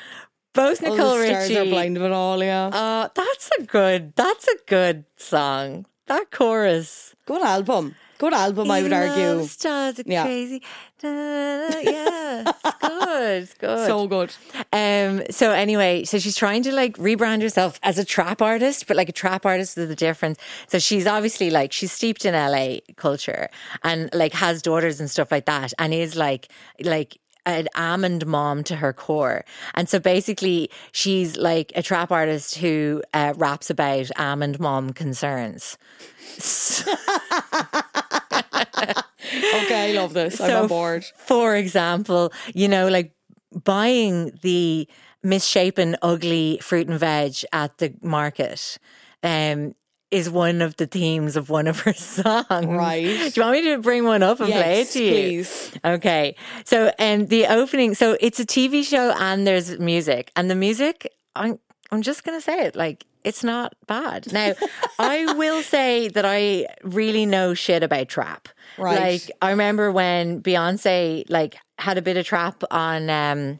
Both 0.53 0.83
Oh, 0.85 0.91
Nicole 0.95 1.19
the 1.19 1.27
stars 1.27 1.49
Richie. 1.49 1.59
are 1.59 1.65
blind 1.71 1.97
of 1.97 2.03
it 2.03 2.13
all. 2.13 2.43
Yeah. 2.43 2.67
Uh, 2.67 3.09
that's 3.15 3.51
a 3.59 3.63
good. 3.65 4.15
That's 4.17 4.47
a 4.49 4.57
good 4.67 5.05
song. 5.17 5.87
That 6.07 6.31
chorus. 6.33 7.15
Good 7.27 7.43
album. 7.43 7.95
Good 8.19 8.33
album. 8.35 8.71
I 8.71 8.83
would 8.83 8.93
argue. 8.93 9.45
stars 9.47 9.99
are 9.99 10.03
Yeah. 10.07 10.25
crazy. 10.25 10.63
Da, 11.01 11.09
da, 11.11 11.69
da, 11.69 11.79
yeah, 11.81 12.53
it's 12.65 12.79
good. 12.81 13.43
It's 13.43 13.55
good. 13.55 13.87
So 13.87 14.07
good. 14.07 14.35
Um, 14.73 15.23
so 15.31 15.51
anyway, 15.51 16.05
so 16.05 16.19
she's 16.19 16.37
trying 16.37 16.63
to 16.63 16.73
like 16.73 16.97
rebrand 16.97 17.43
herself 17.43 17.79
as 17.83 17.99
a 17.99 18.05
trap 18.05 18.41
artist, 18.41 18.87
but 18.87 18.97
like 18.97 19.09
a 19.09 19.13
trap 19.13 19.45
artist 19.45 19.77
with 19.77 19.91
a 19.91 19.97
difference. 19.97 20.39
So 20.69 20.79
she's 20.79 21.07
obviously 21.07 21.51
like 21.51 21.73
she's 21.73 21.93
steeped 21.93 22.25
in 22.25 22.33
LA 22.35 22.79
culture 22.97 23.49
and 23.83 24.09
like 24.15 24.33
has 24.35 24.63
daughters 24.63 25.01
and 25.01 25.11
stuff 25.11 25.31
like 25.31 25.47
that, 25.47 25.73
and 25.79 25.93
is 25.93 26.17
like 26.17 26.49
like 26.83 27.19
an 27.47 27.69
almond 27.77 28.27
mom 28.27 28.65
to 28.65 28.77
her 28.77 28.93
core. 28.93 29.45
And 29.75 29.89
so 29.89 29.99
basically, 29.99 30.71
she's 30.93 31.37
like 31.37 31.73
a 31.77 31.83
trap 31.83 32.11
artist 32.11 32.57
who 32.57 33.03
uh, 33.13 33.35
raps 33.37 33.71
about 33.71 34.11
almond 34.19 34.59
mom 34.61 34.93
concerns. 34.93 35.79
Okay, 39.55 39.91
I 39.91 40.01
love 40.01 40.13
this. 40.13 40.41
I'm 40.41 40.63
on 40.63 40.69
board. 40.69 41.05
For 41.17 41.57
example, 41.57 42.33
you 42.55 42.69
know, 42.69 42.89
like 42.89 43.13
buying 43.65 44.39
the 44.43 44.89
misshapen, 45.23 45.97
ugly 46.03 46.59
fruit 46.63 46.89
and 46.89 46.99
veg 46.99 47.37
at 47.53 47.79
the 47.79 47.95
market. 48.03 48.79
Um, 49.23 49.75
is 50.15 50.31
one 50.31 50.63
of 50.63 50.77
the 50.77 50.87
themes 50.87 51.37
of 51.37 51.51
one 51.51 51.67
of 51.67 51.81
her 51.81 51.93
songs. 51.93 52.67
Right. 52.67 53.03
Do 53.03 53.33
you 53.35 53.43
want 53.43 53.53
me 53.53 53.63
to 53.75 53.79
bring 53.79 54.05
one 54.05 54.23
up 54.23 54.39
and 54.41 54.51
play 54.51 54.83
it 54.83 54.89
to 54.91 55.03
you? 55.03 55.11
please. 55.11 55.73
Okay. 55.85 56.37
So, 56.65 56.93
and 56.99 57.29
the 57.29 57.47
opening, 57.47 57.95
so 57.95 58.17
it's 58.21 58.39
a 58.39 58.47
TV 58.47 58.85
show 58.85 59.13
and 59.19 59.47
there's 59.47 59.79
music. 59.81 60.31
And 60.37 60.49
the 60.49 60.55
music, 60.55 61.13
I'm, 61.35 61.59
I'm 61.91 62.03
just 62.03 62.23
going 62.23 62.39
to 62.39 62.43
say 62.43 62.67
it, 62.67 62.77
like, 62.77 63.05
it's 63.25 63.43
not 63.43 63.75
bad. 63.87 64.33
Now, 64.33 64.53
I 64.99 65.35
will 65.35 65.63
say 65.63 66.09
that 66.09 66.25
I 66.25 66.69
really 66.83 67.27
know 67.27 67.55
shit 67.55 67.83
about 67.83 68.09
trap. 68.09 68.49
Right. 68.79 69.01
Like, 69.01 69.31
I 69.43 69.51
remember 69.51 69.91
when 69.91 70.43
Beyonce, 70.43 71.25
like, 71.29 71.57
had 71.79 71.99
a 71.99 72.03
bit 72.03 72.17
of 72.17 72.25
trap 72.25 72.63
on, 72.71 73.11
um, 73.11 73.59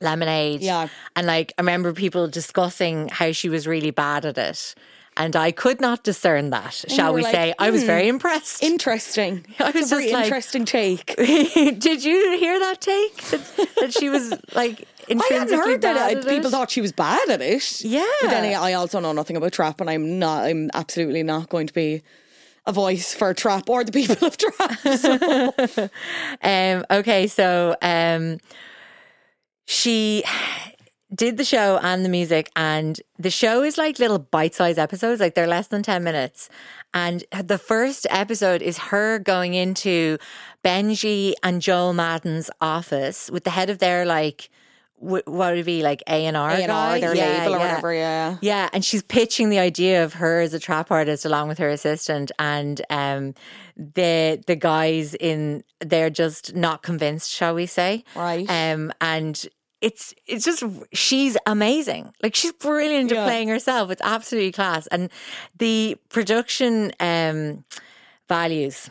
Lemonade. 0.00 0.60
Yeah. 0.60 0.88
And 1.14 1.26
like, 1.26 1.52
I 1.58 1.62
remember 1.62 1.92
people 1.92 2.28
discussing 2.28 3.08
how 3.08 3.32
she 3.32 3.48
was 3.48 3.66
really 3.66 3.90
bad 3.90 4.26
at 4.26 4.36
it. 4.36 4.74
And 5.18 5.34
I 5.34 5.50
could 5.50 5.80
not 5.80 6.02
discern 6.02 6.50
that, 6.50 6.74
shall 6.88 7.14
we 7.14 7.22
like, 7.22 7.34
say. 7.34 7.54
I 7.58 7.70
was 7.70 7.82
"Hmm, 7.82 7.86
very 7.86 8.08
impressed. 8.08 8.62
Interesting. 8.62 9.46
I 9.58 9.70
was 9.70 9.90
a 9.90 9.96
very 9.96 10.12
like- 10.12 10.24
interesting 10.24 10.64
take. 10.66 11.14
Did 11.16 12.04
you 12.04 12.36
hear 12.38 12.58
that 12.58 12.80
take? 12.80 13.16
That, 13.30 13.68
that 13.80 13.94
she 13.94 14.10
was 14.10 14.34
like 14.54 14.86
I 15.08 15.14
hadn't 15.30 15.54
heard 15.58 15.80
that 15.82 16.18
uh, 16.18 16.28
people 16.28 16.50
thought 16.50 16.70
she 16.70 16.80
was 16.80 16.92
bad 16.92 17.30
at 17.30 17.40
it. 17.40 17.80
Yeah. 17.82 18.04
But 18.22 18.30
then 18.30 18.54
I 18.60 18.72
also 18.74 19.00
know 19.00 19.12
nothing 19.12 19.36
about 19.36 19.52
trap, 19.52 19.80
and 19.80 19.88
I'm 19.88 20.18
not. 20.18 20.44
I'm 20.44 20.70
absolutely 20.74 21.22
not 21.22 21.48
going 21.48 21.66
to 21.68 21.72
be 21.72 22.02
a 22.66 22.72
voice 22.72 23.14
for 23.14 23.32
trap 23.32 23.70
or 23.70 23.84
the 23.84 23.92
people 23.92 24.26
of 24.26 24.36
trap. 24.36 24.78
So. 24.98 25.88
Um, 26.42 26.84
okay, 26.90 27.26
so 27.28 27.76
um, 27.80 28.38
she 29.64 30.24
did 31.14 31.36
the 31.36 31.44
show 31.44 31.78
and 31.82 32.04
the 32.04 32.08
music, 32.08 32.50
and 32.56 33.00
the 33.18 33.30
show 33.30 33.62
is 33.62 33.78
like 33.78 33.98
little 33.98 34.18
bite-sized 34.18 34.78
episodes, 34.78 35.20
like 35.20 35.34
they're 35.34 35.46
less 35.46 35.68
than 35.68 35.82
ten 35.82 36.02
minutes. 36.02 36.48
And 36.92 37.24
the 37.42 37.58
first 37.58 38.06
episode 38.10 38.62
is 38.62 38.78
her 38.78 39.18
going 39.18 39.54
into 39.54 40.18
Benji 40.64 41.34
and 41.42 41.62
Joel 41.62 41.92
Madden's 41.92 42.50
office 42.60 43.30
with 43.30 43.44
the 43.44 43.50
head 43.50 43.70
of 43.70 43.78
their 43.78 44.04
like. 44.04 44.50
wh- 44.98 45.22
What 45.26 45.50
would 45.52 45.58
it 45.58 45.66
be 45.66 45.82
like 45.82 46.02
A 46.08 46.24
and 46.26 46.36
R 46.36 46.56
guy, 46.66 47.00
their 47.00 47.14
label 47.14 47.54
or 47.54 47.58
whatever, 47.58 47.92
yeah. 47.92 48.38
yeah, 48.40 48.68
and 48.72 48.82
she's 48.84 49.02
pitching 49.02 49.50
the 49.50 49.58
idea 49.58 50.02
of 50.02 50.14
her 50.14 50.40
as 50.40 50.54
a 50.54 50.58
trap 50.58 50.90
artist 50.90 51.24
along 51.26 51.48
with 51.48 51.58
her 51.58 51.68
assistant, 51.68 52.32
and 52.38 52.80
um, 52.90 53.34
the 53.76 54.42
the 54.46 54.56
guys 54.56 55.14
in 55.14 55.62
they're 55.80 56.08
just 56.10 56.54
not 56.56 56.82
convinced, 56.82 57.30
shall 57.30 57.54
we 57.54 57.66
say? 57.66 58.04
Right. 58.16 58.48
Um, 58.48 58.90
and 59.00 59.46
it's 59.80 60.14
it's 60.26 60.44
just 60.44 60.62
she's 60.92 61.36
amazing. 61.46 62.12
Like 62.22 62.34
she's 62.34 62.52
brilliant 62.52 63.12
at 63.12 63.24
playing 63.24 63.48
herself. 63.48 63.90
It's 63.90 64.02
absolutely 64.02 64.52
class, 64.52 64.86
and 64.88 65.10
the 65.58 65.96
production 66.08 66.92
um, 67.00 67.64
values 68.28 68.90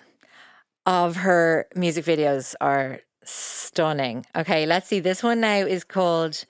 of 0.85 1.17
her 1.17 1.67
music 1.75 2.05
videos 2.05 2.55
are 2.61 2.99
stunning. 3.23 4.25
Okay, 4.35 4.65
let's 4.65 4.87
see. 4.87 4.99
This 4.99 5.23
one 5.23 5.39
now 5.41 5.57
is 5.57 5.83
called 5.83 6.45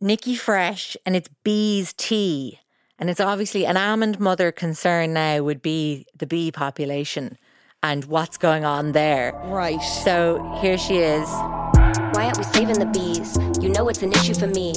Nikki 0.00 0.34
Fresh 0.34 0.96
and 1.04 1.16
it's 1.16 1.30
bees 1.44 1.92
tea. 1.94 2.60
And 2.98 3.08
it's 3.08 3.20
obviously 3.20 3.64
an 3.64 3.76
almond 3.76 4.18
mother 4.18 4.50
concern 4.50 5.12
now 5.12 5.42
would 5.42 5.62
be 5.62 6.06
the 6.16 6.26
bee 6.26 6.50
population 6.50 7.38
and 7.82 8.04
what's 8.06 8.36
going 8.36 8.64
on 8.64 8.92
there. 8.92 9.32
right. 9.44 9.80
So 9.80 10.58
here 10.60 10.76
she 10.76 10.98
is. 10.98 11.28
Saving 12.58 12.80
the 12.80 12.86
bees? 12.86 13.38
You 13.62 13.68
know 13.68 13.88
it's 13.88 14.02
an 14.02 14.12
issue 14.12 14.34
for 14.34 14.48
me. 14.48 14.72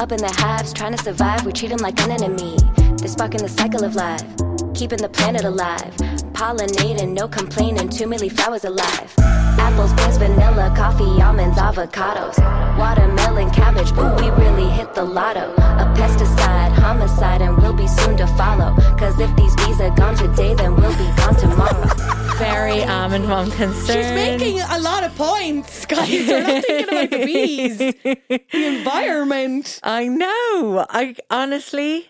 Up 0.00 0.10
in 0.10 0.18
the 0.18 0.34
hives, 0.38 0.72
trying 0.72 0.90
to 0.96 1.00
survive, 1.00 1.46
we 1.46 1.52
treat 1.52 1.68
them 1.68 1.78
like 1.78 2.00
an 2.00 2.10
enemy. 2.10 2.56
They're 2.98 3.06
sparking 3.06 3.42
the 3.42 3.48
cycle 3.48 3.84
of 3.84 3.94
life, 3.94 4.26
keeping 4.74 4.98
the 4.98 5.08
planet 5.08 5.44
alive. 5.44 5.94
Pollinating, 6.34 7.12
no 7.14 7.28
complaining, 7.28 7.90
two 7.90 8.06
milli 8.06 8.28
flowers 8.28 8.64
alive. 8.64 9.14
Apples, 9.18 9.92
pears, 9.92 10.16
vanilla, 10.16 10.74
coffee, 10.76 11.22
almonds, 11.22 11.58
avocados. 11.58 12.38
Watermelon, 12.76 13.52
cabbage, 13.52 13.92
ooh, 13.92 14.12
we 14.16 14.28
really 14.42 14.68
hit 14.70 14.92
the 14.92 15.04
lotto. 15.04 15.54
A 15.54 15.94
pesticide, 15.96 16.72
homicide, 16.72 17.40
and 17.40 17.56
we'll 17.56 17.72
be 17.72 17.86
soon 17.86 18.16
to 18.16 18.26
follow. 18.36 18.74
Cause 18.98 19.16
if 19.20 19.30
these 19.36 19.54
bees 19.62 19.80
are 19.80 19.94
gone 19.94 20.16
today, 20.16 20.56
then 20.56 20.74
we'll 20.74 20.98
be 20.98 21.08
gone 21.18 21.36
tomorrow. 21.36 22.21
Very 22.38 22.82
um, 22.82 22.90
almond 22.90 23.28
mom 23.28 23.50
concerned. 23.52 23.86
She's 23.86 24.10
making 24.12 24.60
a 24.60 24.78
lot 24.80 25.04
of 25.04 25.14
points, 25.16 25.86
guys. 25.86 26.08
We're 26.10 26.42
not 26.42 26.64
thinking 26.64 26.88
about 26.88 27.10
the 27.10 27.24
bees, 27.24 27.78
the 27.78 28.40
environment. 28.78 29.78
I 29.82 30.08
know. 30.08 30.84
I 30.90 31.14
honestly 31.30 32.08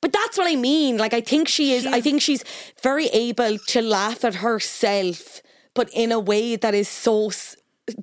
But 0.00 0.12
that's 0.12 0.36
what 0.36 0.50
I 0.50 0.56
mean. 0.56 0.96
Like, 0.96 1.14
I 1.14 1.20
think 1.20 1.46
she 1.48 1.72
is, 1.74 1.86
I 1.86 2.00
think 2.00 2.20
she's 2.20 2.42
very 2.82 3.06
able 3.08 3.58
to 3.58 3.80
laugh 3.82 4.24
at 4.24 4.36
herself, 4.36 5.40
but 5.74 5.88
in 5.92 6.10
a 6.10 6.18
way 6.18 6.56
that 6.56 6.74
is 6.74 6.88
so 6.88 7.28
s- 7.28 7.56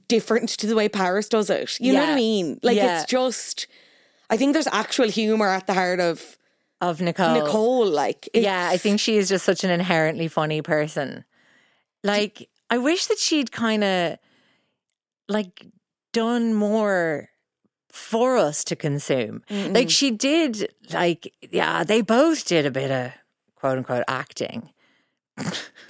different 0.08 0.50
to 0.60 0.68
the 0.68 0.76
way 0.76 0.88
Paris 0.88 1.28
does 1.28 1.50
it. 1.50 1.78
You 1.82 1.94
know 1.94 2.00
what 2.00 2.10
I 2.10 2.16
mean? 2.16 2.60
Like, 2.64 2.78
Yeah. 2.78 3.02
it's 3.02 3.12
just, 3.12 3.68
I 4.30 4.38
think 4.38 4.54
there's 4.54 4.68
actual 4.68 5.10
humor 5.10 5.50
at 5.50 5.68
the 5.68 5.74
heart 5.74 6.00
of 6.00 6.38
of 6.80 7.00
Nicole. 7.02 7.34
Nicole. 7.36 7.86
Like, 7.88 8.28
Yeah, 8.34 8.70
I 8.72 8.78
think 8.78 9.00
she 9.00 9.18
is 9.18 9.28
just 9.30 9.46
such 9.46 9.64
an 9.64 9.70
inherently 9.70 10.28
funny 10.28 10.62
person. 10.64 11.26
Like, 12.04 12.50
I 12.70 12.78
wish 12.78 13.08
that 13.08 13.20
she'd 13.20 13.52
kind 13.52 13.84
of 13.84 14.18
like 15.28 15.66
done 16.14 16.54
more 16.54 17.30
for 17.92 18.38
us 18.38 18.64
to 18.66 18.76
consume. 18.76 19.44
Like 19.50 19.90
she 19.90 20.12
did 20.12 20.74
like 20.94 21.34
yeah, 21.52 21.84
they 21.84 22.02
both 22.02 22.46
did 22.46 22.66
a 22.66 22.72
bit 22.72 22.92
of 22.92 23.12
quote 23.56 23.78
unquote 23.78 24.04
acting. 24.08 24.70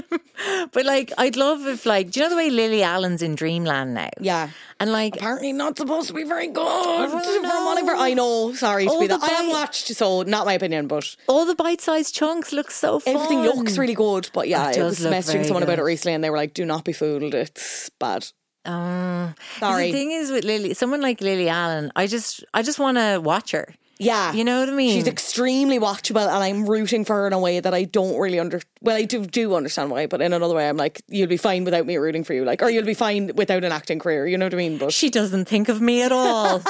but 0.72 0.84
like 0.84 1.12
I'd 1.18 1.36
love 1.36 1.66
if 1.66 1.86
like 1.86 2.10
do 2.10 2.20
you 2.20 2.24
know 2.26 2.30
the 2.30 2.36
way 2.36 2.50
Lily 2.50 2.82
Allen's 2.82 3.22
in 3.22 3.34
Dreamland 3.34 3.94
now? 3.94 4.10
Yeah. 4.20 4.50
And 4.78 4.92
like 4.92 5.16
Apparently 5.16 5.52
not 5.52 5.78
supposed 5.78 6.08
to 6.08 6.14
be 6.14 6.24
very 6.24 6.48
good. 6.48 7.10
From 7.10 7.64
whatever 7.66 7.94
I 7.94 8.14
know, 8.14 8.52
sorry 8.54 8.86
to 8.86 9.00
be 9.00 9.06
the 9.06 9.16
that. 9.18 9.22
I 9.30 9.34
haven't 9.34 9.50
watched, 9.52 9.88
so 9.88 10.22
not 10.22 10.46
my 10.46 10.52
opinion, 10.54 10.86
but 10.86 11.16
all 11.28 11.46
the 11.46 11.54
bite-sized 11.54 12.14
chunks 12.14 12.52
look 12.52 12.70
so 12.70 12.98
fun. 12.98 13.14
everything 13.14 13.42
looks 13.42 13.78
really 13.78 13.94
good. 13.94 14.28
But 14.32 14.48
yeah, 14.48 14.66
It 14.66 14.68
I 14.68 14.72
does 14.74 14.98
was 14.98 15.04
look 15.04 15.14
messaging 15.14 15.44
someone 15.44 15.62
about 15.62 15.74
it 15.74 15.76
good. 15.76 15.84
recently, 15.86 16.14
and 16.14 16.22
they 16.22 16.30
were 16.30 16.36
like, 16.36 16.52
"Do 16.54 16.64
not 16.66 16.84
be 16.84 16.92
fooled. 16.92 17.34
It's 17.34 17.90
bad." 17.98 18.26
Oh. 18.68 19.32
Sorry. 19.60 19.86
The 19.86 19.92
thing 19.92 20.10
is 20.10 20.30
with 20.32 20.44
Lily, 20.44 20.74
someone 20.74 21.00
like 21.00 21.20
Lily 21.20 21.48
Allen, 21.48 21.92
I 21.94 22.08
just, 22.08 22.44
I 22.52 22.62
just 22.62 22.78
want 22.80 22.96
to 22.98 23.20
watch 23.22 23.52
her. 23.52 23.72
Yeah. 23.98 24.32
You 24.32 24.44
know 24.44 24.60
what 24.60 24.68
I 24.68 24.72
mean? 24.72 24.94
She's 24.94 25.06
extremely 25.06 25.78
watchable 25.78 26.26
and 26.26 26.44
I'm 26.44 26.68
rooting 26.68 27.04
for 27.04 27.14
her 27.16 27.26
in 27.26 27.32
a 27.32 27.38
way 27.38 27.60
that 27.60 27.72
I 27.72 27.84
don't 27.84 28.18
really 28.18 28.38
under 28.38 28.60
well, 28.82 28.96
I 28.96 29.04
do 29.04 29.24
do 29.24 29.54
understand 29.54 29.90
why, 29.90 30.06
but 30.06 30.20
in 30.20 30.32
another 30.32 30.54
way 30.54 30.68
I'm 30.68 30.76
like, 30.76 31.02
you'll 31.08 31.28
be 31.28 31.38
fine 31.38 31.64
without 31.64 31.86
me 31.86 31.96
rooting 31.96 32.22
for 32.22 32.34
you. 32.34 32.44
Like 32.44 32.62
or 32.62 32.68
you'll 32.68 32.84
be 32.84 32.94
fine 32.94 33.32
without 33.34 33.64
an 33.64 33.72
acting 33.72 33.98
career, 33.98 34.26
you 34.26 34.36
know 34.36 34.46
what 34.46 34.54
I 34.54 34.58
mean? 34.58 34.78
But 34.78 34.92
She 34.92 35.08
doesn't 35.08 35.46
think 35.46 35.68
of 35.68 35.80
me 35.80 36.02
at 36.02 36.12
all. 36.12 36.58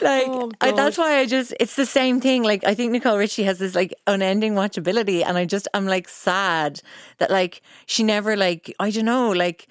like 0.00 0.28
oh, 0.28 0.50
I, 0.60 0.72
that's 0.72 0.96
why 0.96 1.18
I 1.18 1.26
just 1.26 1.52
it's 1.60 1.76
the 1.76 1.86
same 1.86 2.20
thing. 2.20 2.42
Like 2.42 2.64
I 2.64 2.74
think 2.74 2.92
Nicole 2.92 3.18
Richie 3.18 3.42
has 3.44 3.58
this 3.58 3.74
like 3.74 3.94
unending 4.06 4.54
watchability, 4.54 5.24
and 5.24 5.36
I 5.36 5.44
just 5.44 5.68
I'm 5.74 5.86
like 5.86 6.08
sad 6.08 6.80
that 7.18 7.30
like 7.30 7.60
she 7.86 8.02
never 8.02 8.36
like 8.36 8.74
I 8.80 8.90
don't 8.90 9.04
know 9.04 9.30
like 9.30 9.68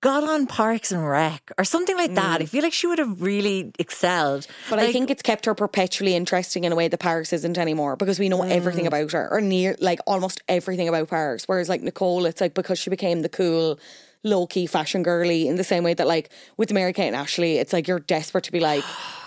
got 0.00 0.24
on 0.24 0.46
Parks 0.46 0.92
and 0.92 1.06
Rec 1.06 1.52
or 1.58 1.64
something 1.64 1.96
like 1.96 2.14
that. 2.14 2.40
Mm. 2.40 2.42
I 2.42 2.46
feel 2.46 2.62
like 2.62 2.72
she 2.72 2.86
would 2.86 2.98
have 2.98 3.20
really 3.20 3.72
excelled. 3.78 4.46
But 4.68 4.78
I 4.78 4.92
think 4.92 5.10
it's 5.10 5.22
kept 5.22 5.46
her 5.46 5.54
perpetually 5.54 6.14
interesting 6.14 6.64
in 6.64 6.72
a 6.72 6.76
way 6.76 6.88
that 6.88 6.98
Paris 6.98 7.32
isn't 7.32 7.58
anymore 7.58 7.96
because 7.96 8.18
we 8.18 8.28
know 8.28 8.42
everything 8.42 8.84
mm. 8.84 8.88
about 8.88 9.12
her 9.12 9.28
or 9.30 9.40
near 9.40 9.76
like 9.80 10.00
almost 10.06 10.42
everything 10.48 10.88
about 10.88 11.08
Paris. 11.08 11.44
Whereas 11.46 11.68
like 11.68 11.82
Nicole, 11.82 12.26
it's 12.26 12.40
like 12.40 12.54
because 12.54 12.78
she 12.78 12.90
became 12.90 13.20
the 13.20 13.28
cool, 13.28 13.78
low 14.22 14.46
key 14.46 14.66
fashion 14.66 15.02
girly 15.02 15.48
in 15.48 15.56
the 15.56 15.64
same 15.64 15.84
way 15.84 15.94
that 15.94 16.06
like 16.06 16.30
with 16.56 16.72
Mary 16.72 16.92
Kate 16.92 17.08
and 17.08 17.16
Ashley, 17.16 17.58
it's 17.58 17.72
like 17.72 17.86
you're 17.86 18.00
desperate 18.00 18.44
to 18.44 18.52
be 18.52 18.60
like. 18.60 18.84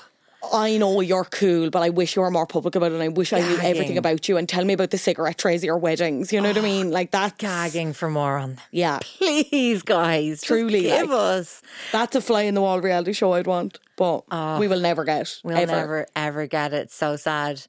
I 0.51 0.77
know 0.77 0.99
you're 1.01 1.23
cool, 1.25 1.69
but 1.69 1.81
I 1.83 1.89
wish 1.89 2.15
you 2.15 2.21
were 2.21 2.29
more 2.31 2.45
public 2.45 2.75
about 2.75 2.91
it. 2.91 2.95
And 2.95 3.03
I 3.03 3.07
wish 3.07 3.31
I 3.33 3.39
knew 3.39 3.57
everything 3.61 3.97
about 3.97 4.27
you 4.27 4.37
and 4.37 4.47
tell 4.49 4.65
me 4.65 4.73
about 4.73 4.89
the 4.91 4.97
cigarette 4.97 5.37
trays 5.37 5.63
at 5.63 5.67
your 5.67 5.77
weddings. 5.77 6.33
You 6.33 6.41
know 6.41 6.49
what 6.49 6.57
I 6.57 6.61
mean? 6.61 6.91
Like 6.91 7.11
that. 7.11 7.37
gagging 7.37 7.93
for 7.93 8.09
more 8.09 8.37
on 8.37 8.55
them. 8.55 8.65
Yeah, 8.71 8.99
Please, 9.01 9.81
guys, 9.83 10.41
Truly, 10.41 10.81
give 10.83 11.09
like- 11.09 11.17
us. 11.19 11.61
that's 11.91 12.15
a 12.15 12.21
fly 12.21 12.41
in 12.41 12.55
the 12.55 12.61
wall 12.61 12.81
reality 12.81 13.13
show 13.13 13.33
I'd 13.33 13.47
want, 13.47 13.79
but 13.95 14.23
oh, 14.31 14.59
we 14.59 14.67
will 14.67 14.81
never 14.81 15.03
get. 15.03 15.39
We'll 15.43 15.57
ever. 15.57 15.71
never 15.71 16.07
ever 16.15 16.47
get 16.47 16.73
it. 16.73 16.91
So 16.91 17.15
sad. 17.15 17.61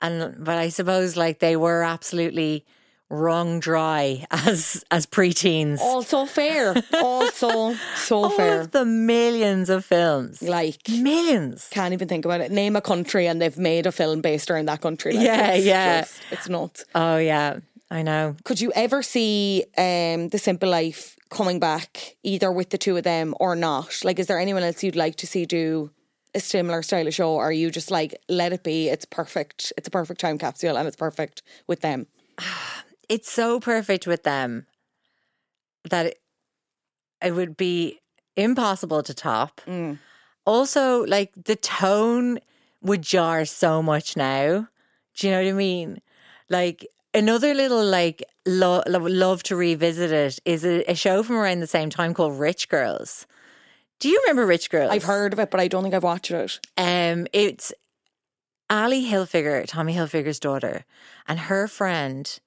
And 0.00 0.44
but 0.44 0.58
I 0.58 0.68
suppose 0.68 1.16
like 1.16 1.38
they 1.38 1.56
were 1.56 1.82
absolutely 1.82 2.64
wrung 3.12 3.60
dry 3.60 4.24
as 4.30 4.82
as 4.90 5.04
preteens. 5.06 5.78
Also 5.80 6.24
fair. 6.26 6.74
Also 7.02 7.74
so 7.94 8.28
fair. 8.30 8.30
All 8.30 8.30
fair. 8.30 8.60
of 8.62 8.70
the 8.70 8.84
millions 8.86 9.68
of 9.68 9.84
films, 9.84 10.40
like 10.42 10.88
millions. 10.88 11.68
can't 11.70 11.92
even 11.92 12.08
think 12.08 12.24
about 12.24 12.40
it. 12.40 12.50
Name 12.50 12.74
a 12.74 12.80
country 12.80 13.26
and 13.26 13.40
they've 13.40 13.58
made 13.58 13.86
a 13.86 13.92
film 13.92 14.22
based 14.22 14.50
around 14.50 14.66
that 14.68 14.80
country. 14.80 15.12
Like, 15.12 15.26
Yeah, 15.26 15.52
it's 15.52 15.66
yeah. 15.66 16.00
just- 16.00 16.20
it's 16.30 16.48
nuts. 16.48 16.84
Oh 16.94 17.18
yeah, 17.18 17.58
I 17.90 18.02
know. 18.02 18.34
Could 18.44 18.60
you 18.62 18.72
ever 18.74 19.02
see 19.02 19.64
um, 19.76 20.28
The 20.30 20.38
Simple 20.38 20.70
Life 20.70 21.16
coming 21.28 21.60
back 21.60 22.16
either 22.22 22.50
with 22.50 22.70
the 22.70 22.78
two 22.78 22.96
of 22.96 23.04
them 23.04 23.34
or 23.38 23.54
not? 23.54 24.00
Like, 24.04 24.18
is 24.18 24.26
there 24.26 24.38
anyone 24.38 24.62
else 24.62 24.82
you'd 24.82 24.96
like 24.96 25.16
to 25.16 25.26
see 25.26 25.44
do 25.44 25.90
a 26.34 26.40
similar 26.40 26.82
style 26.82 27.06
of 27.06 27.12
show? 27.12 27.32
Or 27.34 27.44
are 27.44 27.52
you 27.52 27.70
just 27.70 27.90
like, 27.90 28.14
let 28.30 28.54
it 28.54 28.62
be? 28.64 28.88
It's 28.88 29.04
perfect. 29.04 29.70
It's 29.76 29.86
a 29.88 29.90
perfect 29.90 30.18
time 30.20 30.38
capsule 30.38 30.78
and 30.78 30.88
it's 30.88 30.96
perfect 30.96 31.42
with 31.66 31.80
them. 31.82 32.06
It's 33.08 33.30
so 33.30 33.60
perfect 33.60 34.06
with 34.06 34.22
them 34.22 34.66
that 35.88 36.06
it, 36.06 36.20
it 37.22 37.34
would 37.34 37.56
be 37.56 38.00
impossible 38.36 39.02
to 39.02 39.14
top. 39.14 39.60
Also, 40.44 41.04
like 41.04 41.32
the 41.36 41.56
tone 41.56 42.38
would 42.80 43.02
jar 43.02 43.44
so 43.44 43.82
much 43.82 44.16
now. 44.16 44.68
Do 45.14 45.26
you 45.26 45.32
know 45.32 45.42
what 45.42 45.48
I 45.48 45.52
mean? 45.52 46.00
Like 46.48 46.86
another 47.14 47.54
little 47.54 47.84
like 47.84 48.24
lo- 48.46 48.82
lo- 48.86 48.98
love 49.00 49.42
to 49.44 49.56
revisit 49.56 50.10
it 50.10 50.38
is 50.44 50.64
a, 50.64 50.82
a 50.90 50.94
show 50.94 51.22
from 51.22 51.36
around 51.36 51.60
the 51.60 51.66
same 51.66 51.90
time 51.90 52.14
called 52.14 52.38
Rich 52.38 52.68
Girls. 52.68 53.26
Do 54.00 54.08
you 54.08 54.20
remember 54.24 54.46
Rich 54.46 54.70
Girls? 54.70 54.90
I've 54.90 55.04
heard 55.04 55.32
of 55.32 55.38
it, 55.38 55.50
but 55.50 55.60
I 55.60 55.68
don't 55.68 55.84
think 55.84 55.94
I've 55.94 56.02
watched 56.02 56.32
it. 56.32 56.58
Um, 56.76 57.28
it's 57.32 57.72
Ali 58.68 59.04
Hilfiger, 59.06 59.64
Tommy 59.66 59.94
Hilfiger's 59.94 60.40
daughter, 60.40 60.84
and 61.28 61.38
her 61.38 61.68
friend. 61.68 62.40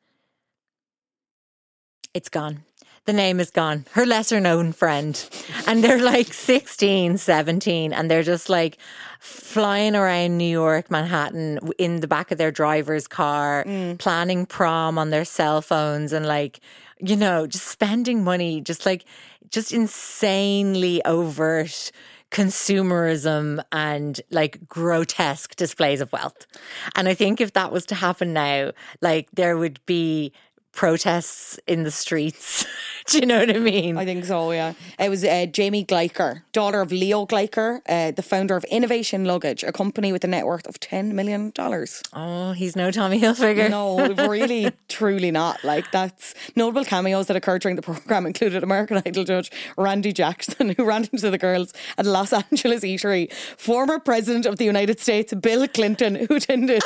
It's 2.15 2.29
gone. 2.29 2.63
The 3.03 3.11
name 3.11 3.41
is 3.41 3.51
gone. 3.51 3.85
Her 3.91 4.05
lesser 4.05 4.39
known 4.39 4.71
friend. 4.71 5.21
And 5.67 5.83
they're 5.83 6.01
like 6.01 6.33
16, 6.33 7.17
17, 7.17 7.91
and 7.91 8.09
they're 8.09 8.23
just 8.23 8.47
like 8.47 8.77
flying 9.19 9.97
around 9.97 10.37
New 10.37 10.49
York, 10.49 10.89
Manhattan 10.89 11.59
in 11.77 11.99
the 11.99 12.07
back 12.07 12.31
of 12.31 12.37
their 12.37 12.51
driver's 12.51 13.05
car, 13.05 13.65
mm. 13.67 13.99
planning 13.99 14.45
prom 14.45 14.97
on 14.97 15.09
their 15.09 15.25
cell 15.25 15.61
phones 15.61 16.13
and 16.13 16.25
like, 16.25 16.61
you 16.99 17.17
know, 17.17 17.45
just 17.47 17.67
spending 17.67 18.23
money, 18.23 18.61
just 18.61 18.85
like, 18.85 19.03
just 19.49 19.73
insanely 19.73 21.03
overt 21.03 21.91
consumerism 22.31 23.63
and 23.71 24.21
like 24.31 24.67
grotesque 24.67 25.55
displays 25.55 26.01
of 26.01 26.11
wealth. 26.11 26.45
And 26.95 27.07
I 27.07 27.13
think 27.13 27.39
if 27.39 27.53
that 27.53 27.71
was 27.73 27.85
to 27.87 27.95
happen 27.95 28.33
now, 28.33 28.71
like 29.01 29.29
there 29.31 29.57
would 29.57 29.79
be 29.85 30.31
protests 30.75 31.57
in 31.67 31.83
the 31.83 31.91
streets. 31.91 32.65
Do 33.07 33.19
you 33.19 33.27
know 33.27 33.37
what 33.37 33.55
I 33.55 33.59
mean? 33.59 33.97
I 33.99 34.05
think 34.05 34.25
so, 34.25 34.51
yeah. 34.51 34.73
It 34.99 35.09
was 35.09 35.23
uh, 35.23 35.45
Jamie 35.45 35.85
Gleicher, 35.85 36.41
daughter 36.53 36.81
of 36.81 36.91
Leo 36.91 37.27
Gleicher, 37.27 37.81
uh, 37.87 38.09
the 38.09 38.23
founder 38.23 38.55
of 38.55 38.63
Innovation 38.65 39.25
Luggage, 39.25 39.63
a 39.63 39.71
company 39.71 40.11
with 40.11 40.23
a 40.23 40.27
net 40.27 40.47
worth 40.47 40.65
of 40.67 40.79
$10 40.79 41.11
million. 41.11 41.53
oh, 42.13 42.51
he's 42.53 42.75
no 42.75 42.89
Tommy 42.89 43.19
Hilfiger. 43.21 43.69
No, 43.69 44.27
really, 44.27 44.71
truly 44.89 45.29
not. 45.29 45.63
Like, 45.63 45.91
that's 45.91 46.33
notable 46.55 46.83
cameos 46.83 47.27
that 47.27 47.37
occurred 47.37 47.61
during 47.61 47.75
the 47.75 47.83
program 47.83 48.25
included 48.31 48.63
American 48.63 48.97
Idol 49.05 49.23
judge 49.23 49.51
Randy 49.77 50.11
Jackson, 50.11 50.69
who 50.71 50.83
ran 50.83 51.07
into 51.13 51.29
the 51.29 51.37
girls 51.37 51.73
at 51.99 52.07
a 52.07 52.09
Los 52.09 52.33
Angeles 52.33 52.83
eatery, 52.83 53.31
former 53.31 53.99
president 53.99 54.47
of 54.47 54.57
the 54.57 54.65
United 54.65 54.99
States, 54.99 55.31
Bill 55.31 55.67
Clinton, 55.67 56.15
who 56.15 56.37
attended 56.37 56.81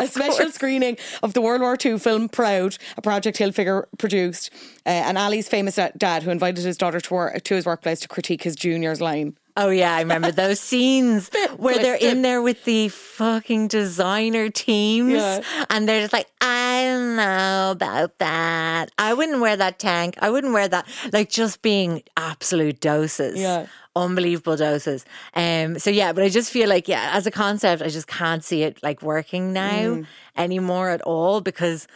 a 0.00 0.06
special 0.06 0.50
screening 0.52 0.96
of 1.24 1.34
the 1.34 1.40
World 1.40 1.60
War 1.60 1.76
II 1.84 1.98
film 1.98 2.28
Proud, 2.28 2.76
a 2.96 3.02
project 3.10 3.38
Hilfiger 3.38 3.86
produced, 3.98 4.50
uh, 4.86 4.90
and 4.90 5.18
Ali's 5.18 5.48
famous 5.48 5.76
dad, 5.96 6.22
who 6.22 6.30
invited 6.30 6.64
his 6.64 6.76
daughter 6.76 7.00
to, 7.00 7.14
work, 7.14 7.42
to 7.42 7.54
his 7.56 7.66
workplace 7.66 7.98
to 8.00 8.08
critique 8.08 8.44
his 8.44 8.54
junior's 8.54 9.00
line. 9.00 9.36
Oh 9.56 9.70
yeah, 9.70 9.96
I 9.96 10.00
remember 10.00 10.30
those 10.30 10.60
scenes 10.70 11.28
where 11.56 11.76
they're 11.76 11.96
in 11.96 12.22
there 12.22 12.40
with 12.40 12.62
the 12.64 12.88
fucking 12.88 13.66
designer 13.66 14.48
teams 14.48 15.14
Yeah. 15.14 15.42
and 15.70 15.88
they're 15.88 16.02
just 16.02 16.12
like, 16.12 16.28
I 16.40 16.84
don't 16.84 17.16
know 17.16 17.70
about 17.72 18.16
that. 18.18 18.92
I 18.96 19.12
wouldn't 19.12 19.40
wear 19.40 19.56
that 19.56 19.80
tank. 19.80 20.14
I 20.22 20.30
wouldn't 20.30 20.52
wear 20.52 20.68
that. 20.68 20.86
Like 21.12 21.30
just 21.30 21.62
being 21.62 22.04
absolute 22.16 22.78
doses. 22.80 23.40
Yeah. 23.40 23.66
Unbelievable 23.96 24.56
doses. 24.56 25.04
Um 25.34 25.80
so 25.80 25.90
yeah, 25.90 26.12
but 26.12 26.22
I 26.22 26.28
just 26.28 26.52
feel 26.52 26.68
like 26.68 26.86
yeah, 26.86 27.10
as 27.12 27.26
a 27.26 27.32
concept, 27.32 27.82
I 27.82 27.88
just 27.88 28.06
can't 28.06 28.44
see 28.44 28.62
it 28.62 28.80
like 28.84 29.02
working 29.02 29.52
now 29.52 30.04
anymore 30.36 30.90
at 30.90 31.02
all 31.02 31.40
because 31.40 31.88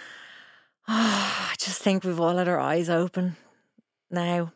I 0.89 1.55
just 1.59 1.81
think 1.83 2.05
we've 2.05 2.21
all 2.21 2.37
had 2.37 2.49
our 2.49 2.61
eyes 2.61 2.89
open 2.91 3.37
now. 4.11 4.53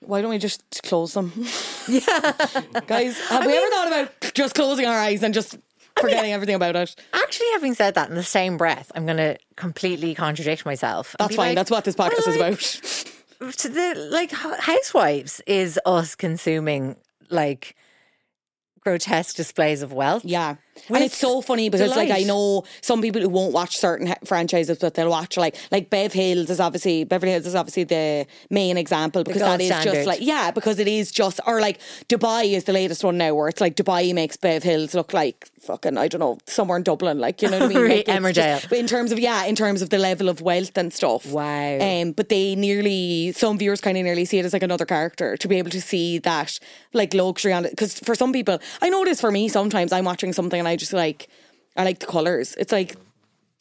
Why 0.00 0.20
don't 0.20 0.30
we 0.30 0.38
just 0.38 0.82
close 0.82 1.14
them? 1.14 1.32
Yeah. 1.88 2.32
Guys, 2.86 3.18
have 3.28 3.44
we 3.44 3.56
ever 3.56 3.70
thought 3.70 3.88
about 3.88 4.34
just 4.34 4.54
closing 4.54 4.86
our 4.86 4.96
eyes 4.96 5.24
and 5.24 5.34
just 5.34 5.58
forgetting 6.00 6.32
everything 6.32 6.54
about 6.54 6.76
it? 6.76 6.94
Actually, 7.12 7.48
having 7.54 7.74
said 7.74 7.96
that 7.96 8.08
in 8.08 8.14
the 8.14 8.22
same 8.22 8.56
breath, 8.56 8.92
I'm 8.94 9.04
going 9.04 9.16
to 9.16 9.36
completely 9.56 10.14
contradict 10.14 10.64
myself. 10.64 11.16
That's 11.18 11.34
fine. 11.34 11.48
like, 11.48 11.56
That's 11.56 11.72
what 11.72 11.84
this 11.84 11.96
podcast 11.96 12.24
well, 12.24 12.52
is 12.52 13.14
about. 13.40 13.52
To 13.58 13.68
the 13.68 14.08
like, 14.12 14.30
Housewives 14.30 15.40
is 15.48 15.80
us 15.84 16.14
consuming 16.14 16.94
like 17.30 17.74
grotesque 18.78 19.34
displays 19.34 19.82
of 19.82 19.92
wealth. 19.92 20.24
Yeah. 20.24 20.54
With 20.88 20.96
and 20.96 21.04
it's 21.04 21.16
so 21.18 21.40
funny 21.42 21.68
because 21.68 21.94
like 21.94 22.10
I 22.10 22.22
know 22.22 22.64
some 22.80 23.02
people 23.02 23.20
who 23.20 23.28
won't 23.28 23.52
watch 23.52 23.76
certain 23.76 24.06
ha- 24.06 24.14
franchises 24.24 24.78
but 24.78 24.94
they'll 24.94 25.10
watch 25.10 25.36
like 25.36 25.54
like 25.70 25.90
Bev 25.90 26.12
Hills 26.12 26.48
is 26.50 26.60
obviously 26.60 27.04
Beverly 27.04 27.32
Hills 27.32 27.46
is 27.46 27.54
obviously 27.54 27.84
the 27.84 28.26
main 28.50 28.76
example 28.78 29.22
because 29.22 29.42
that 29.42 29.60
is 29.60 29.68
standard. 29.68 29.92
just 29.94 30.06
like 30.06 30.20
yeah 30.22 30.50
because 30.50 30.78
it 30.78 30.88
is 30.88 31.12
just 31.12 31.40
or 31.46 31.60
like 31.60 31.78
Dubai 32.08 32.52
is 32.54 32.64
the 32.64 32.72
latest 32.72 33.04
one 33.04 33.18
now 33.18 33.34
where 33.34 33.48
it's 33.48 33.60
like 33.60 33.76
Dubai 33.76 34.14
makes 34.14 34.36
Bev 34.36 34.62
Hills 34.62 34.94
look 34.94 35.12
like 35.12 35.48
fucking 35.60 35.96
I 35.98 36.08
don't 36.08 36.20
know 36.20 36.38
somewhere 36.46 36.78
in 36.78 36.82
Dublin 36.84 37.18
like 37.18 37.42
you 37.42 37.50
know 37.50 37.60
what 37.60 37.70
I 37.70 37.74
mean 37.74 37.82
Right, 37.82 38.08
like, 38.08 38.16
Emmerdale. 38.22 38.68
but 38.68 38.78
in 38.78 38.86
terms 38.86 39.12
of 39.12 39.18
yeah 39.18 39.44
in 39.44 39.54
terms 39.54 39.82
of 39.82 39.90
the 39.90 39.98
level 39.98 40.28
of 40.28 40.40
wealth 40.40 40.76
and 40.76 40.92
stuff 40.92 41.26
Wow. 41.26 41.78
um 41.80 42.12
but 42.12 42.30
they 42.30 42.54
nearly 42.56 43.32
some 43.32 43.58
viewers 43.58 43.80
kind 43.80 43.96
of 43.98 44.04
nearly 44.04 44.24
see 44.24 44.38
it 44.38 44.44
as 44.46 44.52
like 44.54 44.62
another 44.62 44.86
character 44.86 45.36
to 45.36 45.48
be 45.48 45.58
able 45.58 45.70
to 45.70 45.80
see 45.80 46.18
that 46.20 46.58
like 46.94 47.12
luxury 47.14 47.52
on 47.52 47.64
it 47.66 47.70
because 47.70 47.98
for 48.00 48.14
some 48.14 48.32
people 48.32 48.58
I 48.80 48.88
know 48.88 49.02
it 49.02 49.08
is 49.08 49.20
for 49.20 49.30
me 49.30 49.48
sometimes 49.48 49.92
I'm 49.92 50.04
watching 50.04 50.32
something 50.32 50.61
and 50.62 50.68
I 50.68 50.76
just 50.76 50.92
like 50.92 51.28
I 51.76 51.82
like 51.84 51.98
the 51.98 52.06
colours 52.06 52.54
it's 52.58 52.72
like 52.72 52.96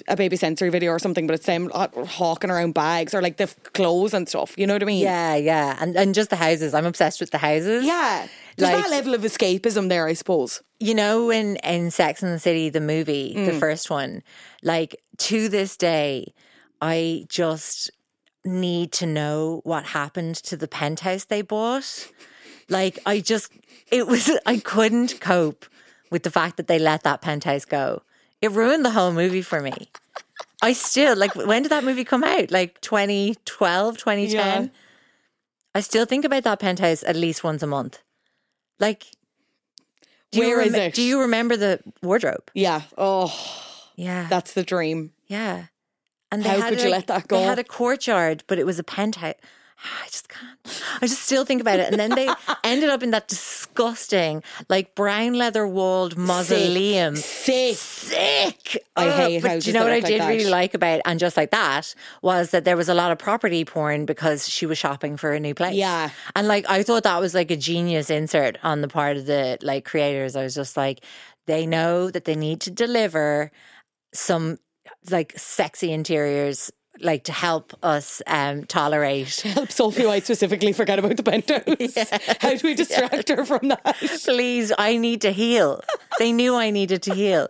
a 0.07 0.15
baby 0.15 0.36
sensory 0.36 0.69
video 0.69 0.91
or 0.91 0.99
something 0.99 1.28
but 1.28 1.34
it's 1.36 1.45
them 1.45 1.69
uh, 1.73 1.88
hawking 2.06 2.49
around 2.49 2.73
bags 2.73 3.14
or 3.14 3.22
like 3.22 3.38
the 3.38 3.48
clothes 3.73 4.14
and 4.15 4.28
stuff 4.28 4.56
you 4.57 4.65
know 4.65 4.73
what 4.73 4.82
I 4.82 4.86
mean 4.86 5.03
Yeah, 5.03 5.36
yeah. 5.36 5.78
And 5.80 5.95
and 5.95 6.15
just 6.15 6.30
the 6.30 6.36
houses. 6.38 6.73
I'm 6.73 6.86
obsessed 6.88 7.19
with 7.19 7.30
the 7.32 7.38
houses. 7.38 7.86
yeah 7.86 8.28
there's 8.57 8.72
Like- 8.73 8.84
that 8.84 8.90
level 8.91 9.14
of 9.14 9.22
escapism 9.22 9.90
there 9.90 10.07
I 10.07 10.14
suppose 10.14 10.61
You 10.80 10.95
know, 10.95 11.30
in, 11.32 11.57
in 11.57 11.91
Sex 11.91 12.23
and 12.23 12.34
the 12.34 12.40
City, 12.40 12.69
the 12.69 12.82
movie, 12.82 13.34
Mm. 13.36 13.45
the 13.45 13.60
first 13.60 13.90
one, 13.91 14.23
like 14.64 14.95
to 15.30 15.49
this 15.49 15.78
day, 15.78 16.34
I 16.82 17.26
just 17.30 17.91
need 18.44 18.91
to 18.94 19.06
know 19.06 19.61
what 19.65 19.86
happened 19.86 20.36
to 20.49 20.57
the 20.57 20.68
penthouse 20.68 21.26
they 21.26 21.44
bought. 21.44 22.07
Like, 22.69 22.98
I 23.06 23.19
just, 23.19 23.52
it 23.91 24.07
was, 24.07 24.32
I 24.48 24.57
couldn't 24.57 25.19
cope 25.22 25.65
with 26.11 26.23
the 26.23 26.29
fact 26.29 26.57
that 26.57 26.67
they 26.67 26.77
let 26.77 27.03
that 27.03 27.21
penthouse 27.21 27.65
go. 27.65 28.03
It 28.41 28.51
ruined 28.51 28.85
the 28.85 28.91
whole 28.91 29.11
movie 29.11 29.41
for 29.41 29.61
me. 29.61 29.89
I 30.61 30.73
still, 30.73 31.15
like, 31.15 31.35
when 31.35 31.63
did 31.63 31.69
that 31.69 31.83
movie 31.83 32.03
come 32.03 32.23
out? 32.23 32.51
Like 32.51 32.79
2012, 32.81 33.97
2010? 33.97 34.63
Yeah. 34.63 34.69
I 35.73 35.79
still 35.79 36.05
think 36.05 36.25
about 36.25 36.43
that 36.43 36.59
penthouse 36.59 37.03
at 37.03 37.15
least 37.15 37.43
once 37.43 37.63
a 37.63 37.67
month. 37.67 38.03
Like, 38.79 39.07
do 40.31 40.39
you 40.39 40.47
Where 40.47 40.61
is 40.61 40.73
it? 40.73 40.93
Do 40.93 41.01
you 41.01 41.21
remember 41.21 41.57
the 41.57 41.79
wardrobe? 42.01 42.49
yeah 42.53 42.83
oh 42.97 43.33
Yeah, 43.95 44.27
that's 44.29 44.53
the 44.53 44.63
dream 44.63 45.11
yeah. 45.31 45.67
And 46.29 46.45
How 46.45 46.59
had, 46.59 46.69
could 46.69 46.81
you 46.81 46.89
let 46.89 47.07
that 47.07 47.29
go? 47.29 47.38
They 47.38 47.43
had 47.43 47.59
a 47.59 47.63
courtyard, 47.63 48.43
but 48.47 48.59
it 48.59 48.65
was 48.65 48.79
a 48.79 48.83
penthouse. 48.83 49.35
I 49.84 50.06
just 50.08 50.30
can't. 50.30 50.84
I 51.02 51.08
just 51.08 51.24
still 51.24 51.45
think 51.45 51.62
about 51.62 51.80
it. 51.80 51.90
And 51.91 51.99
then 51.99 52.12
they 52.12 52.30
ended 52.64 52.90
up 52.90 53.02
in 53.02 53.12
that 53.12 53.28
disgusting, 53.28 54.44
like 54.70 54.94
brown 54.95 55.34
leather 55.34 55.68
walled 55.68 56.18
mausoleum. 56.18 57.16
sick 57.16 57.78
Sick. 58.12 58.84
I 58.95 59.08
Ugh, 59.08 59.14
hate 59.14 59.41
but 59.41 59.68
you 59.68 59.74
know 59.74 59.84
what 59.84 59.91
I 59.91 59.95
look 59.95 60.03
like 60.03 60.12
did 60.12 60.28
really 60.28 60.49
like 60.49 60.74
about 60.74 61.02
and 61.06 61.20
just 61.20 61.38
like 61.38 61.52
that 61.52 61.94
was 62.22 62.52
that 62.52 62.66
there 62.66 62.76
was 62.76 62.90
a 62.90 62.94
lot 62.94 63.12
of 63.12 63.18
property 63.18 63.64
porn 63.64 64.06
because 64.06 64.48
she 64.48 64.66
was 64.66 64.78
shopping 64.78 65.18
for 65.18 65.32
a 65.32 65.40
new 65.40 65.53
place. 65.53 65.76
Yeah. 65.76 66.10
And 66.36 66.48
like 66.48 66.70
I 66.70 66.84
thought 66.84 67.03
that 67.03 67.20
was 67.20 67.34
like 67.34 67.52
a 67.52 67.56
genius 67.56 68.10
insert 68.10 68.58
on 68.64 68.82
the 68.82 68.88
part 68.88 69.18
of 69.18 69.26
the 69.26 69.58
like 69.62 69.86
creators. 69.86 70.36
I 70.36 70.44
was 70.44 70.56
just 70.56 70.76
like, 70.76 71.03
they 71.48 71.66
know 71.66 72.12
that 72.12 72.26
they 72.26 72.36
need 72.36 72.62
to 72.62 72.72
deliver 72.72 73.52
some 74.14 74.60
like 75.10 75.34
sexy 75.38 75.91
interiors 75.91 76.72
like 77.03 77.23
to 77.26 77.32
help 77.32 77.73
us 77.84 78.22
um 78.28 78.65
tolerate. 78.65 79.41
Help 79.45 79.72
Sophie 79.72 80.06
White 80.06 80.23
specifically 80.23 80.73
forget 80.73 80.99
about 80.99 81.18
the 81.18 81.23
penthouse. 81.23 82.38
How 82.41 82.56
do 82.56 82.68
we 82.68 82.73
distract 82.76 83.30
her 83.30 83.45
from 83.45 83.69
that? 83.69 83.98
Please 84.23 84.72
i 84.78 84.98
need 84.98 85.22
to 85.22 85.32
heal. 85.32 85.82
They 86.19 86.32
knew 86.32 86.56
i 86.56 86.69
needed 86.69 87.02
to 87.03 87.14
heal. 87.14 87.48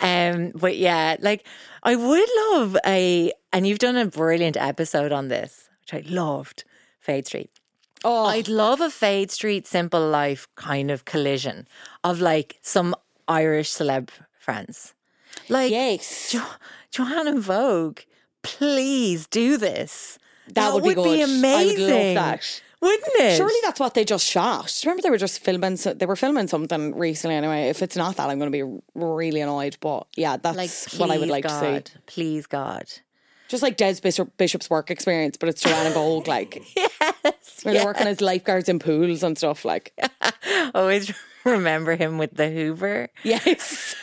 Um 0.00 0.52
but 0.54 0.76
yeah 0.76 1.16
like 1.20 1.46
i 1.82 1.96
would 1.96 2.28
love 2.50 2.76
a 2.86 3.32
and 3.52 3.66
you've 3.66 3.78
done 3.78 3.96
a 3.96 4.06
brilliant 4.06 4.56
episode 4.56 5.12
on 5.12 5.28
this 5.28 5.68
which 5.82 5.94
i 5.94 6.08
loved 6.08 6.64
fade 7.00 7.26
street. 7.26 7.50
Oh. 8.02 8.24
I'd 8.24 8.48
love 8.48 8.80
a 8.80 8.88
Fade 8.88 9.30
Street 9.30 9.66
Simple 9.66 10.08
Life 10.08 10.48
kind 10.54 10.90
of 10.90 11.04
collision 11.04 11.68
of 12.02 12.18
like 12.18 12.58
some 12.62 12.94
Irish 13.28 13.70
celeb 13.70 14.08
friends. 14.38 14.94
Like 15.50 15.70
yes 15.70 16.30
jo- 16.32 17.40
Vogue, 17.40 18.00
please 18.42 19.26
do 19.26 19.56
this. 19.56 20.18
That 20.54 20.74
would 20.74 20.82
be 20.82 20.94
good. 20.94 21.20
I 21.44 21.64
would 21.64 21.78
love 21.78 22.14
that. 22.14 22.62
Wouldn't 22.80 23.08
it? 23.16 23.36
Surely 23.36 23.54
that's 23.62 23.78
what 23.78 23.92
they 23.92 24.04
just 24.04 24.24
shot. 24.26 24.80
Remember 24.84 25.02
they 25.02 25.10
were 25.10 25.18
just 25.18 25.40
filming. 25.40 25.76
So 25.76 25.92
they 25.92 26.06
were 26.06 26.16
filming 26.16 26.48
something 26.48 26.96
recently. 26.96 27.36
Anyway, 27.36 27.68
if 27.68 27.82
it's 27.82 27.94
not 27.94 28.16
that, 28.16 28.30
I'm 28.30 28.38
going 28.38 28.50
to 28.50 28.64
be 28.64 28.80
really 28.94 29.42
annoyed. 29.42 29.76
But 29.80 30.06
yeah, 30.16 30.38
that's 30.38 30.56
like 30.56 30.98
what 30.98 31.10
I 31.10 31.18
would 31.18 31.28
like 31.28 31.44
God, 31.44 31.84
to 31.84 31.92
see. 31.92 31.98
Please 32.06 32.46
God. 32.46 32.84
Just 33.48 33.62
like 33.62 33.76
Des 33.76 33.96
Bishop, 34.00 34.34
Bishop's 34.36 34.70
work 34.70 34.90
experience, 34.92 35.36
but 35.36 35.48
it's 35.48 35.60
Joanna 35.60 35.92
Gold, 35.92 36.28
like 36.28 36.62
yes, 36.76 37.60
where 37.64 37.74
they're 37.74 37.84
working 37.84 38.06
as 38.06 38.20
lifeguards 38.20 38.68
in 38.68 38.78
pools 38.78 39.24
and 39.24 39.36
stuff. 39.36 39.64
Like 39.64 39.92
Always 40.74 41.12
remember 41.44 41.96
him 41.96 42.16
with 42.16 42.34
the 42.34 42.48
Hoover. 42.48 43.08
yes, 43.24 43.96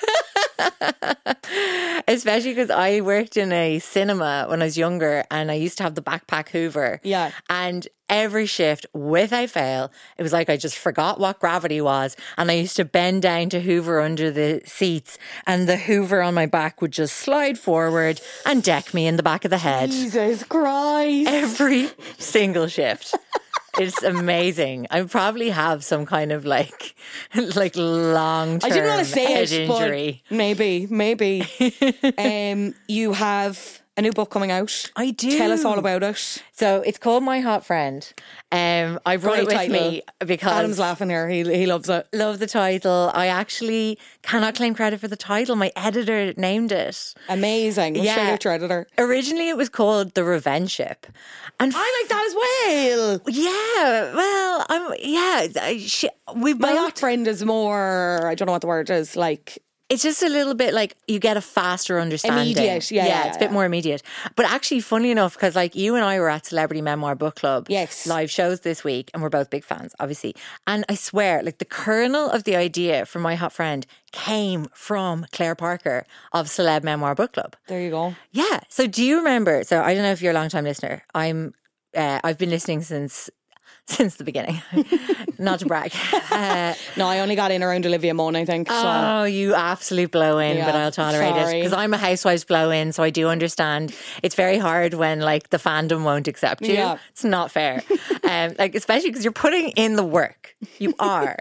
Especially 2.07 2.51
because 2.51 2.69
I 2.69 3.01
worked 3.01 3.35
in 3.35 3.51
a 3.51 3.79
cinema 3.79 4.45
when 4.47 4.61
I 4.61 4.65
was 4.65 4.77
younger 4.77 5.25
and 5.29 5.51
I 5.51 5.55
used 5.55 5.77
to 5.77 5.83
have 5.83 5.95
the 5.95 6.01
backpack 6.01 6.49
Hoover. 6.49 7.01
Yeah. 7.03 7.31
And 7.49 7.87
every 8.09 8.45
shift, 8.45 8.85
without 8.93 9.49
fail, 9.49 9.91
it 10.17 10.23
was 10.23 10.31
like 10.31 10.49
I 10.49 10.55
just 10.55 10.77
forgot 10.77 11.19
what 11.19 11.39
gravity 11.39 11.81
was. 11.81 12.15
And 12.37 12.49
I 12.49 12.53
used 12.55 12.77
to 12.77 12.85
bend 12.85 13.23
down 13.23 13.49
to 13.49 13.59
Hoover 13.59 13.99
under 13.99 14.31
the 14.31 14.61
seats 14.65 15.17
and 15.45 15.67
the 15.67 15.75
Hoover 15.77 16.21
on 16.21 16.33
my 16.33 16.45
back 16.45 16.81
would 16.81 16.91
just 16.91 17.15
slide 17.15 17.59
forward 17.59 18.21
and 18.45 18.63
deck 18.63 18.93
me 18.93 19.05
in 19.05 19.17
the 19.17 19.23
back 19.23 19.43
of 19.43 19.51
the 19.51 19.57
head. 19.57 19.91
Jesus 19.91 20.43
Christ. 20.43 21.29
Every 21.29 21.89
single 22.17 22.67
shift. 22.67 23.15
It's 23.79 24.03
amazing. 24.03 24.87
I 24.91 25.01
probably 25.03 25.49
have 25.49 25.83
some 25.83 26.05
kind 26.05 26.31
of 26.31 26.45
like, 26.45 26.95
like 27.55 27.75
long 27.75 28.59
term 28.59 28.71
I 28.71 28.73
didn't 28.73 28.89
want 28.89 29.05
to 29.05 29.11
say 29.11 29.25
head 29.25 29.51
it, 29.51 29.69
injury. 29.69 30.23
but 30.29 30.35
maybe, 30.35 30.87
maybe. 30.89 31.43
um, 32.17 32.73
you 32.87 33.13
have 33.13 33.81
a 33.97 34.01
new 34.01 34.11
book 34.11 34.29
coming 34.29 34.51
out. 34.51 34.91
I 34.95 35.11
do. 35.11 35.37
Tell 35.37 35.51
us 35.51 35.65
all 35.65 35.79
about 35.79 36.03
it. 36.03 36.43
So 36.51 36.81
it's 36.85 36.97
called 36.99 37.23
My 37.23 37.39
Hot 37.39 37.65
Friend. 37.65 38.07
Um, 38.51 38.99
I 39.05 39.17
brought 39.17 39.33
Great 39.35 39.41
it 39.41 39.47
with 39.47 39.55
title. 39.55 39.91
me 39.91 40.01
because 40.25 40.51
Adam's 40.53 40.79
laughing 40.79 41.09
here. 41.09 41.27
He 41.27 41.43
he 41.43 41.65
loves 41.65 41.89
it. 41.89 42.07
love 42.13 42.39
the 42.39 42.47
title. 42.47 43.11
I 43.13 43.27
actually 43.27 43.97
cannot 44.21 44.55
claim 44.55 44.73
credit 44.75 44.99
for 44.99 45.07
the 45.07 45.17
title. 45.17 45.55
My 45.55 45.71
editor 45.75 46.33
named 46.37 46.71
it. 46.71 47.13
Amazing. 47.27 47.93
We'll 47.95 48.03
Yeah. 48.05 48.31
out 48.33 48.43
your 48.43 48.53
editor. 48.53 48.87
Originally, 48.97 49.49
it 49.49 49.57
was 49.57 49.69
called 49.69 50.13
The 50.13 50.23
Revenge 50.23 50.71
Ship, 50.71 51.05
and 51.59 51.73
I 51.75 51.99
like 52.01 52.09
that 52.09 52.25
as 52.27 52.35
well. 52.35 53.21
yeah, 53.27 54.15
well, 54.15 54.65
I'm 54.69 54.93
yeah. 55.01 55.47
She, 55.79 56.09
we 56.35 56.53
My 56.53 56.69
both. 56.69 56.77
hot 56.79 56.99
friend 56.99 57.27
is 57.27 57.43
more. 57.43 58.27
I 58.27 58.35
don't 58.35 58.45
know 58.45 58.51
what 58.53 58.61
the 58.61 58.67
word 58.67 58.89
is. 58.89 59.15
Like 59.15 59.57
It's 59.89 60.03
just 60.03 60.21
a 60.21 60.27
little 60.27 60.53
bit 60.53 60.73
like 60.73 60.95
you 61.07 61.17
get 61.17 61.37
a 61.37 61.41
faster 61.41 61.97
understanding. 61.97 62.41
Immediate, 62.57 62.91
yeah, 62.91 63.05
yeah, 63.05 63.27
it's 63.27 63.37
a 63.37 63.39
bit 63.39 63.45
yeah. 63.45 63.53
more 63.53 63.63
immediate. 63.63 64.03
But 64.35 64.45
actually, 64.45 64.81
funny 64.81 65.11
enough, 65.11 65.33
because 65.35 65.55
like 65.55 65.75
you 65.75 65.95
and 65.95 66.03
I 66.03 66.19
were 66.19 66.29
at 66.29 66.45
Celebrity 66.45 66.81
Memoir 66.81 67.15
Book 67.15 67.35
Club, 67.35 67.67
Yes. 67.69 68.05
live 68.05 68.29
shows 68.29 68.59
this 68.61 68.83
week, 68.83 69.09
and 69.13 69.23
we're 69.23 69.29
both 69.29 69.49
big 69.49 69.63
fans, 69.63 69.95
obviously. 69.99 70.35
And 70.65 70.83
I 70.89 70.95
swear, 70.95 71.41
like 71.41 71.59
the 71.59 71.65
kernel 71.65 72.29
of 72.29 72.43
the 72.43 72.57
idea 72.57 73.05
for 73.05 73.19
my 73.19 73.35
hot 73.35 73.53
friend 73.53 73.85
came 74.11 74.67
from 74.73 75.25
Claire 75.31 75.55
Parker 75.55 76.05
of 76.33 76.47
Celeb 76.47 76.83
Memoir 76.83 77.15
Book 77.15 77.31
Club. 77.33 77.55
there 77.67 77.81
you 77.81 77.89
go. 77.91 78.13
Yeah. 78.31 78.59
So 78.67 78.87
do 78.87 79.03
you 79.05 79.17
remember? 79.19 79.63
So 79.63 79.81
I 79.81 79.93
don't 79.93 80.03
know 80.03 80.11
if 80.11 80.21
you're 80.21 80.31
a 80.31 80.35
long 80.35 80.49
time 80.49 80.65
listener. 80.65 81.03
I'm. 81.15 81.53
Uh, 81.95 82.19
I've 82.23 82.37
been 82.37 82.49
listening 82.49 82.81
since 82.81 83.29
since 83.87 84.15
the 84.15 84.23
beginning. 84.23 84.61
Not 85.39 85.59
to 85.59 85.65
brag. 85.65 85.93
Uh, 86.31 86.73
No, 86.97 87.07
I 87.07 87.19
only 87.19 87.35
got 87.35 87.51
in 87.51 87.63
around 87.63 87.85
Olivia 87.85 88.13
Munn. 88.13 88.35
I 88.35 88.45
think. 88.45 88.69
So. 88.69 88.75
Oh, 88.75 89.23
you 89.23 89.53
absolute 89.55 90.11
blow 90.11 90.39
in, 90.39 90.63
but 90.63 90.75
I'll 90.75 90.91
tolerate 90.91 91.35
it 91.35 91.53
because 91.53 91.73
I'm 91.73 91.93
a 91.93 91.97
housewives 91.97 92.43
blow 92.43 92.71
in, 92.71 92.91
so 92.91 93.03
I 93.03 93.09
do 93.09 93.27
understand. 93.27 93.95
It's 94.23 94.35
very 94.35 94.57
hard 94.57 94.93
when 94.93 95.19
like 95.21 95.49
the 95.49 95.57
fandom 95.57 96.03
won't 96.03 96.27
accept 96.27 96.61
you. 96.63 96.73
Yeah. 96.73 96.97
It's 97.11 97.23
not 97.23 97.51
fair, 97.51 97.83
um, 98.23 98.53
like 98.57 98.75
especially 98.75 99.09
because 99.09 99.23
you're 99.23 99.31
putting 99.33 99.69
in 99.71 99.95
the 99.95 100.03
work. 100.03 100.55
You 100.79 100.93
are. 100.99 101.37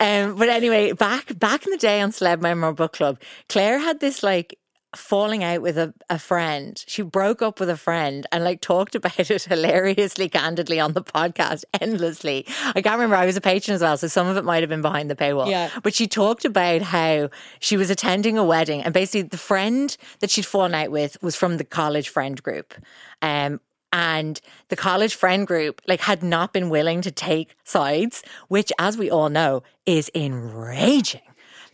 um, 0.00 0.36
but 0.36 0.48
anyway, 0.48 0.92
back 0.92 1.36
back 1.38 1.64
in 1.66 1.72
the 1.72 1.78
day 1.78 2.00
on 2.00 2.10
Celeb 2.12 2.40
Memoir 2.40 2.72
Book 2.72 2.92
Club, 2.92 3.20
Claire 3.48 3.78
had 3.78 4.00
this 4.00 4.22
like 4.22 4.58
falling 4.94 5.42
out 5.42 5.62
with 5.62 5.78
a, 5.78 5.94
a 6.10 6.18
friend. 6.18 6.82
She 6.86 7.02
broke 7.02 7.42
up 7.42 7.60
with 7.60 7.70
a 7.70 7.76
friend 7.76 8.26
and 8.30 8.44
like 8.44 8.60
talked 8.60 8.94
about 8.94 9.18
it 9.30 9.42
hilariously 9.44 10.28
candidly 10.28 10.78
on 10.80 10.92
the 10.92 11.02
podcast 11.02 11.64
endlessly. 11.80 12.46
I 12.74 12.82
can't 12.82 12.96
remember. 12.96 13.16
I 13.16 13.26
was 13.26 13.36
a 13.36 13.40
patron 13.40 13.74
as 13.74 13.82
well, 13.82 13.96
so 13.96 14.08
some 14.08 14.26
of 14.26 14.36
it 14.36 14.44
might 14.44 14.62
have 14.62 14.70
been 14.70 14.82
behind 14.82 15.10
the 15.10 15.16
paywall. 15.16 15.48
Yeah. 15.48 15.70
But 15.82 15.94
she 15.94 16.06
talked 16.06 16.44
about 16.44 16.82
how 16.82 17.30
she 17.60 17.76
was 17.76 17.90
attending 17.90 18.38
a 18.38 18.44
wedding 18.44 18.82
and 18.82 18.92
basically 18.92 19.22
the 19.22 19.38
friend 19.38 19.96
that 20.20 20.30
she'd 20.30 20.46
fallen 20.46 20.74
out 20.74 20.90
with 20.90 21.16
was 21.22 21.36
from 21.36 21.56
the 21.56 21.64
college 21.64 22.08
friend 22.08 22.42
group. 22.42 22.74
Um, 23.20 23.60
and 23.92 24.40
the 24.68 24.76
college 24.76 25.14
friend 25.14 25.46
group 25.46 25.82
like 25.86 26.00
had 26.00 26.22
not 26.22 26.52
been 26.52 26.70
willing 26.70 27.02
to 27.02 27.10
take 27.10 27.54
sides, 27.64 28.22
which 28.48 28.72
as 28.78 28.96
we 28.96 29.10
all 29.10 29.28
know 29.28 29.62
is 29.84 30.10
enraging. 30.14 31.20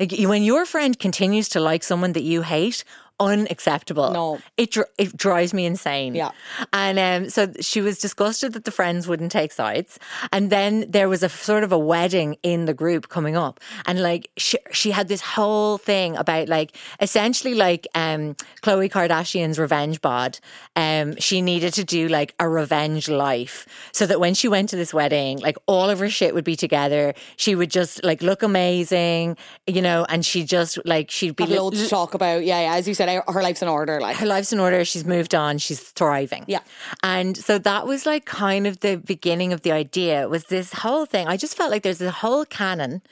Like 0.01 0.13
when 0.13 0.43
your 0.43 0.65
friend 0.65 0.99
continues 0.99 1.49
to 1.51 1.61
like 1.61 1.83
someone 1.83 2.13
that 2.13 2.23
you 2.23 2.43
hate, 2.43 2.85
unacceptable. 3.21 4.11
No. 4.13 4.39
it 4.57 4.71
dr- 4.71 4.89
it 4.99 5.17
drives 5.17 5.53
me 5.55 5.67
insane. 5.67 6.15
Yeah. 6.15 6.31
and 6.73 6.99
um, 6.99 7.31
so 7.31 7.53
she 7.61 7.81
was 7.81 7.99
disgusted 7.99 8.53
that 8.53 8.65
the 8.65 8.71
friends 8.71 9.07
wouldn't 9.09 9.33
take 9.33 9.53
sides, 9.53 9.99
and 10.33 10.51
then 10.51 10.85
there 10.89 11.09
was 11.09 11.23
a 11.23 11.29
sort 11.29 11.65
of 11.65 11.73
a 11.73 11.79
wedding 11.79 12.37
in 12.43 12.65
the 12.67 12.75
group 12.75 13.09
coming 13.09 13.37
up, 13.37 13.61
and 13.87 14.03
like 14.03 14.31
she 14.37 14.59
she 14.73 14.91
had 14.91 15.09
this 15.09 15.21
whole 15.21 15.79
thing 15.79 16.17
about 16.17 16.49
like 16.49 16.77
essentially 17.01 17.55
like 17.55 17.87
um 17.95 18.35
Khloe 18.63 18.91
Kardashian's 18.91 19.59
revenge 19.59 20.01
bod. 20.01 20.39
Um, 20.77 21.17
she 21.17 21.43
needed 21.43 21.75
to 21.75 21.85
do 21.85 22.09
like 22.09 22.35
a 22.39 22.49
revenge 22.49 23.09
life 23.09 23.67
so 23.93 24.07
that 24.07 24.21
when 24.21 24.35
she 24.35 24.49
went 24.49 24.69
to 24.71 24.77
this 24.77 24.95
wedding, 24.95 25.39
like 25.41 25.57
all 25.67 25.91
of 25.91 25.99
her 25.99 26.09
shit 26.09 26.35
would 26.35 26.45
be 26.45 26.57
together. 26.57 27.15
She 27.37 27.55
would 27.55 27.71
just 27.71 28.05
like 28.05 28.23
look 28.23 28.43
amazing, 28.43 29.37
you 29.67 29.83
know, 29.83 30.07
and 30.09 30.25
she 30.25 30.45
just 30.45 30.79
like 30.85 31.11
she'd 31.11 31.37
be 31.37 31.45
Have 31.45 31.53
loads 31.53 31.83
to 31.83 31.89
talk 31.89 32.15
about. 32.15 32.45
Yeah, 32.45 32.61
yeah. 32.61 32.75
As 32.75 32.87
you 32.87 32.95
said, 32.95 33.08
her 33.09 33.43
life's 33.43 33.63
in 33.63 33.69
order. 33.69 34.01
Like 34.01 34.17
her 34.17 34.27
life's 34.27 34.53
in 34.53 34.61
order. 34.61 34.85
She's 34.85 35.05
moved 35.05 35.35
on. 35.35 35.59
She's 35.59 35.81
thriving. 35.81 36.45
Yeah. 36.47 36.61
And 37.03 37.37
so 37.37 37.59
that 37.59 37.87
was 37.87 38.07
like 38.07 38.25
kind 38.25 38.67
of 38.67 38.81
the 38.81 38.97
beginning 38.97 39.53
of 39.53 39.63
the 39.63 39.73
idea 39.73 40.29
was 40.29 40.45
this 40.45 40.73
whole 40.73 41.07
thing. 41.07 41.27
I 41.27 41.37
just 41.37 41.57
felt 41.57 41.71
like 41.71 41.83
there's 41.83 42.01
a 42.01 42.11
whole 42.11 42.45
canon 42.45 43.03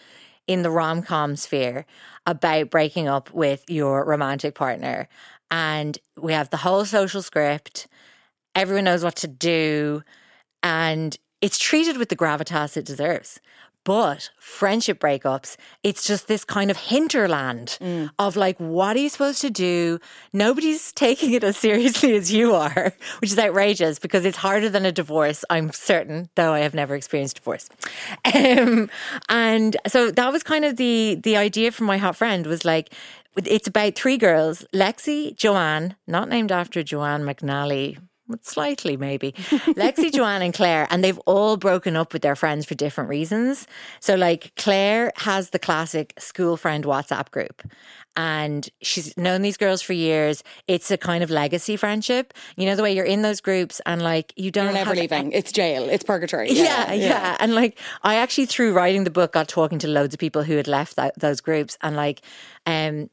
in 0.47 0.63
the 0.63 0.71
rom 0.71 1.03
com 1.03 1.37
sphere 1.37 1.87
about 2.27 2.71
breaking 2.71 3.09
up 3.09 3.33
with 3.33 3.65
your 3.69 4.05
romantic 4.05 4.55
partner. 4.55 5.09
And 5.51 5.99
we 6.17 6.33
have 6.33 6.51
the 6.51 6.57
whole 6.59 6.85
social 6.85 7.23
script. 7.23 7.87
Everyone 8.55 8.85
knows 8.85 9.05
what 9.05 9.17
to 9.17 9.29
do. 9.29 10.03
And 10.63 11.17
it's 11.41 11.59
treated 11.59 11.97
with 11.97 12.09
the 12.09 12.17
gravitas 12.17 12.77
it 12.77 12.85
deserves. 12.85 13.41
But 13.87 14.31
friendship 14.41 14.99
breakups, 14.99 15.57
it's 15.85 16.05
just 16.05 16.27
this 16.27 16.45
kind 16.45 16.73
of 16.73 16.77
hinterland 16.77 17.79
of 18.19 18.35
like, 18.35 18.59
what 18.59 18.97
are 18.97 18.99
you 18.99 19.09
supposed 19.09 19.41
to 19.43 19.51
do? 19.51 20.01
Nobody's 20.33 20.93
taking 21.07 21.35
it 21.35 21.45
as 21.45 21.57
seriously 21.57 22.17
as 22.17 22.33
you 22.33 22.53
are, 22.53 22.93
which 23.21 23.31
is 23.31 23.39
outrageous 23.39 24.01
because 24.01 24.25
it's 24.25 24.39
harder 24.39 24.69
than 24.69 24.85
a 24.85 24.91
divorce, 24.91 25.45
I'm 25.51 25.71
certain, 25.71 26.29
though 26.35 26.53
I 26.53 26.61
have 26.61 26.75
never 26.75 26.97
experienced 26.97 27.37
divorce. 27.37 27.69
Um, 28.35 28.91
and 29.29 29.77
so 29.87 30.11
that 30.11 30.33
was 30.33 30.43
kind 30.43 30.65
of 30.65 30.77
the 30.77 31.19
the 31.23 31.37
idea 31.37 31.71
from 31.71 31.87
my 31.87 31.97
hot 31.97 32.17
friend 32.17 32.47
was 32.47 32.65
like, 32.65 32.93
it's 33.37 33.69
about 33.69 33.95
three 33.95 34.19
girls, 34.19 34.65
Lexi, 34.75 35.35
Joanne, 35.37 35.95
not 36.07 36.29
named 36.29 36.51
after 36.51 36.83
Joanne 36.83 37.23
McNally, 37.23 37.99
slightly 38.43 38.97
maybe. 38.97 39.33
Lexi, 39.33 40.13
Joanne, 40.15 40.43
and 40.43 40.55
Claire, 40.55 40.87
and 40.91 41.03
they've 41.03 41.19
all 41.21 41.57
broken 41.57 41.97
up 41.97 42.13
with 42.13 42.23
their 42.23 42.37
friends 42.37 42.67
for 42.67 42.75
different 42.75 43.11
reasons. 43.11 43.67
So, 44.01 44.15
like, 44.15 44.53
Claire 44.57 45.13
has 45.17 45.51
the 45.51 45.59
classic 45.59 46.15
school 46.19 46.57
friend 46.57 46.85
WhatsApp 46.85 47.31
group. 47.31 47.63
And 48.19 48.67
she's 48.81 49.15
known 49.19 49.43
these 49.43 49.59
girls 49.59 49.83
for 49.83 49.93
years. 49.93 50.43
It's 50.67 50.91
a 50.91 50.97
kind 50.97 51.23
of 51.23 51.29
legacy 51.29 51.77
friendship. 51.77 52.33
You 52.57 52.65
know, 52.65 52.75
the 52.75 52.83
way 52.83 52.95
you're 52.95 53.05
in 53.05 53.21
those 53.21 53.43
groups 53.43 53.79
and 53.85 54.01
like 54.01 54.33
you 54.37 54.51
don't 54.51 54.65
you're 54.65 54.73
never 54.73 54.95
leaving. 54.95 55.33
It's 55.33 55.53
jail. 55.53 55.87
It's 55.91 56.03
purgatory. 56.03 56.51
yeah, 56.51 56.95
yeah, 56.95 57.37
And 57.41 57.55
like, 57.55 57.79
I 58.03 58.15
actually, 58.15 58.47
through 58.47 58.73
writing 58.73 59.05
the 59.05 59.11
book, 59.11 59.35
got 59.35 59.49
talking 59.49 59.79
to 59.81 59.89
loads 59.89 60.15
of 60.15 60.21
people 60.21 60.45
who 60.45 60.57
had 60.57 60.67
left 60.67 60.97
that, 60.97 61.19
those 61.19 61.43
groups, 61.43 61.77
and 61.83 61.95
like, 61.95 62.23
um, 62.65 63.11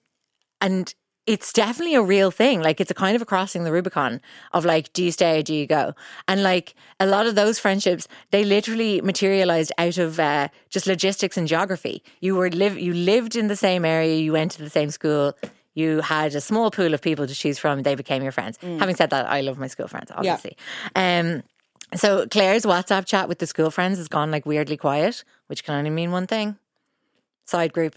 and 0.62 0.94
it's 1.26 1.54
definitely 1.54 1.96
a 1.96 2.02
real 2.02 2.32
thing. 2.32 2.62
Like, 2.62 2.82
it's 2.82 2.92
a 2.92 2.94
kind 2.94 3.16
of 3.16 3.22
a 3.22 3.26
crossing 3.26 3.64
the 3.64 3.72
Rubicon 3.72 4.20
of 4.52 4.66
like, 4.66 4.92
do 4.94 5.04
you 5.04 5.12
stay 5.12 5.40
or 5.40 5.44
do 5.44 5.54
you 5.54 5.66
go? 5.66 5.94
And 6.28 6.44
like, 6.44 6.76
a 7.00 7.06
lot 7.06 7.28
of 7.28 7.36
those 7.36 7.60
friendships, 7.60 8.08
they 8.32 8.44
literally 8.44 9.00
materialized 9.02 9.72
out 9.78 9.98
of 9.98 10.20
uh, 10.20 10.50
just 10.70 10.86
logistics 10.86 11.38
and 11.38 11.48
geography. 11.48 12.04
You 12.20 12.36
were 12.36 12.50
live, 12.50 12.78
you 12.78 12.94
lived 12.94 13.36
in 13.36 13.48
the 13.48 13.56
same 13.56 13.86
area, 13.86 14.16
you 14.18 14.34
went 14.34 14.52
to 14.54 14.64
the 14.64 14.70
same 14.70 14.90
school. 14.92 15.34
You 15.76 16.02
had 16.02 16.36
a 16.36 16.42
small 16.42 16.70
pool 16.70 16.94
of 16.94 17.02
people 17.02 17.26
to 17.26 17.34
choose 17.34 17.58
from. 17.58 17.82
They 17.82 17.96
became 17.96 18.22
your 18.22 18.32
friends. 18.32 18.60
Having 18.62 18.96
said 18.96 19.10
that, 19.10 19.26
I 19.28 19.42
love 19.42 19.58
my 19.58 19.68
school 19.68 19.88
friends, 19.88 20.12
obviously. 20.14 20.56
Um, 20.96 21.42
so 21.96 22.28
Claire's 22.28 22.64
WhatsApp 22.64 23.06
chat 23.06 23.28
with 23.28 23.40
the 23.40 23.48
school 23.48 23.72
friends 23.72 23.98
has 23.98 24.08
gone 24.08 24.30
like 24.30 24.46
weirdly 24.46 24.78
quiet, 24.78 25.24
which 25.48 25.64
can 25.64 25.76
only 25.76 25.90
mean 25.90 26.12
one 26.12 26.28
thing: 26.28 26.58
side 27.46 27.72
group. 27.74 27.96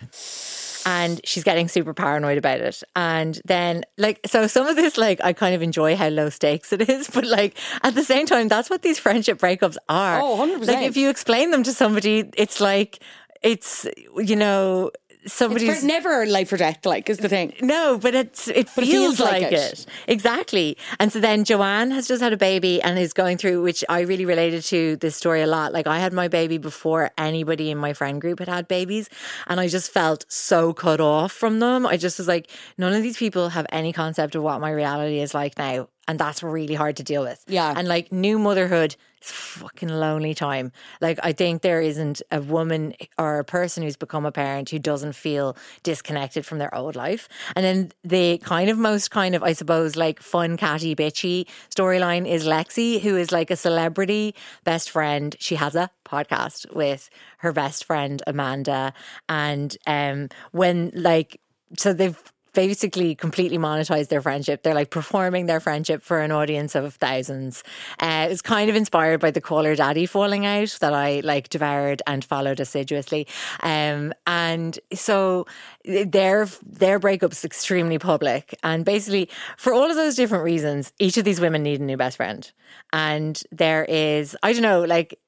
And 0.87 1.21
she's 1.25 1.43
getting 1.43 1.67
super 1.67 1.93
paranoid 1.93 2.39
about 2.39 2.61
it. 2.61 2.83
And 2.95 3.41
then, 3.45 3.83
like, 3.99 4.21
so 4.25 4.47
some 4.47 4.69
of 4.69 4.77
this, 4.77 4.97
like, 4.97 5.21
I 5.23 5.33
kind 5.33 5.55
of 5.55 5.61
enjoy 5.61 5.97
how 5.97 6.09
low 6.09 6.31
stakes 6.31 6.73
it 6.73 6.89
is, 6.89 7.11
but 7.15 7.27
like 7.27 7.59
at 7.83 7.97
the 7.97 8.05
same 8.05 8.25
time, 8.25 8.47
that's 8.49 8.71
what 8.71 8.83
these 8.83 8.99
friendship 8.99 9.39
breakups 9.39 9.77
are. 9.89 10.21
Oh, 10.21 10.37
100%. 10.37 10.67
Like, 10.67 10.87
if 10.87 10.97
you 10.97 11.11
explain 11.11 11.51
them 11.51 11.65
to 11.65 11.73
somebody, 11.73 12.31
it's 12.37 12.61
like, 12.61 13.01
it's, 13.43 13.87
you 14.17 14.37
know, 14.37 14.93
somebody's. 15.27 15.85
never 15.85 16.27
life 16.27 16.53
or 16.53 16.57
death, 16.57 16.85
like, 16.87 17.09
is 17.11 17.19
the 17.19 17.29
thing. 17.29 17.53
No, 17.61 17.99
but 17.99 18.15
it's 18.15 18.49
it 18.49 18.69
But 18.75 18.85
feels, 18.85 18.89
it 18.89 18.93
feels 18.93 19.21
like 19.21 19.43
like, 19.43 19.53
it. 19.53 19.73
it. 19.73 19.87
exactly. 20.07 20.77
And 20.99 21.13
so 21.13 21.21
then 21.21 21.45
Joanne 21.45 21.91
has 21.91 22.09
just 22.09 22.23
had 22.23 22.33
a 22.33 22.37
baby 22.37 22.81
and 22.83 22.99
is 22.99 23.13
going 23.13 23.37
through, 23.39 23.63
which 23.63 23.85
I 23.89 24.01
really 24.01 24.25
related 24.25 24.63
to 24.65 24.97
this 24.97 25.17
story 25.17 25.43
a 25.43 25.47
lot. 25.47 25.73
Like 25.73 25.87
I 25.87 25.99
had 25.99 26.13
my 26.13 26.29
baby 26.29 26.59
before 26.59 27.11
anybody 27.19 27.71
in 27.71 27.79
my 27.79 27.93
friend 27.93 28.21
group 28.21 28.39
had 28.39 28.49
had 28.49 28.69
babies, 28.69 29.09
and 29.47 29.61
I 29.61 29.69
just 29.69 29.91
felt 29.91 30.25
so 30.29 30.73
cut 30.73 31.01
off 31.01 31.33
from 31.33 31.61
them. 31.61 31.87
I 31.87 31.97
just 31.97 32.19
was 32.19 32.29
like, 32.29 32.51
none 32.79 32.93
of 32.93 33.03
these 33.03 33.17
people 33.17 33.51
have 33.51 33.67
any 33.71 33.93
concept 33.93 34.35
of 34.35 34.43
what 34.43 34.61
my 34.61 34.71
reality 34.71 35.21
is 35.21 35.35
like 35.35 35.59
now. 35.59 35.89
And 36.09 36.21
that's 36.21 36.41
really 36.43 36.75
hard 36.75 36.97
to 36.99 37.03
deal 37.03 37.23
with. 37.25 37.43
Yeah. 37.49 37.75
And 37.77 37.89
like 37.89 38.13
new 38.13 38.39
motherhood 38.39 38.95
is 39.23 39.31
fucking 39.31 39.89
lonely 39.89 40.35
time. 40.35 40.73
Like 41.01 41.19
I 41.23 41.33
think 41.33 41.63
there 41.63 41.81
isn't 41.81 42.23
a 42.31 42.41
woman 42.41 42.95
or 43.19 43.39
a 43.39 43.45
person 43.45 43.83
who's 43.83 43.97
become 43.97 44.27
a 44.27 44.33
parent 44.33 44.71
who 44.71 44.79
doesn't 44.79 45.15
feel 45.15 45.57
disconnected 45.83 46.45
from 46.45 46.59
their 46.59 46.75
old 46.75 46.97
life. 46.97 47.29
And 47.55 47.65
then 47.65 47.93
the 48.05 48.39
kind 48.39 48.71
of 48.71 48.79
most 48.79 49.11
kind 49.11 49.35
of 49.35 49.43
I 49.43 49.53
suppose 49.53 49.97
like 49.97 50.21
fun 50.21 50.57
catty 50.57 50.95
bitchy 50.95 51.47
storyline 51.75 52.29
is 52.29 52.45
Lexi, 52.47 53.01
who 53.01 53.17
is 53.17 53.33
like 53.33 53.51
a 53.51 53.57
celebrity 53.57 54.35
best 54.65 54.91
friend. 54.91 55.35
She 55.39 55.57
has 55.57 55.75
a 55.75 55.91
podcast 56.05 56.75
with 56.75 57.09
her 57.39 57.53
best 57.53 57.85
friend 57.85 58.23
Amanda, 58.27 58.93
and 59.29 59.77
um 59.87 60.29
when 60.53 60.91
like 60.95 61.41
so 61.77 61.93
they've 61.93 62.21
basically 62.57 63.15
completely 63.15 63.59
monetized 63.59 64.09
their 64.09 64.23
friendship. 64.23 64.63
They're 64.63 64.75
like 64.75 64.91
performing 64.91 65.45
their 65.45 65.61
friendship 65.61 66.03
for 66.03 66.21
an 66.21 66.33
audience 66.33 66.75
of 66.75 66.95
thousands. 66.95 67.63
Uh, 68.01 68.29
it's 68.31 68.41
kind 68.41 68.71
of 68.71 68.75
inspired 68.75 69.21
by 69.21 69.31
the 69.31 69.43
Call 69.43 69.65
Her 69.65 69.77
Daddy 69.77 70.07
falling 70.07 70.47
out 70.47 70.79
that 70.81 70.95
I 70.95 71.21
like 71.21 71.51
devoured 71.51 72.01
and 72.07 72.25
followed 72.25 72.59
assiduously. 72.59 73.29
Um, 73.63 74.15
and 74.27 74.79
so 74.95 75.47
their 75.85 76.49
their 76.65 76.99
breakup's 76.99 77.45
extremely 77.45 77.99
public, 77.99 78.59
and 78.65 78.87
basically 78.87 79.29
for 79.59 79.75
all 79.75 79.91
of 79.91 79.97
those 79.97 80.17
different 80.17 80.43
reasons, 80.43 80.93
each 80.99 81.19
of 81.19 81.25
these 81.25 81.41
women 81.41 81.63
need 81.63 81.81
a 81.81 81.85
new 81.85 81.99
best 81.99 82.17
friend. 82.17 82.51
And 82.93 83.41
there 83.53 83.85
is, 83.85 84.35
I 84.43 84.55
don't 84.55 84.63
know, 84.63 84.83
like 84.85 85.19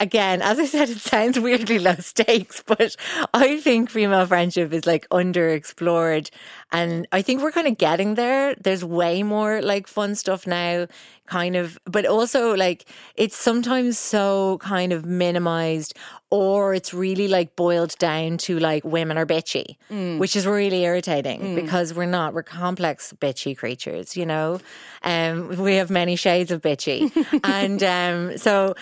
again, 0.00 0.42
as 0.42 0.58
I 0.58 0.66
said, 0.66 0.88
it 0.88 0.98
sounds 0.98 1.38
weirdly 1.38 1.78
low 1.78 1.94
stakes, 1.96 2.62
but 2.66 2.96
I 3.34 3.60
think 3.60 3.90
female 3.90 4.26
friendship 4.26 4.72
is 4.72 4.86
like 4.86 5.08
underexplored. 5.08 6.30
And 6.70 7.08
I 7.12 7.22
think 7.22 7.42
we're 7.42 7.52
kind 7.52 7.66
of 7.66 7.78
getting 7.78 8.14
there. 8.14 8.54
There's 8.54 8.84
way 8.84 9.22
more 9.22 9.62
like 9.62 9.86
fun 9.86 10.14
stuff 10.14 10.46
now, 10.46 10.86
kind 11.26 11.56
of, 11.56 11.78
but 11.84 12.06
also 12.06 12.54
like 12.54 12.84
it's 13.16 13.36
sometimes 13.36 13.98
so 13.98 14.58
kind 14.58 14.92
of 14.92 15.04
minimized 15.06 15.94
or 16.30 16.74
it's 16.74 16.92
really 16.92 17.26
like 17.26 17.56
boiled 17.56 17.96
down 17.98 18.36
to 18.36 18.58
like 18.58 18.84
women 18.84 19.16
are 19.16 19.24
bitchy, 19.24 19.76
which 20.18 20.36
is 20.36 20.46
really 20.46 20.82
irritating 20.84 21.54
because 21.54 21.94
we're 21.94 22.04
not, 22.04 22.34
we're 22.34 22.42
complex 22.42 23.14
bitchy 23.18 23.56
creatures, 23.56 24.14
you 24.14 24.26
know? 24.26 24.60
Um, 25.02 25.48
we 25.56 25.76
have 25.76 25.88
many 25.88 26.16
shades 26.16 26.50
of 26.50 26.60
bitchy. 26.60 27.10
and 27.44 27.82
um, 27.82 28.36
so 28.36 28.74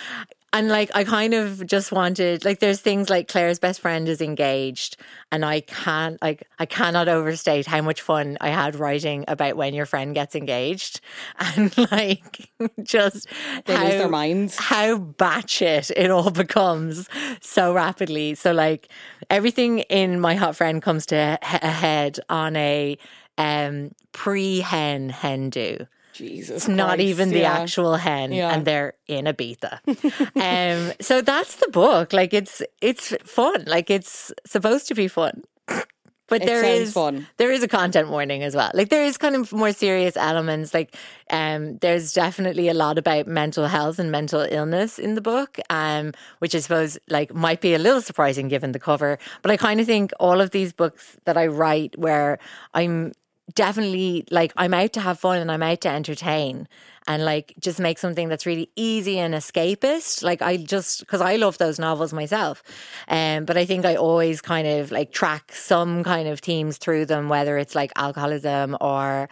and 0.52 0.68
like, 0.68 0.90
I 0.94 1.04
kind 1.04 1.34
of 1.34 1.66
just 1.66 1.92
wanted, 1.92 2.44
like, 2.44 2.60
there's 2.60 2.80
things 2.80 3.10
like 3.10 3.28
Claire's 3.28 3.58
best 3.58 3.80
friend 3.80 4.08
is 4.08 4.20
engaged, 4.22 4.96
and 5.30 5.44
I 5.44 5.60
can't, 5.60 6.20
like, 6.22 6.48
I 6.58 6.64
cannot 6.66 7.08
overstate 7.08 7.66
how 7.66 7.82
much 7.82 8.00
fun 8.00 8.38
I 8.40 8.48
had 8.48 8.76
writing 8.76 9.24
about 9.28 9.56
when 9.56 9.74
your 9.74 9.84
friend 9.86 10.14
gets 10.14 10.34
engaged, 10.34 11.00
and 11.38 11.76
like, 11.90 12.50
just 12.82 13.26
They 13.66 13.74
how, 13.74 13.84
lose 13.84 13.96
their 13.96 14.08
minds. 14.08 14.56
how 14.56 14.98
batshit 14.98 15.90
it 15.96 16.10
all 16.10 16.30
becomes 16.32 17.08
so 17.40 17.74
rapidly. 17.74 18.34
So, 18.34 18.52
like, 18.52 18.88
everything 19.30 19.80
in 19.80 20.20
my 20.20 20.36
hot 20.36 20.56
friend 20.56 20.80
comes 20.82 21.06
to 21.06 21.38
a 21.42 21.68
head 21.68 22.18
on 22.30 22.56
a 22.56 22.96
um, 23.38 23.90
pre 24.12 24.60
hen 24.60 25.10
hen 25.10 25.50
do. 25.50 25.86
Jesus. 26.16 26.56
It's 26.56 26.68
not 26.68 27.00
even 27.00 27.30
the 27.30 27.40
yeah. 27.40 27.58
actual 27.60 27.94
hen, 27.96 28.32
Yeah. 28.32 28.52
and 28.52 28.64
they're 28.64 28.94
in 29.06 29.26
Ibiza. 29.26 29.80
um, 30.36 30.92
so 31.00 31.20
that's 31.22 31.56
the 31.56 31.68
book. 31.68 32.12
Like 32.12 32.32
it's 32.34 32.62
it's 32.80 33.14
fun. 33.24 33.64
Like 33.66 33.90
it's 33.90 34.32
supposed 34.46 34.88
to 34.88 34.94
be 34.94 35.08
fun. 35.08 35.44
But 36.28 36.42
It 36.42 36.46
there 36.46 36.64
is 36.64 36.92
fun. 36.92 37.28
there 37.36 37.52
is 37.52 37.62
a 37.62 37.68
content 37.68 38.08
warning 38.08 38.42
as 38.42 38.56
well. 38.56 38.72
Like 38.74 38.88
there 38.88 39.04
is 39.04 39.16
kind 39.16 39.36
of 39.36 39.52
more 39.52 39.70
serious 39.72 40.16
elements. 40.16 40.74
Like 40.74 40.96
um, 41.30 41.78
there's 41.78 42.12
definitely 42.12 42.66
a 42.68 42.74
lot 42.74 42.98
about 42.98 43.28
mental 43.28 43.66
health 43.68 44.00
and 44.00 44.10
mental 44.10 44.40
illness 44.40 44.98
in 44.98 45.14
the 45.14 45.20
book, 45.20 45.56
um, 45.70 46.10
which 46.40 46.52
I 46.56 46.58
suppose 46.58 46.98
like 47.08 47.32
might 47.32 47.60
be 47.60 47.74
a 47.74 47.78
little 47.78 48.00
surprising 48.00 48.48
given 48.48 48.72
the 48.72 48.80
cover. 48.80 49.20
But 49.42 49.52
I 49.52 49.56
kind 49.56 49.78
of 49.78 49.86
think 49.86 50.10
all 50.18 50.40
of 50.40 50.50
these 50.50 50.72
books 50.72 51.16
that 51.26 51.36
I 51.36 51.46
write, 51.46 51.96
where 51.96 52.40
I'm 52.74 53.12
definitely 53.54 54.24
like 54.30 54.52
I'm 54.56 54.74
out 54.74 54.92
to 54.94 55.00
have 55.00 55.18
fun 55.18 55.38
and 55.38 55.50
I'm 55.50 55.62
out 55.62 55.80
to 55.82 55.88
entertain 55.88 56.68
and 57.06 57.24
like 57.24 57.54
just 57.60 57.78
make 57.78 57.98
something 57.98 58.28
that's 58.28 58.46
really 58.46 58.70
easy 58.74 59.18
and 59.18 59.34
escapist. 59.34 60.22
Like 60.22 60.42
I 60.42 60.56
just 60.56 61.00
because 61.00 61.20
I 61.20 61.36
love 61.36 61.58
those 61.58 61.78
novels 61.78 62.12
myself, 62.12 62.62
um, 63.08 63.44
but 63.44 63.56
I 63.56 63.64
think 63.64 63.84
I 63.84 63.96
always 63.96 64.40
kind 64.40 64.66
of 64.66 64.90
like 64.90 65.12
track 65.12 65.52
some 65.52 66.02
kind 66.02 66.28
of 66.28 66.40
themes 66.40 66.78
through 66.78 67.06
them, 67.06 67.28
whether 67.28 67.58
it's 67.58 67.74
like 67.74 67.92
alcoholism 67.96 68.76
or 68.80 69.28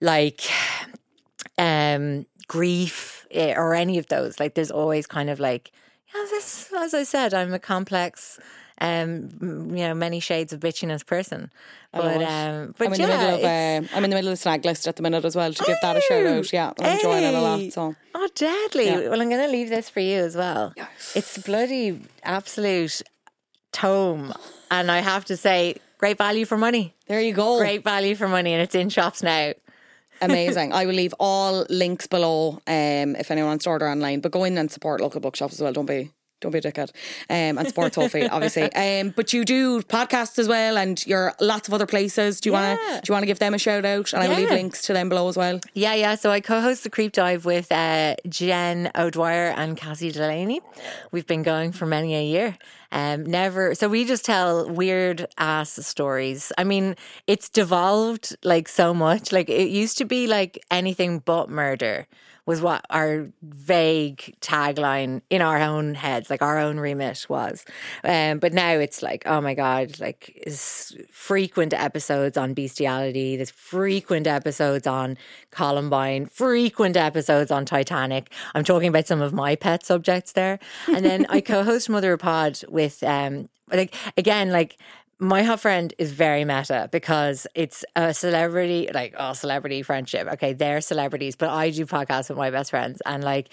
like 0.00 0.42
um 1.56 2.26
grief 2.46 3.26
eh, 3.30 3.54
or 3.56 3.74
any 3.74 3.98
of 3.98 4.08
those. 4.08 4.38
Like 4.38 4.54
there's 4.54 4.70
always 4.70 5.06
kind 5.06 5.30
of 5.30 5.40
like 5.40 5.72
yeah, 6.14 6.22
this 6.30 6.70
as 6.76 6.92
I 6.92 7.04
said, 7.04 7.32
I'm 7.32 7.54
a 7.54 7.58
complex. 7.58 8.38
Um, 8.82 9.28
you 9.76 9.84
know, 9.86 9.92
many 9.94 10.20
shades 10.20 10.54
of 10.54 10.60
bitchiness 10.60 11.04
person, 11.04 11.52
but 11.92 12.22
um, 12.22 12.74
but 12.78 12.86
I'm 12.86 12.94
in 12.94 13.00
yeah, 13.00 13.06
the 13.06 13.12
middle 13.18 13.34
of 13.34 13.44
uh, 13.44 13.88
I'm 13.94 14.04
in 14.04 14.10
the 14.10 14.16
middle 14.16 14.28
of 14.28 14.32
the 14.32 14.36
snag 14.36 14.64
list 14.64 14.88
at 14.88 14.96
the 14.96 15.02
minute 15.02 15.24
as 15.24 15.36
well 15.36 15.52
to 15.52 15.64
give 15.64 15.76
that 15.82 15.96
a 15.96 16.00
shout 16.00 16.24
out. 16.26 16.50
Yeah, 16.52 16.72
I'm 16.78 16.96
enjoying 16.96 17.24
it 17.24 17.34
a 17.34 17.40
lot. 17.40 17.72
So 17.72 17.94
Oh, 18.14 18.28
deadly. 18.34 18.86
Yeah. 18.86 19.08
Well, 19.08 19.20
I'm 19.20 19.28
going 19.28 19.40
to 19.46 19.48
leave 19.52 19.68
this 19.68 19.88
for 19.88 20.00
you 20.00 20.18
as 20.18 20.36
well. 20.36 20.72
Yes. 20.76 21.12
It's 21.14 21.38
bloody 21.38 22.00
absolute 22.22 23.02
tome. 23.72 24.32
And 24.70 24.90
I 24.90 24.98
have 24.98 25.24
to 25.26 25.36
say, 25.36 25.76
great 25.98 26.18
value 26.18 26.44
for 26.44 26.56
money. 26.58 26.94
there 27.06 27.20
you 27.20 27.32
go. 27.32 27.58
Great 27.58 27.82
value 27.84 28.14
for 28.14 28.28
money. 28.28 28.52
And 28.52 28.62
it's 28.62 28.74
in 28.74 28.88
shops 28.88 29.22
now. 29.22 29.52
Amazing. 30.22 30.72
I 30.74 30.84
will 30.86 30.94
leave 30.94 31.14
all 31.18 31.64
links 31.70 32.06
below 32.06 32.60
um, 32.66 33.16
if 33.16 33.30
anyone 33.30 33.48
wants 33.50 33.64
to 33.64 33.70
order 33.70 33.88
online. 33.88 34.20
But 34.20 34.32
go 34.32 34.44
in 34.44 34.58
and 34.58 34.70
support 34.70 35.00
local 35.00 35.20
bookshops 35.20 35.54
as 35.54 35.62
well. 35.62 35.72
Don't 35.72 35.86
be 35.86 36.10
don't 36.40 36.52
be 36.52 36.58
a 36.58 36.62
dickhead. 36.62 36.90
Um, 37.28 37.58
and 37.58 37.68
support 37.68 37.94
Sophie, 37.94 38.28
obviously. 38.28 38.70
Um, 38.80 39.10
but 39.10 39.32
you 39.32 39.44
do 39.44 39.82
podcasts 39.82 40.38
as 40.38 40.48
well, 40.48 40.78
and 40.78 41.04
you're 41.06 41.34
lots 41.40 41.68
of 41.68 41.74
other 41.74 41.86
places. 41.86 42.40
Do 42.40 42.48
you 42.48 42.52
want 42.54 42.80
to 42.80 42.86
do 43.00 43.10
you 43.10 43.12
want 43.12 43.22
to 43.22 43.26
give 43.26 43.38
them 43.38 43.52
a 43.52 43.58
shout 43.58 43.84
out? 43.84 44.12
And 44.12 44.22
I 44.22 44.28
will 44.28 44.36
leave 44.36 44.50
links 44.50 44.82
to 44.82 44.92
them 44.92 45.08
below 45.08 45.28
as 45.28 45.36
well. 45.36 45.60
Yeah, 45.74 45.94
yeah. 45.94 46.14
So 46.14 46.30
I 46.30 46.40
co-host 46.40 46.82
the 46.82 46.90
Creep 46.90 47.12
Dive 47.12 47.44
with 47.44 47.70
uh, 47.70 48.16
Jen 48.28 48.90
O'Dwyer 48.96 49.52
and 49.56 49.76
Cassie 49.76 50.10
Delaney. 50.10 50.60
We've 51.12 51.26
been 51.26 51.42
going 51.42 51.72
for 51.72 51.86
many 51.86 52.14
a 52.14 52.22
year. 52.24 52.56
Um, 52.92 53.24
never. 53.24 53.74
So 53.74 53.88
we 53.88 54.04
just 54.04 54.24
tell 54.24 54.68
weird 54.68 55.26
ass 55.38 55.86
stories. 55.86 56.52
I 56.58 56.64
mean, 56.64 56.96
it's 57.26 57.48
devolved 57.48 58.36
like 58.42 58.68
so 58.68 58.92
much. 58.92 59.30
Like 59.30 59.48
it 59.48 59.70
used 59.70 59.98
to 59.98 60.04
be 60.04 60.26
like 60.26 60.64
anything 60.70 61.20
but 61.20 61.48
murder 61.48 62.08
was 62.50 62.60
what 62.60 62.84
our 62.90 63.28
vague 63.42 64.34
tagline 64.40 65.22
in 65.30 65.40
our 65.40 65.60
own 65.62 65.94
heads, 65.94 66.28
like 66.28 66.42
our 66.42 66.58
own 66.58 66.80
remit 66.80 67.24
was. 67.28 67.64
Um, 68.02 68.40
but 68.40 68.52
now 68.52 68.72
it's 68.72 69.04
like, 69.04 69.22
oh 69.24 69.40
my 69.40 69.54
god, 69.54 70.00
like 70.00 70.36
frequent 71.12 71.72
episodes 71.72 72.36
on 72.36 72.52
bestiality. 72.52 73.36
There's 73.36 73.52
frequent 73.52 74.26
episodes 74.26 74.88
on 74.88 75.16
Columbine. 75.52 76.26
Frequent 76.26 76.96
episodes 76.96 77.52
on 77.52 77.64
Titanic. 77.64 78.32
I'm 78.56 78.64
talking 78.64 78.88
about 78.88 79.06
some 79.06 79.22
of 79.22 79.32
my 79.32 79.54
pet 79.54 79.86
subjects 79.86 80.32
there, 80.32 80.58
and 80.88 81.04
then 81.04 81.26
I 81.28 81.40
co-host 81.52 81.88
Mother 81.88 82.14
of 82.14 82.18
Pod 82.18 82.60
with 82.68 83.04
um 83.04 83.48
like 83.72 83.94
again 84.16 84.50
like 84.50 84.76
my 85.20 85.42
hot 85.42 85.60
friend 85.60 85.92
is 85.98 86.12
very 86.12 86.44
meta 86.44 86.88
because 86.90 87.46
it's 87.54 87.84
a 87.94 88.14
celebrity, 88.14 88.88
like 88.92 89.14
oh, 89.18 89.34
celebrity 89.34 89.82
friendship. 89.82 90.26
Okay, 90.26 90.54
they're 90.54 90.80
celebrities, 90.80 91.36
but 91.36 91.50
I 91.50 91.70
do 91.70 91.84
podcasts 91.84 92.30
with 92.30 92.38
my 92.38 92.50
best 92.50 92.70
friends, 92.70 93.02
and 93.04 93.22
like 93.22 93.52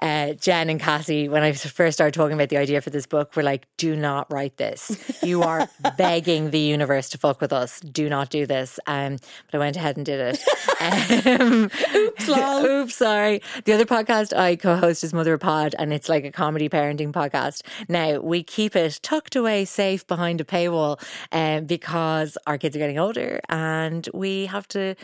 uh, 0.00 0.34
Jen 0.34 0.70
and 0.70 0.78
Cassie, 0.78 1.28
when 1.28 1.42
I 1.42 1.52
first 1.52 1.96
started 1.96 2.14
talking 2.14 2.34
about 2.34 2.50
the 2.50 2.56
idea 2.56 2.80
for 2.80 2.90
this 2.90 3.06
book, 3.06 3.34
were 3.34 3.42
like, 3.42 3.66
"Do 3.76 3.96
not 3.96 4.32
write 4.32 4.56
this. 4.58 5.18
You 5.22 5.42
are 5.42 5.68
begging 5.98 6.50
the 6.50 6.60
universe 6.60 7.08
to 7.10 7.18
fuck 7.18 7.40
with 7.40 7.52
us. 7.52 7.80
Do 7.80 8.08
not 8.08 8.30
do 8.30 8.46
this." 8.46 8.78
Um, 8.86 9.16
but 9.50 9.56
I 9.56 9.58
went 9.58 9.76
ahead 9.76 9.96
and 9.96 10.06
did 10.06 10.36
it. 10.36 11.40
Um, 11.40 11.70
oops, 11.94 12.28
oops, 12.28 12.94
sorry. 12.94 13.42
The 13.64 13.72
other 13.72 13.86
podcast 13.86 14.36
I 14.36 14.54
co-host 14.54 15.02
is 15.02 15.12
Mother 15.12 15.36
Pod, 15.36 15.74
and 15.78 15.92
it's 15.92 16.08
like 16.08 16.24
a 16.24 16.30
comedy 16.30 16.68
parenting 16.68 17.12
podcast. 17.12 17.62
Now 17.88 18.20
we 18.20 18.44
keep 18.44 18.76
it 18.76 19.00
tucked 19.02 19.34
away, 19.34 19.64
safe 19.64 20.06
behind 20.06 20.40
a 20.40 20.44
paywall 20.44 21.00
um, 21.32 21.64
because 21.66 22.36
our 22.46 22.58
kids 22.58 22.74
are 22.76 22.78
getting 22.78 22.98
older 22.98 23.40
and 23.48 24.08
we 24.14 24.46
have 24.46 24.66
to, 24.68 24.94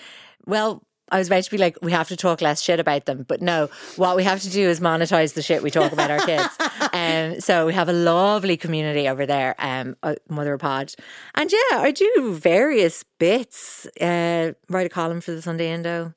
well, 0.46 0.82
I 1.12 1.18
was 1.18 1.26
about 1.28 1.44
to 1.44 1.50
be 1.50 1.58
like, 1.58 1.76
we 1.82 1.92
have 1.92 2.08
to 2.08 2.16
talk 2.16 2.40
less 2.40 2.62
shit 2.62 2.80
about 2.80 3.04
them, 3.04 3.24
but 3.28 3.42
no. 3.42 3.68
What 3.96 4.16
we 4.16 4.24
have 4.24 4.40
to 4.40 4.50
do 4.50 4.68
is 4.68 4.80
monetize 4.80 5.34
the 5.34 5.42
shit 5.42 5.62
we 5.62 5.70
talk 5.70 5.92
about 5.92 6.10
our 6.10 6.20
kids. 6.20 6.48
Um, 6.94 7.40
so 7.40 7.66
we 7.66 7.72
have 7.72 7.88
a 7.88 7.92
lovely 7.92 8.56
community 8.56 9.08
over 9.08 9.26
there, 9.26 9.56
um, 9.58 9.96
Mother 10.28 10.56
Pod, 10.58 10.94
and 11.34 11.50
yeah, 11.50 11.78
I 11.80 11.90
do 11.90 12.34
various 12.34 13.04
bits. 13.18 13.86
Uh, 14.00 14.52
write 14.68 14.86
a 14.86 14.88
column 14.88 15.20
for 15.20 15.32
the 15.32 15.42
Sunday 15.42 15.72
Indo, 15.72 16.14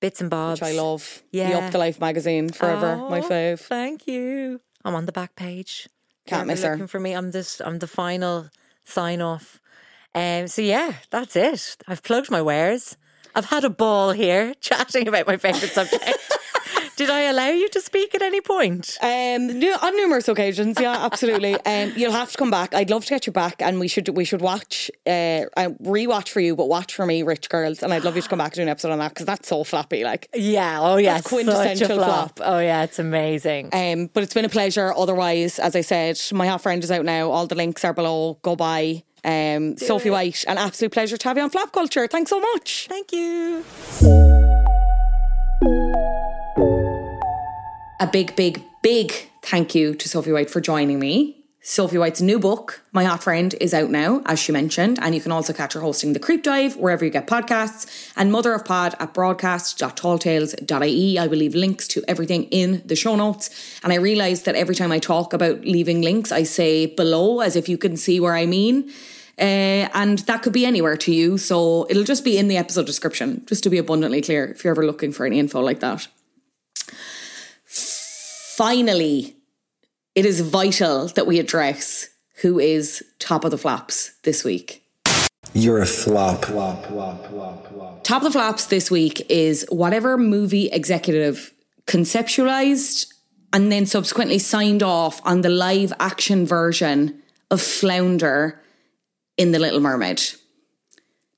bits 0.00 0.20
and 0.20 0.30
bobs. 0.30 0.60
Which 0.60 0.70
I 0.70 0.72
love. 0.74 1.24
Yeah. 1.32 1.50
The 1.50 1.58
Up 1.66 1.72
the 1.72 1.78
Life 1.78 2.00
magazine 2.00 2.50
forever. 2.50 2.96
my 3.10 3.18
Oh, 3.18 3.22
fave. 3.28 3.58
Thank 3.60 4.06
you. 4.06 4.60
I'm 4.84 4.94
on 4.94 5.06
the 5.06 5.12
back 5.12 5.34
page. 5.34 5.88
Can't 6.28 6.42
If 6.42 6.46
miss 6.46 6.60
you're 6.60 6.70
her. 6.70 6.76
Looking 6.76 6.86
for 6.86 7.00
me, 7.00 7.12
I'm 7.14 7.32
this. 7.32 7.60
I'm 7.60 7.80
the 7.80 7.88
final 7.88 8.48
sign 8.86 9.20
off. 9.20 9.60
Um, 10.14 10.48
so 10.48 10.62
yeah, 10.62 10.94
that's 11.10 11.36
it. 11.36 11.76
I've 11.86 12.02
plugged 12.02 12.30
my 12.30 12.40
wares. 12.40 12.96
I've 13.34 13.46
had 13.46 13.64
a 13.64 13.70
ball 13.70 14.12
here 14.12 14.54
chatting 14.60 15.08
about 15.08 15.26
my 15.26 15.36
favorite 15.36 15.72
subject. 15.72 16.02
Did 16.96 17.10
I 17.10 17.22
allow 17.22 17.48
you 17.50 17.68
to 17.68 17.80
speak 17.82 18.14
at 18.14 18.22
any 18.22 18.40
point? 18.40 18.96
Um, 19.02 19.50
on 19.50 19.96
numerous 19.96 20.28
occasions, 20.28 20.78
yeah, 20.80 21.04
absolutely. 21.04 21.56
Um, 21.66 21.92
you'll 21.96 22.12
have 22.12 22.30
to 22.30 22.38
come 22.38 22.50
back. 22.50 22.74
I'd 22.74 22.90
love 22.90 23.04
to 23.06 23.10
get 23.10 23.26
you 23.26 23.32
back, 23.32 23.60
and 23.60 23.80
we 23.80 23.88
should 23.88 24.08
we 24.10 24.24
should 24.24 24.40
watch, 24.40 24.90
uh, 25.04 25.44
rewatch 25.82 26.28
for 26.28 26.40
you, 26.40 26.54
but 26.54 26.68
watch 26.68 26.94
for 26.94 27.04
me, 27.04 27.22
Rich 27.24 27.48
Girls, 27.48 27.82
and 27.82 27.92
I'd 27.92 28.04
love 28.04 28.14
you 28.14 28.22
to 28.22 28.28
come 28.28 28.38
back 28.38 28.52
and 28.52 28.56
do 28.56 28.62
an 28.62 28.68
episode 28.68 28.92
on 28.92 28.98
that 29.00 29.08
because 29.08 29.26
that's 29.26 29.48
so 29.48 29.64
flappy, 29.64 30.04
like. 30.04 30.28
Yeah. 30.32 30.78
Oh 30.80 30.96
yeah. 30.96 31.14
That's 31.14 31.26
quintessential 31.26 32.00
a 32.00 32.04
flop. 32.04 32.40
Oh 32.42 32.60
yeah, 32.60 32.84
it's 32.84 32.98
amazing. 32.98 33.70
Um, 33.72 34.06
but 34.12 34.22
it's 34.22 34.34
been 34.34 34.44
a 34.44 34.48
pleasure. 34.50 34.92
Otherwise, 34.96 35.58
as 35.58 35.74
I 35.74 35.80
said, 35.80 36.20
my 36.32 36.46
hot 36.46 36.62
friend 36.62 36.82
is 36.84 36.90
out 36.90 37.04
now. 37.04 37.30
All 37.30 37.46
the 37.46 37.56
links 37.56 37.84
are 37.84 37.94
below. 37.94 38.38
Go 38.42 38.54
by. 38.54 39.02
Um, 39.24 39.76
Sophie 39.76 40.10
White, 40.10 40.44
an 40.46 40.56
absolute 40.56 40.92
pleasure 40.92 41.16
to 41.16 41.28
have 41.28 41.36
you 41.36 41.42
on 41.42 41.50
Flop 41.50 41.72
Culture. 41.72 42.06
Thanks 42.06 42.30
so 42.30 42.38
much. 42.40 42.86
Thank 42.88 43.12
you. 43.12 43.64
A 47.98 48.06
big, 48.06 48.36
big, 48.36 48.62
big 48.82 49.30
thank 49.42 49.74
you 49.74 49.94
to 49.94 50.06
Sophie 50.08 50.32
White 50.32 50.50
for 50.50 50.60
joining 50.60 50.98
me. 50.98 51.32
Sophie 51.62 51.96
White's 51.98 52.20
new 52.20 52.38
book, 52.38 52.84
My 52.92 53.02
Hot 53.02 53.24
Friend, 53.24 53.52
is 53.60 53.74
out 53.74 53.90
now, 53.90 54.22
as 54.24 54.38
she 54.38 54.52
mentioned, 54.52 55.00
and 55.02 55.16
you 55.16 55.20
can 55.20 55.32
also 55.32 55.52
catch 55.52 55.72
her 55.72 55.80
hosting 55.80 56.12
The 56.12 56.20
Creep 56.20 56.44
Dive 56.44 56.76
wherever 56.76 57.04
you 57.04 57.10
get 57.10 57.26
podcasts, 57.26 58.12
and 58.16 58.30
Mother 58.30 58.54
of 58.54 58.64
Pod 58.64 58.94
at 59.00 59.12
broadcast.talltales.ie. 59.12 61.18
I 61.18 61.26
will 61.26 61.38
leave 61.38 61.56
links 61.56 61.88
to 61.88 62.04
everything 62.06 62.44
in 62.44 62.82
the 62.84 62.94
show 62.94 63.16
notes. 63.16 63.50
And 63.82 63.92
I 63.92 63.96
realise 63.96 64.42
that 64.42 64.54
every 64.54 64.76
time 64.76 64.92
I 64.92 65.00
talk 65.00 65.32
about 65.32 65.62
leaving 65.62 66.02
links, 66.02 66.30
I 66.30 66.44
say 66.44 66.86
below 66.86 67.40
as 67.40 67.56
if 67.56 67.68
you 67.68 67.78
can 67.78 67.96
see 67.96 68.20
where 68.20 68.34
I 68.34 68.46
mean. 68.46 68.92
Uh, 69.36 69.90
and 69.92 70.20
that 70.20 70.42
could 70.42 70.52
be 70.52 70.66
anywhere 70.66 70.96
to 70.98 71.12
you, 71.12 71.36
so 71.36 71.88
it'll 71.90 72.04
just 72.04 72.24
be 72.24 72.38
in 72.38 72.46
the 72.46 72.58
episode 72.58 72.86
description, 72.86 73.44
just 73.46 73.64
to 73.64 73.70
be 73.70 73.78
abundantly 73.78 74.22
clear 74.22 74.46
if 74.46 74.62
you're 74.62 74.70
ever 74.70 74.86
looking 74.86 75.10
for 75.10 75.26
any 75.26 75.40
info 75.40 75.60
like 75.60 75.80
that 75.80 76.06
finally, 78.56 79.36
it 80.14 80.24
is 80.24 80.40
vital 80.40 81.08
that 81.08 81.26
we 81.26 81.38
address 81.38 82.08
who 82.40 82.58
is 82.58 83.04
top 83.18 83.44
of 83.44 83.50
the 83.50 83.58
flops 83.58 84.12
this 84.22 84.44
week. 84.44 84.82
You're 85.52 85.82
a 85.82 85.86
flop. 85.86 86.40
Top 88.02 88.22
of 88.22 88.24
the 88.24 88.30
flops 88.30 88.66
this 88.66 88.90
week 88.90 89.26
is 89.28 89.66
whatever 89.68 90.16
movie 90.16 90.68
executive 90.68 91.52
conceptualized 91.86 93.12
and 93.52 93.70
then 93.70 93.84
subsequently 93.84 94.38
signed 94.38 94.82
off 94.82 95.20
on 95.24 95.42
the 95.42 95.50
live 95.50 95.92
action 96.00 96.46
version 96.46 97.22
of 97.50 97.60
Flounder 97.60 98.58
in 99.36 99.52
The 99.52 99.58
Little 99.58 99.80
Mermaid. 99.80 100.22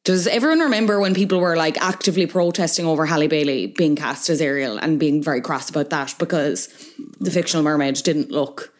Does 0.05 0.27
everyone 0.27 0.61
remember 0.61 1.01
when 1.01 1.15
people 1.15 1.39
were 1.41 1.57
like 1.57 1.77
actively 1.83 2.27
protesting 2.27 2.87
over 2.87 3.05
Halle 3.05 3.27
Bailey 3.27 3.67
being 3.67 3.95
cast 3.95 4.31
as 4.31 4.41
Ariel 4.41 4.79
and 4.79 4.99
being 4.99 5.23
very 5.23 5.41
cross 5.41 5.69
about 5.69 5.91
that 5.91 6.15
because 6.19 6.69
the 7.21 7.31
fictional 7.31 7.63
mermaid 7.63 7.97
didn't 7.97 8.31
look 8.31 8.73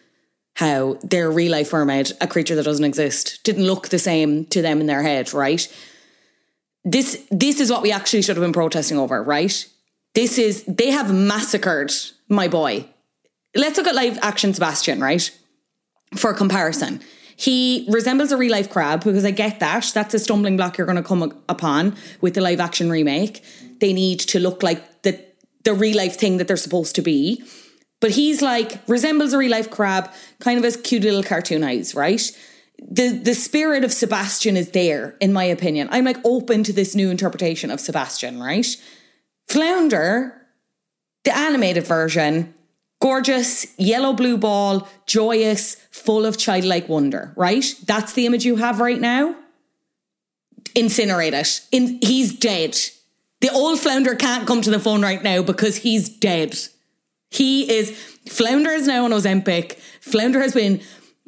how 0.59 0.99
their 1.05 1.31
real 1.31 1.53
life 1.53 1.73
mermaid, 1.73 2.11
a 2.21 2.27
creature 2.27 2.57
that 2.57 2.65
doesn't 2.65 2.85
exist, 2.85 3.45
didn't 3.45 3.65
look 3.65 3.91
the 3.91 3.99
same 3.99 4.45
to 4.47 4.61
them 4.61 4.81
in 4.81 4.87
their 4.87 5.03
head, 5.03 5.33
right? 5.33 5.69
This 6.85 7.25
this 7.31 7.61
is 7.61 7.71
what 7.71 7.83
we 7.83 7.93
actually 7.93 8.23
should 8.23 8.37
have 8.37 8.43
been 8.43 8.53
protesting 8.53 8.99
over, 8.99 9.23
right? 9.23 9.67
This 10.15 10.37
is 10.37 10.65
they 10.67 10.91
have 10.91 11.15
massacred 11.15 11.93
my 12.29 12.49
boy. 12.49 12.87
Let's 13.55 13.79
look 13.79 13.87
at 13.87 13.95
live 13.95 14.19
action 14.21 14.53
Sebastian, 14.53 15.01
right? 15.01 15.31
For 16.17 16.35
comparison. 16.35 17.03
He 17.39 17.87
resembles 17.89 18.33
a 18.33 18.37
real 18.37 18.51
life 18.51 18.69
crab 18.69 19.05
because 19.05 19.25
I 19.25 19.31
get 19.31 19.61
that. 19.61 19.93
That's 19.95 20.13
a 20.13 20.19
stumbling 20.19 20.57
block 20.57 20.77
you're 20.77 20.89
going 20.89 20.97
to 20.97 21.05
come 21.05 21.23
upon 21.49 21.95
with 22.21 22.35
the 22.35 22.41
live 22.41 22.59
action 22.59 22.91
remake. 22.91 23.45
They 23.79 23.93
need 23.93 24.19
to 24.21 24.41
look 24.41 24.65
like 24.65 25.03
the 25.03 25.25
the 25.63 25.73
real 25.73 25.97
life 25.97 26.19
thing 26.19 26.39
that 26.39 26.49
they're 26.49 26.57
supposed 26.57 26.97
to 26.97 27.03
be. 27.03 27.45
But 28.01 28.11
he's 28.11 28.43
like 28.43 28.81
resembles 28.89 29.33
a 29.33 29.39
real 29.39 29.53
life 29.53 29.71
crab, 29.71 30.11
kind 30.41 30.59
of 30.59 30.65
has 30.65 30.77
cute 30.77 31.05
little 31.05 31.23
cartoon 31.23 31.63
eyes, 31.63 31.95
right? 31.95 32.21
The 32.81 33.11
the 33.11 33.35
spirit 33.35 33.85
of 33.85 33.93
Sebastian 33.93 34.57
is 34.57 34.73
there, 34.73 35.17
in 35.21 35.33
my 35.33 35.45
opinion. 35.45 35.89
I'm 35.93 36.05
like 36.05 36.19
open 36.25 36.65
to 36.65 36.73
this 36.73 36.97
new 36.97 37.09
interpretation 37.09 37.71
of 37.71 37.79
Sebastian, 37.79 38.43
right? 38.43 38.67
Flounder, 39.47 40.45
the 41.23 41.37
animated 41.37 41.87
version, 41.87 42.53
gorgeous, 43.01 43.67
yellow 43.79 44.13
blue 44.13 44.37
ball, 44.37 44.89
joyous, 45.07 45.77
full 45.91 46.27
of 46.27 46.37
childlike 46.37 46.89
wonder, 46.89 47.33
right? 47.37 47.65
That's 47.87 48.13
the 48.13 48.27
image 48.27 48.45
you 48.45 48.57
have 48.57 48.81
right 48.81 49.01
now. 49.01 49.37
Incinerate 50.75 51.33
it. 51.33 51.61
In, 51.73 51.99
he's 52.03 52.37
dead. 52.37 52.77
The 53.41 53.51
old 53.51 53.79
flounder 53.79 54.15
can't 54.15 54.47
come 54.47 54.63
to 54.63 54.71
the 54.71 54.81
phone 54.81 55.03
right 55.03 55.23
now 55.23 55.43
because 55.43 55.77
he's 55.77 56.09
dead. 56.09 56.59
He 57.31 57.71
is, 57.71 57.91
flounder 58.29 58.71
is 58.71 58.87
now 58.87 59.05
on 59.05 59.13
Ozempic. 59.13 59.79
Flounder 60.01 60.41
has 60.41 60.55
been 60.55 60.81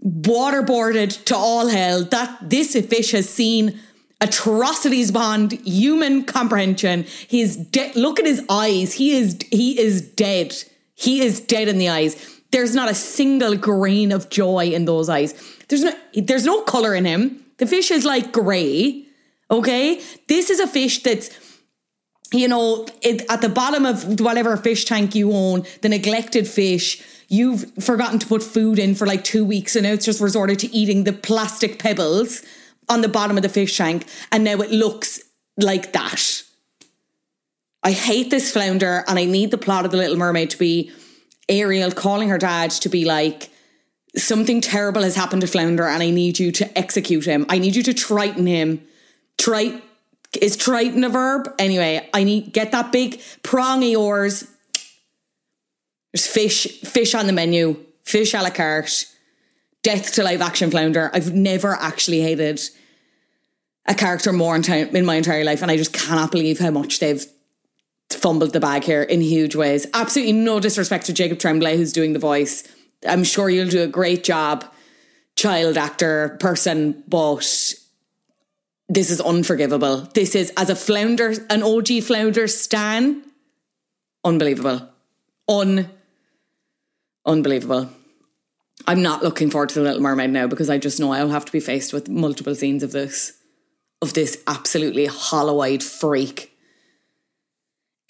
waterboarded 0.04 1.24
to 1.26 1.36
all 1.36 1.68
hell. 1.68 2.04
That 2.04 2.50
this 2.50 2.72
fish 2.72 3.12
has 3.12 3.28
seen 3.28 3.78
atrocities 4.20 5.10
beyond 5.10 5.52
human 5.66 6.24
comprehension. 6.24 7.04
He's 7.28 7.56
dead. 7.56 7.96
Look 7.96 8.18
at 8.18 8.26
his 8.26 8.44
eyes. 8.48 8.94
He 8.94 9.16
is 9.16 9.38
he 9.50 9.78
is 9.78 10.02
dead. 10.02 10.54
He 11.00 11.22
is 11.22 11.40
dead 11.40 11.68
in 11.68 11.78
the 11.78 11.88
eyes. 11.88 12.14
There's 12.50 12.74
not 12.74 12.90
a 12.90 12.94
single 12.94 13.56
grain 13.56 14.12
of 14.12 14.28
joy 14.28 14.66
in 14.66 14.84
those 14.84 15.08
eyes. 15.08 15.32
There's 15.68 15.82
no 15.82 15.92
there's 16.14 16.44
no 16.44 16.60
color 16.62 16.94
in 16.94 17.06
him. 17.06 17.42
The 17.56 17.66
fish 17.66 17.90
is 17.90 18.04
like 18.04 18.32
gray. 18.32 19.06
Okay? 19.50 20.02
This 20.28 20.50
is 20.50 20.60
a 20.60 20.66
fish 20.66 21.02
that's 21.02 21.30
you 22.32 22.46
know, 22.46 22.86
it, 23.02 23.24
at 23.28 23.40
the 23.40 23.48
bottom 23.48 23.84
of 23.84 24.20
whatever 24.20 24.56
fish 24.56 24.84
tank 24.84 25.16
you 25.16 25.32
own, 25.32 25.64
the 25.80 25.88
neglected 25.88 26.46
fish, 26.46 27.02
you've 27.28 27.72
forgotten 27.82 28.20
to 28.20 28.26
put 28.26 28.40
food 28.40 28.78
in 28.78 28.94
for 28.94 29.04
like 29.04 29.24
two 29.24 29.44
weeks 29.44 29.74
and 29.74 29.84
now 29.84 29.92
it's 29.92 30.04
just 30.04 30.20
resorted 30.20 30.58
to 30.60 30.72
eating 30.72 31.04
the 31.04 31.12
plastic 31.12 31.78
pebbles 31.78 32.42
on 32.88 33.00
the 33.00 33.08
bottom 33.08 33.36
of 33.36 33.42
the 33.42 33.48
fish 33.48 33.76
tank 33.76 34.06
and 34.30 34.44
now 34.44 34.60
it 34.60 34.70
looks 34.70 35.20
like 35.56 35.92
that. 35.92 36.42
I 37.82 37.92
hate 37.92 38.30
this 38.30 38.52
flounder 38.52 39.04
and 39.08 39.18
I 39.18 39.24
need 39.24 39.50
the 39.50 39.58
plot 39.58 39.84
of 39.84 39.90
The 39.90 39.96
Little 39.96 40.16
Mermaid 40.16 40.50
to 40.50 40.58
be 40.58 40.92
Ariel 41.48 41.90
calling 41.90 42.28
her 42.28 42.38
dad 42.38 42.70
to 42.72 42.88
be 42.88 43.04
like, 43.04 43.50
something 44.16 44.60
terrible 44.60 45.02
has 45.02 45.16
happened 45.16 45.42
to 45.42 45.46
Flounder 45.46 45.86
and 45.86 46.02
I 46.02 46.10
need 46.10 46.38
you 46.38 46.52
to 46.52 46.78
execute 46.78 47.24
him. 47.24 47.46
I 47.48 47.58
need 47.58 47.76
you 47.76 47.82
to 47.84 47.94
triton 47.94 48.46
him. 48.46 48.86
Trite 49.38 49.82
is 50.40 50.56
triton 50.56 51.04
a 51.04 51.08
verb? 51.08 51.52
Anyway, 51.58 52.08
I 52.14 52.24
need 52.24 52.52
get 52.52 52.72
that 52.72 52.92
big 52.92 53.20
prong 53.42 53.82
of 53.82 53.88
yours. 53.88 54.48
There's 56.12 56.26
fish, 56.26 56.66
fish 56.82 57.14
on 57.14 57.26
the 57.26 57.32
menu, 57.32 57.84
fish 58.04 58.34
a 58.34 58.42
la 58.42 58.50
carte, 58.50 59.06
death 59.82 60.12
to 60.14 60.22
live 60.22 60.40
action 60.40 60.70
flounder. 60.70 61.10
I've 61.12 61.32
never 61.32 61.74
actually 61.74 62.20
hated 62.20 62.60
a 63.86 63.94
character 63.94 64.32
more 64.32 64.54
in, 64.54 64.62
time, 64.62 64.94
in 64.94 65.04
my 65.04 65.16
entire 65.16 65.44
life, 65.44 65.62
and 65.62 65.70
I 65.70 65.76
just 65.76 65.92
cannot 65.92 66.32
believe 66.32 66.58
how 66.58 66.70
much 66.70 66.98
they've 66.98 67.24
fumbled 68.12 68.52
the 68.52 68.60
bag 68.60 68.84
here 68.84 69.02
in 69.02 69.20
huge 69.20 69.54
ways. 69.54 69.86
Absolutely 69.94 70.32
no 70.32 70.60
disrespect 70.60 71.06
to 71.06 71.12
Jacob 71.12 71.38
Tremblay, 71.38 71.76
who's 71.76 71.92
doing 71.92 72.12
the 72.12 72.18
voice. 72.18 72.64
I'm 73.06 73.24
sure 73.24 73.48
you'll 73.48 73.68
do 73.68 73.82
a 73.82 73.86
great 73.86 74.24
job, 74.24 74.64
child 75.36 75.76
actor 75.76 76.36
person, 76.40 77.02
but 77.08 77.74
this 78.88 79.10
is 79.10 79.20
unforgivable. 79.20 80.08
This 80.14 80.34
is 80.34 80.52
as 80.56 80.68
a 80.68 80.76
flounder, 80.76 81.32
an 81.48 81.62
OG 81.62 82.02
flounder 82.02 82.48
stan, 82.48 83.22
unbelievable. 84.24 84.88
Un 85.48 85.88
unbelievable. 87.24 87.88
I'm 88.86 89.02
not 89.02 89.22
looking 89.22 89.50
forward 89.50 89.68
to 89.70 89.74
the 89.76 89.82
Little 89.82 90.00
Mermaid 90.00 90.30
now 90.30 90.46
because 90.46 90.70
I 90.70 90.78
just 90.78 90.98
know 90.98 91.12
I'll 91.12 91.28
have 91.28 91.44
to 91.44 91.52
be 91.52 91.60
faced 91.60 91.92
with 91.92 92.08
multiple 92.08 92.54
scenes 92.54 92.82
of 92.82 92.92
this, 92.92 93.38
of 94.00 94.14
this 94.14 94.42
absolutely 94.46 95.06
hollow-eyed 95.06 95.82
freak. 95.82 96.49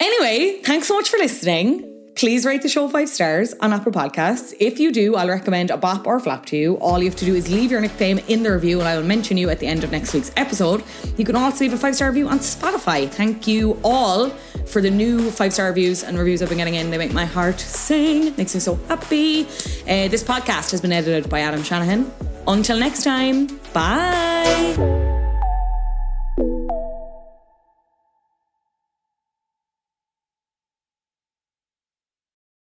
Anyway, 0.01 0.59
thanks 0.63 0.87
so 0.87 0.95
much 0.95 1.09
for 1.09 1.17
listening. 1.17 1.87
Please 2.15 2.43
rate 2.43 2.63
the 2.63 2.67
show 2.67 2.87
five 2.89 3.07
stars 3.07 3.53
on 3.61 3.71
Apple 3.71 3.91
Podcasts. 3.91 4.51
If 4.59 4.79
you 4.79 4.91
do, 4.91 5.15
I'll 5.15 5.29
recommend 5.29 5.69
a 5.69 5.77
bop 5.77 6.07
or 6.07 6.19
flop 6.19 6.47
to 6.47 6.57
you. 6.57 6.75
All 6.77 6.97
you 6.97 7.05
have 7.05 7.15
to 7.17 7.25
do 7.25 7.35
is 7.35 7.51
leave 7.51 7.69
your 7.69 7.81
nickname 7.81 8.17
in 8.27 8.41
the 8.41 8.51
review 8.51 8.79
and 8.79 8.87
I 8.87 8.97
will 8.97 9.05
mention 9.05 9.37
you 9.37 9.51
at 9.51 9.59
the 9.59 9.67
end 9.67 9.83
of 9.83 9.91
next 9.91 10.15
week's 10.15 10.31
episode. 10.35 10.83
You 11.17 11.23
can 11.23 11.35
also 11.35 11.63
leave 11.63 11.73
a 11.73 11.77
five 11.77 11.95
star 11.95 12.09
review 12.09 12.27
on 12.27 12.39
Spotify. 12.39 13.07
Thank 13.07 13.47
you 13.47 13.79
all 13.83 14.31
for 14.65 14.81
the 14.81 14.89
new 14.89 15.29
five 15.29 15.53
star 15.53 15.67
reviews 15.67 16.03
and 16.03 16.17
reviews 16.17 16.41
I've 16.41 16.49
been 16.49 16.57
getting 16.57 16.75
in. 16.75 16.89
They 16.89 16.97
make 16.97 17.13
my 17.13 17.25
heart 17.25 17.59
sing, 17.59 18.35
makes 18.37 18.55
me 18.55 18.59
so 18.59 18.75
happy. 18.87 19.43
Uh, 19.83 20.07
this 20.07 20.23
podcast 20.23 20.71
has 20.71 20.81
been 20.81 20.91
edited 20.91 21.29
by 21.29 21.41
Adam 21.41 21.61
Shanahan. 21.61 22.11
Until 22.47 22.79
next 22.79 23.03
time, 23.03 23.59
bye. 23.71 25.20